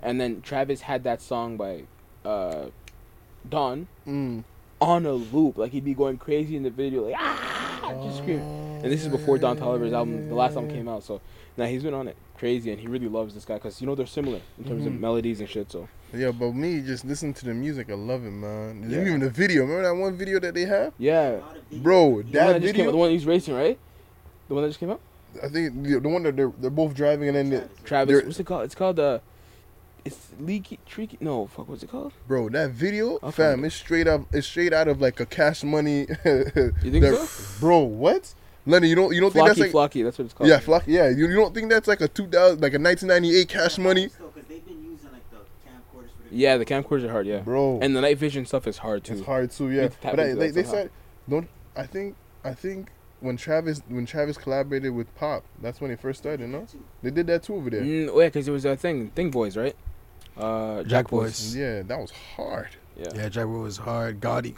and 0.01 0.19
then 0.19 0.41
Travis 0.41 0.82
had 0.82 1.03
that 1.03 1.21
song 1.21 1.57
by 1.57 1.84
uh, 2.25 2.67
Don 3.47 3.88
mm, 4.07 4.43
on 4.82 5.05
a 5.05 5.13
loop. 5.13 5.57
Like 5.57 5.71
he'd 5.71 5.86
be 5.86 5.93
going 5.93 6.17
crazy 6.17 6.55
in 6.55 6.63
the 6.63 6.69
video, 6.69 7.05
like 7.05 7.15
ah, 7.17 7.93
just 8.03 8.17
screaming. 8.19 8.45
And 8.82 8.89
this 8.91 9.01
is 9.01 9.09
before 9.09 9.38
Don 9.38 9.57
Toliver's 9.57 9.91
album, 9.91 10.23
the 10.30 10.36
last 10.36 10.55
album 10.55 10.69
came 10.69 10.88
out. 10.88 11.03
So 11.03 11.19
now 11.57 11.65
he's 11.65 11.84
been 11.84 11.93
on 11.93 12.07
it 12.07 12.15
crazy, 12.38 12.71
and 12.71 12.80
he 12.80 12.88
really 12.88 13.09
loves 13.09 13.34
this 13.34 13.43
guy 13.43 13.55
because 13.55 13.82
you 13.82 13.88
know 13.88 13.93
they're 13.95 14.05
similar 14.05 14.39
in 14.57 14.63
terms 14.63 14.86
of 14.86 14.93
Mhm. 14.93 14.99
melodies 15.01 15.41
and 15.41 15.49
shit. 15.49 15.69
So 15.69 15.89
yeah, 16.13 16.32
but 16.32 16.53
me 16.53 16.80
just 16.82 17.03
listen 17.03 17.34
to 17.34 17.45
the 17.45 17.53
music. 17.53 17.89
I 17.89 17.95
love 17.95 18.23
it, 18.25 18.32
man. 18.32 18.89
Yeah. 18.89 19.01
Even 19.01 19.19
the 19.19 19.30
video. 19.30 19.63
Remember 19.63 19.84
that 19.84 19.93
one 20.01 20.15
video 20.15 20.39
that 20.39 20.53
they 20.53 20.65
have, 20.65 20.93
yeah, 20.97 21.30
A 21.30 21.38
lot 21.39 21.57
of 21.57 21.69
videos 21.69 21.84
bro? 21.84 22.19
of 22.19 22.32
That 22.32 22.61
just 22.61 22.73
came 22.75 22.88
out, 22.88 22.91
the 22.91 22.97
one 22.97 23.11
he's 23.11 23.25
racing, 23.25 23.53
right? 23.53 23.77
The 24.47 24.53
one 24.53 24.63
that 24.63 24.69
just 24.69 24.80
came 24.80 24.91
out. 24.91 25.01
I 25.43 25.47
think 25.49 25.84
the, 25.84 25.99
the 25.99 26.09
one 26.09 26.23
that 26.23 26.36
they're 26.36 26.51
they're 26.59 26.69
both 26.69 26.93
driving 26.93 27.27
and 27.30 27.38
then 27.38 27.49
the, 27.49 27.57
Travis. 27.84 27.84
Travis, 27.86 28.25
what's 28.25 28.39
it 28.39 28.45
called? 28.45 28.63
It's 28.65 28.75
called 28.75 28.99
uh, 28.99 29.19
it's 30.05 30.30
leaky, 30.39 30.80
tricky. 30.86 31.17
No, 31.21 31.47
fuck, 31.47 31.67
what's 31.69 31.84
it 31.84 31.91
called? 31.91 32.13
Bro, 32.27 32.49
that 32.49 32.71
video, 32.71 33.19
I'll 33.21 33.32
fam, 33.32 33.63
it's 33.65 33.75
straight 33.75 34.07
up, 34.07 34.21
it's 34.34 34.47
straight 34.47 34.73
out 34.73 34.88
of 34.88 35.01
like 35.01 35.19
a 35.19 35.25
Cash 35.25 35.63
Money. 35.63 36.07
You 36.25 36.91
think 36.91 37.01
that- 37.03 37.27
so? 37.27 37.59
Bro, 37.59 37.80
what? 37.80 38.34
Lenny, 38.65 38.88
you 38.89 38.95
don't, 38.95 39.13
you 39.15 39.21
don't 39.21 39.32
think 39.32 39.47
that's 39.47 39.59
like, 39.59 39.71
Flocky. 39.71 40.03
That's 40.03 40.17
what 40.19 40.25
it's 40.25 40.34
called. 40.34 40.49
yeah, 40.49 40.59
Flock, 40.59 40.84
yeah, 40.86 41.09
you, 41.09 41.27
you 41.27 41.36
don't 41.36 41.53
think 41.55 41.69
that's 41.69 41.88
like 41.88 42.01
a 42.01 42.07
2000, 42.07 42.61
like 42.61 42.73
a 42.73 42.80
1998 42.80 43.47
Cash 43.49 43.77
Money, 43.77 44.09
Still, 44.09 44.27
'cause 44.27 44.43
they've 44.47 44.65
been 44.65 44.84
using 44.84 45.09
like 45.11 45.23
the 45.32 45.38
camcorders 45.67 46.09
Yeah, 46.30 46.57
the 46.57 46.65
camcorders 46.65 47.03
are 47.03 47.11
hard. 47.11 47.25
Yeah, 47.25 47.39
bro? 47.39 47.80
and 47.82 47.95
the 47.95 48.01
night 48.01 48.17
vision 48.17 48.45
stuff 48.45 48.67
is 48.67 48.77
hard 48.80 49.03
too. 49.03 49.13
it's 49.13 49.25
hard 49.25 49.49
too, 49.51 49.71
yeah. 49.71 49.84
need 49.84 49.91
to 49.93 49.97
tap 49.99 50.11
But 50.15 50.19
I, 50.19 50.34
they, 50.34 50.51
they 50.51 50.63
said, 50.63 50.91
don't 51.27 51.47
I 51.75 51.84
think, 51.88 52.15
I 52.43 52.53
think 52.53 52.91
when 53.22 53.38
Travis, 53.38 53.82
when 53.88 54.05
Travis 54.05 54.38
collaborated 54.38 54.93
with 54.93 55.13
Pop, 55.15 55.43
that's 55.61 55.82
when 55.82 55.89
they 55.89 55.95
first 55.97 56.20
started. 56.20 56.49
No, 56.49 56.65
they 57.03 57.11
did 57.11 57.28
that 57.28 57.43
too 57.43 57.55
over 57.55 57.70
there. 57.70 57.82
Mm, 57.82 58.09
oh 58.11 58.20
yeah, 58.20 58.28
because 58.28 58.47
it 58.47 58.51
was 58.51 58.65
a 58.65 58.76
thing, 58.76 59.09
Thing 59.11 59.30
Boys, 59.32 59.55
right? 59.57 59.76
Uh, 60.38 60.78
Jack, 60.84 60.88
Jack 60.88 61.07
Boys. 61.09 61.39
Boys. 61.39 61.55
Yeah, 61.55 61.82
that 61.84 61.99
was 61.99 62.11
hard. 62.36 62.70
Yeah, 62.97 63.07
Yeah, 63.15 63.30
Jack 63.30 63.45
Boys 63.45 63.61
was 63.63 63.78
hard. 63.78 64.20
Gotti. 64.20 64.55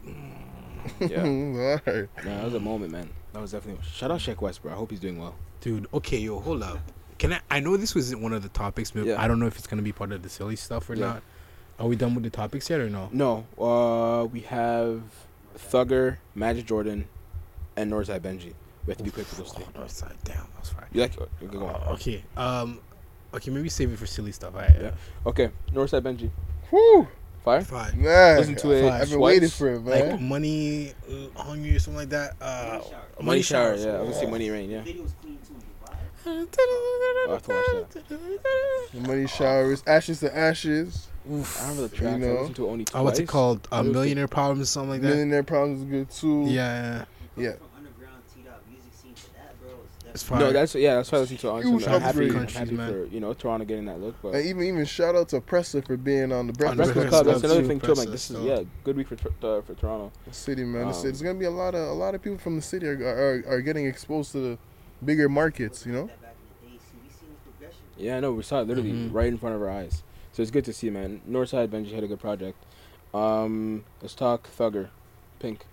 yeah. 0.99 1.21
Alright. 1.87 2.09
Nah, 2.23 2.35
that 2.37 2.43
was 2.45 2.53
a 2.53 2.59
moment, 2.59 2.91
man. 2.91 3.09
That 3.33 3.41
was 3.41 3.51
definitely. 3.51 3.83
Shout 3.85 4.11
out 4.11 4.19
Sheck 4.19 4.41
West, 4.41 4.61
bro. 4.61 4.71
I 4.71 4.75
hope 4.75 4.91
he's 4.91 4.99
doing 4.99 5.19
well. 5.19 5.35
Dude, 5.61 5.87
okay, 5.93 6.17
yo, 6.17 6.39
hold 6.39 6.63
up. 6.63 6.79
Can 7.17 7.33
I? 7.33 7.39
I 7.49 7.59
know 7.59 7.77
this 7.77 7.93
was 7.95 8.15
one 8.15 8.33
of 8.33 8.41
the 8.43 8.49
topics, 8.49 8.91
but 8.91 9.05
Yeah. 9.05 9.21
I 9.21 9.27
don't 9.27 9.39
know 9.39 9.45
if 9.47 9.57
it's 9.57 9.67
gonna 9.67 9.81
be 9.83 9.91
part 9.91 10.11
of 10.11 10.23
the 10.23 10.29
silly 10.29 10.55
stuff 10.55 10.89
or 10.89 10.95
Yeah. 10.95 11.05
not. 11.07 11.23
Are 11.79 11.87
we 11.87 11.95
done 11.95 12.13
with 12.15 12.23
the 12.23 12.29
topics 12.29 12.69
yet 12.69 12.79
or 12.79 12.89
no? 12.89 13.09
No, 13.11 13.45
uh, 13.63 14.25
we 14.25 14.41
have 14.41 15.01
Thugger, 15.57 16.17
Magic 16.35 16.65
Jordan, 16.67 17.07
and 17.81 17.91
Northside 17.91 18.19
Benji. 18.21 18.53
We 18.85 18.91
have 18.91 18.97
to 18.97 19.03
be 19.03 19.11
quick 19.11 19.27
with 19.29 19.37
those 19.37 19.53
things. 19.53 19.67
North 19.75 19.91
side, 19.91 20.13
damn, 20.23 20.37
that 20.37 20.59
was 20.59 20.69
fire. 20.69 20.87
You 20.91 21.01
like? 21.01 21.19
Okay, 21.19 21.57
go 21.57 21.65
on. 21.65 21.75
Okay, 21.93 22.23
um, 22.37 22.79
okay, 23.33 23.51
maybe 23.51 23.69
save 23.69 23.91
it 23.93 23.99
for 23.99 24.05
silly 24.07 24.31
stuff. 24.31 24.53
Alright, 24.55 24.75
Yeah. 24.81 24.91
Okay, 25.25 25.49
Northside 25.73 26.01
Benji. 26.01 26.29
Whew, 26.69 27.07
Fire. 27.43 27.61
Fine. 27.61 28.01
man. 28.01 28.37
Listen 28.37 28.55
to 28.55 28.71
it 28.71 28.85
I've 28.91 28.99
been 29.09 29.17
twice. 29.17 29.19
waiting 29.19 29.49
for 29.49 29.69
it, 29.73 29.81
man. 29.83 30.09
Like 30.11 30.21
money, 30.21 30.93
uh, 31.09 31.41
hungry 31.41 31.75
or 31.75 31.79
something 31.79 31.97
like 31.99 32.09
that. 32.09 32.35
Uh, 32.41 32.81
Money 33.21 33.41
shower. 33.41 33.69
showers. 33.77 33.85
Yeah, 33.85 33.91
I 33.93 34.01
was 34.01 34.09
gonna 34.15 34.25
say 34.25 34.31
money 34.31 34.49
rain. 34.51 34.69
Yeah. 34.69 34.77
The 34.79 34.83
video's 34.85 35.13
clean 35.21 35.37
too. 35.47 35.53
You 35.55 35.61
vibe. 35.83 36.47
I'll 37.27 37.33
have 37.33 37.41
to 37.43 37.51
watch 37.51 37.93
that. 37.93 39.07
Money 39.07 39.27
showers, 39.27 39.83
ashes 39.87 40.19
to 40.19 40.35
ashes. 40.37 41.07
I 41.25 41.29
remember 41.61 41.87
the 41.87 41.89
track. 41.95 42.13
I 42.13 42.17
know. 42.17 42.33
listened 42.33 42.55
to 42.57 42.65
it 42.65 42.69
only 42.71 42.85
twice. 42.85 42.99
Oh, 42.99 43.03
what's 43.03 43.19
it 43.19 43.27
called? 43.27 43.59
It 43.65 43.67
Uh, 43.73 43.83
Millionaire 43.83 44.27
Problems, 44.27 44.69
something 44.69 44.89
like 44.91 45.01
that. 45.01 45.07
Millionaire 45.09 45.43
Problems 45.43 45.81
is 45.81 45.85
good 45.89 46.09
too. 46.11 46.45
Yeah, 46.47 47.05
Yeah. 47.37 47.53
From 47.53 47.67
underground 47.77 48.21
teed 48.35 48.47
up 48.47 48.61
music 48.69 48.91
scene 48.93 49.13
to 49.13 49.33
that, 49.33 49.55
bro. 50.11 50.13
It's 50.13 50.21
it's 50.21 50.23
definitely- 50.23 50.45
fine. 50.45 50.53
No, 50.53 50.59
that's 50.59 50.75
yeah. 50.75 50.95
That's 50.95 51.11
why 51.11 51.17
I 51.17 51.21
listened 51.21 51.39
to 51.39 51.57
it. 51.57 51.63
Huge 51.65 51.87
I'm 51.87 52.01
happy, 52.01 52.29
Countries, 52.29 52.57
happy 52.57 52.71
man. 52.71 52.91
for 52.91 53.05
you 53.13 53.19
know 53.19 53.33
Toronto 53.33 53.65
getting 53.65 53.85
that 53.85 53.99
look. 53.99 54.15
But 54.21 54.35
And 54.35 54.45
even 54.45 54.63
even 54.63 54.85
shout 54.85 55.15
out 55.15 55.29
to 55.29 55.41
Pressa 55.41 55.85
for 55.85 55.97
being 55.97 56.31
on 56.31 56.47
the 56.47 56.53
Breakfast, 56.53 56.77
Breakfast 56.77 56.93
Breakfast 56.95 57.09
Club. 57.09 57.23
Club 57.23 57.25
That's 57.35 57.43
another 57.43 57.61
too, 57.61 57.67
thing 57.67 57.79
too. 57.79 57.91
I'm 57.91 57.97
like, 57.97 58.09
this 58.09 58.29
is 58.31 58.35
so- 58.37 58.43
yeah, 58.43 58.63
good 58.83 58.97
week 58.97 59.07
for 59.07 59.15
uh, 59.15 59.61
for 59.61 59.73
Toronto. 59.75 60.11
city, 60.31 60.63
man. 60.63 60.81
It's- 60.89 61.03
Um, 61.03 61.09
it's 61.09 61.21
gonna 61.21 61.39
be 61.39 61.45
a 61.45 61.51
lot 61.51 61.75
of 61.75 61.87
a 61.89 61.93
lot 61.93 62.15
of 62.15 62.21
people 62.21 62.37
from 62.37 62.55
the 62.55 62.61
city 62.61 62.87
are 62.87 62.97
are, 63.03 63.43
are 63.55 63.61
getting 63.61 63.85
exposed 63.85 64.31
to 64.33 64.39
the 64.39 64.57
bigger 65.03 65.29
markets. 65.29 65.85
You 65.85 65.93
know. 65.93 66.05
That 66.07 66.21
back 66.21 66.35
in 66.63 66.69
the 66.69 66.77
day, 66.77 66.81
see, 66.91 66.97
we 67.03 67.09
seen 67.09 67.29
the 67.33 67.49
progression. 67.51 67.81
Yeah, 67.97 68.17
I 68.17 68.19
know. 68.19 68.33
We 68.33 68.43
saw 68.43 68.61
it 68.61 68.67
literally 68.67 68.91
Mhm. 68.91 69.13
right 69.13 69.27
in 69.27 69.37
front 69.37 69.55
of 69.55 69.61
our 69.61 69.69
eyes. 69.69 70.03
So 70.33 70.41
it's 70.41 70.51
good 70.51 70.65
to 70.65 70.73
see, 70.73 70.89
man. 70.89 71.21
Northside 71.29 71.67
Benji 71.67 71.93
had 71.93 72.03
a 72.03 72.07
good 72.07 72.19
project. 72.21 72.57
Um, 73.13 73.83
let's 74.01 74.13
talk 74.15 74.47
Thugger, 74.57 74.87
Punk. 75.39 75.65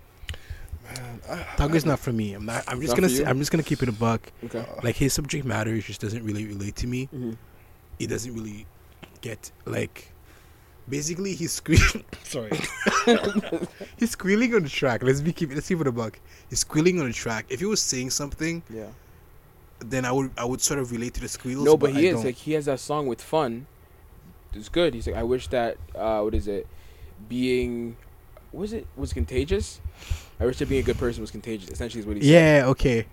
Man, 0.95 1.19
I, 1.29 1.35
Thugger's 1.57 1.85
not 1.85 1.99
for 1.99 2.11
me. 2.11 2.33
I'm 2.33 2.45
not. 2.45 2.63
I'm 2.67 2.79
just 2.81 2.91
Not 2.91 2.97
gonna. 3.01 3.09
Say. 3.09 3.25
I'm 3.25 3.39
just 3.39 3.51
gonna 3.51 3.63
keep 3.63 3.83
it 3.83 3.89
a 3.89 3.93
buck. 3.93 4.31
Okay. 4.45 4.65
Like 4.83 4.95
his 4.95 5.13
subject 5.13 5.45
matter 5.45 5.77
just 5.79 6.01
doesn't 6.01 6.23
really 6.23 6.45
relate 6.45 6.75
to 6.77 6.87
me. 6.87 7.05
Mm-hmm. 7.07 7.31
It 7.99 8.07
doesn't 8.07 8.33
really 8.33 8.65
get 9.21 9.51
like. 9.65 10.11
Basically, 10.87 11.35
he's 11.35 11.51
squealing. 11.51 12.03
Sorry, 12.23 12.49
he's 13.97 14.11
squealing 14.11 14.55
on 14.55 14.63
the 14.63 14.69
track. 14.69 15.03
Let's 15.03 15.21
be 15.21 15.31
keep. 15.31 15.53
Let's 15.53 15.67
keep 15.67 15.79
it 15.81 15.87
a 15.87 15.91
buck. 15.91 16.19
He's 16.49 16.59
squealing 16.59 16.99
on 16.99 17.05
the 17.07 17.13
track. 17.13 17.45
If 17.49 17.59
he 17.59 17.67
was 17.67 17.79
saying 17.79 18.09
something, 18.09 18.63
Yeah. 18.73 18.87
then 19.79 20.03
I 20.03 20.11
would. 20.11 20.31
I 20.35 20.45
would 20.45 20.61
sort 20.61 20.79
of 20.79 20.91
relate 20.91 21.13
to 21.15 21.21
the 21.21 21.27
squeals. 21.27 21.63
No, 21.63 21.77
but 21.77 21.91
I 21.91 21.99
he 21.99 22.07
is 22.07 22.15
don't. 22.15 22.25
like 22.25 22.35
he 22.35 22.53
has 22.53 22.65
that 22.65 22.79
song 22.79 23.05
with 23.05 23.21
fun. 23.21 23.67
It's 24.53 24.67
good. 24.69 24.95
He's 24.95 25.05
like, 25.05 25.15
I 25.15 25.21
wish 25.21 25.47
that 25.49 25.77
uh, 25.93 26.21
what 26.21 26.33
is 26.33 26.47
it, 26.47 26.65
being, 27.27 27.95
was 28.51 28.73
it 28.73 28.87
was 28.97 29.13
contagious? 29.13 29.79
I 30.39 30.45
wish 30.45 30.57
that 30.59 30.69
being 30.69 30.81
a 30.81 30.85
good 30.85 30.97
person 30.97 31.21
was 31.21 31.31
contagious. 31.31 31.69
Essentially, 31.69 31.99
is 32.01 32.05
what 32.07 32.17
he 32.17 32.23
said. 32.23 32.29
Yeah. 32.63 32.67
Okay. 32.69 33.05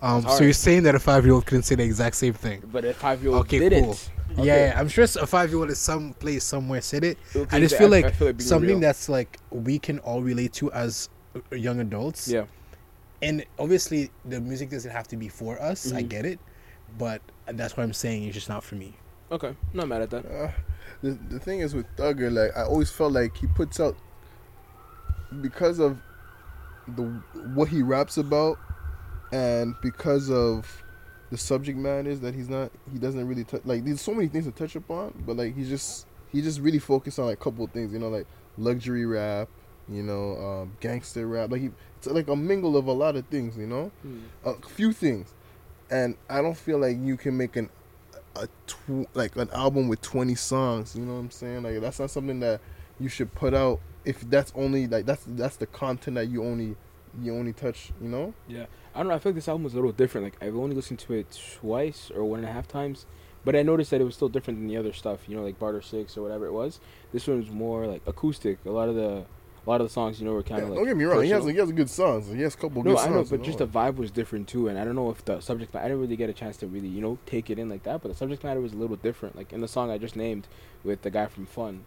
Um. 0.00 0.22
So 0.28 0.44
you're 0.44 0.52
saying 0.52 0.82
that 0.84 0.94
a 0.94 0.98
five 0.98 1.24
year 1.24 1.34
old 1.34 1.46
couldn't 1.46 1.62
say 1.62 1.74
the 1.76 1.82
exact 1.84 2.16
same 2.16 2.34
thing? 2.34 2.62
But 2.72 2.84
a 2.84 2.92
five 2.94 3.22
year 3.22 3.32
old 3.32 3.40
Okay, 3.42 3.58
didn't. 3.58 3.84
cool. 3.84 3.96
Okay. 4.32 4.44
Yeah, 4.46 4.66
yeah, 4.72 4.80
I'm 4.80 4.88
sure 4.88 5.04
a 5.04 5.26
five 5.26 5.50
year 5.50 5.60
old 5.60 5.70
is 5.70 5.78
some 5.78 6.12
place 6.14 6.44
somewhere 6.44 6.80
said 6.80 7.04
it. 7.04 7.18
It'll 7.30 7.42
I 7.42 7.46
take 7.46 7.60
just 7.62 7.76
feel 7.78 7.88
like 7.88 8.12
something 8.40 8.68
real. 8.68 8.80
that's 8.80 9.08
like 9.08 9.38
we 9.50 9.78
can 9.78 9.98
all 10.00 10.22
relate 10.22 10.52
to 10.54 10.72
as 10.72 11.08
uh, 11.36 11.54
young 11.56 11.80
adults. 11.80 12.28
yeah. 12.28 12.44
And 13.22 13.44
obviously, 13.58 14.10
the 14.26 14.40
music 14.40 14.68
doesn't 14.70 14.90
have 14.90 15.08
to 15.08 15.16
be 15.16 15.28
for 15.28 15.60
us. 15.62 15.92
I 15.92 16.02
Mhm. 16.02 16.08
get 16.10 16.26
it, 16.26 16.38
but 16.98 17.22
that's 17.46 17.76
what 17.76 17.84
I'm 17.84 17.92
saying. 17.94 18.24
It's 18.24 18.34
just 18.34 18.48
not 18.50 18.62
for 18.64 18.74
me. 18.74 18.94
Okay, 19.32 19.54
not 19.72 19.88
mad 19.88 20.02
at 20.02 20.10
that. 20.10 20.26
uh, 20.26 20.50
the 21.02 21.12
the 21.30 21.38
thing 21.38 21.60
is 21.60 21.74
with 21.74 21.86
Thugger, 21.96 22.30
like 22.30 22.54
I 22.56 22.64
always 22.64 22.90
felt 22.90 23.12
like 23.12 23.34
he 23.36 23.46
puts 23.46 23.80
out 23.80 23.96
because 25.40 25.78
of 25.78 25.96
the 26.88 27.02
what 27.54 27.68
he 27.68 27.82
raps 27.82 28.16
about, 28.16 28.58
and 29.32 29.74
because 29.82 30.30
of 30.30 30.82
the 31.30 31.38
subject 31.38 31.78
matters 31.78 32.20
that 32.20 32.34
he's 32.34 32.48
not 32.48 32.70
he 32.92 32.98
doesn't 32.98 33.26
really 33.26 33.42
touch 33.42 33.62
like 33.64 33.84
there's 33.84 34.00
so 34.00 34.14
many 34.14 34.28
things 34.28 34.44
to 34.44 34.52
touch 34.52 34.76
upon 34.76 35.12
but 35.26 35.36
like 35.36 35.56
he's 35.56 35.68
just 35.68 36.06
he 36.30 36.40
just 36.40 36.60
really 36.60 36.78
focused 36.78 37.18
on 37.18 37.26
like 37.26 37.34
a 37.40 37.42
couple 37.42 37.64
of 37.64 37.72
things 37.72 37.92
you 37.92 37.98
know 37.98 38.08
like 38.08 38.26
luxury 38.56 39.04
rap 39.04 39.48
you 39.88 40.02
know 40.02 40.36
um, 40.36 40.76
gangster 40.80 41.26
rap 41.26 41.50
like 41.50 41.60
he 41.60 41.70
it's 41.96 42.06
like 42.06 42.28
a 42.28 42.36
mingle 42.36 42.76
of 42.76 42.86
a 42.86 42.92
lot 42.92 43.16
of 43.16 43.26
things 43.26 43.56
you 43.56 43.66
know? 43.66 43.90
A 44.44 44.54
few 44.68 44.92
things. 44.92 45.34
And 45.90 46.16
i 46.30 46.40
don't 46.40 46.56
feel 46.56 46.78
like 46.78 46.96
you 47.00 47.16
can 47.16 47.36
make 47.36 47.56
an 47.56 47.68
a 48.36 48.46
tw- 48.66 49.08
like 49.14 49.36
an 49.36 49.48
album 49.50 49.88
with 49.88 50.00
20 50.00 50.34
songs 50.34 50.96
you 50.96 51.04
know 51.04 51.14
what 51.14 51.20
i'm 51.20 51.30
saying? 51.30 51.62
Like 51.62 51.80
that's 51.80 52.00
not 52.00 52.10
something 52.10 52.40
that 52.40 52.60
you 52.98 53.08
should 53.08 53.32
put 53.34 53.54
out 53.54 53.80
if 54.04 54.20
that's 54.28 54.52
only 54.54 54.86
like 54.86 55.06
that's 55.06 55.24
that's 55.28 55.56
the 55.56 55.66
content 55.66 56.14
that 56.16 56.28
you 56.28 56.42
only 56.44 56.76
you 57.22 57.34
only 57.34 57.52
touch 57.52 57.92
you 58.02 58.08
know 58.08 58.34
Yeah, 58.48 58.66
I 58.94 58.98
don't 58.98 59.08
know. 59.08 59.14
I 59.14 59.18
feel 59.18 59.30
like 59.30 59.36
this 59.36 59.48
album 59.48 59.64
was 59.64 59.72
a 59.74 59.76
little 59.76 59.92
different. 59.92 60.24
Like 60.26 60.36
I've 60.42 60.56
only 60.56 60.74
listened 60.76 60.98
to 61.00 61.12
it 61.14 61.38
twice 61.60 62.10
or 62.14 62.24
one 62.24 62.40
and 62.40 62.48
a 62.48 62.52
half 62.52 62.66
times, 62.68 63.06
but 63.44 63.54
I 63.54 63.62
noticed 63.62 63.90
that 63.92 64.00
it 64.00 64.04
was 64.04 64.14
still 64.16 64.28
different 64.28 64.58
than 64.58 64.66
the 64.68 64.76
other 64.76 64.92
stuff. 64.92 65.28
You 65.28 65.36
know, 65.36 65.42
like 65.42 65.58
Barter 65.58 65.80
Six 65.82 66.16
or 66.16 66.22
whatever 66.22 66.46
it 66.46 66.52
was. 66.52 66.80
This 67.12 67.26
one 67.28 67.38
was 67.38 67.50
more 67.50 67.86
like 67.86 68.02
acoustic. 68.06 68.58
A 68.66 68.70
lot 68.70 68.88
of 68.88 68.96
the, 68.96 69.24
a 69.66 69.70
lot 69.70 69.80
of 69.80 69.86
the 69.86 69.92
songs, 69.92 70.18
you 70.20 70.26
know, 70.26 70.32
were 70.32 70.42
kind 70.42 70.58
Yeah, 70.58 70.64
of 70.64 70.70
like. 70.70 70.78
don't 70.80 70.86
get 70.88 70.96
me 70.96 71.04
wrong 71.04 71.22
he 71.22 71.30
has 71.30 71.44
he 71.46 71.54
has 71.56 71.70
good 71.72 71.88
songs 71.88 72.28
he 72.28 72.42
has 72.42 72.54
a 72.54 72.58
couple 72.58 72.82
No, 72.82 72.90
good 72.90 72.98
songs. 72.98 73.10
No, 73.10 73.14
I 73.18 73.22
know, 73.22 73.28
but 73.30 73.42
just 73.42 73.60
know? 73.60 73.66
the 73.66 73.72
vibe 73.78 73.96
was 73.96 74.10
different 74.10 74.48
too, 74.48 74.66
and 74.68 74.76
I 74.78 74.84
don't 74.84 74.96
know 74.96 75.10
if 75.10 75.24
the 75.24 75.40
subject. 75.40 75.72
ma- 75.72 75.80
I 75.80 75.84
didn't 75.84 76.00
really 76.00 76.16
get 76.16 76.28
a 76.28 76.34
chance 76.34 76.56
to 76.58 76.66
really, 76.66 76.88
you 76.88 77.00
know, 77.00 77.18
take 77.26 77.48
it 77.48 77.58
in 77.60 77.68
like 77.68 77.84
that. 77.84 78.02
But 78.02 78.08
the 78.08 78.14
subject 78.16 78.42
matter 78.42 78.60
was 78.60 78.72
a 78.72 78.76
little 78.76 78.96
different. 78.96 79.36
Like 79.36 79.52
in 79.52 79.60
the 79.60 79.68
song 79.68 79.90
I 79.90 79.98
just 79.98 80.16
named 80.16 80.48
with 80.82 81.02
the 81.02 81.10
guy 81.10 81.26
from 81.26 81.46
Fun, 81.46 81.84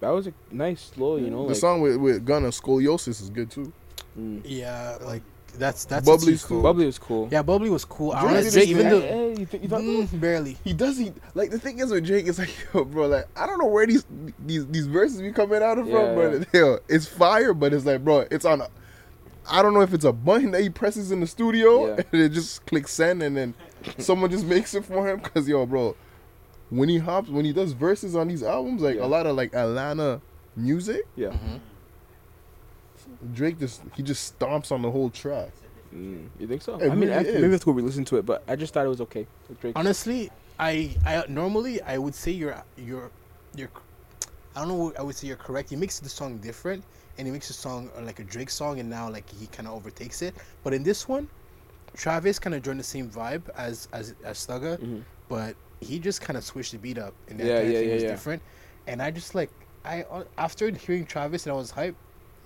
that 0.00 0.10
was 0.10 0.26
a 0.26 0.32
nice, 0.50 0.90
slow, 0.94 1.16
you 1.16 1.30
know, 1.30 1.42
the 1.42 1.48
like. 1.48 1.56
song 1.56 1.80
with 1.80 1.96
with 1.96 2.24
Gunna 2.24 2.48
scoliosis 2.48 3.20
is 3.22 3.30
good 3.30 3.50
too 3.50 3.72
mm. 4.18 4.42
Yeah, 4.44 4.98
like 5.02 5.22
that's 5.58 5.84
that's 5.84 6.04
Bubbly's 6.06 6.42
Bubbly's 6.42 6.44
cool. 6.44 6.62
Bubbly 6.62 6.86
was 6.86 6.98
cool. 6.98 7.28
Yeah, 7.32 7.42
Bubbly 7.42 7.70
was 7.70 7.84
cool. 7.84 8.12
I 8.12 8.20
Drake 8.20 8.30
honestly, 8.32 8.60
did 8.60 8.68
his 8.68 8.78
even 8.78 8.88
though 8.90 9.00
Hey, 9.00 9.34
you, 9.38 9.46
think, 9.46 9.62
you 9.62 9.68
thought 9.68 9.80
Mm, 9.80 10.20
barely. 10.20 10.56
he 10.64 10.72
does 10.72 10.98
he 10.98 11.12
like 11.34 11.50
the 11.50 11.58
thing 11.58 11.78
is 11.78 11.90
with 11.90 12.04
Drake 12.04 12.26
is 12.26 12.38
like 12.38 12.50
yo 12.74 12.84
bro 12.84 13.06
like 13.06 13.24
I 13.36 13.46
don't 13.46 13.58
know 13.58 13.66
where 13.66 13.86
these 13.86 14.04
these 14.38 14.66
these 14.66 14.86
verses 14.86 15.20
be 15.22 15.32
coming 15.32 15.62
out 15.62 15.78
of 15.78 15.86
Yeah, 15.86 16.14
from 16.14 16.40
but 16.40 16.48
yo 16.54 16.78
it's 16.88 17.06
fire 17.06 17.54
but 17.54 17.72
it's 17.72 17.86
like 17.86 18.04
bro 18.04 18.26
it's 18.30 18.44
on 18.44 18.60
a, 18.60 18.68
I 19.50 19.62
don't 19.62 19.74
know 19.74 19.80
if 19.80 19.94
it's 19.94 20.04
a 20.04 20.12
button 20.12 20.50
that 20.50 20.60
he 20.62 20.70
presses 20.70 21.10
in 21.10 21.20
the 21.20 21.26
studio 21.26 21.96
Yeah. 21.96 22.02
and 22.12 22.20
it 22.22 22.30
just 22.30 22.64
clicks 22.66 22.92
send 22.92 23.22
and 23.22 23.36
then 23.36 23.54
someone 23.98 24.30
just 24.30 24.44
makes 24.44 24.74
it 24.74 24.84
for 24.84 25.08
him 25.08 25.20
because 25.20 25.48
yo 25.48 25.64
bro 25.66 25.96
when 26.70 26.88
he 26.88 26.98
hops 26.98 27.28
when 27.28 27.44
he 27.44 27.52
does 27.52 27.72
verses 27.72 28.16
on 28.16 28.28
these 28.28 28.42
albums 28.42 28.82
like 28.82 28.96
Yeah. 28.96 29.04
a 29.04 29.06
lot 29.06 29.26
of 29.26 29.36
like 29.36 29.54
Atlanta 29.54 30.20
music 30.56 31.02
Yeah. 31.16 31.28
Mhm. 31.30 31.60
Drake 33.34 33.58
just 33.58 33.82
he 33.94 34.02
just 34.02 34.38
stomps 34.38 34.72
on 34.72 34.82
the 34.82 34.90
whole 34.90 35.10
track 35.10 35.50
Mm, 35.94 36.28
you 36.40 36.46
think 36.48 36.60
so? 36.62 36.74
It 36.78 36.90
I 36.90 36.94
mean, 36.94 37.08
really 37.08 37.12
I, 37.14 37.22
maybe 37.22 37.28
is. 37.38 37.44
I 37.44 37.48
have 37.52 37.60
to 37.62 37.72
re-listen 37.72 38.04
to 38.06 38.16
it, 38.18 38.26
but 38.26 38.42
I 38.48 38.56
just 38.56 38.74
thought 38.74 38.84
it 38.84 38.88
was 38.88 39.00
okay. 39.02 39.26
With 39.48 39.60
Drake. 39.60 39.78
Honestly, 39.78 40.30
I 40.58 40.94
I 41.06 41.24
normally 41.28 41.80
I 41.80 41.96
would 41.96 42.14
say 42.14 42.32
you're 42.32 42.60
you're 42.76 43.10
you're 43.54 43.70
I 44.56 44.58
don't 44.60 44.68
know 44.68 44.92
I 44.98 45.02
would 45.02 45.14
say 45.14 45.28
you're 45.28 45.36
correct. 45.36 45.70
He 45.70 45.76
makes 45.76 46.00
the 46.00 46.08
song 46.08 46.38
different 46.38 46.82
and 47.16 47.26
he 47.26 47.32
makes 47.32 47.46
the 47.48 47.54
song 47.54 47.88
uh, 47.96 48.02
like 48.02 48.18
a 48.18 48.24
Drake 48.24 48.50
song 48.50 48.80
and 48.80 48.90
now 48.90 49.08
like 49.08 49.30
he 49.30 49.46
kind 49.46 49.68
of 49.68 49.74
overtakes 49.74 50.20
it. 50.22 50.34
But 50.64 50.74
in 50.74 50.82
this 50.82 51.08
one, 51.08 51.28
Travis 51.94 52.38
kind 52.40 52.54
of 52.54 52.62
joined 52.62 52.80
the 52.80 52.84
same 52.84 53.08
vibe 53.08 53.48
as 53.56 53.88
as 53.92 54.14
as 54.24 54.44
Thugger, 54.44 54.78
Mhm. 54.78 55.02
but 55.28 55.54
he 55.80 55.98
just 55.98 56.20
kind 56.20 56.36
of 56.36 56.44
switched 56.44 56.72
the 56.72 56.78
beat 56.78 56.98
up 56.98 57.14
and 57.28 57.38
that 57.40 57.46
Yeah, 57.46 57.60
yeah, 57.60 57.78
thing 57.78 57.88
yeah, 57.88 57.94
was 57.94 58.02
yeah. 58.02 58.08
different. 58.10 58.42
And 58.86 59.02
I 59.02 59.10
just 59.10 59.34
like 59.34 59.50
I 59.84 60.02
uh, 60.02 60.24
after 60.38 60.70
hearing 60.70 61.06
Travis 61.06 61.44
and 61.46 61.52
I 61.52 61.56
was 61.56 61.72
hyped. 61.72 61.94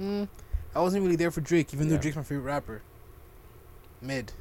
Mm, 0.00 0.28
I 0.74 0.80
wasn't 0.80 1.02
really 1.04 1.16
there 1.16 1.30
for 1.30 1.40
Drake, 1.40 1.72
even 1.74 1.86
Yeah. 1.88 1.96
though 1.96 2.02
Drake's 2.02 2.16
my 2.16 2.22
favorite 2.22 2.44
rapper. 2.44 2.82
Mid. 4.00 4.32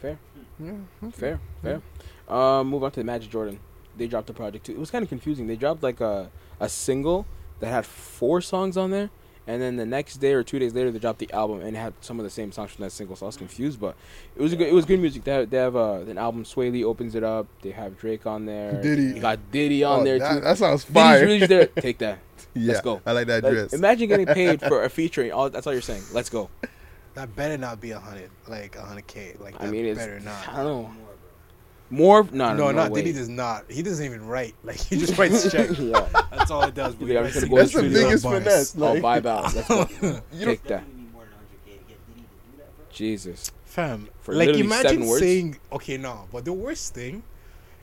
Fair, 0.00 0.18
yeah 0.60 0.72
fair, 1.12 1.40
fair. 1.62 1.80
Um, 2.28 2.68
move 2.68 2.84
on 2.84 2.90
to 2.92 3.00
the 3.00 3.04
Majid 3.04 3.30
Jordan. 3.30 3.58
They 3.96 4.06
dropped 4.06 4.28
a 4.28 4.34
project 4.34 4.66
too. 4.66 4.72
It 4.72 4.78
was 4.78 4.90
kind 4.90 5.02
of 5.02 5.08
confusing. 5.08 5.46
They 5.46 5.56
dropped 5.56 5.82
like 5.82 6.00
a 6.00 6.30
a 6.60 6.68
single 6.68 7.26
that 7.60 7.68
had 7.68 7.86
four 7.86 8.40
songs 8.42 8.76
on 8.76 8.90
there, 8.90 9.08
and 9.46 9.62
then 9.62 9.76
the 9.76 9.86
next 9.86 10.16
day 10.16 10.32
or 10.32 10.42
two 10.42 10.58
days 10.58 10.74
later 10.74 10.90
they 10.90 10.98
dropped 10.98 11.18
the 11.20 11.32
album 11.32 11.60
and 11.60 11.76
had 11.76 11.94
some 12.00 12.18
of 12.18 12.24
the 12.24 12.30
same 12.30 12.52
songs 12.52 12.72
from 12.72 12.82
that 12.84 12.90
single. 12.90 13.16
So 13.16 13.26
I 13.26 13.28
was 13.28 13.36
confused, 13.36 13.80
but 13.80 13.94
it 14.36 14.42
was 14.42 14.52
a 14.52 14.56
good. 14.56 14.68
It 14.68 14.74
was 14.74 14.84
good 14.84 15.00
music. 15.00 15.24
They 15.24 15.32
have, 15.32 15.50
they 15.50 15.56
have 15.58 15.76
uh, 15.76 16.00
an 16.06 16.18
album. 16.18 16.44
Swae 16.44 16.72
Lee 16.72 16.84
opens 16.84 17.14
it 17.14 17.22
up. 17.24 17.46
They 17.62 17.70
have 17.70 17.96
Drake 17.98 18.26
on 18.26 18.44
there. 18.46 18.80
Diddy. 18.82 19.02
You 19.02 19.20
got 19.20 19.38
Diddy 19.52 19.84
on 19.84 20.00
Oh, 20.00 20.04
there 20.04 20.18
that, 20.18 20.34
too. 20.34 20.40
that 20.40 20.58
sounds 20.58 20.82
Diddy's 20.84 20.94
fire 20.94 21.24
really 21.24 21.46
there. 21.46 21.66
Take 21.80 21.98
that. 21.98 22.18
yeah 22.54 22.72
Let's 22.72 22.80
go. 22.82 23.00
I 23.06 23.12
like 23.12 23.26
that 23.28 23.44
Like, 23.44 23.52
dress 23.52 23.72
imagine 23.72 24.08
getting 24.08 24.26
paid 24.26 24.60
for 24.68 24.84
a 24.84 24.90
featuring. 24.90 25.32
All 25.32 25.48
that's 25.50 25.66
all 25.66 25.72
you're 25.72 25.82
saying. 25.82 26.02
Let's 26.12 26.28
go. 26.30 26.50
That 27.14 27.34
better 27.34 27.56
not 27.56 27.80
be 27.80 27.92
a 27.92 27.98
hundred, 27.98 28.30
like 28.46 28.76
a 28.76 28.82
hundred 28.82 29.06
k. 29.06 29.36
Like 29.40 29.54
I 29.58 29.66
that 29.66 29.72
mean, 29.72 29.86
it's 29.86 29.98
better 29.98 30.20
not. 30.20 30.48
I 30.48 30.62
don't 30.62 30.82
know. 30.82 30.90
More? 31.90 32.24
No, 32.24 32.48
no, 32.48 32.54
No, 32.54 32.64
no, 32.66 32.70
not 32.72 32.90
way. 32.90 33.02
Diddy 33.02 33.12
does 33.18 33.28
not. 33.28 33.70
He 33.70 33.82
doesn't 33.82 34.04
even 34.04 34.26
write. 34.26 34.54
Like 34.64 34.76
he 34.78 34.96
just 34.98 35.16
writes 35.18 35.50
checks. 35.52 35.78
yeah. 35.78 36.06
That's 36.30 36.50
all 36.50 36.62
it 36.64 36.74
does. 36.74 36.94
But 36.96 37.06
Yeah, 37.08 37.12
he 37.12 37.18
I'm 37.18 37.24
writes 37.24 37.34
gonna 37.34 37.46
the 37.46 37.50
go 37.50 37.56
that's 37.58 37.72
the 37.72 37.82
biggest 37.82 38.24
bars. 38.24 38.38
finesse 38.42 38.76
I'll 38.76 39.00
like, 39.00 39.22
vibe 39.22 39.26
out. 39.26 39.54
Let's 39.54 39.68
go. 40.00 40.20
you 40.32 40.44
Take 40.46 40.62
that. 40.64 40.68
Definitely 40.68 40.94
need 41.02 41.12
more 41.12 41.22
than 41.22 41.32
100k 41.32 41.64
to 41.64 41.84
get 41.88 42.06
Diddy 42.06 42.20
to 42.20 42.50
do 42.50 42.58
that, 42.58 42.76
bro. 42.76 42.84
Jesus. 42.92 43.52
Fam, 43.64 44.08
For 44.20 44.34
like 44.34 44.48
imagine 44.50 44.88
seven 44.90 45.06
words? 45.06 45.20
saying, 45.22 45.58
okay, 45.72 45.96
no, 45.98 46.26
but 46.32 46.44
the 46.44 46.52
worst 46.52 46.94
thing 46.94 47.22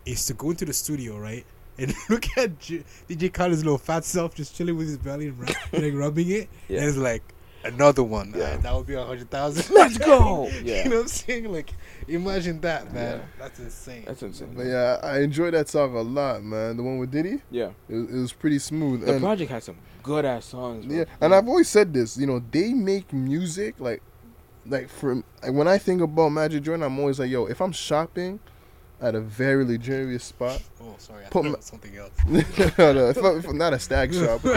is 0.06 0.26
to 0.26 0.34
go 0.34 0.50
into 0.50 0.66
the 0.66 0.74
studio, 0.74 1.18
right, 1.20 1.46
and 1.78 1.94
look 2.10 2.26
at 2.36 2.60
J- 2.60 2.84
DJ 3.08 3.32
Khaled's 3.32 3.64
little 3.64 3.78
fat 3.78 4.04
self 4.04 4.34
just 4.36 4.56
chilling 4.56 4.76
with 4.76 4.88
his 4.88 4.98
belly 4.98 5.28
and 5.28 5.40
rub- 5.40 5.56
like 5.72 5.94
rubbing 5.94 6.30
it, 6.32 6.50
Yeah. 6.68 6.80
and 6.80 6.88
it's 6.90 6.98
like, 6.98 7.22
another 7.64 8.04
one. 8.04 8.34
Yeah. 8.36 8.44
Uh, 8.44 8.58
that 8.58 8.76
would 8.76 8.86
be 8.88 8.94
a 8.96 9.04
hundred 9.04 9.30
thousand. 9.30 9.74
Let's 9.76 9.98
go. 9.98 10.50
Yeah. 10.64 10.84
you 10.84 10.90
know 10.90 10.96
what 10.98 11.02
I'm 11.04 11.08
saying? 11.08 11.52
Like, 11.52 11.74
imagine 12.08 12.60
that, 12.62 12.94
man. 12.94 13.20
Yeah. 13.20 13.26
That's 13.40 13.60
insane. 13.60 14.04
That's 14.06 14.22
insane. 14.24 14.54
But 14.56 14.66
yeah, 14.68 15.00
I 15.04 15.20
enjoyed 15.20 15.54
that 15.54 15.70
song 15.70 15.96
a 15.96 16.02
lot, 16.02 16.44
man. 16.44 16.78
The 16.78 16.84
one 16.84 16.98
with 17.00 17.12
Diddy, 17.12 17.42
Yeah. 17.52 17.72
it, 17.90 17.96
was- 17.96 18.10
it 18.10 18.20
was 18.20 18.34
pretty 18.34 18.60
smooth. 18.60 19.06
The 19.06 19.14
and, 19.14 19.22
project 19.22 19.52
has 19.52 19.64
some 19.66 19.78
good 20.02 20.26
ass 20.26 20.46
songs. 20.46 20.86
Bro. 20.86 20.96
yeah, 20.96 21.04
and 21.22 21.34
I've 21.34 21.48
always 21.48 21.70
said 21.70 21.94
this. 21.94 22.18
You 22.18 22.28
know, 22.28 22.42
they 22.52 22.74
make 22.74 23.12
music 23.14 23.76
like, 23.80 24.02
like 24.66 24.90
from 24.90 25.24
like 25.42 25.54
when 25.54 25.68
I 25.68 25.78
think 25.78 26.02
about 26.02 26.30
Majid 26.30 26.64
Jordan, 26.64 26.84
I'm 26.84 26.98
always 27.00 27.20
like, 27.20 27.30
yo, 27.30 27.46
if 27.46 27.62
I'm 27.62 27.72
shopping 27.72 28.40
at 29.04 29.16
a 29.16 29.20
very 29.22 29.66
luxurious 29.66 30.24
spot, 30.24 30.62
oh, 30.82 30.96
sorry. 30.98 31.26
I 31.26 31.30
Put 31.30 31.44
thought 31.44 31.52
my- 31.52 31.60
something 31.60 31.98
else. 31.98 32.12
no, 32.78 32.94
no, 32.94 33.10
if 33.10 33.18
I- 33.24 33.36
if 33.36 33.48
I'm 33.48 33.58
not 33.58 33.74
a 33.74 33.80
stag 33.80 34.14
shop. 34.14 34.44
no, 34.46 34.54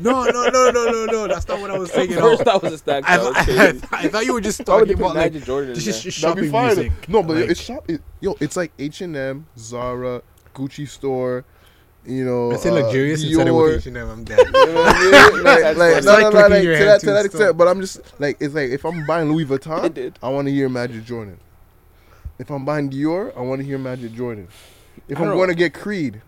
no, 0.00 0.24
no, 0.24 0.70
no, 0.70 0.70
no, 0.90 1.06
no. 1.06 1.28
That's 1.28 1.46
not 1.46 1.60
what 1.60 1.70
I 1.70 1.78
was 1.78 1.90
saying 1.92 2.12
at 2.12 2.20
all. 2.22 2.30
First, 2.36 2.44
that 2.46 2.62
was 2.62 2.72
a 2.72 2.78
stack. 2.78 3.04
I, 3.06 3.16
That 3.18 3.24
was 3.24 3.84
I. 3.92 3.98
I 4.04 4.08
thought 4.08 4.26
you 4.26 4.32
were 4.32 4.40
just 4.40 4.66
talking 4.66 4.88
they 4.88 4.94
put 4.94 5.02
about 5.02 5.14
like 5.16 5.32
Majid 5.32 5.46
Jordan 5.46 5.74
just, 5.74 5.86
there? 5.86 5.92
just 5.92 6.04
be 6.04 6.10
shopping 6.10 6.50
fine. 6.50 6.66
music. 6.74 7.08
No, 7.08 7.22
but 7.22 7.36
Like, 7.36 7.50
it's 7.50 7.60
shop. 7.60 7.88
It, 7.88 8.02
yo, 8.20 8.36
it's 8.40 8.56
like 8.56 8.72
H 8.78 9.00
and 9.00 9.14
M, 9.16 9.46
Zara, 9.56 10.22
Gucci 10.54 10.88
store. 10.88 11.44
You 12.04 12.24
know, 12.24 12.50
I 12.50 12.56
say 12.56 12.70
uh, 12.70 12.72
luxurious 12.82 13.22
instead 13.22 13.46
of 13.46 13.54
Dior. 13.54 13.76
with 13.76 13.86
H&M. 13.86 14.10
I'm 14.10 14.24
dead. 14.24 14.38
You 14.44 14.50
know 14.50 14.74
what 14.74 14.96
I 14.96 15.30
mean? 15.30 15.44
like, 15.44 15.60
That's 15.62 15.78
like, 15.78 15.94
funny. 15.94 16.04
no, 16.04 16.18
no, 16.18 16.24
like 16.30 16.32
no, 16.32 16.56
like, 16.56 16.62
to 16.62 16.84
that, 16.84 17.00
to 17.00 17.06
to 17.06 17.12
that 17.12 17.24
extent. 17.26 17.56
But 17.56 17.68
I'm 17.68 17.80
just 17.80 18.00
like, 18.18 18.38
it's 18.40 18.54
like 18.56 18.70
if 18.70 18.84
I'm 18.84 19.06
buying 19.06 19.30
Louis 19.30 19.44
Vuitton, 19.44 19.94
did. 19.94 20.18
I 20.20 20.28
want 20.30 20.48
to 20.48 20.52
hear 20.52 20.68
Majid 20.68 21.04
Jordan. 21.06 21.38
If 22.42 22.50
I'm 22.50 22.64
buying 22.64 22.90
Dior, 22.90 23.32
I 23.36 23.40
want 23.40 23.60
to 23.60 23.66
hear 23.66 23.78
Majid 23.78 24.14
Jordan. 24.16 24.48
If 25.08 25.16
I 25.20 25.22
I'm 25.24 25.30
going 25.30 25.48
to 25.48 25.54
get 25.54 25.72
Creed, 25.72 26.20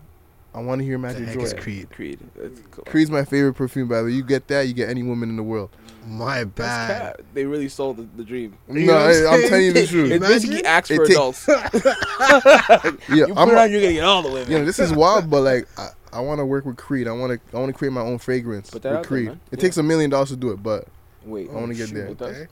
I 0.53 0.61
want 0.61 0.79
to 0.79 0.85
hear 0.85 0.95
the 0.95 0.99
Magic 0.99 1.27
heck 1.27 1.35
is 1.35 1.51
Jordan. 1.51 1.61
Creed? 1.61 1.89
Creed. 1.91 2.19
That's 2.37 2.59
cool. 2.71 2.85
Creed's 2.85 3.11
my 3.11 3.25
favorite 3.25 3.55
perfume, 3.55 3.89
by 3.89 3.97
the 3.97 4.03
way. 4.05 4.11
You 4.11 4.23
get 4.23 4.47
that, 4.47 4.61
you 4.61 4.73
get 4.73 4.89
any 4.89 5.03
woman 5.03 5.27
in 5.29 5.35
the 5.35 5.43
world. 5.43 5.71
My 6.07 6.45
That's 6.45 6.49
bad. 6.51 6.87
cat. 7.17 7.21
They 7.33 7.43
really 7.43 7.67
sold 7.67 7.97
the, 7.97 8.03
the 8.15 8.23
dream. 8.23 8.57
You 8.69 8.85
no, 8.85 8.93
know 8.93 8.97
I'm 8.99 9.25
I, 9.27 9.35
I'm 9.43 9.49
telling 9.49 9.65
you 9.65 9.73
the 9.73 9.87
truth. 9.87 10.11
It 10.11 10.21
basically 10.21 10.59
Imagine- 10.61 10.65
acts 10.67 10.89
for 10.89 11.05
take- 11.05 11.15
adults. 11.17 11.47
Yeah, 13.09 13.15
You 13.27 13.27
put 13.27 13.37
I'm, 13.37 13.49
it 13.49 13.57
on, 13.57 13.71
you're 13.71 13.81
gonna 13.81 13.93
get 13.93 14.03
all 14.05 14.21
the 14.21 14.29
women. 14.31 14.49
you 14.51 14.59
know, 14.59 14.65
this 14.65 14.79
is 14.79 14.93
wild, 14.93 15.29
but 15.29 15.41
like, 15.41 15.67
I, 15.77 15.89
I 16.13 16.19
want 16.21 16.39
to 16.39 16.45
work 16.45 16.65
with 16.65 16.77
Creed. 16.77 17.09
I 17.09 17.11
want 17.11 17.33
to, 17.33 17.57
I 17.57 17.59
want 17.59 17.73
to 17.73 17.77
create 17.77 17.91
my 17.91 18.01
own 18.01 18.19
fragrance 18.19 18.71
with 18.71 18.85
out 18.85 18.93
there, 18.93 19.03
Creed. 19.03 19.27
It 19.29 19.37
Yeah. 19.51 19.59
takes 19.59 19.75
a 19.77 19.83
million 19.83 20.09
dollars 20.09 20.29
to 20.29 20.37
do 20.37 20.51
it, 20.51 20.63
but 20.63 20.87
Wait, 21.25 21.49
I 21.49 21.53
want 21.55 21.67
to 21.69 21.73
get 21.73 21.89
shoot, 21.89 22.17
there. 22.17 22.47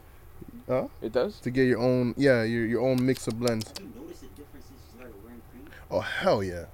It 0.68 0.72
does. 0.72 0.82
Huh? 0.84 0.88
It 1.01 1.11
does. 1.14 1.39
To 1.41 1.51
get 1.51 1.64
your 1.68 1.80
own, 1.80 2.14
yeah, 2.18 2.43
your 2.43 2.66
your 2.66 2.82
own 2.82 3.05
mix 3.05 3.28
of 3.28 3.39
blends. 3.39 3.72
You 3.80 3.89
notice 4.01 4.20
the 4.20 4.28
difference 4.28 4.66
since 4.68 4.80
you 4.91 4.97
started 4.99 5.16
wearing 5.24 5.41
cream? 5.51 5.66
Oh 5.91 5.99
hell 6.01 6.43
yeah, 6.43 6.66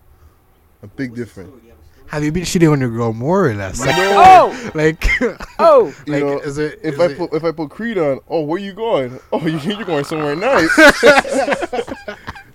a 0.83 0.87
big 0.87 1.15
difference. 1.15 1.49
have 1.49 1.57
a 1.57 1.61
story? 1.61 1.75
Have 2.07 2.23
you 2.23 2.31
been 2.31 2.43
cheating 2.45 2.69
on 2.69 2.79
your 2.79 2.89
girl 2.89 3.13
more 3.13 3.49
or 3.49 3.53
less? 3.53 3.79
Like, 3.79 3.95
Oh, 3.99 4.71
like, 4.73 5.05
oh. 5.59 5.93
You 6.07 6.13
like, 6.13 6.23
know, 6.23 6.39
is 6.39 6.57
it? 6.57 6.79
If 6.83 6.95
is 6.95 6.99
I 6.99 7.05
it- 7.05 7.17
put 7.17 7.33
if 7.33 7.43
I 7.43 7.51
put 7.51 7.69
Creed 7.69 7.97
on, 7.99 8.19
oh, 8.29 8.41
where 8.41 8.59
you 8.59 8.73
going? 8.73 9.19
Oh, 9.31 9.45
you, 9.45 9.59
you're 9.59 9.83
going 9.85 10.03
somewhere 10.05 10.35
nice. 10.35 10.75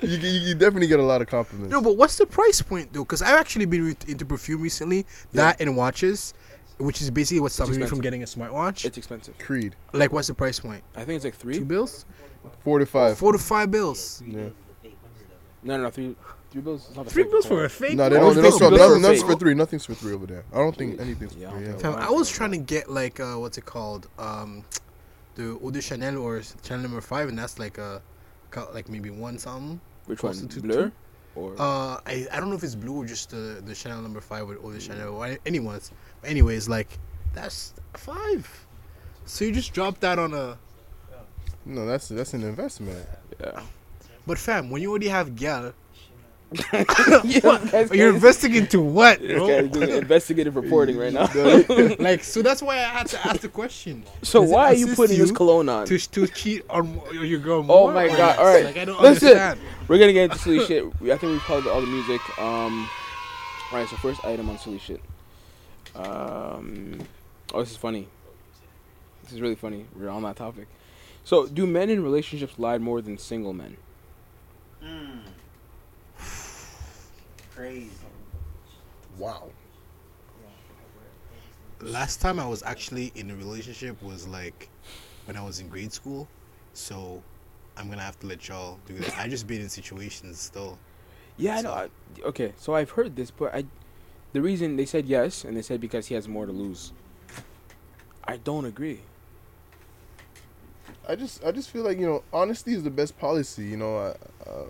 you, 0.02 0.08
you, 0.18 0.40
you 0.48 0.54
definitely 0.54 0.86
get 0.88 0.98
a 1.00 1.02
lot 1.04 1.22
of 1.22 1.28
compliments. 1.28 1.70
No, 1.70 1.80
but 1.80 1.96
what's 1.96 2.16
the 2.18 2.26
price 2.26 2.60
point 2.62 2.92
though? 2.92 3.04
Because 3.04 3.22
I've 3.22 3.38
actually 3.38 3.66
been 3.66 3.86
re- 3.86 3.96
into 4.08 4.24
perfume 4.24 4.60
recently. 4.62 5.06
That 5.32 5.60
and 5.60 5.76
watches, 5.76 6.34
which 6.78 7.00
is 7.00 7.10
basically 7.10 7.40
what 7.40 7.52
stops 7.52 7.76
me 7.76 7.86
from 7.86 8.00
getting 8.00 8.22
a 8.22 8.26
smartwatch. 8.26 8.84
It's 8.84 8.98
expensive. 8.98 9.36
Creed, 9.38 9.74
like, 9.92 10.12
what's 10.12 10.28
the 10.28 10.34
price 10.34 10.58
point? 10.60 10.82
I 10.96 11.04
think 11.04 11.16
it's 11.16 11.24
like 11.24 11.38
Two 11.38 11.52
three. 11.54 11.60
bills? 11.60 12.04
four 12.62 12.78
to 12.78 12.86
five. 12.86 13.16
Four 13.18 13.32
to 13.32 13.38
five 13.38 13.70
bills. 13.70 14.22
Yeah. 14.26 14.44
The 14.44 14.50
fake. 14.82 14.98
No, 15.62 15.76
no, 15.76 15.82
no. 15.84 15.90
Three. 15.90 16.16
Three 16.50 16.60
bills. 16.62 16.86
It's 16.88 16.96
not 16.96 17.06
Three 17.08 17.24
bills 17.24 17.44
one. 17.46 17.58
for 17.60 17.64
a 17.64 17.68
fake. 17.70 17.94
No, 17.94 18.08
they 18.08 18.16
Always 18.16 18.34
don't. 18.36 18.42
They 18.44 18.50
don't 18.50 18.58
sell. 18.58 18.70
Bills 18.70 18.80
Nothing, 18.80 18.96
are 18.96 19.00
nothing's 19.00 19.22
for 19.22 19.36
three. 19.38 19.54
Nothing's 19.54 19.86
for 19.86 19.94
three 19.94 20.12
over 20.12 20.26
there. 20.26 20.44
I 20.52 20.58
don't 20.58 20.76
think 20.76 21.00
anything's 21.00 21.34
Yeah, 21.36 21.50
for 21.50 21.58
three. 21.78 21.90
Yeah. 21.90 22.06
I 22.06 22.10
was 22.10 22.30
trying 22.30 22.52
to 22.52 22.58
get 22.58 22.90
like 22.90 23.18
uh, 23.18 23.34
what's 23.34 23.58
it 23.58 23.64
called? 23.64 24.08
Um, 24.18 24.64
the 25.34 25.58
Eau 25.64 25.70
de 25.72 25.80
Chanel 25.82 26.18
or 26.18 26.42
Chanel 26.62 26.82
number 26.82 27.00
five, 27.00 27.28
and 27.28 27.36
that's 27.38 27.58
like 27.58 27.78
a, 27.78 28.00
like 28.72 28.88
maybe 28.88 29.10
one 29.10 29.36
something. 29.38 29.80
Which 30.06 30.22
one? 30.22 30.32
Closer 30.32 30.46
to 30.46 30.60
Blur. 30.60 30.84
two? 30.86 30.92
Or 31.34 31.54
Uh, 31.58 31.98
I, 32.06 32.28
I 32.30 32.38
don't 32.38 32.50
know 32.50 32.54
if 32.54 32.62
it's 32.62 32.76
blue 32.76 32.98
or 33.02 33.04
just 33.06 33.30
the 33.30 33.60
the 33.66 33.74
Chanel 33.74 34.00
number 34.00 34.20
five 34.20 34.46
with 34.46 34.58
Eau 34.64 34.70
de 34.70 34.78
Chanel 34.78 35.08
or 35.08 35.26
any- 35.26 35.38
anyone's. 35.46 35.90
But 36.24 36.30
anyways, 36.30 36.70
like 36.70 36.88
that's 37.34 37.74
five. 37.92 38.66
So 39.26 39.44
you 39.44 39.52
just 39.52 39.74
drop 39.74 40.00
that 40.00 40.18
on 40.18 40.32
a. 40.32 40.56
No, 41.66 41.84
that's 41.84 42.08
that's 42.08 42.32
an 42.32 42.42
investment. 42.42 43.06
yeah. 43.38 43.60
But 44.26 44.38
fam, 44.38 44.70
when 44.70 44.80
you 44.80 44.88
already 44.88 45.08
have 45.08 45.36
gal, 45.36 45.74
yeah 46.72 47.84
you're 47.92 48.14
investing 48.14 48.54
into 48.54 48.80
what, 48.80 49.20
This 49.20 49.32
bro? 49.32 49.66
doing 49.68 49.90
investigative 49.90 50.56
reporting 50.56 50.96
right 50.96 51.12
now. 51.12 51.26
like 51.98 52.24
so 52.24 52.40
that's 52.40 52.62
why 52.62 52.76
I 52.76 52.84
had 52.84 53.06
to 53.08 53.26
ask 53.26 53.40
the 53.40 53.48
question. 53.50 54.04
so 54.22 54.40
Does 54.40 54.50
why 54.50 54.64
are 54.68 54.74
you 54.74 54.86
assist 54.86 54.96
putting 54.96 55.18
this 55.18 55.30
cologne 55.30 55.68
on? 55.68 55.86
To 55.88 55.98
to 55.98 56.26
cheat 56.28 56.64
on 56.70 57.02
your 57.12 57.40
girl 57.40 57.66
Oh 57.68 57.92
my 57.92 58.08
God, 58.08 58.38
alright. 58.38 58.64
Like 58.64 58.78
I 58.78 58.86
don't 58.86 59.02
Listen. 59.02 59.28
understand. 59.28 59.60
We're 59.88 59.98
gonna 59.98 60.14
get 60.14 60.24
into 60.24 60.38
silly 60.38 60.64
shit. 60.64 60.84
I 60.86 61.18
think 61.18 61.32
we 61.34 61.38
covered 61.40 61.68
all 61.68 61.82
the 61.82 61.86
music. 61.86 62.22
Um, 62.38 62.88
all 63.70 63.78
right. 63.78 63.88
So 63.88 63.96
first 63.96 64.24
item 64.24 64.48
on 64.48 64.56
silly 64.58 64.78
shit. 64.78 65.02
Um, 65.94 66.98
oh, 67.52 67.60
this 67.60 67.70
is 67.70 67.76
funny. 67.76 68.08
This 69.22 69.32
is 69.32 69.40
really 69.40 69.54
funny. 69.54 69.86
We're 69.96 70.08
on 70.08 70.22
that 70.22 70.36
topic. 70.36 70.66
So, 71.24 71.46
do 71.46 71.66
men 71.66 71.88
in 71.88 72.02
relationships 72.02 72.58
lie 72.58 72.78
more 72.78 73.00
than 73.00 73.16
single 73.16 73.52
men? 73.52 73.76
Mm. 74.82 75.20
Crazy. 77.54 77.90
Wow. 79.18 79.50
Last 81.80 82.20
time 82.20 82.40
I 82.40 82.46
was 82.46 82.62
actually 82.62 83.12
in 83.14 83.30
a 83.30 83.36
relationship 83.36 84.02
was 84.02 84.26
like 84.26 84.68
when 85.26 85.36
I 85.36 85.44
was 85.44 85.60
in 85.60 85.68
grade 85.68 85.92
school. 85.92 86.28
So 86.72 87.22
I'm 87.76 87.88
gonna 87.88 88.02
have 88.02 88.18
to 88.20 88.26
let 88.26 88.48
y'all 88.48 88.78
do 88.86 88.94
that. 88.98 89.18
I 89.18 89.28
just 89.28 89.46
been 89.46 89.60
in 89.60 89.68
situations 89.68 90.38
still. 90.40 90.78
Yeah, 91.36 91.56
I 91.56 91.62
know. 91.62 91.72
I, 91.72 91.88
okay, 92.24 92.52
so 92.56 92.74
I've 92.74 92.90
heard 92.90 93.16
this, 93.16 93.30
but 93.30 93.54
I, 93.54 93.64
the 94.34 94.42
reason 94.42 94.76
they 94.76 94.84
said 94.84 95.06
yes, 95.06 95.44
and 95.44 95.56
they 95.56 95.62
said 95.62 95.80
because 95.80 96.08
he 96.08 96.14
has 96.16 96.28
more 96.28 96.44
to 96.44 96.52
lose. 96.52 96.92
I 98.24 98.36
don't 98.36 98.64
agree. 98.64 99.00
I 101.08 101.14
just 101.14 101.44
I 101.44 101.52
just 101.52 101.70
feel 101.70 101.82
like 101.82 101.98
you 101.98 102.06
know 102.06 102.22
honesty 102.32 102.74
is 102.74 102.82
the 102.82 102.90
best 102.90 103.16
policy. 103.18 103.64
You 103.64 103.76
know, 103.76 103.96
I 103.96 104.50
uh, 104.50 104.66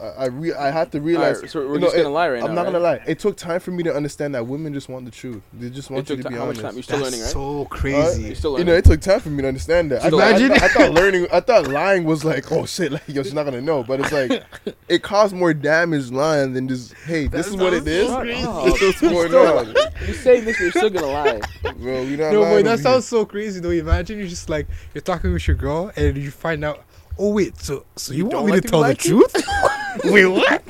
I 0.00 0.06
I, 0.06 0.26
re- 0.26 0.52
I 0.54 0.70
have 0.70 0.90
to 0.92 1.00
realize. 1.00 1.36
Alright, 1.36 1.50
so 1.50 1.60
we're 1.66 1.74
you 1.74 1.80
know, 1.80 1.86
just 1.86 1.96
gonna 1.96 2.08
it- 2.08 2.12
lie 2.12 2.28
right 2.28 2.42
I'm 2.42 2.48
now. 2.50 2.54
not 2.62 2.64
gonna 2.66 2.78
lie. 2.80 3.00
It 3.06 3.18
took 3.18 3.36
time 3.36 3.60
for 3.60 3.70
me 3.70 3.82
to 3.84 3.94
understand 3.94 4.34
that 4.34 4.46
women 4.46 4.72
just 4.74 4.88
want 4.88 5.04
the 5.04 5.10
truth. 5.10 5.42
They 5.52 5.70
just 5.70 5.90
want 5.90 6.08
It 6.08 6.10
you 6.10 6.16
took 6.16 6.24
to 6.24 6.28
ti- 6.30 6.34
be 6.34 6.38
how 6.38 6.46
much 6.46 6.58
honest. 6.58 6.62
time? 6.62 6.74
You're 6.74 6.82
still 6.82 6.98
That's 6.98 7.10
learning, 7.10 7.20
right? 7.24 7.32
so 7.32 7.64
crazy. 7.66 8.22
You're 8.24 8.34
still 8.34 8.58
You 8.58 8.64
know, 8.64 8.74
it 8.74 8.84
took 8.84 9.00
time 9.00 9.20
for 9.20 9.28
me 9.30 9.42
to 9.42 9.48
understand 9.48 9.90
that. 9.90 10.02
I, 10.02 10.06
Still 10.08 10.18
thought- 10.20 10.26
I, 10.34 10.36
Imagine- 10.36 10.52
I 10.52 10.68
thought 10.68 10.92
learning, 11.00 11.26
I 11.32 11.40
thought 11.40 11.66
lying 11.68 12.04
was 12.04 12.24
like, 12.24 12.50
oh 12.52 12.66
shit, 12.66 12.92
like 12.92 13.02
yo, 13.08 13.22
she's 13.22 13.34
not 13.34 13.44
gonna 13.44 13.60
know. 13.60 13.82
But 13.82 14.00
it's 14.00 14.12
like, 14.12 14.42
it 14.88 15.02
caused 15.02 15.34
more 15.34 15.52
damage 15.54 16.10
lying 16.10 16.52
than 16.52 16.68
just, 16.68 16.94
hey, 17.06 17.26
this 17.26 17.46
That 17.46 17.54
is 17.54 17.56
what 17.60 17.72
it 17.74 17.84
sounds 17.84 17.88
is. 17.88 18.08
so 18.08 18.20
crazy. 18.20 18.78
This 18.86 19.02
is 19.02 19.12
what's 19.12 19.30
going 19.30 19.68
on. 19.68 19.74
You're 20.06 20.14
saying 20.14 20.44
this, 20.44 20.56
but 20.56 20.62
you're 20.62 20.70
still 20.72 20.90
gonna 20.90 21.06
lie. 21.06 21.40
Bro, 21.62 22.04
we 22.04 22.16
not 22.16 22.32
No, 22.32 22.40
lying 22.42 22.54
boy, 22.56 22.62
that 22.62 22.72
over 22.74 22.82
sounds 22.82 23.06
so 23.06 23.24
crazy 23.24 23.60
though. 23.60 23.70
Imagine 23.70 24.18
you're 24.18 24.28
just 24.28 24.48
like 24.48 24.66
you're 24.94 25.02
talking 25.02 25.32
with 25.32 25.46
your 25.48 25.56
girl 25.56 25.90
and 25.96 26.16
you 26.16 26.30
find 26.30 26.64
out. 26.64 26.84
Oh 27.20 27.32
wait, 27.32 27.58
so 27.58 27.84
so 27.96 28.12
you, 28.12 28.18
You 28.18 28.24
want 28.26 28.32
don't 28.32 28.46
me 28.46 28.52
like 28.52 28.62
to 28.62 28.68
to 28.68 28.70
tell 28.70 28.80
be 28.84 28.84
the 28.84 28.88
lied 28.88 28.98
truth? 28.98 29.44
wait, 30.12 30.26
what? 30.26 30.62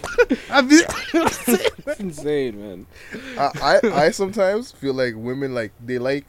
I 0.51 0.63
mean, 0.63 0.83
That's 1.85 2.01
insane, 2.01 2.61
man. 2.61 2.87
I, 3.39 3.79
I 3.83 4.05
I 4.07 4.11
sometimes 4.11 4.73
feel 4.73 4.95
like 4.95 5.15
women 5.17 5.55
like 5.55 5.73
they 5.85 5.99
like 5.99 6.27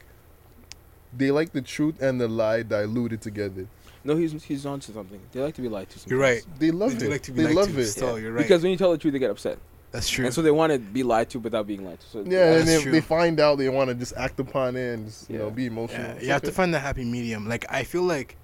they 1.16 1.30
like 1.30 1.52
the 1.52 1.62
truth 1.62 2.00
and 2.00 2.20
the 2.20 2.28
lie 2.28 2.62
diluted 2.62 3.20
together. 3.20 3.66
No, 4.04 4.16
he's 4.16 4.42
he's 4.42 4.64
on 4.64 4.80
to 4.80 4.92
something. 4.92 5.20
They 5.32 5.40
like 5.40 5.54
to 5.56 5.62
be 5.62 5.68
lied 5.68 5.90
to. 5.90 5.98
Sometimes. 5.98 6.10
you're 6.10 6.20
right. 6.20 6.42
They 6.58 6.70
love 6.70 6.98
They 6.98 7.06
it. 7.06 7.10
like 7.10 7.22
to 7.22 7.32
be 7.32 7.42
they 7.42 7.46
lied 7.48 7.56
love 7.56 7.72
to 7.74 7.80
it. 7.80 7.86
still. 7.86 8.18
You're 8.18 8.32
right. 8.32 8.42
Because 8.42 8.62
when 8.62 8.70
you 8.72 8.78
tell 8.78 8.92
the 8.92 8.98
truth, 8.98 9.12
they 9.12 9.18
get 9.18 9.30
upset, 9.30 9.58
that's 9.92 10.08
true. 10.08 10.24
and 10.24 10.32
so 10.32 10.40
they 10.40 10.50
want 10.50 10.72
to 10.72 10.78
be 10.78 11.02
lied 11.02 11.28
to 11.30 11.38
without 11.38 11.66
being 11.66 11.84
lied 11.84 12.00
to. 12.00 12.06
So 12.06 12.18
Yeah, 12.26 12.52
and 12.54 12.66
That's 12.68 12.86
if 12.86 12.92
they 12.92 13.00
find 13.02 13.38
out, 13.40 13.58
they 13.58 13.68
want 13.68 13.88
to 13.90 13.94
just 13.94 14.14
act 14.16 14.40
upon 14.40 14.76
it 14.76 14.94
and 14.94 15.06
just, 15.06 15.28
you 15.28 15.36
know 15.38 15.50
be 15.50 15.66
emotional. 15.66 16.00
Yeah, 16.02 16.12
It's 16.12 16.24
you 16.24 16.30
have 16.30 16.42
to 16.42 16.52
find 16.52 16.72
the 16.72 16.78
happy 16.78 17.04
medium. 17.04 17.46
Like 17.46 17.66
I 17.68 17.84
feel 17.84 18.02
like, 18.04 18.36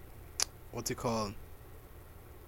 what's 0.72 0.90
it 0.90 0.96
called? 0.98 1.32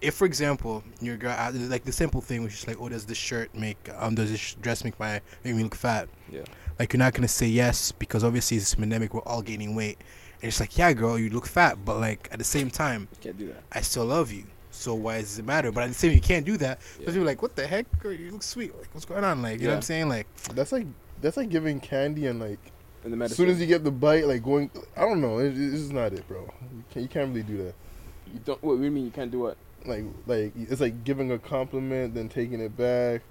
If, 0.01 0.15
for 0.15 0.27
example, 0.27 0.85
your 1.01 1.17
girl, 1.17 1.35
uh, 1.37 1.51
like 1.55 1.85
the 1.85 1.93
simple 1.93 2.21
thing, 2.21 2.43
which 2.45 2.55
is 2.55 2.67
like, 2.69 2.81
oh, 2.81 2.89
does 2.89 3.05
this 3.05 3.19
shirt 3.19 3.53
make, 3.55 3.77
um, 3.97 4.15
does 4.15 4.31
this 4.31 4.55
dress 4.55 4.85
make 4.85 4.99
my 5.01 5.21
make 5.45 5.55
me 5.57 5.63
look 5.63 5.75
fat? 5.75 6.09
Yeah. 6.31 6.43
Like 6.79 6.93
you're 6.93 6.99
not 6.99 7.15
gonna 7.15 7.27
say 7.29 7.47
yes 7.49 7.91
because 7.91 8.23
obviously 8.23 8.57
it's 8.59 8.75
pandemic, 8.75 9.13
we're 9.13 9.21
all 9.23 9.43
gaining 9.43 9.75
weight, 9.75 9.99
and 10.41 10.49
it's 10.49 10.61
like, 10.61 10.79
yeah, 10.79 10.93
girl, 10.93 11.19
you 11.19 11.31
look 11.31 11.47
fat, 11.47 11.85
but 11.85 11.99
like 11.99 12.29
at 12.31 12.39
the 12.39 12.45
same 12.45 12.71
time, 12.71 13.09
can't 13.21 13.37
do 13.37 13.49
that. 13.49 13.63
I 13.73 13.81
still 13.81 14.05
love 14.05 14.31
you. 14.31 14.45
So 14.71 14.95
why 14.95 15.19
does 15.21 15.37
it 15.41 15.45
matter? 15.45 15.73
But 15.73 15.85
at 15.85 15.89
the 15.89 15.95
same, 15.95 16.13
you 16.13 16.21
can't 16.21 16.47
do 16.47 16.57
that. 16.59 16.79
Yeah. 16.81 16.99
Because 17.01 17.17
you're 17.17 17.25
like, 17.25 17.43
what 17.43 17.57
the 17.57 17.67
heck? 17.67 17.87
Girl, 17.99 18.13
you 18.13 18.31
look 18.31 18.45
sweet. 18.45 18.73
Like, 18.79 18.89
what's 18.95 19.05
going 19.05 19.25
on? 19.25 19.43
Like, 19.43 19.59
you 19.59 19.67
know 19.67 19.71
what 19.73 19.77
I'm 19.77 19.83
saying? 19.83 20.09
Like, 20.09 20.29
That's 20.55 20.71
like 20.71 20.87
that's 21.21 21.37
like 21.37 21.49
giving 21.49 21.81
candy 21.81 22.27
and 22.29 22.39
like 22.39 22.61
In 23.05 23.19
the 23.19 23.25
as 23.25 23.35
soon 23.35 23.49
as 23.49 23.61
you 23.61 23.67
get 23.67 23.83
the 23.83 23.91
bite, 23.91 24.27
like 24.27 24.45
going. 24.45 24.71
I 24.97 25.01
don't 25.01 25.21
know. 25.21 25.39
It, 25.41 25.59
it's 25.59 25.89
not 25.91 26.13
it, 26.13 26.29
bro. 26.29 26.43
You 26.43 26.85
can't, 26.91 27.03
you 27.03 27.09
can't 27.09 27.29
really 27.31 27.43
do 27.43 27.57
that. 27.65 27.75
you 28.33 28.39
don't. 28.45 28.63
What 28.63 28.77
do 28.77 28.85
you 28.85 28.91
mean 28.93 29.05
you 29.07 29.11
can't 29.11 29.33
do 29.33 29.41
what? 29.41 29.57
Like 29.85 30.05
like 30.27 30.53
it's 30.57 30.81
like 30.81 31.05
giving 31.05 31.33
a 31.33 31.39
compliment, 31.39 32.15
then 32.15 32.29
taking 32.29 32.61
it 32.61 32.77
back, 32.77 33.23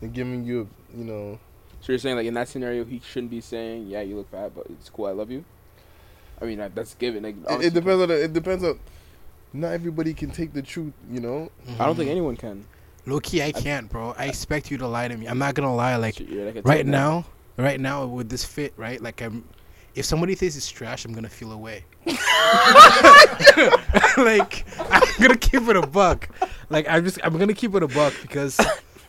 then 0.00 0.10
giving 0.10 0.44
you, 0.44 0.68
a, 0.92 0.96
you 0.96 1.04
know. 1.04 1.38
So 1.80 1.92
you're 1.92 1.98
saying 1.98 2.16
like 2.16 2.26
in 2.26 2.34
that 2.34 2.48
scenario, 2.48 2.84
he 2.84 3.00
shouldn't 3.00 3.30
be 3.30 3.40
saying, 3.40 3.86
"Yeah, 3.86 4.02
you 4.02 4.16
look 4.16 4.30
fat, 4.30 4.54
but 4.54 4.66
it's 4.68 4.88
cool. 4.88 5.06
I 5.06 5.12
love 5.12 5.30
you." 5.30 5.44
I 6.40 6.44
mean, 6.44 6.70
that's 6.74 6.94
given. 6.94 7.22
Like, 7.22 7.36
It, 7.50 7.66
it 7.66 7.74
depends 7.74 8.02
on. 8.02 8.08
The, 8.08 8.24
it 8.24 8.32
depends 8.32 8.64
on. 8.64 8.78
Not 9.52 9.72
everybody 9.72 10.14
can 10.14 10.30
take 10.30 10.52
the 10.52 10.62
truth, 10.62 10.94
you 11.10 11.20
know. 11.20 11.50
I 11.78 11.86
don't 11.86 11.94
think 11.94 12.10
anyone 12.10 12.36
can. 12.36 12.64
Low 13.04 13.20
key, 13.20 13.42
I 13.42 13.52
can't, 13.52 13.88
bro. 13.88 14.14
I 14.16 14.26
expect 14.26 14.70
you 14.70 14.78
to 14.78 14.86
lie 14.86 15.08
to 15.08 15.16
me. 15.16 15.26
I'm 15.26 15.38
not 15.38 15.54
gonna 15.54 15.74
lie. 15.74 15.96
Like 15.96 16.18
You're 16.20 16.52
like 16.52 16.66
right 16.66 16.86
now, 16.86 17.26
right 17.56 17.80
now 17.80 18.06
with 18.06 18.28
this 18.28 18.44
fit, 18.44 18.72
right? 18.76 19.00
Like 19.00 19.20
I'm. 19.20 19.44
If 19.94 20.04
somebody 20.06 20.34
thinks 20.34 20.56
it's 20.56 20.70
trash, 20.70 21.04
I'm 21.04 21.12
gonna 21.12 21.28
feel 21.28 21.52
away. 21.52 21.84
like 24.16 24.64
I'm 24.78 25.02
gonna 25.20 25.36
keep 25.36 25.62
it 25.68 25.76
a 25.76 25.86
buck. 25.86 26.28
Like 26.70 26.88
I'm 26.88 27.04
just 27.04 27.18
I'm 27.22 27.38
gonna 27.38 27.54
keep 27.54 27.74
it 27.74 27.82
a 27.82 27.88
buck 27.88 28.14
because, 28.22 28.58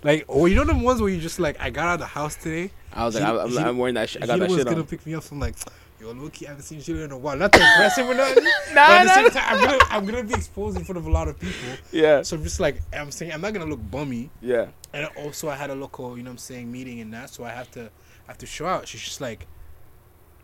like, 0.03 0.25
oh, 0.27 0.45
you 0.45 0.55
know 0.55 0.63
the 0.65 0.75
ones 0.75 1.01
where 1.01 1.09
you 1.09 1.19
just 1.21 1.39
like 1.39 1.59
I 1.61 1.69
got 1.69 1.87
out 1.87 1.93
of 1.95 1.99
the 2.01 2.05
house 2.07 2.35
today. 2.35 2.71
I 2.93 3.05
was 3.05 3.15
like, 3.15 3.23
He- 3.23 3.29
I'm, 3.29 3.39
I'm, 3.39 3.49
he- 3.49 3.57
I'm 3.59 3.77
wearing 3.77 3.95
that 3.95 4.09
shit. 4.09 4.23
I 4.23 4.27
got 4.27 4.33
he 4.35 4.39
that 4.41 4.49
was 4.49 4.57
shit 4.59 4.65
gonna 4.67 4.79
on. 4.81 4.85
pick 4.87 5.05
me 5.05 5.15
up. 5.15 5.23
So 5.23 5.33
I'm 5.35 5.39
like, 5.39 5.55
yo, 5.99 6.11
Loki, 6.11 6.45
I 6.45 6.49
haven't 6.49 6.63
seen 6.63 6.81
you 6.83 7.03
in 7.03 7.11
a 7.11 7.17
while. 7.17 7.37
Not 7.37 7.53
to 7.53 7.59
impress 7.59 7.97
or 7.97 8.13
nothing. 8.13 8.43
but 8.73 8.77
at 8.77 9.03
the 9.05 9.13
same 9.13 9.29
time, 9.29 9.43
I'm 9.47 9.63
gonna 9.63 9.79
I'm 9.89 10.05
gonna 10.05 10.23
be 10.23 10.33
exposed 10.33 10.77
in 10.77 10.83
front 10.83 10.97
of 10.97 11.05
a 11.07 11.11
lot 11.11 11.27
of 11.27 11.39
people. 11.39 11.55
Yeah, 11.91 12.21
So 12.23 12.35
I'm 12.37 12.43
just 12.43 12.59
like 12.59 12.81
I'm 12.93 13.11
saying, 13.11 13.31
I'm 13.31 13.41
not 13.41 13.53
gonna 13.53 13.65
look 13.69 13.79
bummy. 13.89 14.29
yeah. 14.41 14.67
And 14.95 15.07
also, 15.17 15.49
I 15.49 15.55
had 15.55 15.71
a 15.71 15.75
local, 15.75 16.15
you 16.17 16.21
know, 16.23 16.29
what 16.29 16.33
I'm 16.33 16.37
saying, 16.37 16.71
meeting 16.71 16.99
and 17.01 17.11
that, 17.15 17.31
so 17.31 17.43
I 17.43 17.49
have 17.49 17.71
to, 17.71 17.85
I 17.85 17.87
have 18.27 18.37
to 18.37 18.45
show 18.45 18.67
out. 18.67 18.87
She's 18.87 19.01
just 19.01 19.21
like, 19.21 19.47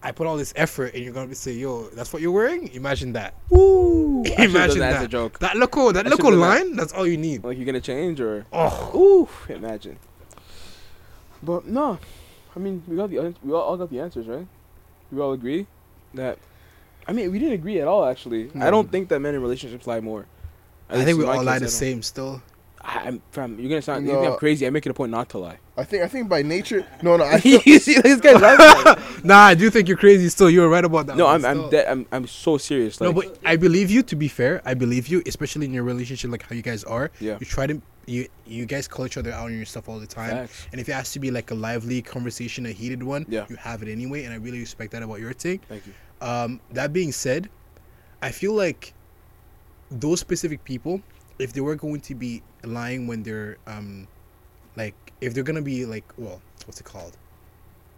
I 0.01 0.11
put 0.13 0.27
all 0.27 0.37
this 0.37 0.53
effort, 0.55 0.93
and 0.93 1.03
you're 1.03 1.13
gonna 1.13 1.27
be 1.27 1.35
say, 1.35 1.51
yo, 1.51 1.89
that's 1.89 2.13
what 2.13 2.21
you're 2.21 2.31
wearing. 2.31 2.69
Imagine 2.73 3.13
that. 3.13 3.33
Woo! 3.49 4.21
I 4.21 4.23
should've 4.29 4.37
done 4.37 4.49
Imagine 4.49 4.79
that 4.79 4.93
as 4.93 4.99
that. 4.99 5.05
a 5.05 5.07
joke. 5.09 5.39
That 5.39 5.57
local, 5.57 5.91
that 5.91 6.05
I 6.05 6.09
local 6.09 6.25
should've 6.27 6.39
that. 6.39 6.65
line. 6.65 6.75
That's 6.75 6.93
all 6.93 7.05
you 7.05 7.17
need. 7.17 7.43
Like 7.43 7.57
you're 7.57 7.65
gonna 7.65 7.81
change 7.81 8.21
or 8.21 8.45
Oh, 8.53 8.91
ooh, 9.49 9.53
imagine. 9.53 9.97
But 11.43 11.65
no, 11.67 11.99
I 12.55 12.59
mean 12.59 12.83
we 12.87 12.95
got 12.95 13.09
the 13.09 13.33
we 13.43 13.53
all, 13.53 13.77
got 13.77 13.89
the 13.89 13.99
answers 13.99 14.27
right. 14.27 14.47
We 15.11 15.19
all 15.21 15.33
agree 15.33 15.67
that. 16.13 16.37
I 17.07 17.13
mean, 17.13 17.31
we 17.31 17.39
didn't 17.39 17.53
agree 17.55 17.79
at 17.81 17.87
all. 17.87 18.05
Actually, 18.05 18.51
I 18.59 18.69
don't 18.69 18.91
think 18.91 19.09
that 19.09 19.19
men 19.19 19.33
in 19.33 19.41
relationships 19.41 19.87
lie 19.87 19.99
more. 19.99 20.25
I 20.89 21.03
think 21.03 21.17
we 21.17 21.25
all 21.25 21.43
lie 21.43 21.59
the 21.59 21.67
same 21.67 22.01
still. 22.03 22.41
I, 22.81 22.99
I'm 23.07 23.21
fam. 23.31 23.59
You're 23.59 23.69
gonna 23.69 23.81
sound. 23.81 24.07
You 24.07 24.13
think 24.13 24.25
I'm 24.27 24.37
crazy? 24.37 24.65
I 24.65 24.69
make 24.69 24.85
it 24.85 24.89
a 24.89 24.93
point 24.93 25.11
not 25.11 25.29
to 25.29 25.37
lie. 25.37 25.57
I 25.77 25.83
think. 25.83 26.03
I 26.03 26.07
think 26.07 26.29
by 26.29 26.41
nature. 26.41 26.85
No, 27.01 27.17
no. 27.17 27.23
I 27.35 27.39
feel, 27.39 27.61
you 27.65 27.79
see 27.79 27.99
this 27.99 28.19
guy's 28.21 28.41
laughing. 28.41 29.03
Nah, 29.23 29.37
I 29.37 29.53
do 29.53 29.69
think 29.69 29.87
you're 29.87 29.97
crazy. 29.97 30.29
Still, 30.29 30.49
you 30.49 30.61
were 30.61 30.69
right 30.69 30.85
about 30.85 31.07
that. 31.07 31.17
no, 31.17 31.25
one, 31.25 31.43
I'm 31.43 31.45
I'm 31.45 31.57
still. 31.57 31.69
dead. 31.69 31.87
I'm 31.87 32.05
I'm 32.11 32.27
so 32.27 32.57
serious. 32.57 32.99
Like, 33.01 33.13
no, 33.13 33.21
but 33.21 33.37
I 33.45 33.55
believe 33.57 33.89
you. 33.91 34.01
To 34.03 34.15
be 34.15 34.27
fair, 34.27 34.61
I 34.65 34.73
believe 34.73 35.07
you, 35.07 35.21
especially 35.25 35.65
in 35.65 35.73
your 35.73 35.83
relationship, 35.83 36.31
like 36.31 36.43
how 36.43 36.55
you 36.55 36.61
guys 36.61 36.83
are. 36.85 37.11
Yeah. 37.19 37.37
You 37.39 37.45
try 37.45 37.67
to 37.67 37.81
you 38.05 38.27
you 38.47 38.65
guys 38.65 38.87
call 38.87 39.05
each 39.05 39.17
other 39.17 39.31
out 39.31 39.45
on 39.45 39.55
your 39.55 39.65
stuff 39.65 39.89
all 39.89 39.99
the 39.99 40.07
time. 40.07 40.29
Facts. 40.31 40.67
And 40.71 40.79
if 40.81 40.87
it 40.89 40.93
has 40.93 41.11
to 41.11 41.19
be 41.19 41.31
like 41.31 41.51
a 41.51 41.55
lively 41.55 42.01
conversation, 42.01 42.65
a 42.65 42.71
heated 42.71 43.03
one, 43.03 43.25
Yeah. 43.29 43.45
you 43.49 43.55
have 43.57 43.83
it 43.83 43.89
anyway. 43.91 44.23
And 44.23 44.33
I 44.33 44.37
really 44.37 44.59
respect 44.59 44.91
that 44.93 45.03
about 45.03 45.19
your 45.19 45.33
take. 45.33 45.63
Thank 45.65 45.85
you. 45.85 45.93
Um, 46.21 46.59
that 46.71 46.91
being 46.93 47.11
said, 47.11 47.49
I 48.21 48.31
feel 48.31 48.53
like 48.53 48.93
those 49.91 50.19
specific 50.19 50.63
people, 50.63 51.01
if 51.39 51.53
they 51.53 51.61
were 51.61 51.75
going 51.75 52.01
to 52.01 52.13
be 52.15 52.43
lying 52.63 53.07
when 53.07 53.23
they're 53.23 53.57
um, 53.65 54.07
like 54.75 54.93
if 55.21 55.33
they're 55.33 55.43
gonna 55.43 55.61
be 55.61 55.85
like 55.85 56.03
well, 56.17 56.41
what's 56.65 56.79
it 56.79 56.83
called? 56.85 57.17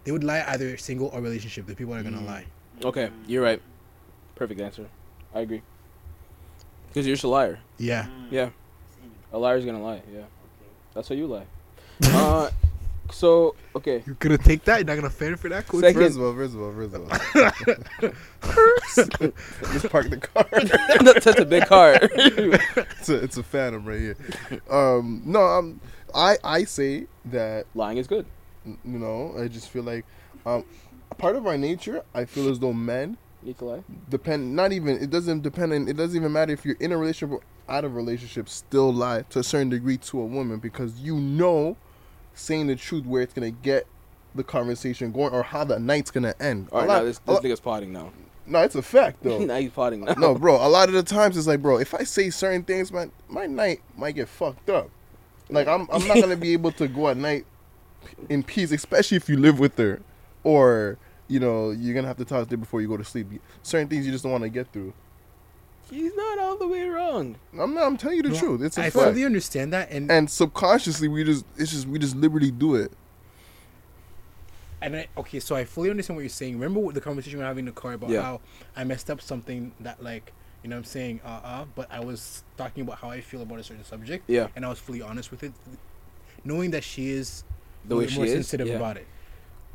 They 0.04 0.12
would 0.12 0.24
lie 0.24 0.44
either 0.48 0.76
single 0.78 1.08
or 1.08 1.20
relationship. 1.20 1.66
The 1.66 1.74
people 1.74 1.94
are 1.94 2.02
gonna 2.02 2.18
Mm. 2.18 2.26
lie. 2.26 2.46
Okay, 2.84 3.10
you're 3.26 3.42
right. 3.42 3.60
Perfect 4.34 4.60
answer. 4.60 4.86
I 5.34 5.40
agree. 5.40 5.62
Because 6.88 7.06
you're 7.06 7.14
just 7.16 7.24
a 7.24 7.28
liar. 7.28 7.58
Yeah. 7.78 8.06
Yeah, 8.30 8.50
a 9.32 9.38
liar's 9.38 9.64
gonna 9.64 9.82
lie. 9.82 10.02
Yeah, 10.12 10.22
that's 10.94 11.08
how 11.08 11.14
you 11.14 11.26
lie. 11.26 11.46
uh, 12.04 12.50
so 13.12 13.54
okay. 13.76 14.02
You're 14.06 14.16
gonna 14.16 14.38
take 14.38 14.64
that. 14.64 14.78
You're 14.78 14.86
not 14.86 14.96
gonna 14.96 15.10
fair 15.10 15.36
for 15.36 15.48
that. 15.50 15.68
Coach? 15.68 15.80
Second- 15.80 16.02
first 16.02 16.16
of 16.16 16.22
all, 16.22 16.34
first 16.34 16.54
of 16.54 16.62
all, 16.62 16.72
first 16.72 16.94
of 16.94 17.02
all. 17.02 18.52
Just 19.72 19.88
park 19.90 20.10
the 20.10 20.16
car. 20.18 20.46
that's, 21.04 21.24
that's 21.24 21.40
a 21.40 21.44
big 21.44 21.66
car. 21.66 21.94
it's 22.02 23.08
a 23.08 23.16
it's 23.16 23.36
a 23.36 23.42
phantom 23.42 23.84
right 23.84 24.00
here. 24.00 24.16
Um, 24.70 25.22
no, 25.24 25.40
um, 25.40 25.80
I 26.14 26.36
I 26.44 26.64
say 26.64 27.06
that 27.26 27.66
Lying 27.74 27.98
is 27.98 28.06
good. 28.06 28.26
you 28.64 28.76
know 28.84 29.34
I 29.38 29.48
just 29.48 29.68
feel 29.70 29.82
like 29.82 30.04
um, 30.46 30.64
part 31.18 31.36
of 31.36 31.46
our 31.46 31.56
nature. 31.58 32.02
I 32.14 32.24
feel 32.24 32.48
as 32.48 32.58
though 32.58 32.72
men 32.72 33.16
need 33.42 33.58
to 33.58 33.64
lie. 33.64 33.84
depend. 34.08 34.54
Not 34.54 34.72
even 34.72 35.02
it 35.02 35.10
doesn't 35.10 35.42
depend. 35.42 35.72
on 35.72 35.88
It 35.88 35.96
doesn't 35.96 36.16
even 36.16 36.32
matter 36.32 36.52
if 36.52 36.64
you're 36.64 36.76
in 36.80 36.92
a 36.92 36.96
relationship 36.96 37.30
or 37.38 37.72
out 37.72 37.84
of 37.84 37.92
a 37.92 37.96
relationship. 37.96 38.48
Still 38.48 38.92
lie 38.92 39.22
to 39.30 39.38
a 39.38 39.42
certain 39.44 39.68
degree 39.68 39.96
to 39.98 40.20
a 40.20 40.26
woman 40.26 40.58
because 40.58 40.98
you 41.00 41.16
know 41.16 41.76
saying 42.34 42.66
the 42.68 42.76
truth 42.76 43.04
where 43.06 43.22
it's 43.22 43.32
gonna 43.34 43.50
get 43.50 43.86
the 44.34 44.42
conversation 44.44 45.12
going 45.12 45.32
or 45.32 45.42
how 45.42 45.64
the 45.64 45.78
night's 45.78 46.10
gonna 46.10 46.34
end. 46.40 46.68
All 46.72 46.80
right, 46.80 46.88
lot- 46.88 46.98
now 47.00 47.04
this 47.04 47.18
this 47.18 47.34
lot- 47.34 47.42
nigga's 47.42 47.60
potting 47.60 47.92
now. 47.92 48.12
no, 48.46 48.60
it's 48.62 48.74
a 48.74 48.82
fact 48.82 49.18
though. 49.22 49.38
now 49.38 49.56
he's 49.58 49.70
potting 49.70 50.04
now. 50.04 50.14
no, 50.14 50.34
bro. 50.34 50.56
A 50.56 50.68
lot 50.68 50.88
of 50.88 50.94
the 50.94 51.02
times 51.02 51.36
it's 51.36 51.46
like, 51.46 51.60
bro, 51.62 51.78
if 51.78 51.94
I 51.94 52.04
say 52.04 52.30
certain 52.30 52.62
things, 52.62 52.90
man, 52.92 53.12
my 53.28 53.46
night 53.46 53.80
might 53.96 54.12
get 54.14 54.28
fucked 54.28 54.70
up. 54.70 54.88
Like 55.50 55.66
I'm, 55.68 55.86
I'm 55.92 56.06
not 56.08 56.18
gonna 56.20 56.36
be 56.36 56.52
able 56.54 56.72
to 56.72 56.88
go 56.88 57.08
at 57.08 57.16
night 57.16 57.44
in 58.28 58.42
peace, 58.42 58.72
especially 58.72 59.16
if 59.16 59.28
you 59.28 59.36
live 59.36 59.58
with 59.58 59.76
her, 59.78 60.00
or 60.44 60.96
you 61.28 61.38
know, 61.40 61.70
you're 61.70 61.94
gonna 61.94 62.08
have 62.08 62.16
to 62.18 62.24
talk 62.24 62.46
to 62.48 62.50
her 62.52 62.56
before 62.56 62.80
you 62.80 62.88
go 62.88 62.96
to 62.96 63.04
sleep. 63.04 63.26
Certain 63.62 63.88
things 63.88 64.04
you 64.06 64.12
just 64.12 64.22
don't 64.24 64.32
want 64.32 64.44
to 64.44 64.50
get 64.50 64.72
through. 64.72 64.92
He's 65.92 66.14
not 66.16 66.38
all 66.38 66.56
the 66.56 66.66
way 66.66 66.84
wrong. 66.88 67.36
I'm 67.58 67.74
not. 67.74 67.84
I'm 67.84 67.96
telling 67.96 68.16
you 68.16 68.22
the 68.22 68.30
No, 68.30 68.38
truth. 68.38 68.62
It's 68.62 68.78
a 68.78 68.82
I 68.82 68.90
fact. 68.90 68.94
fully 69.06 69.24
understand 69.24 69.72
that, 69.74 69.90
and 69.90 70.10
and 70.10 70.30
subconsciously, 70.30 71.06
we 71.08 71.22
just, 71.24 71.44
it's 71.56 71.70
just, 71.70 71.86
we 71.86 71.98
just 71.98 72.16
liberally 72.16 72.50
do 72.50 72.74
it. 72.76 72.92
And 74.80 74.96
I 74.96 75.06
okay, 75.16 75.38
so 75.38 75.54
I 75.54 75.64
fully 75.64 75.90
understand 75.90 76.16
what 76.16 76.22
you're 76.22 76.28
saying. 76.30 76.54
Remember 76.54 76.80
what 76.80 76.94
the 76.94 77.00
conversation 77.00 77.38
we 77.38 77.42
were 77.42 77.48
having 77.48 77.62
in 77.62 77.66
the 77.74 77.80
car 77.80 77.92
about 77.92 78.10
Yeah. 78.10 78.22
how 78.22 78.40
I 78.74 78.82
messed 78.84 79.10
up 79.10 79.20
something 79.20 79.72
that 79.80 80.02
like 80.02 80.32
you 80.62 80.70
know 80.70 80.76
what 80.76 80.80
I'm 80.80 80.84
saying 80.84 81.20
uh 81.24 81.28
uh 81.44 81.64
but 81.74 81.88
I 81.90 82.00
was 82.00 82.42
talking 82.56 82.82
about 82.82 82.98
how 82.98 83.10
I 83.10 83.20
feel 83.20 83.42
about 83.42 83.58
a 83.60 83.62
certain 83.64 83.84
subject 83.84 84.24
Yeah, 84.28 84.48
and 84.56 84.64
I 84.64 84.68
was 84.68 84.78
fully 84.80 85.02
honest 85.02 85.30
with 85.30 85.42
it, 85.44 85.52
knowing 86.44 86.70
that 86.72 86.82
she 86.84 87.10
is 87.10 87.44
the 87.84 87.94
way 87.96 88.04
more 88.04 88.10
she 88.10 88.22
is. 88.22 88.32
sensitive 88.32 88.68
yeah. 88.68 88.74
about 88.74 88.96
it. 88.96 89.06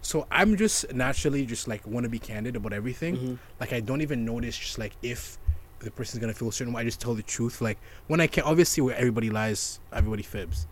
So 0.02 0.27
I'm 0.31 0.57
just 0.57 0.94
naturally 0.94 1.45
just 1.45 1.68
like 1.69 1.85
want 1.88 2.03
to 2.03 2.10
be 2.10 2.19
candid 2.19 2.56
about 2.57 2.73
everything. 2.73 3.18
Mhm. 3.18 3.38
Like 3.61 3.72
I 3.73 3.80
don't 3.80 4.02
even 4.02 4.26
notice 4.26 4.57
just 4.57 4.77
like 4.77 4.94
if 5.02 5.38
the 5.80 5.91
person's 5.91 6.20
gonna 6.22 6.34
feel 6.34 6.49
a 6.49 6.52
certain 6.52 6.74
way. 6.74 6.82
I 6.82 6.86
just 6.86 6.99
tell 7.02 7.14
the 7.14 7.24
truth. 7.24 7.62
Like 7.62 7.78
when 8.08 8.20
I 8.20 8.28
can, 8.28 8.44
obviously 8.44 8.82
where 8.82 8.95
everybody 8.95 9.30
lies, 9.30 9.80
everybody 9.94 10.24
fibs. 10.24 10.68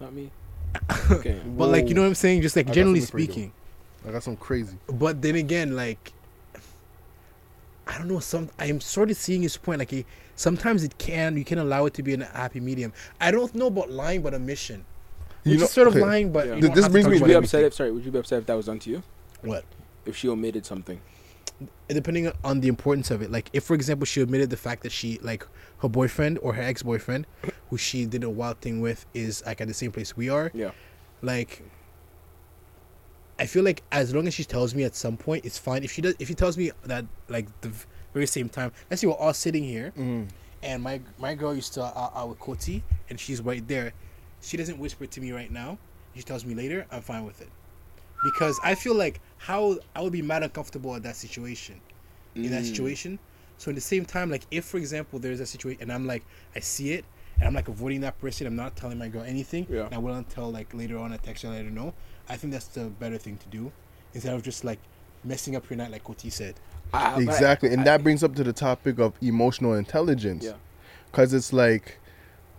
Not 0.00 0.12
me. 0.12 0.30
Okay. 1.10 1.40
But 1.46 1.68
like 1.68 1.88
you 1.88 1.94
know 1.94 2.00
what 2.02 2.08
I'm 2.08 2.14
saying, 2.14 2.42
just 2.42 2.56
like 2.56 2.68
I 2.68 2.72
generally 2.72 3.00
something 3.00 3.12
for 3.12 3.20
you, 3.20 3.26
though. 3.26 3.32
speaking. 3.32 3.52
I 4.08 4.12
got 4.12 4.22
some 4.22 4.36
crazy. 4.36 4.76
But 4.88 5.22
then 5.22 5.36
again, 5.36 5.76
like 5.76 6.12
I 7.86 7.98
don't 7.98 8.08
know. 8.08 8.18
Some 8.20 8.48
I'm 8.58 8.80
sort 8.80 9.10
of 9.10 9.16
seeing 9.16 9.42
his 9.42 9.56
point. 9.56 9.78
Like 9.78 9.90
he, 9.90 10.06
sometimes 10.36 10.82
it 10.82 10.96
can 10.98 11.36
you 11.36 11.44
can 11.44 11.58
allow 11.58 11.86
it 11.86 11.94
to 11.94 12.02
be 12.02 12.14
a 12.14 12.24
happy 12.24 12.60
medium. 12.60 12.92
I 13.20 13.30
don't 13.30 13.54
know 13.54 13.66
about 13.66 13.90
lying, 13.90 14.22
but 14.22 14.34
omission. 14.34 14.84
You 15.44 15.52
Which 15.52 15.58
know- 15.60 15.64
is 15.66 15.70
sort 15.72 15.88
of 15.88 15.94
okay. 15.96 16.02
lying, 16.04 16.32
but 16.32 16.46
Yeah. 16.46 16.54
you 16.54 16.60
Th- 16.62 16.68
don't 16.68 16.74
this 16.76 16.84
have 16.84 16.90
to 16.90 16.92
brings 16.92 17.04
talk 17.04 17.12
me 17.12 17.18
Would 17.20 17.26
to 17.26 17.32
you 17.34 17.38
be 17.40 17.44
upset 17.44 17.64
if 17.64 17.74
sorry? 17.74 17.90
Would 17.92 18.04
you 18.04 18.10
be 18.10 18.18
upset 18.18 18.38
if 18.40 18.46
that 18.46 18.54
was 18.54 18.66
done 18.66 18.78
to 18.80 18.90
you? 18.90 19.02
What? 19.42 19.64
If 20.06 20.16
she 20.16 20.28
omitted 20.28 20.64
something? 20.64 21.00
Depending 21.88 22.32
on 22.42 22.60
the 22.60 22.68
importance 22.68 23.10
of 23.10 23.22
it. 23.22 23.30
Like 23.30 23.48
if, 23.52 23.64
for 23.64 23.74
example, 23.74 24.06
she 24.06 24.20
admitted 24.20 24.50
the 24.50 24.56
fact 24.56 24.82
that 24.82 24.92
she 24.92 25.18
like 25.22 25.46
her 25.78 25.88
boyfriend 25.88 26.38
or 26.42 26.54
her 26.54 26.62
ex 26.62 26.82
boyfriend, 26.82 27.26
who 27.70 27.76
she 27.78 28.06
did 28.06 28.24
a 28.24 28.30
wild 28.30 28.60
thing 28.60 28.80
with, 28.80 29.06
is 29.14 29.42
like 29.46 29.60
at 29.60 29.68
the 29.68 29.74
same 29.74 29.92
place 29.92 30.16
we 30.16 30.28
are. 30.28 30.50
Yeah. 30.54 30.70
Like. 31.22 31.62
I 33.38 33.46
feel 33.46 33.64
like 33.64 33.82
as 33.90 34.14
long 34.14 34.28
as 34.28 34.34
she 34.34 34.44
tells 34.44 34.74
me 34.74 34.84
at 34.84 34.94
some 34.94 35.16
point, 35.16 35.44
it's 35.44 35.58
fine. 35.58 35.82
If 35.82 35.90
she 35.90 36.00
does, 36.02 36.14
if 36.20 36.28
she 36.28 36.34
tells 36.34 36.56
me 36.56 36.70
that 36.84 37.04
like 37.28 37.48
the 37.62 37.72
very 38.12 38.26
same 38.26 38.48
time, 38.48 38.70
let's 38.90 39.00
say 39.00 39.08
we're 39.08 39.14
all 39.14 39.34
sitting 39.34 39.64
here, 39.64 39.92
Mm. 39.98 40.28
and 40.62 40.82
my 40.82 41.00
my 41.18 41.34
girl 41.34 41.52
used 41.54 41.74
to 41.74 41.82
uh, 41.82 42.10
out 42.14 42.28
with 42.28 42.38
Koti, 42.38 42.84
and 43.10 43.18
she's 43.18 43.40
right 43.40 43.66
there. 43.66 43.92
She 44.40 44.56
doesn't 44.56 44.78
whisper 44.78 45.06
to 45.06 45.20
me 45.20 45.32
right 45.32 45.50
now. 45.50 45.78
She 46.14 46.22
tells 46.22 46.44
me 46.44 46.54
later. 46.54 46.86
I'm 46.92 47.02
fine 47.02 47.24
with 47.24 47.40
it, 47.40 47.48
because 48.24 48.58
I 48.64 48.74
feel 48.74 48.94
like 48.94 49.20
how 49.38 49.78
I 49.94 50.00
would 50.02 50.12
be 50.12 50.22
mad 50.22 50.42
uncomfortable 50.42 50.94
at 50.96 51.02
that 51.04 51.16
situation, 51.16 51.80
in 52.34 52.50
that 52.50 52.62
Mm. 52.62 52.66
situation. 52.70 53.18
So 53.58 53.70
at 53.70 53.74
the 53.76 53.80
same 53.80 54.04
time, 54.04 54.30
like 54.30 54.42
if 54.50 54.64
for 54.64 54.78
example 54.78 55.18
there's 55.20 55.38
a 55.40 55.46
situation 55.46 55.82
and 55.82 55.92
I'm 55.92 56.06
like 56.06 56.24
I 56.56 56.60
see 56.60 56.92
it 56.94 57.04
and 57.38 57.46
I'm 57.46 57.54
like 57.54 57.68
avoiding 57.68 58.00
that 58.00 58.18
person, 58.20 58.46
I'm 58.46 58.56
not 58.56 58.74
telling 58.76 58.98
my 58.98 59.08
girl 59.08 59.22
anything. 59.22 59.66
Yeah. 59.70 59.84
And 59.86 59.94
I 59.94 59.98
will 59.98 60.14
until 60.14 60.50
like 60.50 60.72
later 60.74 60.98
on 60.98 61.12
I 61.12 61.18
text 61.18 61.44
her, 61.44 61.50
let 61.50 61.64
her 61.64 61.70
know. 61.70 61.94
I 62.28 62.36
think 62.36 62.52
that's 62.52 62.66
the 62.66 62.86
better 62.86 63.18
thing 63.18 63.36
to 63.38 63.48
do 63.48 63.70
instead 64.14 64.34
of 64.34 64.42
just 64.42 64.64
like 64.64 64.78
messing 65.22 65.54
up 65.56 65.68
your 65.70 65.76
night 65.76 65.90
like 65.92 66.08
what 66.08 66.18
Koti 66.18 66.30
said. 66.30 66.54
But 66.90 66.98
I- 67.18 67.20
Exactly, 67.22 67.70
and 67.72 67.82
I- 67.82 67.84
that 67.84 68.02
brings 68.02 68.22
up 68.24 68.34
to 68.36 68.44
the 68.44 68.52
topic 68.52 68.98
of 68.98 69.12
emotional 69.20 69.74
intelligence. 69.74 70.44
Yeah. 70.44 70.52
Because 71.10 71.32
it's 71.32 71.52
like, 71.52 71.98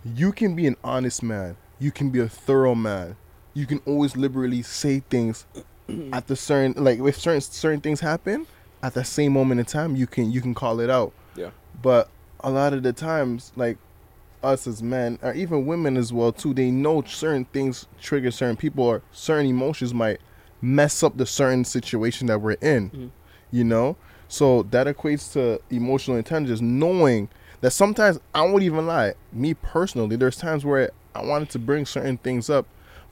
you 0.04 0.32
can 0.32 0.54
be 0.56 0.66
an 0.66 0.76
honest 0.82 1.22
man, 1.22 1.56
you 1.78 1.90
can 1.90 2.10
be 2.10 2.20
a 2.20 2.28
thorough 2.28 2.74
man, 2.74 3.16
you 3.56 3.64
can 3.66 3.80
always 3.86 4.16
liberally 4.16 4.60
say 4.62 5.00
things 5.08 5.46
at 6.12 6.26
the 6.26 6.36
certain 6.36 6.72
like 6.84 6.98
if 6.98 7.16
certain 7.18 7.40
certain 7.40 7.80
things 7.80 8.00
happen 8.00 8.46
at 8.82 8.92
the 8.94 9.02
same 9.04 9.32
moment 9.32 9.58
in 9.60 9.66
time, 9.66 9.96
you 9.96 10.06
can 10.06 10.30
you 10.30 10.40
can 10.40 10.54
call 10.54 10.78
it 10.80 10.90
out. 10.90 11.12
Yeah. 11.34 11.50
But 11.82 12.08
a 12.40 12.50
lot 12.50 12.72
of 12.74 12.82
the 12.82 12.92
times, 12.92 13.52
like 13.56 13.78
us 14.42 14.66
as 14.66 14.82
men, 14.82 15.18
or 15.22 15.32
even 15.32 15.64
women 15.66 15.96
as 15.96 16.12
well 16.12 16.32
too, 16.32 16.52
they 16.52 16.70
know 16.70 17.02
certain 17.02 17.46
things 17.46 17.86
trigger 18.00 18.30
certain 18.30 18.56
people 18.56 18.84
or 18.84 19.02
certain 19.10 19.46
emotions 19.46 19.94
might 19.94 20.20
mess 20.60 21.02
up 21.02 21.16
the 21.16 21.26
certain 21.26 21.64
situation 21.64 22.26
that 22.26 22.40
we're 22.40 22.56
in 22.74 22.90
Mhm. 22.90 23.10
you 23.50 23.64
know 23.64 23.96
So 24.28 24.64
that 24.72 24.86
equates 24.88 25.32
to 25.34 25.60
emotional 25.70 26.16
intelligence, 26.16 26.60
knowing 26.60 27.28
that 27.60 27.70
sometimes 27.70 28.18
I 28.34 28.42
won't 28.42 28.64
even 28.64 28.84
lie. 28.86 29.14
Me 29.32 29.54
personally, 29.54 30.16
there's 30.16 30.36
times 30.36 30.64
where 30.64 30.90
I 31.14 31.24
wanted 31.24 31.48
to 31.50 31.58
bring 31.60 31.86
certain 31.86 32.16
things 32.18 32.50
up, 32.50 32.66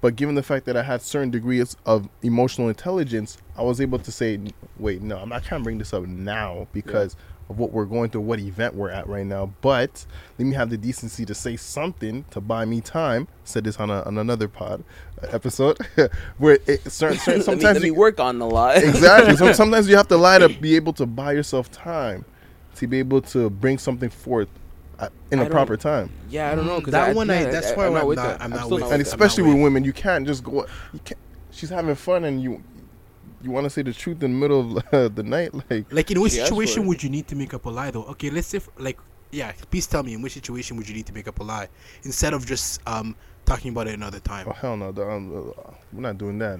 but 0.05 0.16
given 0.16 0.35
the 0.35 0.43
fact 0.43 0.66
that 0.66 0.76
I 0.76 0.82
had 0.82 1.01
certain 1.01 1.31
degrees 1.31 1.78
of 1.86 2.10
emotional 2.22 2.68
intelligence, 2.68 3.39
I 3.56 3.62
was 3.62 3.81
able 3.81 3.98
to 4.01 4.12
say, 4.12 4.39
"Wait, 4.78 5.01
no, 5.01 5.16
I'm 5.16 5.31
not 5.31 5.44
trying 5.44 5.62
to 5.62 5.64
bring 5.64 5.78
this 5.78 5.94
up 5.94 6.02
now 6.05 6.68
because 6.74 7.16
of 7.48 7.59
what 7.59 7.72
we're 7.72 7.86
going 7.86 8.10
through, 8.10 8.20
what 8.20 8.39
event 8.39 8.74
we're 8.74 8.90
at 8.90 9.06
right 9.09 9.24
now. 9.24 9.55
But 9.62 10.05
let 10.39 10.44
me 10.44 10.55
have 10.56 10.68
the 10.68 10.76
decency 10.76 11.24
to 11.24 11.35
say 11.35 11.56
something 11.56 12.26
to 12.32 12.43
buy 12.43 12.66
me 12.66 12.82
time." 12.82 13.28
Said 13.44 13.64
this 13.64 13.81
on, 13.81 13.89
a, 13.89 14.02
on 14.02 14.18
another 14.18 14.47
pod 14.47 14.85
uh, 15.22 15.28
episode 15.31 15.78
where 16.36 16.59
it, 16.66 16.93
certain, 16.93 17.16
certain 17.16 17.16
let, 17.26 17.36
me, 17.39 17.43
sometimes 17.43 17.62
let 17.62 17.81
me 17.81 17.89
you- 17.89 17.94
work 17.94 18.20
on 18.20 18.39
the 18.39 18.47
lie. 18.47 18.74
exactly. 18.74 19.36
Some, 19.36 19.55
sometimes 19.64 19.89
you 19.89 19.97
have 19.97 20.09
to 20.09 20.18
lie 20.18 20.36
to 20.36 20.51
be 20.51 20.76
able 20.76 20.93
to 20.93 21.06
buy 21.06 21.32
yourself 21.32 21.72
time, 21.72 22.26
to 22.74 22.86
be 22.86 22.98
able 22.98 23.22
to 23.22 23.48
bring 23.48 23.78
something 23.78 24.10
forth 24.10 24.51
at, 24.98 25.12
in 25.30 25.38
I 25.38 25.42
a 25.42 25.44
don't- 25.46 25.52
proper 25.52 25.76
time. 25.76 26.10
yeah, 26.30 26.50
I 26.50 26.54
don't 26.54 26.66
know. 26.66 26.80
'cause 26.80 26.92
That 26.92 27.10
I, 27.10 27.12
one 27.12 27.30
I- 27.30 27.44
that's 27.44 27.72
I, 27.72 27.76
why 27.76 27.84
I'm 27.86 27.88
I'm 27.88 27.94
not 27.94 28.06
with 28.06 28.18
that. 28.18 28.40
I'm 28.42 28.50
not 28.50 28.70
with 28.70 28.82
And 28.82 28.92
I'm 28.92 28.98
not 28.98 29.06
especially 29.06 29.42
with 29.44 29.54
with- 29.54 29.62
women, 29.62 29.84
you 29.84 29.92
can't 29.92 30.26
just 30.26 30.42
go. 30.44 30.66
You 30.92 31.00
can't. 31.04 31.20
She's 31.50 31.70
having 31.70 31.94
fun, 31.94 32.24
and 32.24 32.42
you 32.42 32.62
you 33.42 33.50
want 33.50 33.64
to 33.64 33.70
say 33.70 33.82
the 33.82 33.92
truth 33.92 34.22
in 34.22 34.32
the 34.32 34.38
middle 34.38 34.78
of 34.78 35.14
the 35.14 35.22
night, 35.36 35.52
like 35.70 35.86
Like 35.92 36.10
in 36.10 36.20
which 36.20 36.32
She 36.32 36.38
situation 36.38 36.86
would 36.86 37.02
you 37.02 37.10
need 37.10 37.28
to 37.28 37.36
make 37.36 37.52
up 37.54 37.64
a 37.66 37.70
lie 37.70 37.90
though? 37.90 38.04
Okay, 38.04 38.30
let's 38.30 38.48
say 38.48 38.58
f- 38.58 38.68
like 38.78 38.98
yeah, 39.30 39.52
please 39.70 39.86
tell 39.86 40.02
me 40.02 40.14
in 40.14 40.22
which 40.22 40.32
situation 40.34 40.76
would 40.76 40.88
you 40.88 40.94
need 40.94 41.06
to 41.06 41.12
make 41.12 41.28
up 41.28 41.38
a 41.40 41.42
lie 41.42 41.68
instead 42.04 42.32
of 42.32 42.46
just 42.46 42.80
um 42.86 43.14
talking 43.44 43.72
about 43.72 43.86
it 43.86 43.92
another 43.94 44.20
time. 44.20 44.46
oh 44.48 44.52
hell 44.52 44.76
no, 44.76 44.90
the- 44.92 45.06
um, 45.06 45.36
uh, 45.36 45.70
we're 45.92 46.00
not 46.00 46.16
doing 46.16 46.38
that. 46.38 46.58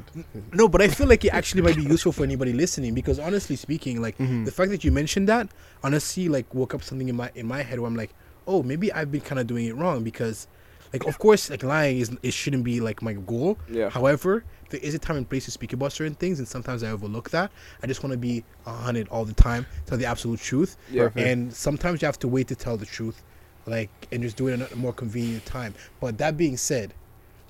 No, 0.52 0.69
but 0.69 0.82
I 0.82 0.89
feel 0.89 1.06
like 1.06 1.24
it 1.24 1.31
actually 1.32 1.62
might 1.62 1.77
be 1.77 1.82
useful 1.85 2.12
for 2.12 2.23
anybody 2.24 2.52
listening 2.52 2.93
because 2.94 3.19
honestly 3.19 3.56
speaking, 3.56 4.02
like 4.02 4.19
Mhm. 4.19 4.44
the 4.44 4.52
fact 4.52 4.70
that 4.70 4.85
you 4.85 4.93
mentioned 4.93 5.27
that 5.31 5.48
honestly 5.82 6.28
like 6.28 6.52
woke 6.55 6.74
up 6.74 6.82
something 6.82 7.09
in 7.09 7.16
my 7.16 7.31
in 7.35 7.47
my 7.47 7.62
head 7.62 7.78
where 7.81 7.89
I'm 7.89 7.97
like, 7.97 8.11
oh, 8.47 8.62
maybe 8.62 8.93
I've 8.93 9.11
been 9.11 9.21
kind 9.21 9.41
of 9.41 9.47
doing 9.47 9.66
it 9.66 9.77
wrong 9.77 10.03
because, 10.03 10.47
like, 10.93 11.07
of 11.07 11.19
course, 11.19 11.51
like 11.51 11.62
lying 11.62 11.99
is 11.99 12.16
it 12.23 12.33
shouldn't 12.33 12.65
be 12.65 12.81
like 12.81 13.03
my 13.03 13.15
goal. 13.15 13.59
Yeah. 13.71 13.91
However, 13.91 14.45
there 14.71 14.81
is 14.81 14.95
a 14.95 14.99
time 14.99 15.16
and 15.16 15.29
place 15.29 15.45
to 15.47 15.51
speak 15.51 15.73
about 15.73 15.93
certain 15.93 16.15
things, 16.15 16.39
and 16.39 16.49
sometimes 16.49 16.83
I 16.83 16.91
overlook 16.91 17.31
that. 17.31 17.51
I 17.83 17.87
just 17.87 18.03
want 18.03 18.12
to 18.12 18.19
be 18.19 18.45
a 18.66 18.73
hundred 18.73 19.09
all 19.09 19.25
the 19.25 19.35
time, 19.35 19.66
tell 19.87 19.99
the 19.99 20.07
absolute 20.07 20.41
truth, 20.41 20.77
Yeah. 20.91 21.11
And 21.16 21.53
sometimes 21.53 22.03
you 22.03 22.07
have 22.07 22.19
to 22.21 22.29
wait 22.29 22.49
to 22.49 22.57
tell 22.57 22.77
the 22.77 22.87
truth, 22.87 23.23
like, 23.66 23.91
and 24.12 24.23
just 24.23 24.37
do 24.37 24.49
it 24.49 24.61
at 24.61 24.73
a 24.73 24.77
more 24.77 24.93
convenient 24.93 25.45
time. 25.45 25.75
But 26.01 26.19
that 26.19 26.37
being 26.37 26.57
said, 26.57 26.95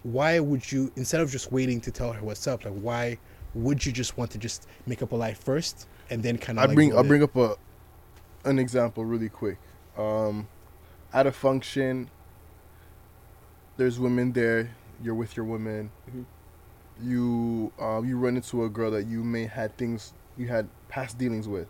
why 0.02 0.38
would 0.38 0.70
you 0.70 0.92
instead 0.96 1.20
of 1.20 1.30
just 1.30 1.50
waiting 1.50 1.80
to 1.82 1.90
tell 1.90 2.12
her 2.12 2.22
what's 2.22 2.46
up, 2.46 2.64
like, 2.64 2.74
why 2.74 3.18
would 3.54 3.84
you 3.84 3.92
just 3.92 4.18
want 4.18 4.30
to 4.32 4.38
just 4.38 4.66
make 4.86 5.02
up 5.02 5.12
a 5.12 5.16
lie 5.16 5.32
first 5.32 5.86
and 6.10 6.22
then 6.22 6.36
kind 6.38 6.58
of 6.58 6.64
I 6.64 6.66
like 6.66 6.74
bring 6.74 6.96
I 6.96 7.02
bring 7.02 7.22
up 7.22 7.36
a 7.36 7.56
an 8.44 8.58
example 8.58 9.04
really 9.04 9.28
quick. 9.28 9.58
Um, 9.96 10.46
at 11.14 11.26
a 11.26 11.32
function, 11.32 12.10
there's 13.78 13.98
women 13.98 14.32
there. 14.32 14.70
You're 15.02 15.14
with 15.14 15.36
your 15.36 15.46
women. 15.46 15.90
Mhm. 16.10 16.24
You 17.02 17.72
um, 17.78 18.06
you 18.06 18.18
run 18.18 18.36
into 18.36 18.64
a 18.64 18.68
girl 18.68 18.90
that 18.90 19.06
you 19.06 19.24
may 19.24 19.46
had 19.46 19.76
things 19.76 20.12
you 20.36 20.48
had 20.48 20.68
past 20.88 21.16
dealings 21.18 21.48
with. 21.48 21.66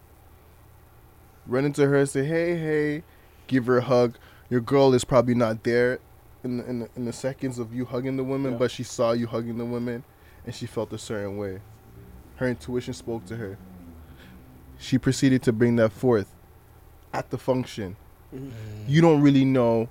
Run 1.47 1.65
into 1.65 1.87
her, 1.87 2.05
say 2.07 2.25
hey 2.25 2.57
hey, 2.57 3.03
give 3.47 3.67
her 3.67 3.79
a 3.79 3.83
hug. 3.83 4.17
Your 4.51 4.61
girl 4.61 4.93
is 4.93 5.05
probably 5.05 5.35
not 5.35 5.63
there 5.63 5.99
in 6.43 6.59
the, 6.59 6.69
in 6.69 6.79
the, 6.81 6.89
in 6.97 7.05
the 7.05 7.13
seconds 7.13 7.59
of 7.59 7.73
you 7.75 7.85
hugging 7.85 8.17
the 8.17 8.25
women, 8.25 8.53
Yeah. 8.53 8.59
but 8.59 8.71
she 8.71 8.83
saw 8.83 9.13
you 9.13 9.27
hugging 9.27 9.57
the 9.59 9.65
women, 9.65 10.05
and 10.45 10.55
she 10.55 10.67
felt 10.67 10.93
a 10.93 10.99
certain 10.99 11.37
way. 11.39 11.61
Her 12.37 12.49
intuition 12.49 12.93
spoke 12.95 13.25
to 13.27 13.37
her 13.37 13.57
she 14.77 14.99
proceeded 14.99 15.43
to 15.43 15.53
bring 15.53 15.77
that 15.77 15.93
forth 15.93 16.35
at 17.13 17.31
the 17.31 17.39
function. 17.39 17.97
Mhm. 18.35 18.51
You 18.87 19.01
don't 19.01 19.23
really 19.23 19.45
know 19.45 19.89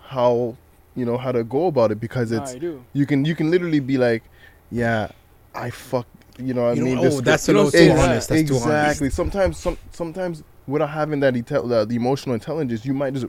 how 0.00 0.56
you 0.94 1.04
know 1.04 1.16
how 1.16 1.32
to 1.32 1.44
go 1.44 1.66
about 1.66 1.90
it 1.92 2.00
because 2.00 2.30
Nah, 2.32 2.38
it's 2.42 2.54
I 2.54 2.58
do. 2.58 2.84
you 2.92 3.06
can 3.06 3.24
you 3.24 3.34
can 3.34 3.50
literally 3.50 3.80
be 3.80 3.98
like, 3.98 4.22
yeah, 4.70 5.08
I 5.54 5.70
fuck, 5.70 6.06
you 6.38 6.54
know, 6.54 6.68
I 6.68 6.72
You 6.74 6.84
mean, 6.84 7.00
this 7.00 7.16
oh, 7.16 7.20
that's 7.20 7.48
a 7.48 7.52
You 7.52 7.56
little 7.58 7.70
don't 7.70 7.86
too 7.86 7.92
honest. 7.92 8.28
That's 8.28 8.42
too 8.42 8.56
honest. 8.56 8.66
exactly. 8.66 9.10
Sometimes 9.10 9.58
some 9.58 9.76
sometimes 9.92 10.42
without 10.66 10.90
having 10.90 11.20
that 11.20 11.34
intel, 11.34 11.70
uh, 11.70 11.84
the 11.84 11.96
emotional 11.96 12.34
intelligence, 12.34 12.84
you 12.84 12.94
might 12.94 13.14
just 13.14 13.26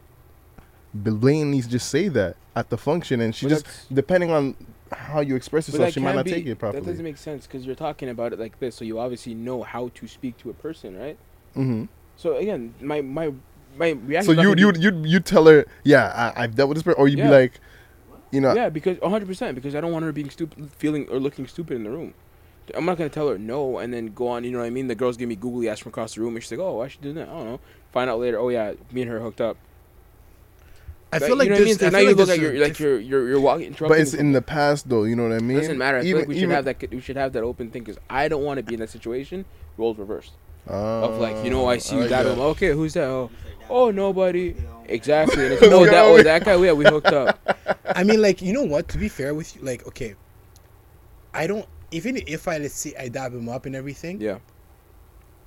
blatantly 0.94 1.62
just 1.62 1.90
say 1.90 2.08
that 2.10 2.36
at 2.56 2.70
the 2.70 2.78
function, 2.78 3.22
and 3.22 3.36
she 3.36 3.46
But 3.46 3.50
just 3.50 3.94
depending 3.94 4.32
on 4.32 4.56
how 4.92 5.20
you 5.20 5.36
express 5.36 5.68
yourself, 5.68 5.94
she 5.94 6.00
might 6.00 6.14
can't 6.14 6.26
be- 6.26 6.32
take 6.32 6.46
it 6.48 6.58
properly. 6.58 6.82
That 6.82 6.90
doesn't 6.90 7.04
make 7.04 7.18
sense 7.18 7.46
because 7.46 7.66
you're 7.66 7.76
talking 7.76 8.10
about 8.10 8.34
it 8.34 8.40
like 8.40 8.60
this, 8.60 8.76
so 8.76 8.86
you 8.86 9.00
obviously 9.00 9.36
know 9.36 9.64
how 9.64 9.90
to 9.90 10.08
speak 10.08 10.38
to 10.40 10.50
a 10.50 10.54
person, 10.54 10.98
right? 10.98 11.18
hmm 11.54 11.86
So 12.16 12.38
again, 12.38 12.74
my 12.82 13.02
my 13.02 13.34
my 13.78 13.90
reaction. 13.92 14.36
So 14.36 14.42
you 14.42 14.56
gonna 14.56 14.80
you 14.80 14.92
you 14.92 15.04
you 15.06 15.20
tell 15.20 15.46
her, 15.48 15.66
yeah, 15.84 16.34
I, 16.36 16.44
I've 16.44 16.56
dealt 16.56 16.70
with 16.70 16.78
this 16.78 16.84
person, 16.84 17.00
or 17.00 17.08
you'd 17.08 17.20
Yeah. 17.20 17.26
be 17.26 17.32
like, 17.32 17.60
you 18.32 18.42
know, 18.42 18.54
yeah, 18.54 18.70
because 18.70 19.00
100 19.02 19.26
percent 19.28 19.56
because 19.56 19.76
I 19.76 19.82
don't 19.82 19.92
want 19.92 20.04
her 20.06 20.12
being 20.12 20.30
stupid, 20.30 20.72
feeling 20.78 21.08
or 21.10 21.20
looking 21.20 21.48
stupid 21.48 21.76
in 21.76 21.84
the 21.84 21.90
room. 21.90 22.14
I'm 22.76 22.84
not 22.86 22.98
gonna 22.98 23.10
tell 23.10 23.30
her 23.30 23.38
no 23.38 23.78
and 23.78 23.94
then 23.94 24.08
go 24.08 24.28
on. 24.28 24.44
You 24.44 24.52
know 24.52 24.60
what 24.60 24.66
I 24.66 24.70
mean? 24.72 24.88
The 24.88 24.96
girls 24.96 25.16
give 25.16 25.30
me 25.30 25.36
googly 25.38 25.70
eyes 25.70 25.80
from 25.80 25.90
across 25.92 26.16
the 26.16 26.22
room, 26.22 26.36
and 26.36 26.44
she's 26.44 26.52
like, 26.52 26.60
"Oh, 26.60 26.82
I 26.82 26.90
should 26.90 27.02
do 27.02 27.14
that." 27.14 27.30
I 27.30 27.32
don't 27.32 27.46
know. 27.46 27.60
Find 27.94 28.10
out 28.10 28.20
later. 28.20 28.38
Oh 28.40 28.50
yeah, 28.50 28.74
me 28.92 29.04
and 29.04 29.12
her 29.12 29.20
hooked 29.22 29.40
up. 29.40 29.56
I 31.10 31.20
But 31.20 31.28
feel 31.28 31.38
like 31.38 31.46
you 31.46 31.52
know 31.52 31.56
what 31.56 31.62
I 31.62 31.66
mean? 31.66 31.78
So 31.78 31.88
I 31.88 31.90
now 31.90 32.00
you 32.00 32.08
like 32.10 32.18
look 32.18 32.28
like 32.28 32.42
you're 32.42 32.54
like 32.60 32.80
you're 32.80 33.00
you're 33.00 33.28
you're 33.30 33.40
walking. 33.40 33.74
But 33.80 34.02
it's 34.02 34.14
in 34.14 34.34
the 34.34 34.42
past, 34.42 34.90
though. 34.90 35.06
You 35.06 35.16
know 35.16 35.24
what 35.24 35.32
I 35.32 35.40
mean? 35.40 35.56
It 35.58 35.62
doesn't 35.62 35.78
matter. 35.78 36.00
I 36.00 36.02
feel 36.02 36.18
like 36.18 36.28
we 36.28 36.38
should 36.38 36.50
have 36.50 36.66
that. 36.66 36.92
We 36.92 37.00
should 37.00 37.16
have 37.16 37.32
that 37.32 37.44
open 37.44 37.72
thing 37.72 37.84
because 37.84 37.98
I 38.10 38.28
don't 38.28 38.44
want 38.44 38.58
to 38.58 38.64
be 38.64 38.74
in 38.74 38.82
that 38.82 38.90
situation. 38.90 39.46
Roles 39.78 39.98
reversed 39.98 40.34
of 40.68 41.18
like 41.20 41.42
you 41.46 41.50
know 41.50 41.62
Oh, 41.64 41.68
I 41.68 41.78
see 41.78 41.96
you 41.96 42.00
oh, 42.00 42.04
like 42.04 42.10
that. 42.10 42.24
that. 42.24 42.38
Okay, 42.38 42.72
who's 42.74 42.94
that? 42.96 43.06
Oh, 43.08 43.30
oh 43.70 43.92
nobody. 43.92 44.56
Exactly. 44.86 45.46
And 45.46 45.54
it's, 45.54 45.62
no, 45.70 45.86
that 45.86 46.06
oh 46.06 46.22
that 46.24 46.46
guy. 46.46 46.56
Yeah, 46.56 46.74
we 46.74 46.86
hooked 46.86 47.08
up. 47.08 47.40
I 47.96 48.04
mean, 48.04 48.22
like 48.22 48.42
you 48.42 48.54
know 48.54 48.64
what? 48.64 48.88
To 48.90 48.98
be 48.98 49.10
fair 49.10 49.34
with 49.34 49.56
you, 49.56 49.62
like 49.62 49.86
okay, 49.88 50.16
I 51.34 51.48
don't 51.48 51.66
even 51.92 52.22
if 52.28 52.48
I 52.48 52.58
let's 52.58 52.76
say 52.76 52.94
I 53.00 53.10
dab 53.10 53.34
him 53.34 53.50
up 53.50 53.66
and 53.66 53.76
everything. 53.76 54.22
Yeah. 54.22 54.40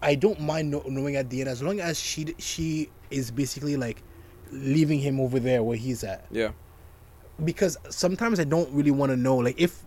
I 0.02 0.14
don't 0.14 0.40
mind 0.40 0.70
know, 0.70 0.82
knowing 0.86 1.16
at 1.16 1.28
the 1.28 1.40
end 1.40 1.50
as 1.50 1.62
long 1.62 1.80
as 1.80 1.98
she 2.00 2.34
she 2.38 2.88
is 3.10 3.30
basically 3.30 3.76
like 3.76 4.02
leaving 4.50 4.98
him 4.98 5.20
over 5.20 5.38
there 5.38 5.62
where 5.62 5.76
he's 5.76 6.04
at. 6.04 6.24
Yeah. 6.30 6.52
Because 7.44 7.76
sometimes 7.88 8.40
I 8.40 8.44
don't 8.44 8.70
really 8.72 8.90
want 8.90 9.10
to 9.10 9.16
know 9.16 9.36
like 9.36 9.60
if 9.60 9.82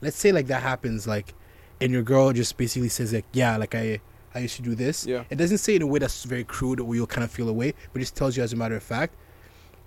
let's 0.00 0.16
say 0.16 0.32
like 0.32 0.46
that 0.46 0.62
happens 0.62 1.06
like 1.06 1.34
and 1.80 1.92
your 1.92 2.02
girl 2.02 2.32
just 2.32 2.56
basically 2.56 2.88
says 2.88 3.12
like 3.12 3.24
yeah 3.32 3.56
like 3.56 3.74
I 3.74 4.00
I 4.38 4.42
used 4.42 4.56
to 4.56 4.62
do 4.62 4.74
this. 4.74 5.06
Yeah. 5.06 5.24
It 5.30 5.36
doesn't 5.36 5.58
say 5.58 5.76
in 5.76 5.82
a 5.82 5.86
way 5.86 5.98
that's 5.98 6.24
very 6.24 6.44
crude 6.44 6.80
or 6.80 6.94
you'll 6.94 7.06
kind 7.06 7.24
of 7.24 7.30
feel 7.30 7.48
away, 7.48 7.74
but 7.92 8.00
it 8.00 8.04
just 8.04 8.16
tells 8.16 8.36
you 8.36 8.42
as 8.42 8.52
a 8.52 8.56
matter 8.56 8.76
of 8.76 8.82
fact. 8.82 9.14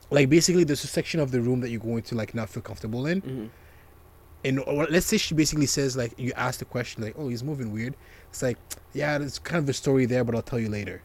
Like 0.09 0.29
basically 0.29 0.63
there's 0.65 0.83
a 0.83 0.87
section 0.87 1.19
of 1.19 1.31
the 1.31 1.41
room 1.41 1.61
that 1.61 1.69
you're 1.69 1.79
going 1.79 2.03
to 2.03 2.15
like 2.15 2.35
not 2.35 2.49
feel 2.49 2.61
comfortable 2.61 3.05
in 3.07 3.21
hmm 3.21 3.45
and 4.43 4.59
or 4.59 4.85
let's 4.89 5.05
say 5.05 5.17
she 5.17 5.33
basically 5.33 5.65
says 5.65 5.95
like 5.95 6.13
you 6.17 6.31
ask 6.35 6.59
the 6.59 6.65
question 6.65 7.03
like 7.03 7.15
oh 7.17 7.29
he's 7.29 7.43
moving 7.43 7.71
weird 7.71 7.95
it's 8.29 8.41
like 8.41 8.57
yeah 8.93 9.17
there's 9.17 9.39
kind 9.39 9.63
of 9.63 9.69
a 9.69 9.73
story 9.73 10.05
there 10.05 10.23
but 10.23 10.35
i'll 10.35 10.41
tell 10.41 10.59
you 10.59 10.69
later 10.69 11.01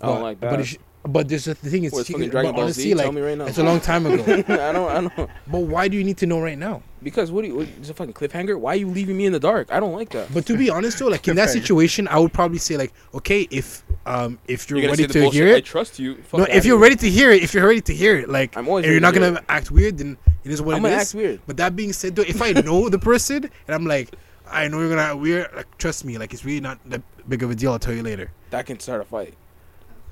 don't 0.00 0.22
like 0.22 0.40
that. 0.40 0.50
but, 0.50 0.60
it's, 0.60 0.76
but 1.06 1.28
there's 1.28 1.46
a, 1.46 1.54
the 1.54 1.70
thing 1.70 1.84
is 1.84 1.92
it's 1.96 2.06
she 2.08 2.14
Dragon 2.14 2.32
but 2.32 2.52
Ball 2.52 2.62
honestly, 2.64 2.84
Z? 2.84 2.94
like, 2.94 3.04
Tell 3.04 3.12
me 3.12 3.20
right 3.20 3.36
now. 3.38 3.44
it's 3.46 3.58
a 3.58 3.62
long 3.62 3.80
time 3.80 4.06
ago 4.06 4.22
I 4.48 4.72
don't. 4.72 4.88
I 4.90 5.00
don't. 5.16 5.30
but 5.46 5.58
why 5.60 5.86
do 5.88 5.96
you 5.96 6.04
need 6.04 6.16
to 6.18 6.26
know 6.26 6.40
right 6.40 6.56
now 6.58 6.82
Because 7.02 7.30
what? 7.30 7.42
Do 7.42 7.48
you, 7.48 7.56
what 7.56 7.68
a 7.90 7.94
fucking 7.94 8.14
cliffhanger? 8.14 8.58
Why 8.58 8.72
are 8.72 8.76
you 8.76 8.88
leaving 8.88 9.16
me 9.16 9.26
in 9.26 9.32
the 9.32 9.40
dark? 9.40 9.70
I 9.72 9.80
don't 9.80 9.92
like 9.92 10.10
that. 10.10 10.32
but 10.32 10.46
to 10.46 10.56
be 10.56 10.70
honest 10.70 10.98
though 10.98 11.08
like 11.08 11.26
in 11.28 11.36
that 11.36 11.50
situation 11.50 12.08
i 12.08 12.18
would 12.18 12.32
probably 12.32 12.58
say 12.58 12.76
like 12.76 12.92
okay 13.14 13.46
if 13.50 13.84
um 14.06 14.38
if 14.48 14.68
you're, 14.68 14.78
You're 14.78 14.90
ready 14.90 15.06
to 15.06 15.20
bullshit. 15.20 15.34
hear 15.34 15.54
I 15.54 15.58
it 15.58 15.64
trust 15.64 15.98
you. 15.98 16.16
Fuck 16.22 16.40
no 16.40 16.46
if 16.46 16.64
you're 16.64 16.78
ready 16.78 16.96
to 16.96 17.08
hear 17.10 17.30
it 17.32 17.42
if 17.42 17.54
you're 17.54 17.66
ready 17.66 17.80
to 17.82 17.94
hear 17.94 18.16
it 18.16 18.28
like 18.28 18.56
I'm 18.56 18.68
always 18.68 18.84
and 18.84 18.92
you're 18.92 19.00
not 19.00 19.14
gonna 19.14 19.42
act 19.48 19.70
weird 19.70 19.98
then 19.98 20.16
it 20.44 20.50
is 20.52 20.60
what 20.60 20.74
I'm 20.74 20.84
it 20.84 20.88
gonna 20.90 21.00
is. 21.00 21.08
act 21.08 21.14
weird. 21.14 21.40
But 21.46 21.56
that 21.56 21.74
being 21.74 21.94
said, 21.94 22.14
though, 22.16 22.22
if 22.34 22.42
I 22.42 22.52
know 22.52 22.90
the 22.90 22.98
person 22.98 23.44
and 23.66 23.74
I'm 23.74 23.86
like, 23.86 24.14
I 24.46 24.68
know 24.68 24.78
you're 24.80 24.90
gonna 24.90 25.00
act 25.00 25.16
weird, 25.18 25.48
like 25.56 25.78
trust 25.78 26.04
me, 26.04 26.18
like 26.18 26.34
it's 26.34 26.44
really 26.44 26.60
not 26.60 26.78
that 26.90 27.00
big 27.26 27.42
of 27.42 27.50
a 27.50 27.54
deal. 27.54 27.72
I'll 27.72 27.78
tell 27.78 27.94
you 27.94 28.02
later. 28.02 28.30
That 28.50 28.66
can 28.66 28.78
start 28.78 29.00
a 29.00 29.04
fight. 29.06 29.32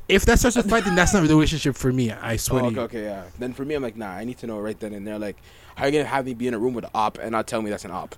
If 0.09 0.25
that 0.27 0.39
starts 0.39 0.57
a 0.57 0.63
fight, 0.63 0.85
then 0.85 0.95
that's 0.95 1.15
not 1.15 1.23
the 1.27 1.35
relationship 1.35 1.77
for 1.77 1.93
me. 1.93 2.11
I 2.11 2.35
Oh, 2.35 2.37
swear 2.37 2.61
to 2.63 2.67
okay, 2.69 2.75
you. 2.77 2.81
okay, 2.83 3.03
yeah. 3.05 3.25
Then 3.39 3.53
for 3.53 3.65
me, 3.65 3.75
I'm 3.75 3.83
like, 3.83 3.97
nah. 3.97 4.11
I 4.11 4.25
need 4.25 4.39
to 4.39 4.47
know 4.47 4.59
right 4.59 4.79
then 4.79 4.93
and 4.93 5.07
there. 5.07 5.19
Like, 5.19 5.37
how 5.77 5.87
you 5.87 5.93
gonna 5.93 6.05
have 6.05 6.27
me 6.27 6.35
be 6.35 6.49
in 6.49 6.55
a 6.55 6.59
room 6.59 6.75
with 6.75 6.85
an 6.85 6.91
op 6.95 7.19
and 7.19 7.31
not 7.33 7.47
tell 7.47 7.63
me 7.63 7.71
that's 7.71 7.85
an 7.85 7.93
op? 7.93 8.15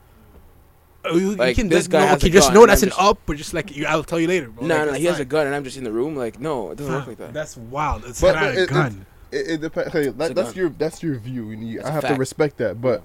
Oh, 1.04 1.16
you, 1.16 1.30
you 1.32 1.54
can 1.54 1.68
this 1.68 1.80
just, 1.80 1.90
guy 1.90 2.00
no, 2.00 2.06
has 2.06 2.16
okay, 2.16 2.28
a 2.28 2.32
just 2.32 2.48
gun 2.48 2.54
know 2.54 2.66
that's 2.66 2.82
I'm 2.82 2.86
an 2.88 2.90
just- 2.90 3.00
up, 3.02 3.18
but 3.26 3.36
just 3.36 3.52
like 3.52 3.76
you, 3.76 3.84
I'll 3.86 4.02
tell 4.02 4.18
you 4.18 4.26
later. 4.26 4.48
Bro. 4.48 4.66
no, 4.66 4.76
Like, 4.78 4.86
no, 4.86 4.92
he 4.94 5.04
has 5.04 5.20
a 5.20 5.24
gun 5.26 5.46
and 5.46 5.54
I'm 5.54 5.62
just 5.62 5.76
in 5.76 5.84
the 5.84 5.92
room. 5.92 6.16
Like, 6.16 6.40
no, 6.40 6.70
it 6.70 6.78
doesn't 6.78 6.92
work 6.92 7.06
like 7.06 7.18
that. 7.18 7.34
That's 7.34 7.56
wild. 7.58 8.04
It's 8.06 8.20
But- 8.20 8.34
not 8.36 8.40
but 8.40 8.54
a 8.56 8.62
it- 8.62 8.68
gun. 8.70 9.06
It, 9.30 9.50
it 9.50 9.60
depends. 9.60 9.92
Hey, 9.92 10.08
that, 10.08 10.34
that's 10.34 10.50
gun. 10.50 10.54
your 10.56 10.68
that's 10.70 11.02
your 11.02 11.16
view. 11.18 11.50
and 11.50 11.68
you- 11.68 11.80
It's 11.80 11.86
I 11.86 11.90
a 11.90 11.92
have 11.92 12.06
to 12.08 12.14
respect 12.14 12.56
that, 12.58 12.80
but 12.80 13.02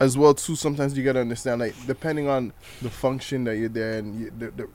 as 0.00 0.18
well 0.18 0.34
too. 0.34 0.56
Sometimes 0.56 0.96
you 0.98 1.04
gotta 1.04 1.20
understand, 1.20 1.60
like 1.60 1.74
depending 1.86 2.28
on 2.28 2.52
the 2.82 2.90
function 2.90 3.44
that 3.44 3.56
you're 3.56 3.68
there 3.68 3.98
and 3.98 4.18
you, 4.18 4.32
the, 4.36 4.50
the 4.50 4.68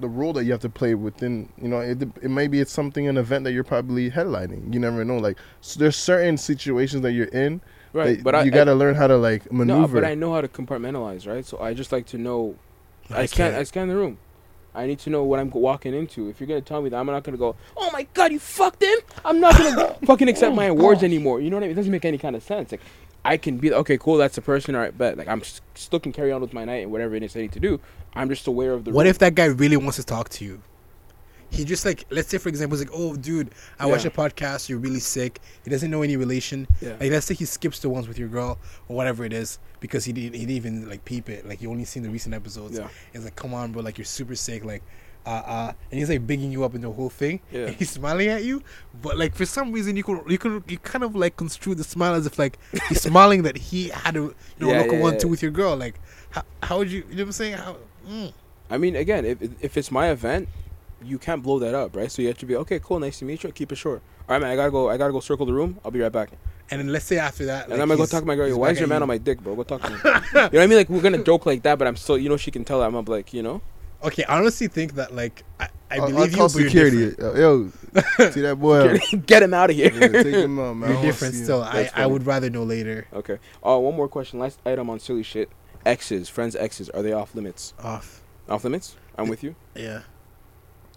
the 0.00 0.08
role 0.08 0.32
that 0.34 0.44
you 0.44 0.52
have 0.52 0.60
to 0.62 0.68
play 0.68 0.94
within. 0.94 1.48
You 1.60 1.68
know, 1.68 1.80
it 1.80 2.02
it 2.22 2.30
maybe 2.30 2.60
it's 2.60 2.72
something 2.72 3.06
an 3.08 3.16
event 3.16 3.44
that 3.44 3.52
you're 3.52 3.64
probably 3.64 4.10
headlining. 4.10 4.72
You 4.72 4.80
never 4.80 5.04
know. 5.04 5.18
Like 5.18 5.38
so 5.60 5.78
there's 5.80 5.96
certain 5.96 6.36
situations 6.36 7.02
that 7.02 7.12
you're 7.12 7.26
in. 7.28 7.60
right, 7.92 8.22
but 8.22 8.34
you 8.44 8.50
I- 8.52 8.54
gotta 8.54 8.74
learn 8.74 8.94
how 8.94 9.06
to 9.06 9.16
like 9.16 9.50
maneuver 9.52 9.94
no, 9.96 10.00
but 10.00 10.04
I 10.04 10.14
know 10.14 10.32
how 10.34 10.40
to 10.40 10.48
compartmentalize, 10.48 11.26
right? 11.26 11.44
So 11.44 11.58
I 11.60 11.74
just 11.74 11.92
like 11.92 12.06
to 12.06 12.18
know. 12.18 12.56
I 13.10 13.22
I 13.22 13.26
scan. 13.26 13.50
can't. 13.50 13.60
I 13.60 13.64
scan 13.64 13.88
the 13.88 13.96
room. 13.96 14.18
I 14.76 14.86
need 14.86 14.98
to 15.00 15.10
know 15.10 15.22
what 15.22 15.38
I'm 15.38 15.50
walking 15.50 15.94
into. 15.94 16.28
If 16.28 16.40
you're 16.40 16.48
gonna 16.48 16.60
tell 16.60 16.82
me 16.82 16.88
that, 16.88 16.96
I'm 16.96 17.06
not 17.06 17.22
gonna 17.22 17.36
go. 17.36 17.54
Oh 17.76 17.90
my 17.92 18.08
god, 18.12 18.32
you 18.32 18.40
fucked 18.40 18.82
him! 18.82 18.98
I'm 19.24 19.38
not 19.38 19.56
gonna 19.56 19.94
fucking 20.06 20.28
accept 20.28 20.56
my 20.56 20.64
awards 20.64 21.02
oh 21.02 21.06
anymore. 21.06 21.40
You 21.40 21.50
know 21.50 21.56
what 21.56 21.62
I 21.62 21.66
mean? 21.68 21.72
It 21.72 21.76
doesn't 21.76 21.92
make 21.92 22.04
any 22.04 22.18
kind 22.18 22.34
of 22.34 22.42
sense. 22.42 22.72
Like, 22.72 22.80
I 23.24 23.36
can 23.38 23.56
be 23.58 23.72
okay, 23.72 23.96
cool. 23.98 24.16
That's 24.16 24.34
the 24.34 24.42
person. 24.42 24.74
All 24.74 24.80
right, 24.82 24.96
but 24.96 25.16
like, 25.16 25.28
I'm 25.28 25.42
still 25.74 26.00
can 26.00 26.12
carry 26.12 26.30
on 26.32 26.40
with 26.40 26.52
my 26.52 26.64
night 26.64 26.82
and 26.82 26.92
whatever 26.92 27.14
it 27.14 27.22
is 27.22 27.34
I 27.36 27.40
need 27.40 27.52
to 27.52 27.60
do. 27.60 27.80
I'm 28.14 28.28
just 28.28 28.46
aware 28.46 28.72
of 28.72 28.84
the. 28.84 28.90
What 28.90 29.04
room. 29.04 29.10
if 29.10 29.18
that 29.18 29.34
guy 29.34 29.46
really 29.46 29.76
wants 29.76 29.96
to 29.96 30.04
talk 30.04 30.28
to 30.30 30.44
you? 30.44 30.60
He 31.50 31.64
just 31.64 31.84
like, 31.84 32.04
let's 32.10 32.28
say 32.28 32.38
for 32.38 32.48
example, 32.48 32.76
he's 32.76 32.86
like, 32.88 32.94
"Oh, 32.98 33.14
dude, 33.14 33.50
I 33.78 33.86
watched 33.86 34.04
Yeah. 34.04 34.10
a 34.10 34.14
podcast. 34.14 34.68
You're 34.68 34.78
really 34.80 34.98
sick." 34.98 35.40
He 35.62 35.70
doesn't 35.70 35.88
know 35.90 36.02
any 36.02 36.16
relation. 36.16 36.66
Yeah. 36.80 36.96
Like, 36.98 37.12
let's 37.12 37.26
say 37.26 37.34
he 37.34 37.44
skips 37.44 37.78
the 37.78 37.88
ones 37.88 38.08
with 38.08 38.18
your 38.18 38.28
girl 38.28 38.58
or 38.88 38.96
whatever 38.96 39.24
it 39.24 39.32
is 39.32 39.58
because 39.78 40.04
he 40.04 40.12
didn't. 40.12 40.34
He 40.34 40.40
didn't 40.40 40.56
even 40.56 40.88
like 40.88 41.04
peep 41.04 41.28
it. 41.28 41.46
Like, 41.46 41.60
he 41.60 41.66
only 41.68 41.84
seen 41.84 42.02
the 42.02 42.10
recent 42.10 42.34
episodes. 42.34 42.76
Yeah. 42.76 42.88
He's 43.12 43.22
like, 43.24 43.36
"Come 43.36 43.54
on, 43.54 43.70
bro. 43.70 43.82
Like, 43.82 43.98
you're 43.98 44.04
super 44.04 44.34
sick. 44.34 44.64
Like, 44.64 44.82
uh, 45.26 45.28
uh," 45.30 45.72
and 45.90 45.98
he's 45.98 46.08
like 46.08 46.26
bigging 46.26 46.50
you 46.52 46.64
up 46.64 46.74
in 46.74 46.80
the 46.80 46.90
whole 46.90 47.10
thing. 47.10 47.40
Yeah. 47.50 47.70
He's 47.70 47.90
smiling 47.90 48.28
at 48.28 48.44
you, 48.44 48.62
but 49.00 49.16
like 49.16 49.34
for 49.34 49.46
some 49.46 49.70
reason 49.70 49.96
you 49.96 50.02
could 50.02 50.22
you 50.28 50.38
could 50.38 50.64
you 50.66 50.78
kind 50.78 51.04
of 51.04 51.14
like 51.14 51.36
construe 51.36 51.74
the 51.74 51.84
smile 51.84 52.14
as 52.14 52.26
if 52.26 52.38
like 52.38 52.58
he's 52.88 53.02
smiling 53.10 53.42
that 53.42 53.56
he 53.56 53.88
had 53.88 54.16
a 54.16 54.20
you 54.20 54.34
know 54.58 54.70
Yeah, 54.70 54.82
look 54.82 54.92
yeah, 54.92 55.00
one 55.00 55.18
two 55.18 55.28
with 55.28 55.42
your 55.42 55.52
girl. 55.52 55.76
Like, 55.76 56.00
how 56.30 56.42
how 56.62 56.78
would 56.78 56.90
you 56.90 57.04
you 57.08 57.16
know 57.16 57.22
what 57.22 57.26
I'm 57.26 57.32
saying? 57.32 57.54
How? 57.54 57.76
Mm. 58.08 58.32
I 58.70 58.78
mean, 58.78 58.96
again, 58.96 59.24
if 59.24 59.38
if 59.62 59.76
it's 59.76 59.90
my 59.90 60.10
event, 60.10 60.48
you 61.02 61.18
can't 61.18 61.42
blow 61.42 61.58
that 61.58 61.74
up, 61.74 61.94
right? 61.94 62.10
So 62.10 62.22
you 62.22 62.28
have 62.28 62.38
to 62.38 62.46
be 62.46 62.56
okay, 62.56 62.80
cool, 62.80 62.98
nice 62.98 63.18
to 63.20 63.24
meet 63.24 63.44
you. 63.44 63.52
Keep 63.52 63.72
it 63.72 63.76
short. 63.76 64.02
All 64.28 64.34
right, 64.34 64.42
man. 64.42 64.50
I 64.50 64.56
gotta 64.56 64.70
go. 64.70 64.90
I 64.90 64.96
gotta 64.96 65.12
go 65.12 65.20
circle 65.20 65.46
the 65.46 65.52
room. 65.52 65.78
I'll 65.84 65.90
be 65.90 66.00
right 66.00 66.12
back. 66.12 66.30
And 66.70 66.80
then 66.80 66.88
let's 66.88 67.04
say 67.04 67.18
after 67.18 67.44
that, 67.46 67.68
and 67.68 67.74
I'm 67.74 67.88
gonna 67.88 67.98
go 67.98 68.06
talk 68.06 68.20
to 68.20 68.26
my 68.26 68.34
girl. 68.34 68.48
Yo, 68.48 68.56
why 68.56 68.70
is 68.70 68.78
your 68.78 68.88
man 68.88 69.00
you. 69.00 69.02
on 69.02 69.08
my 69.08 69.18
dick, 69.18 69.40
bro? 69.40 69.54
Go 69.54 69.64
talk 69.64 69.82
to 69.82 69.90
me. 69.90 69.96
you 70.04 70.10
know 70.10 70.48
what 70.48 70.54
I 70.60 70.66
mean? 70.66 70.78
Like 70.78 70.88
we're 70.88 71.02
gonna 71.02 71.22
joke 71.22 71.44
like 71.44 71.62
that, 71.62 71.78
but 71.78 71.86
I'm 71.86 71.96
still, 71.96 72.16
you 72.16 72.28
know, 72.28 72.38
she 72.38 72.50
can 72.50 72.64
tell 72.64 72.80
that 72.80 72.86
I'm 72.86 72.96
up, 72.96 73.08
like, 73.08 73.34
you 73.34 73.42
know. 73.42 73.60
Okay, 74.04 74.24
I 74.24 74.38
honestly 74.38 74.68
think 74.68 74.94
that 74.94 75.14
like 75.14 75.44
I, 75.58 75.68
I 75.90 75.96
I'll- 75.96 76.06
believe 76.08 76.16
I'll 76.18 76.28
you, 76.28 76.36
call 76.36 76.48
but 76.48 76.58
you're 76.58 76.68
security. 76.68 77.10
different. 77.10 77.36
Uh, 77.36 77.40
Yo, 77.40 78.30
see 78.30 78.40
that 78.42 78.56
boy? 78.60 78.98
Get 79.26 79.42
him 79.42 79.54
out 79.54 79.70
of 79.70 79.76
here. 79.76 79.90
Yeah, 79.92 80.08
take 80.22 80.26
him 80.34 80.58
out, 80.58 80.74
man. 80.76 80.90
I 80.90 80.92
You're 80.94 81.02
different 81.02 81.34
still. 81.34 81.62
I, 81.62 81.90
I 81.94 82.06
would 82.06 82.26
rather 82.26 82.50
know 82.50 82.64
later. 82.64 83.06
Okay. 83.12 83.38
Uh, 83.64 83.78
one 83.78 83.94
more 83.96 84.08
question. 84.08 84.38
Last 84.38 84.60
item 84.66 84.90
on 84.90 85.00
silly 85.00 85.22
shit. 85.22 85.50
Exes, 85.86 86.28
friends, 86.28 86.54
exes, 86.56 86.88
are 86.90 87.02
they 87.02 87.12
off 87.12 87.34
limits? 87.34 87.74
Off. 87.82 88.22
Off 88.48 88.64
limits? 88.64 88.96
I'm 89.16 89.28
with 89.28 89.42
you. 89.44 89.54
Yeah. 89.74 90.00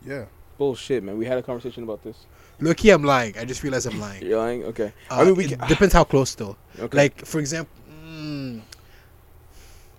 Yeah. 0.05 0.25
Bullshit, 0.57 1.03
man. 1.03 1.17
We 1.17 1.25
had 1.25 1.37
a 1.37 1.43
conversation 1.43 1.83
about 1.83 2.03
this. 2.03 2.25
Look 2.59 2.79
here, 2.79 2.95
I'm 2.95 3.03
lying. 3.03 3.37
I 3.37 3.45
just 3.45 3.63
realized 3.63 3.85
I'm 3.87 3.99
lying. 3.99 4.23
You're 4.25 4.39
lying. 4.39 4.63
Okay. 4.63 4.91
Uh, 5.11 5.15
I 5.19 5.23
mean, 5.25 5.35
we 5.35 5.45
it 5.45 5.59
can, 5.59 5.67
depends 5.67 5.93
how 5.93 6.03
close 6.03 6.33
though. 6.35 6.55
okay. 6.79 6.97
Like 6.97 7.25
for 7.25 7.39
example, 7.39 7.71
mm, 8.09 8.61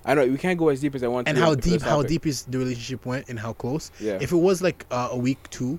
I 0.05 0.15
know 0.15 0.27
we 0.27 0.39
can't 0.39 0.59
go 0.59 0.69
as 0.69 0.81
deep 0.81 0.95
as 0.95 1.03
I 1.03 1.09
want 1.09 1.29
and 1.29 1.37
to. 1.37 1.43
how 1.45 1.55
deep 1.55 1.83
how 1.83 2.03
deep 2.03 2.27
is 2.27 2.43
the 2.45 2.59
relationship 2.59 3.05
went 3.05 3.29
and 3.29 3.39
how 3.39 3.53
close. 3.53 3.91
Yeah. 4.01 4.19
If 4.21 4.33
it 4.33 4.37
was 4.37 4.63
like 4.63 4.87
uh, 4.91 5.09
a 5.13 5.17
week 5.19 5.39
two, 5.51 5.79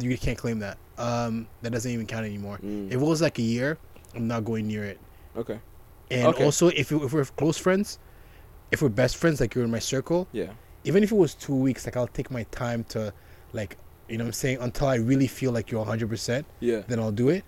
you 0.00 0.16
can't 0.18 0.38
claim 0.38 0.58
that. 0.60 0.78
Um, 0.98 1.46
that 1.62 1.70
doesn't 1.72 1.90
even 1.90 2.06
count 2.06 2.24
anymore. 2.24 2.58
Mm, 2.64 2.86
If 2.88 2.94
it 2.94 3.00
was 3.00 3.20
like 3.20 3.38
a 3.38 3.42
year, 3.42 3.78
I'm 4.14 4.26
not 4.28 4.44
going 4.44 4.66
near 4.66 4.84
it. 4.84 4.98
okay. 5.36 5.60
And 6.10 6.28
Okay. 6.28 6.44
also, 6.44 6.68
if, 6.68 6.92
it, 6.92 7.02
if 7.02 7.12
we're 7.12 7.24
close 7.24 7.58
friends, 7.58 7.98
if 8.70 8.80
we're 8.80 8.88
best 8.88 9.16
friends, 9.16 9.40
like 9.40 9.54
you're 9.56 9.64
in 9.64 9.70
my 9.72 9.80
circle, 9.80 10.28
Yeah. 10.32 10.52
even 10.84 11.02
if 11.02 11.10
it 11.10 11.16
was 11.16 11.34
two 11.34 11.54
weeks, 11.54 11.84
like 11.84 11.96
I'll 11.96 12.06
take 12.06 12.30
my 12.30 12.44
time 12.52 12.84
to, 12.90 13.12
like, 13.52 13.76
you 14.08 14.16
know 14.18 14.22
what 14.24 14.28
I'm 14.28 14.32
saying, 14.34 14.58
until 14.60 14.86
I 14.86 14.94
really 14.96 15.26
feel 15.26 15.50
like 15.50 15.68
you're 15.72 15.84
100%, 15.84 16.44
Yeah. 16.60 16.82
then 16.86 17.00
I'll 17.00 17.10
do 17.10 17.28
it. 17.30 17.44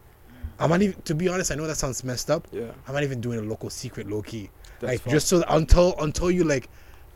I'm 0.58 0.70
not 0.70 0.82
even, 0.82 1.00
to 1.02 1.14
be 1.14 1.28
honest, 1.28 1.52
I 1.52 1.54
know 1.54 1.68
that 1.68 1.76
sounds 1.76 2.02
messed 2.02 2.30
up. 2.32 2.48
Yeah. 2.50 2.72
I'm 2.88 2.94
not 2.94 3.04
even 3.04 3.20
doing 3.20 3.38
a 3.38 3.42
local 3.42 3.70
secret 3.70 4.10
low 4.10 4.22
key. 4.22 4.50
That's 4.80 4.92
like, 4.92 5.00
fine. 5.02 5.12
just 5.12 5.28
so 5.28 5.42
until, 5.48 5.94
until 5.98 6.30
you, 6.30 6.44
like, 6.44 6.68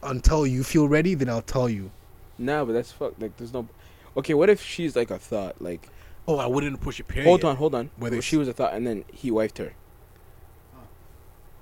until 0.03 0.47
you 0.47 0.65
feel 0.65 0.89
ready, 0.89 1.15
then 1.15 1.29
I'll 1.29 1.43
tell 1.43 1.69
you. 1.69 1.91
Nah, 2.39 2.65
but 2.65 2.73
that's 2.73 2.91
fuck. 2.93 3.15
Like, 3.21 3.37
there's 3.37 3.53
no. 3.53 3.69
Okay, 4.17 4.35
what 4.35 4.51
if 4.51 4.63
she's 4.63 4.97
like 4.97 5.11
a 5.11 5.19
thought? 5.19 5.61
Like, 5.63 5.89
Oh, 6.27 6.37
I 6.39 6.47
wouldn't 6.47 6.81
push 6.81 7.01
it, 7.01 7.09
period. 7.09 7.27
hold 7.29 7.45
on, 7.45 7.57
hold 7.57 7.75
on. 7.75 7.91
Whether 7.97 8.17
Whether 8.17 8.23
she 8.23 8.37
was 8.37 8.47
a 8.49 8.53
thought, 8.53 8.75
and 8.75 8.87
then 8.87 9.05
he 9.13 9.31
wifed 9.31 9.59
her. 9.59 9.73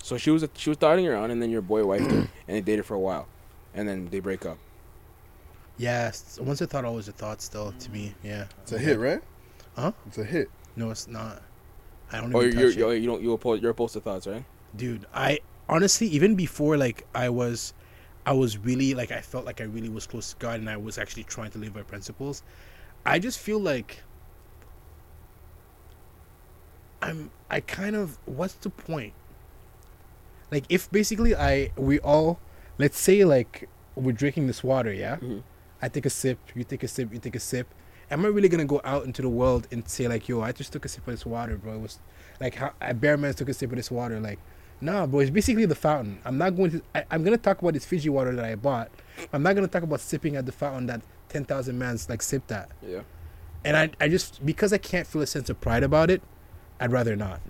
So 0.02 0.16
she 0.16 0.31
was 0.31 0.43
a, 0.43 0.51
she 0.55 0.70
was 0.70 0.78
thoughting 0.78 1.06
around, 1.06 1.31
and 1.31 1.40
then 1.43 1.51
your 1.51 1.62
boy 1.62 1.82
wifed 1.82 2.10
her, 2.10 2.18
and 2.48 2.56
they 2.56 2.60
dated 2.60 2.85
for 2.86 2.94
a 2.94 2.98
while, 2.98 3.27
and 3.74 3.89
then 3.89 4.09
they 4.10 4.20
break 4.20 4.44
up. 4.47 4.59
Yes. 5.78 6.39
Once 6.40 6.60
a 6.60 6.66
thought, 6.66 6.85
always 6.85 7.09
a 7.09 7.12
thought 7.12 7.40
still, 7.40 7.72
to 7.72 7.90
me. 7.90 8.14
Yeah. 8.22 8.47
It's 8.62 8.72
a 8.72 8.78
hit, 8.78 8.98
right? 8.98 9.22
Huh? 9.77 9.93
It's 10.06 10.18
a 10.18 10.24
hit. 10.24 10.51
No, 10.77 10.90
it's 10.90 11.09
not. 11.09 11.43
I 12.12 12.20
don't 12.20 12.35
Or 12.35 12.44
even 12.44 12.59
you're, 12.59 12.68
touch 12.68 12.77
it. 12.77 12.81
you're 12.81 12.94
you 12.94 13.06
don't 13.06 13.22
you 13.22 13.32
oppose 13.32 13.60
you're 13.62 13.70
opposed 13.70 13.93
to 13.94 14.01
thoughts, 14.01 14.27
right? 14.27 14.44
dude 14.77 15.05
i 15.12 15.36
honestly 15.70 16.06
even 16.09 16.34
before 16.34 16.76
like 16.76 17.06
i 17.14 17.28
was 17.28 17.72
i 18.26 18.32
was 18.32 18.59
really 18.59 18.92
like 18.92 19.10
i 19.12 19.20
felt 19.20 19.44
like 19.47 19.60
i 19.60 19.64
really 19.64 19.88
was 19.88 20.06
close 20.06 20.30
to 20.32 20.36
god 20.44 20.59
and 20.60 20.68
i 20.68 20.76
was 20.76 20.98
actually 20.98 21.22
trying 21.24 21.51
to 21.51 21.59
live 21.59 21.72
by 21.72 21.82
principles 21.82 22.42
i 23.06 23.18
just 23.18 23.38
feel 23.38 23.59
like 23.60 24.02
i'm 27.02 27.30
i 27.51 27.60
kind 27.60 27.97
of 27.97 28.18
what's 28.26 28.55
the 28.55 28.70
point 28.70 29.12
like 30.51 30.64
if 30.68 30.90
basically 30.90 31.34
i 31.34 31.70
we 31.76 31.98
all 32.01 32.38
let's 32.78 32.98
say 32.98 33.24
like 33.24 33.68
we're 33.94 34.12
drinking 34.12 34.47
this 34.47 34.62
water 34.62 34.92
yeah 34.92 35.16
Mhm. 35.16 35.42
i 35.80 35.88
take 35.88 36.05
a 36.06 36.10
sip 36.10 36.38
you 36.55 36.64
take 36.64 36.82
a 36.82 36.88
sip 36.88 37.12
you 37.12 37.18
take 37.18 37.36
a 37.36 37.40
sip 37.40 37.66
am 38.10 38.24
i 38.24 38.28
really 38.28 38.48
gonna 38.48 38.64
go 38.64 38.80
out 38.84 39.05
into 39.05 39.22
the 39.22 39.28
world 39.28 39.66
and 39.70 39.88
say 39.88 40.09
like 40.09 40.28
yo 40.28 40.42
i 40.42 40.52
just 40.52 40.72
took 40.72 40.84
a 40.84 40.88
sip 40.88 41.06
of 41.06 41.12
this 41.14 41.24
water 41.24 41.56
bro 41.56 41.74
it 41.74 41.80
was 41.80 41.98
like 42.40 42.55
how 42.56 42.72
I 42.80 42.92
bare 42.94 43.16
man 43.16 43.34
took 43.34 43.48
a 43.51 43.55
sip 43.55 43.68
of 43.70 43.76
this 43.76 43.90
water. 43.90 44.18
Like, 44.18 44.38
nah, 44.81 45.07
bro, 45.07 45.20
it's 45.20 45.31
basically 45.31 45.66
the 45.66 45.74
fountain. 45.74 46.20
I'm 46.24 46.39
not 46.39 46.57
going 46.57 46.70
to. 46.73 46.82
I, 46.94 47.05
I'm 47.11 47.23
gonna 47.24 47.39
talk 47.39 47.61
about 47.61 47.74
this 47.74 47.85
Fiji 47.85 48.09
water 48.09 48.35
that 48.35 48.44
I 48.44 48.55
bought. 48.55 48.90
I'm 49.32 49.43
not 49.43 49.55
gonna 49.55 49.69
talk 49.69 49.82
about 49.82 50.01
sipping 50.01 50.36
at 50.36 50.47
the 50.47 50.52
fountain 50.52 50.86
that 50.86 51.02
ten 51.28 51.44
thousand 51.44 51.78
man's 51.78 52.09
like 52.09 52.23
sipped 52.23 52.52
at. 52.52 52.70
Yeah. 52.86 53.01
And 53.65 53.77
I, 53.77 53.90
I 54.01 54.09
just 54.09 54.44
because 54.44 54.73
I 54.73 54.78
can't 54.78 55.07
feel 55.07 55.23
a 55.23 55.27
sense 55.27 55.51
of 55.51 55.61
pride 55.61 55.82
about 55.82 56.11
it, 56.11 56.23
I'd 56.81 56.93
rather 56.93 57.15
not. 57.16 57.40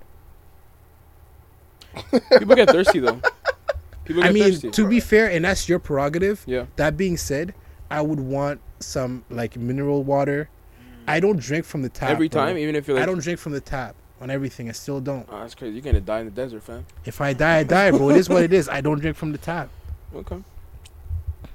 People 2.38 2.54
get 2.56 2.70
thirsty 2.70 3.00
though. 3.00 3.20
People 4.04 4.22
get 4.22 4.30
I 4.30 4.32
mean, 4.32 4.44
thirsty. 4.44 4.70
to 4.70 4.88
be 4.88 5.00
fair, 5.00 5.30
and 5.30 5.44
that's 5.44 5.68
your 5.68 5.78
prerogative. 5.78 6.42
yeah. 6.46 6.66
That 6.76 6.96
being 6.96 7.16
said, 7.16 7.54
I 7.90 8.00
would 8.00 8.20
want 8.20 8.60
some 8.80 9.24
like 9.30 9.56
mineral 9.56 10.02
water. 10.02 10.48
I 11.06 11.18
don't 11.20 11.40
drink 11.40 11.64
from 11.64 11.82
the 11.82 11.88
tap 11.88 12.10
Every 12.10 12.28
bro. 12.28 12.46
time, 12.46 12.58
even 12.58 12.76
if 12.76 12.86
you're 12.86 12.96
like, 12.96 13.02
I 13.02 13.06
don't 13.06 13.20
drink 13.20 13.38
from 13.40 13.52
the 13.52 13.60
tap 13.60 13.96
on 14.20 14.30
everything. 14.30 14.68
I 14.68 14.72
still 14.72 15.00
don't. 15.00 15.26
Oh, 15.30 15.40
that's 15.40 15.54
crazy. 15.54 15.74
You're 15.74 15.82
gonna 15.82 16.00
die 16.00 16.20
in 16.20 16.26
the 16.26 16.32
desert, 16.32 16.62
fam. 16.62 16.86
If 17.04 17.20
I 17.20 17.32
die, 17.32 17.58
I 17.58 17.62
die, 17.64 17.90
bro. 17.90 18.10
It 18.10 18.16
is 18.16 18.28
what 18.28 18.42
it 18.42 18.52
is. 18.52 18.68
I 18.68 18.80
don't 18.80 18.98
drink 19.00 19.16
from 19.16 19.32
the 19.32 19.38
tap. 19.38 19.70
Okay. 20.14 20.42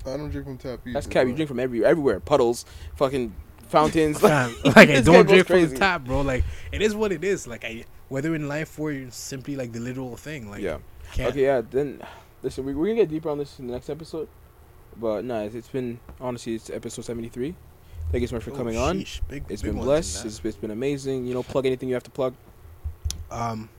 I 0.05 0.17
don't 0.17 0.29
drink 0.29 0.45
from 0.45 0.57
tap 0.57 0.79
either. 0.85 0.93
That's 0.93 1.07
cap. 1.07 1.27
You 1.27 1.33
drink 1.33 1.47
from 1.47 1.59
every 1.59 1.83
everywhere. 1.85 2.19
Puddles, 2.19 2.65
fucking 2.95 3.33
fountains. 3.69 4.19
Fam, 4.19 4.55
like 4.65 4.89
I 4.89 5.01
don't 5.01 5.27
drink 5.27 5.47
from 5.47 5.67
the 5.67 5.75
tap, 5.75 6.05
bro. 6.05 6.21
Like 6.21 6.43
it 6.71 6.81
is 6.81 6.95
what 6.95 7.11
it 7.11 7.23
is. 7.23 7.47
Like 7.47 7.65
I, 7.65 7.85
whether 8.09 8.35
in 8.35 8.47
life 8.47 8.79
or 8.79 8.91
you're 8.91 9.11
simply 9.11 9.55
like 9.55 9.71
the 9.71 9.79
literal 9.79 10.15
thing. 10.17 10.49
Like 10.49 10.61
yeah. 10.61 10.77
can't. 11.13 11.29
Okay. 11.29 11.43
Yeah. 11.43 11.61
Then, 11.69 12.01
listen, 12.43 12.65
we, 12.65 12.73
we're 12.73 12.87
gonna 12.87 13.01
get 13.01 13.09
deeper 13.09 13.29
on 13.29 13.37
this 13.37 13.59
in 13.59 13.67
the 13.67 13.73
next 13.73 13.89
episode. 13.89 14.27
But 14.97 15.25
no, 15.25 15.43
it's, 15.43 15.55
it's 15.55 15.67
been 15.67 15.99
honestly, 16.21 16.55
it's 16.55 16.69
episode 16.69 17.05
seventy 17.05 17.29
three. 17.29 17.55
Thank 18.11 18.21
you 18.21 18.27
so 18.27 18.35
much 18.35 18.43
for 18.43 18.51
Oh, 18.51 18.55
coming 18.55 18.77
on. 18.77 18.99
sheesh, 18.99 19.21
Big, 19.27 19.43
It's 19.49 19.61
big 19.61 19.73
been 19.73 19.81
blessed. 19.81 20.25
It's, 20.25 20.39
it's 20.43 20.57
been 20.57 20.71
amazing. 20.71 21.25
You 21.25 21.33
know, 21.33 21.43
plug 21.43 21.65
anything 21.65 21.89
you 21.89 21.95
have 21.95 22.03
to 22.03 22.11
plug. 22.11 22.35
Um, 23.35 23.69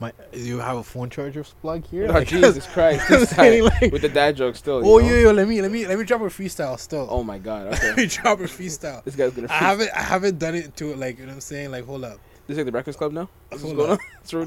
my 0.00 0.12
you 0.32 0.58
have 0.58 0.76
a 0.78 0.82
phone 0.82 1.10
charger 1.10 1.44
plug 1.60 1.86
here? 1.86 2.06
Oh, 2.08 2.14
Like, 2.14 2.26
Jesus 2.28 2.66
Christ! 2.72 3.06
Saying, 3.36 3.64
like- 3.80 3.92
with 3.92 4.02
the 4.02 4.08
dad 4.08 4.36
joke 4.36 4.56
still. 4.56 4.82
oh 4.84 4.98
yeah, 4.98 5.14
yeah, 5.26 5.30
let 5.30 5.46
me 5.46 5.62
let 5.62 5.70
me 5.70 5.86
let 5.86 5.96
me 5.98 6.04
drop 6.04 6.20
a 6.22 6.24
freestyle 6.24 6.78
still. 6.78 7.06
Oh 7.08 7.22
my 7.22 7.38
God. 7.38 7.70
let 7.82 7.96
me 7.96 8.06
drop 8.06 8.40
a 8.40 8.44
freestyle. 8.44 9.04
this 9.04 9.14
guy's 9.14 9.32
gonna. 9.32 9.46
I 9.50 9.54
haven't 9.54 9.90
I 9.94 10.00
haven't 10.02 10.38
done 10.40 10.56
it 10.56 10.76
to 10.78 10.94
like 10.96 11.18
you 11.18 11.24
know 11.26 11.30
what 11.30 11.34
I'm 11.36 11.40
saying. 11.40 11.70
Like 11.70 11.84
hold 11.86 12.04
up. 12.04 12.18
This 12.48 12.54
is 12.54 12.58
like 12.58 12.66
the 12.66 12.72
Breakfast 12.72 12.98
Club 12.98 13.12
now. 13.12 13.28
What's 13.50 13.62
Hold 13.62 13.76
going 13.76 13.90
on? 13.92 13.98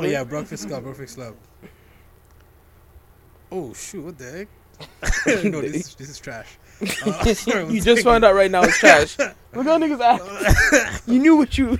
Oh 0.01 0.05
yeah, 0.05 0.25
breakfast 0.25 0.67
club, 0.67 0.83
breakfast 0.83 1.15
club. 1.15 1.35
Oh 3.49 3.71
shoot! 3.73 4.03
What 4.03 4.17
the 4.17 4.31
heck? 5.25 5.45
no, 5.45 5.61
this 5.61 5.75
is, 5.75 5.95
this 5.95 6.09
is 6.09 6.19
trash. 6.19 6.57
Uh, 7.05 7.33
sorry, 7.33 7.73
you 7.73 7.79
just 7.79 8.03
found 8.03 8.25
out 8.25 8.35
right 8.35 8.51
now 8.51 8.63
it's 8.63 8.77
trash. 8.77 9.17
Look 9.17 9.65
at 9.65 9.81
niggas 9.81 10.01
ass. 10.01 11.07
you 11.07 11.19
knew 11.19 11.37
what 11.37 11.57
you. 11.57 11.77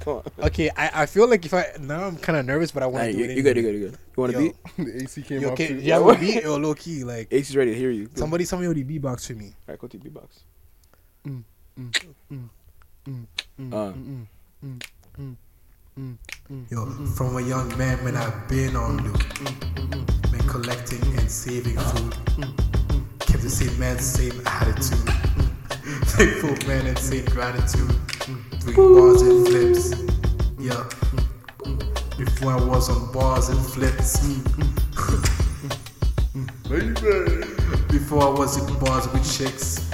Come 0.00 0.14
on. 0.14 0.22
Okay, 0.46 0.70
I, 0.76 1.02
I 1.02 1.06
feel 1.06 1.28
like 1.28 1.44
if 1.44 1.52
I 1.54 1.66
now 1.80 2.04
I'm 2.04 2.16
kind 2.16 2.38
of 2.38 2.46
nervous, 2.46 2.70
but 2.70 2.82
I 2.82 2.86
want 2.86 3.04
Nah, 3.06 3.10
to 3.10 3.12
do 3.12 3.18
you, 3.18 3.24
it. 3.24 3.36
you 3.36 3.42
good, 3.42 3.56
you 3.56 3.68
anyway. 3.68 3.72
good, 3.72 3.80
you 3.80 3.88
good. 3.90 3.98
You 4.16 4.20
want 4.22 4.32
to 4.32 4.38
Yo. 4.38 4.44
beat? 4.46 4.86
the 4.96 5.02
AC 5.02 5.22
came 5.22 5.40
Yo, 5.42 5.46
off. 5.48 5.52
okay, 5.54 5.68
too. 5.68 5.74
you 5.80 5.92
have 5.96 6.06
a 6.06 6.14
beat 6.16 6.44
or 6.46 6.58
low 6.58 6.74
key? 6.74 7.04
Like 7.04 7.28
AC's 7.32 7.56
ready 7.56 7.72
to 7.72 7.78
hear 7.78 7.90
you. 7.90 8.06
Go. 8.06 8.20
somebody, 8.20 8.44
somebody 8.44 8.66
already 8.66 8.84
beatbox 8.84 9.26
for 9.26 9.34
me. 9.34 9.52
Alright, 9.68 9.80
go 9.80 9.86
to 9.88 9.98
beatbox. 9.98 10.28
Mm, 11.26 11.42
mm, 11.78 11.90
mm, 12.32 12.48
mm, 13.08 13.26
mm, 13.60 13.72
Uh. 13.72 13.92
mm, 13.92 14.26
mm, 14.64 14.82
mm, 15.18 15.36
mm, 15.98 16.16
mm. 16.52 16.70
Yo, 16.70 16.86
from 17.16 17.36
a 17.36 17.42
young 17.42 17.76
man, 17.76 18.02
when 18.04 18.16
I've 18.16 18.48
been 18.48 18.76
on 18.76 18.98
loop. 19.04 19.22
Been 20.30 20.46
collecting 20.48 21.02
and 21.18 21.30
saving 21.30 21.76
food. 21.76 22.14
Kept 23.20 23.42
the 23.42 23.50
same 23.50 23.78
man, 23.78 23.98
same 23.98 24.40
attitude. 24.46 24.98
Thankful 26.14 26.68
man 26.68 26.86
and 26.86 26.98
same 26.98 27.24
gratitude. 27.26 27.90
Three 28.60 28.74
bars 28.74 29.22
and 29.22 29.46
flips. 29.46 29.94
Yeah. 30.58 30.84
Before 32.16 32.52
I 32.52 32.64
was 32.64 32.88
on 32.90 33.12
bars 33.12 33.48
and 33.48 33.64
flips. 33.66 34.18
Baby. 36.68 36.94
Before 37.90 38.22
I 38.22 38.30
was 38.30 38.56
in 38.58 38.78
bars 38.78 39.08
with 39.12 39.24
chicks, 39.38 39.90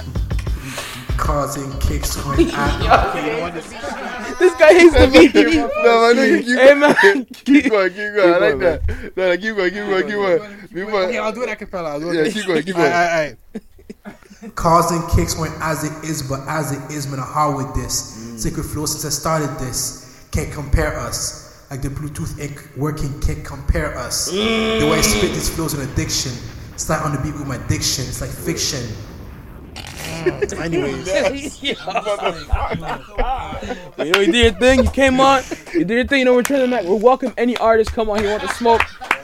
causing 1.17 1.71
kicks 1.79 2.15
when 2.25 2.49
I. 2.53 3.53
This 4.37 4.53
guy 4.55 4.73
hates 4.73 4.93
the 4.93 5.07
beat. 5.13 5.33
no, 5.33 5.67
my 5.69 6.13
nigga, 6.13 6.43
keep, 6.43 6.57
Hey 6.57 6.73
man, 6.73 7.25
keep 7.25 7.69
going, 7.71 7.89
keep 7.93 8.13
going. 8.15 8.33
I 8.33 8.37
like 8.37 8.39
going, 8.39 8.59
that. 8.59 9.15
No, 9.15 9.29
no, 9.29 9.37
keep 9.37 9.55
going, 9.55 9.71
keep 9.71 9.85
going, 9.85 10.03
keep 10.03 10.11
going. 10.15 10.39
Keep 10.67 10.73
going. 10.73 11.09
Okay, 11.09 11.17
I'll 11.19 11.31
do 11.31 11.43
it 11.43 11.49
a 11.49 11.55
cappella. 11.55 11.89
I'll 11.91 11.99
do 12.01 12.11
it. 12.11 12.25
Yeah, 12.27 12.31
keep 12.33 12.45
going, 12.45 12.63
keep 12.63 12.75
going. 12.75 12.91
Alright, 12.91 13.37
alright. 13.53 13.63
Causing 14.55 15.01
kicks 15.15 15.37
when 15.37 15.51
as 15.61 15.83
it 15.83 16.09
is, 16.09 16.21
but 16.21 16.41
as 16.47 16.71
it 16.71 16.93
is, 16.93 17.07
man, 17.07 17.19
how 17.19 17.55
with 17.55 17.73
this? 17.73 18.17
Mm. 18.17 18.39
Sacred 18.39 18.63
flow 18.63 18.85
since 18.85 19.05
I 19.05 19.09
started 19.09 19.49
this. 19.59 20.27
Can't 20.31 20.51
compare 20.51 20.99
us. 20.99 21.65
Like 21.71 21.81
the 21.81 21.89
Bluetooth 21.89 22.39
ink 22.39 22.69
working 22.77 23.19
can't 23.21 23.43
compare 23.43 23.97
us. 23.97 24.29
The 24.29 24.37
way 24.37 24.99
I 24.99 25.01
mm. 25.01 25.03
spit 25.03 25.31
these 25.31 25.49
flows 25.49 25.73
an 25.73 25.89
addiction. 25.89 26.31
Start 26.77 27.03
on 27.05 27.15
the 27.15 27.21
beat 27.21 27.33
with 27.33 27.47
my 27.47 27.57
diction. 27.67 28.05
It's 28.05 28.21
like 28.21 28.29
fiction. 28.29 28.83
Mm. 29.73 30.59
Anyways, 30.59 31.63
you 31.63 31.73
know, 33.97 34.19
you 34.19 34.31
did 34.31 34.35
your 34.35 34.59
thing. 34.59 34.83
You 34.83 34.91
came 34.91 35.19
on. 35.19 35.43
You 35.73 35.85
did 35.85 35.95
your 35.95 36.07
thing. 36.07 36.19
You 36.19 36.25
know, 36.25 36.33
we're 36.33 36.43
turning 36.43 36.69
back. 36.69 36.83
We'll 36.83 36.99
welcome 36.99 37.33
any 37.37 37.57
artist. 37.57 37.93
Come 37.93 38.09
on 38.09 38.19
here, 38.19 38.31
want 38.31 38.43
to 38.43 38.49
smoke? 38.49 38.81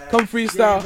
Come 0.10 0.28
freestyle. 0.28 0.82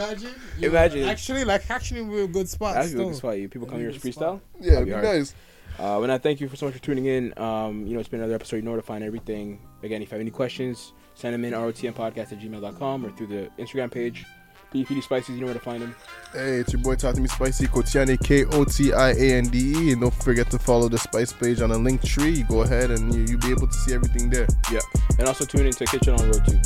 Imagine. 0.57 0.72
Imagine. 0.72 1.03
Actually, 1.10 1.45
like 1.45 1.69
actually, 1.69 2.02
we're 2.02 2.23
a 2.23 2.27
good 2.27 2.49
spot. 2.49 2.76
That's 2.76 2.94
a 2.94 2.98
good 2.98 3.15
spot. 3.15 3.38
You 3.38 3.49
people 3.49 3.68
come 3.68 3.80
here 3.80 3.91
to 3.91 3.99
freestyle. 3.99 4.41
Yeah, 4.60 4.72
That'd 4.73 4.86
be 4.86 4.91
be 4.91 4.91
hard. 4.94 5.03
nice. 5.06 5.34
Uh, 5.77 6.02
and 6.02 6.11
I 6.11 6.18
thank 6.18 6.40
you 6.40 6.48
for 6.48 6.56
so 6.56 6.65
much 6.68 6.76
for 6.76 6.82
tuning 6.82 7.06
in. 7.06 7.38
Um, 7.38 7.86
you 7.86 7.94
know, 7.95 7.99
it's 7.99 8.07
been 8.07 8.22
another 8.22 8.36
episode. 8.36 8.57
You 8.57 8.61
know 8.61 8.72
where 8.72 8.80
to 8.80 8.86
find 8.86 9.03
everything. 9.03 9.60
Again, 9.84 10.02
if 10.02 10.10
you 10.10 10.14
have 10.14 10.22
any 10.22 10.32
questions, 10.32 10.94
send 11.15 11.34
them 11.34 11.44
in 11.44 11.53
rotmpodcast 11.53 12.32
at 12.32 12.40
gmail.com 12.40 13.06
or 13.06 13.11
through 13.11 13.27
the 13.27 13.49
Instagram 13.60 13.91
page. 13.91 14.26
PDPD 14.73 15.03
Spices, 15.03 15.30
you 15.36 15.40
know 15.41 15.45
where 15.45 15.53
to 15.53 15.60
find 15.60 15.82
them. 15.82 15.95
Hey, 16.34 16.57
it's 16.57 16.73
your 16.73 16.82
boy 16.82 16.95
Talk 16.95 17.15
to 17.15 17.22
Me 17.22 17.27
Spicy 17.27 17.68
Kotiane 17.68 18.22
K 18.23 18.45
O 18.45 18.65
T 18.65 18.91
I 18.94 19.11
A 19.11 19.38
N 19.38 19.45
D 19.48 19.73
E, 19.73 19.91
and 19.91 20.02
don't 20.02 20.14
forget 20.14 20.49
to 20.52 20.60
follow 20.60 20.90
the 20.90 20.98
Spice 20.98 21.32
page 21.32 21.61
on 21.61 21.69
the 21.69 21.77
link 21.77 22.03
tree. 22.03 22.44
Go 22.44 22.61
ahead 22.61 22.91
and 22.91 23.14
you 23.14 23.26
you'll 23.26 23.40
be 23.40 23.52
able 23.52 23.68
to 23.68 23.73
see 23.73 23.94
everything 23.94 24.30
there. 24.30 24.48
Yeah. 24.72 24.80
And 25.19 25.27
also 25.27 25.45
tune 25.45 25.65
into 25.65 25.86
Kitchen 25.86 26.14
on 26.14 26.26
Road 26.26 26.41
2. 26.45 26.60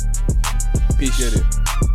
Peace. 0.98 1.18
Get 1.18 1.34
it. 1.40 1.89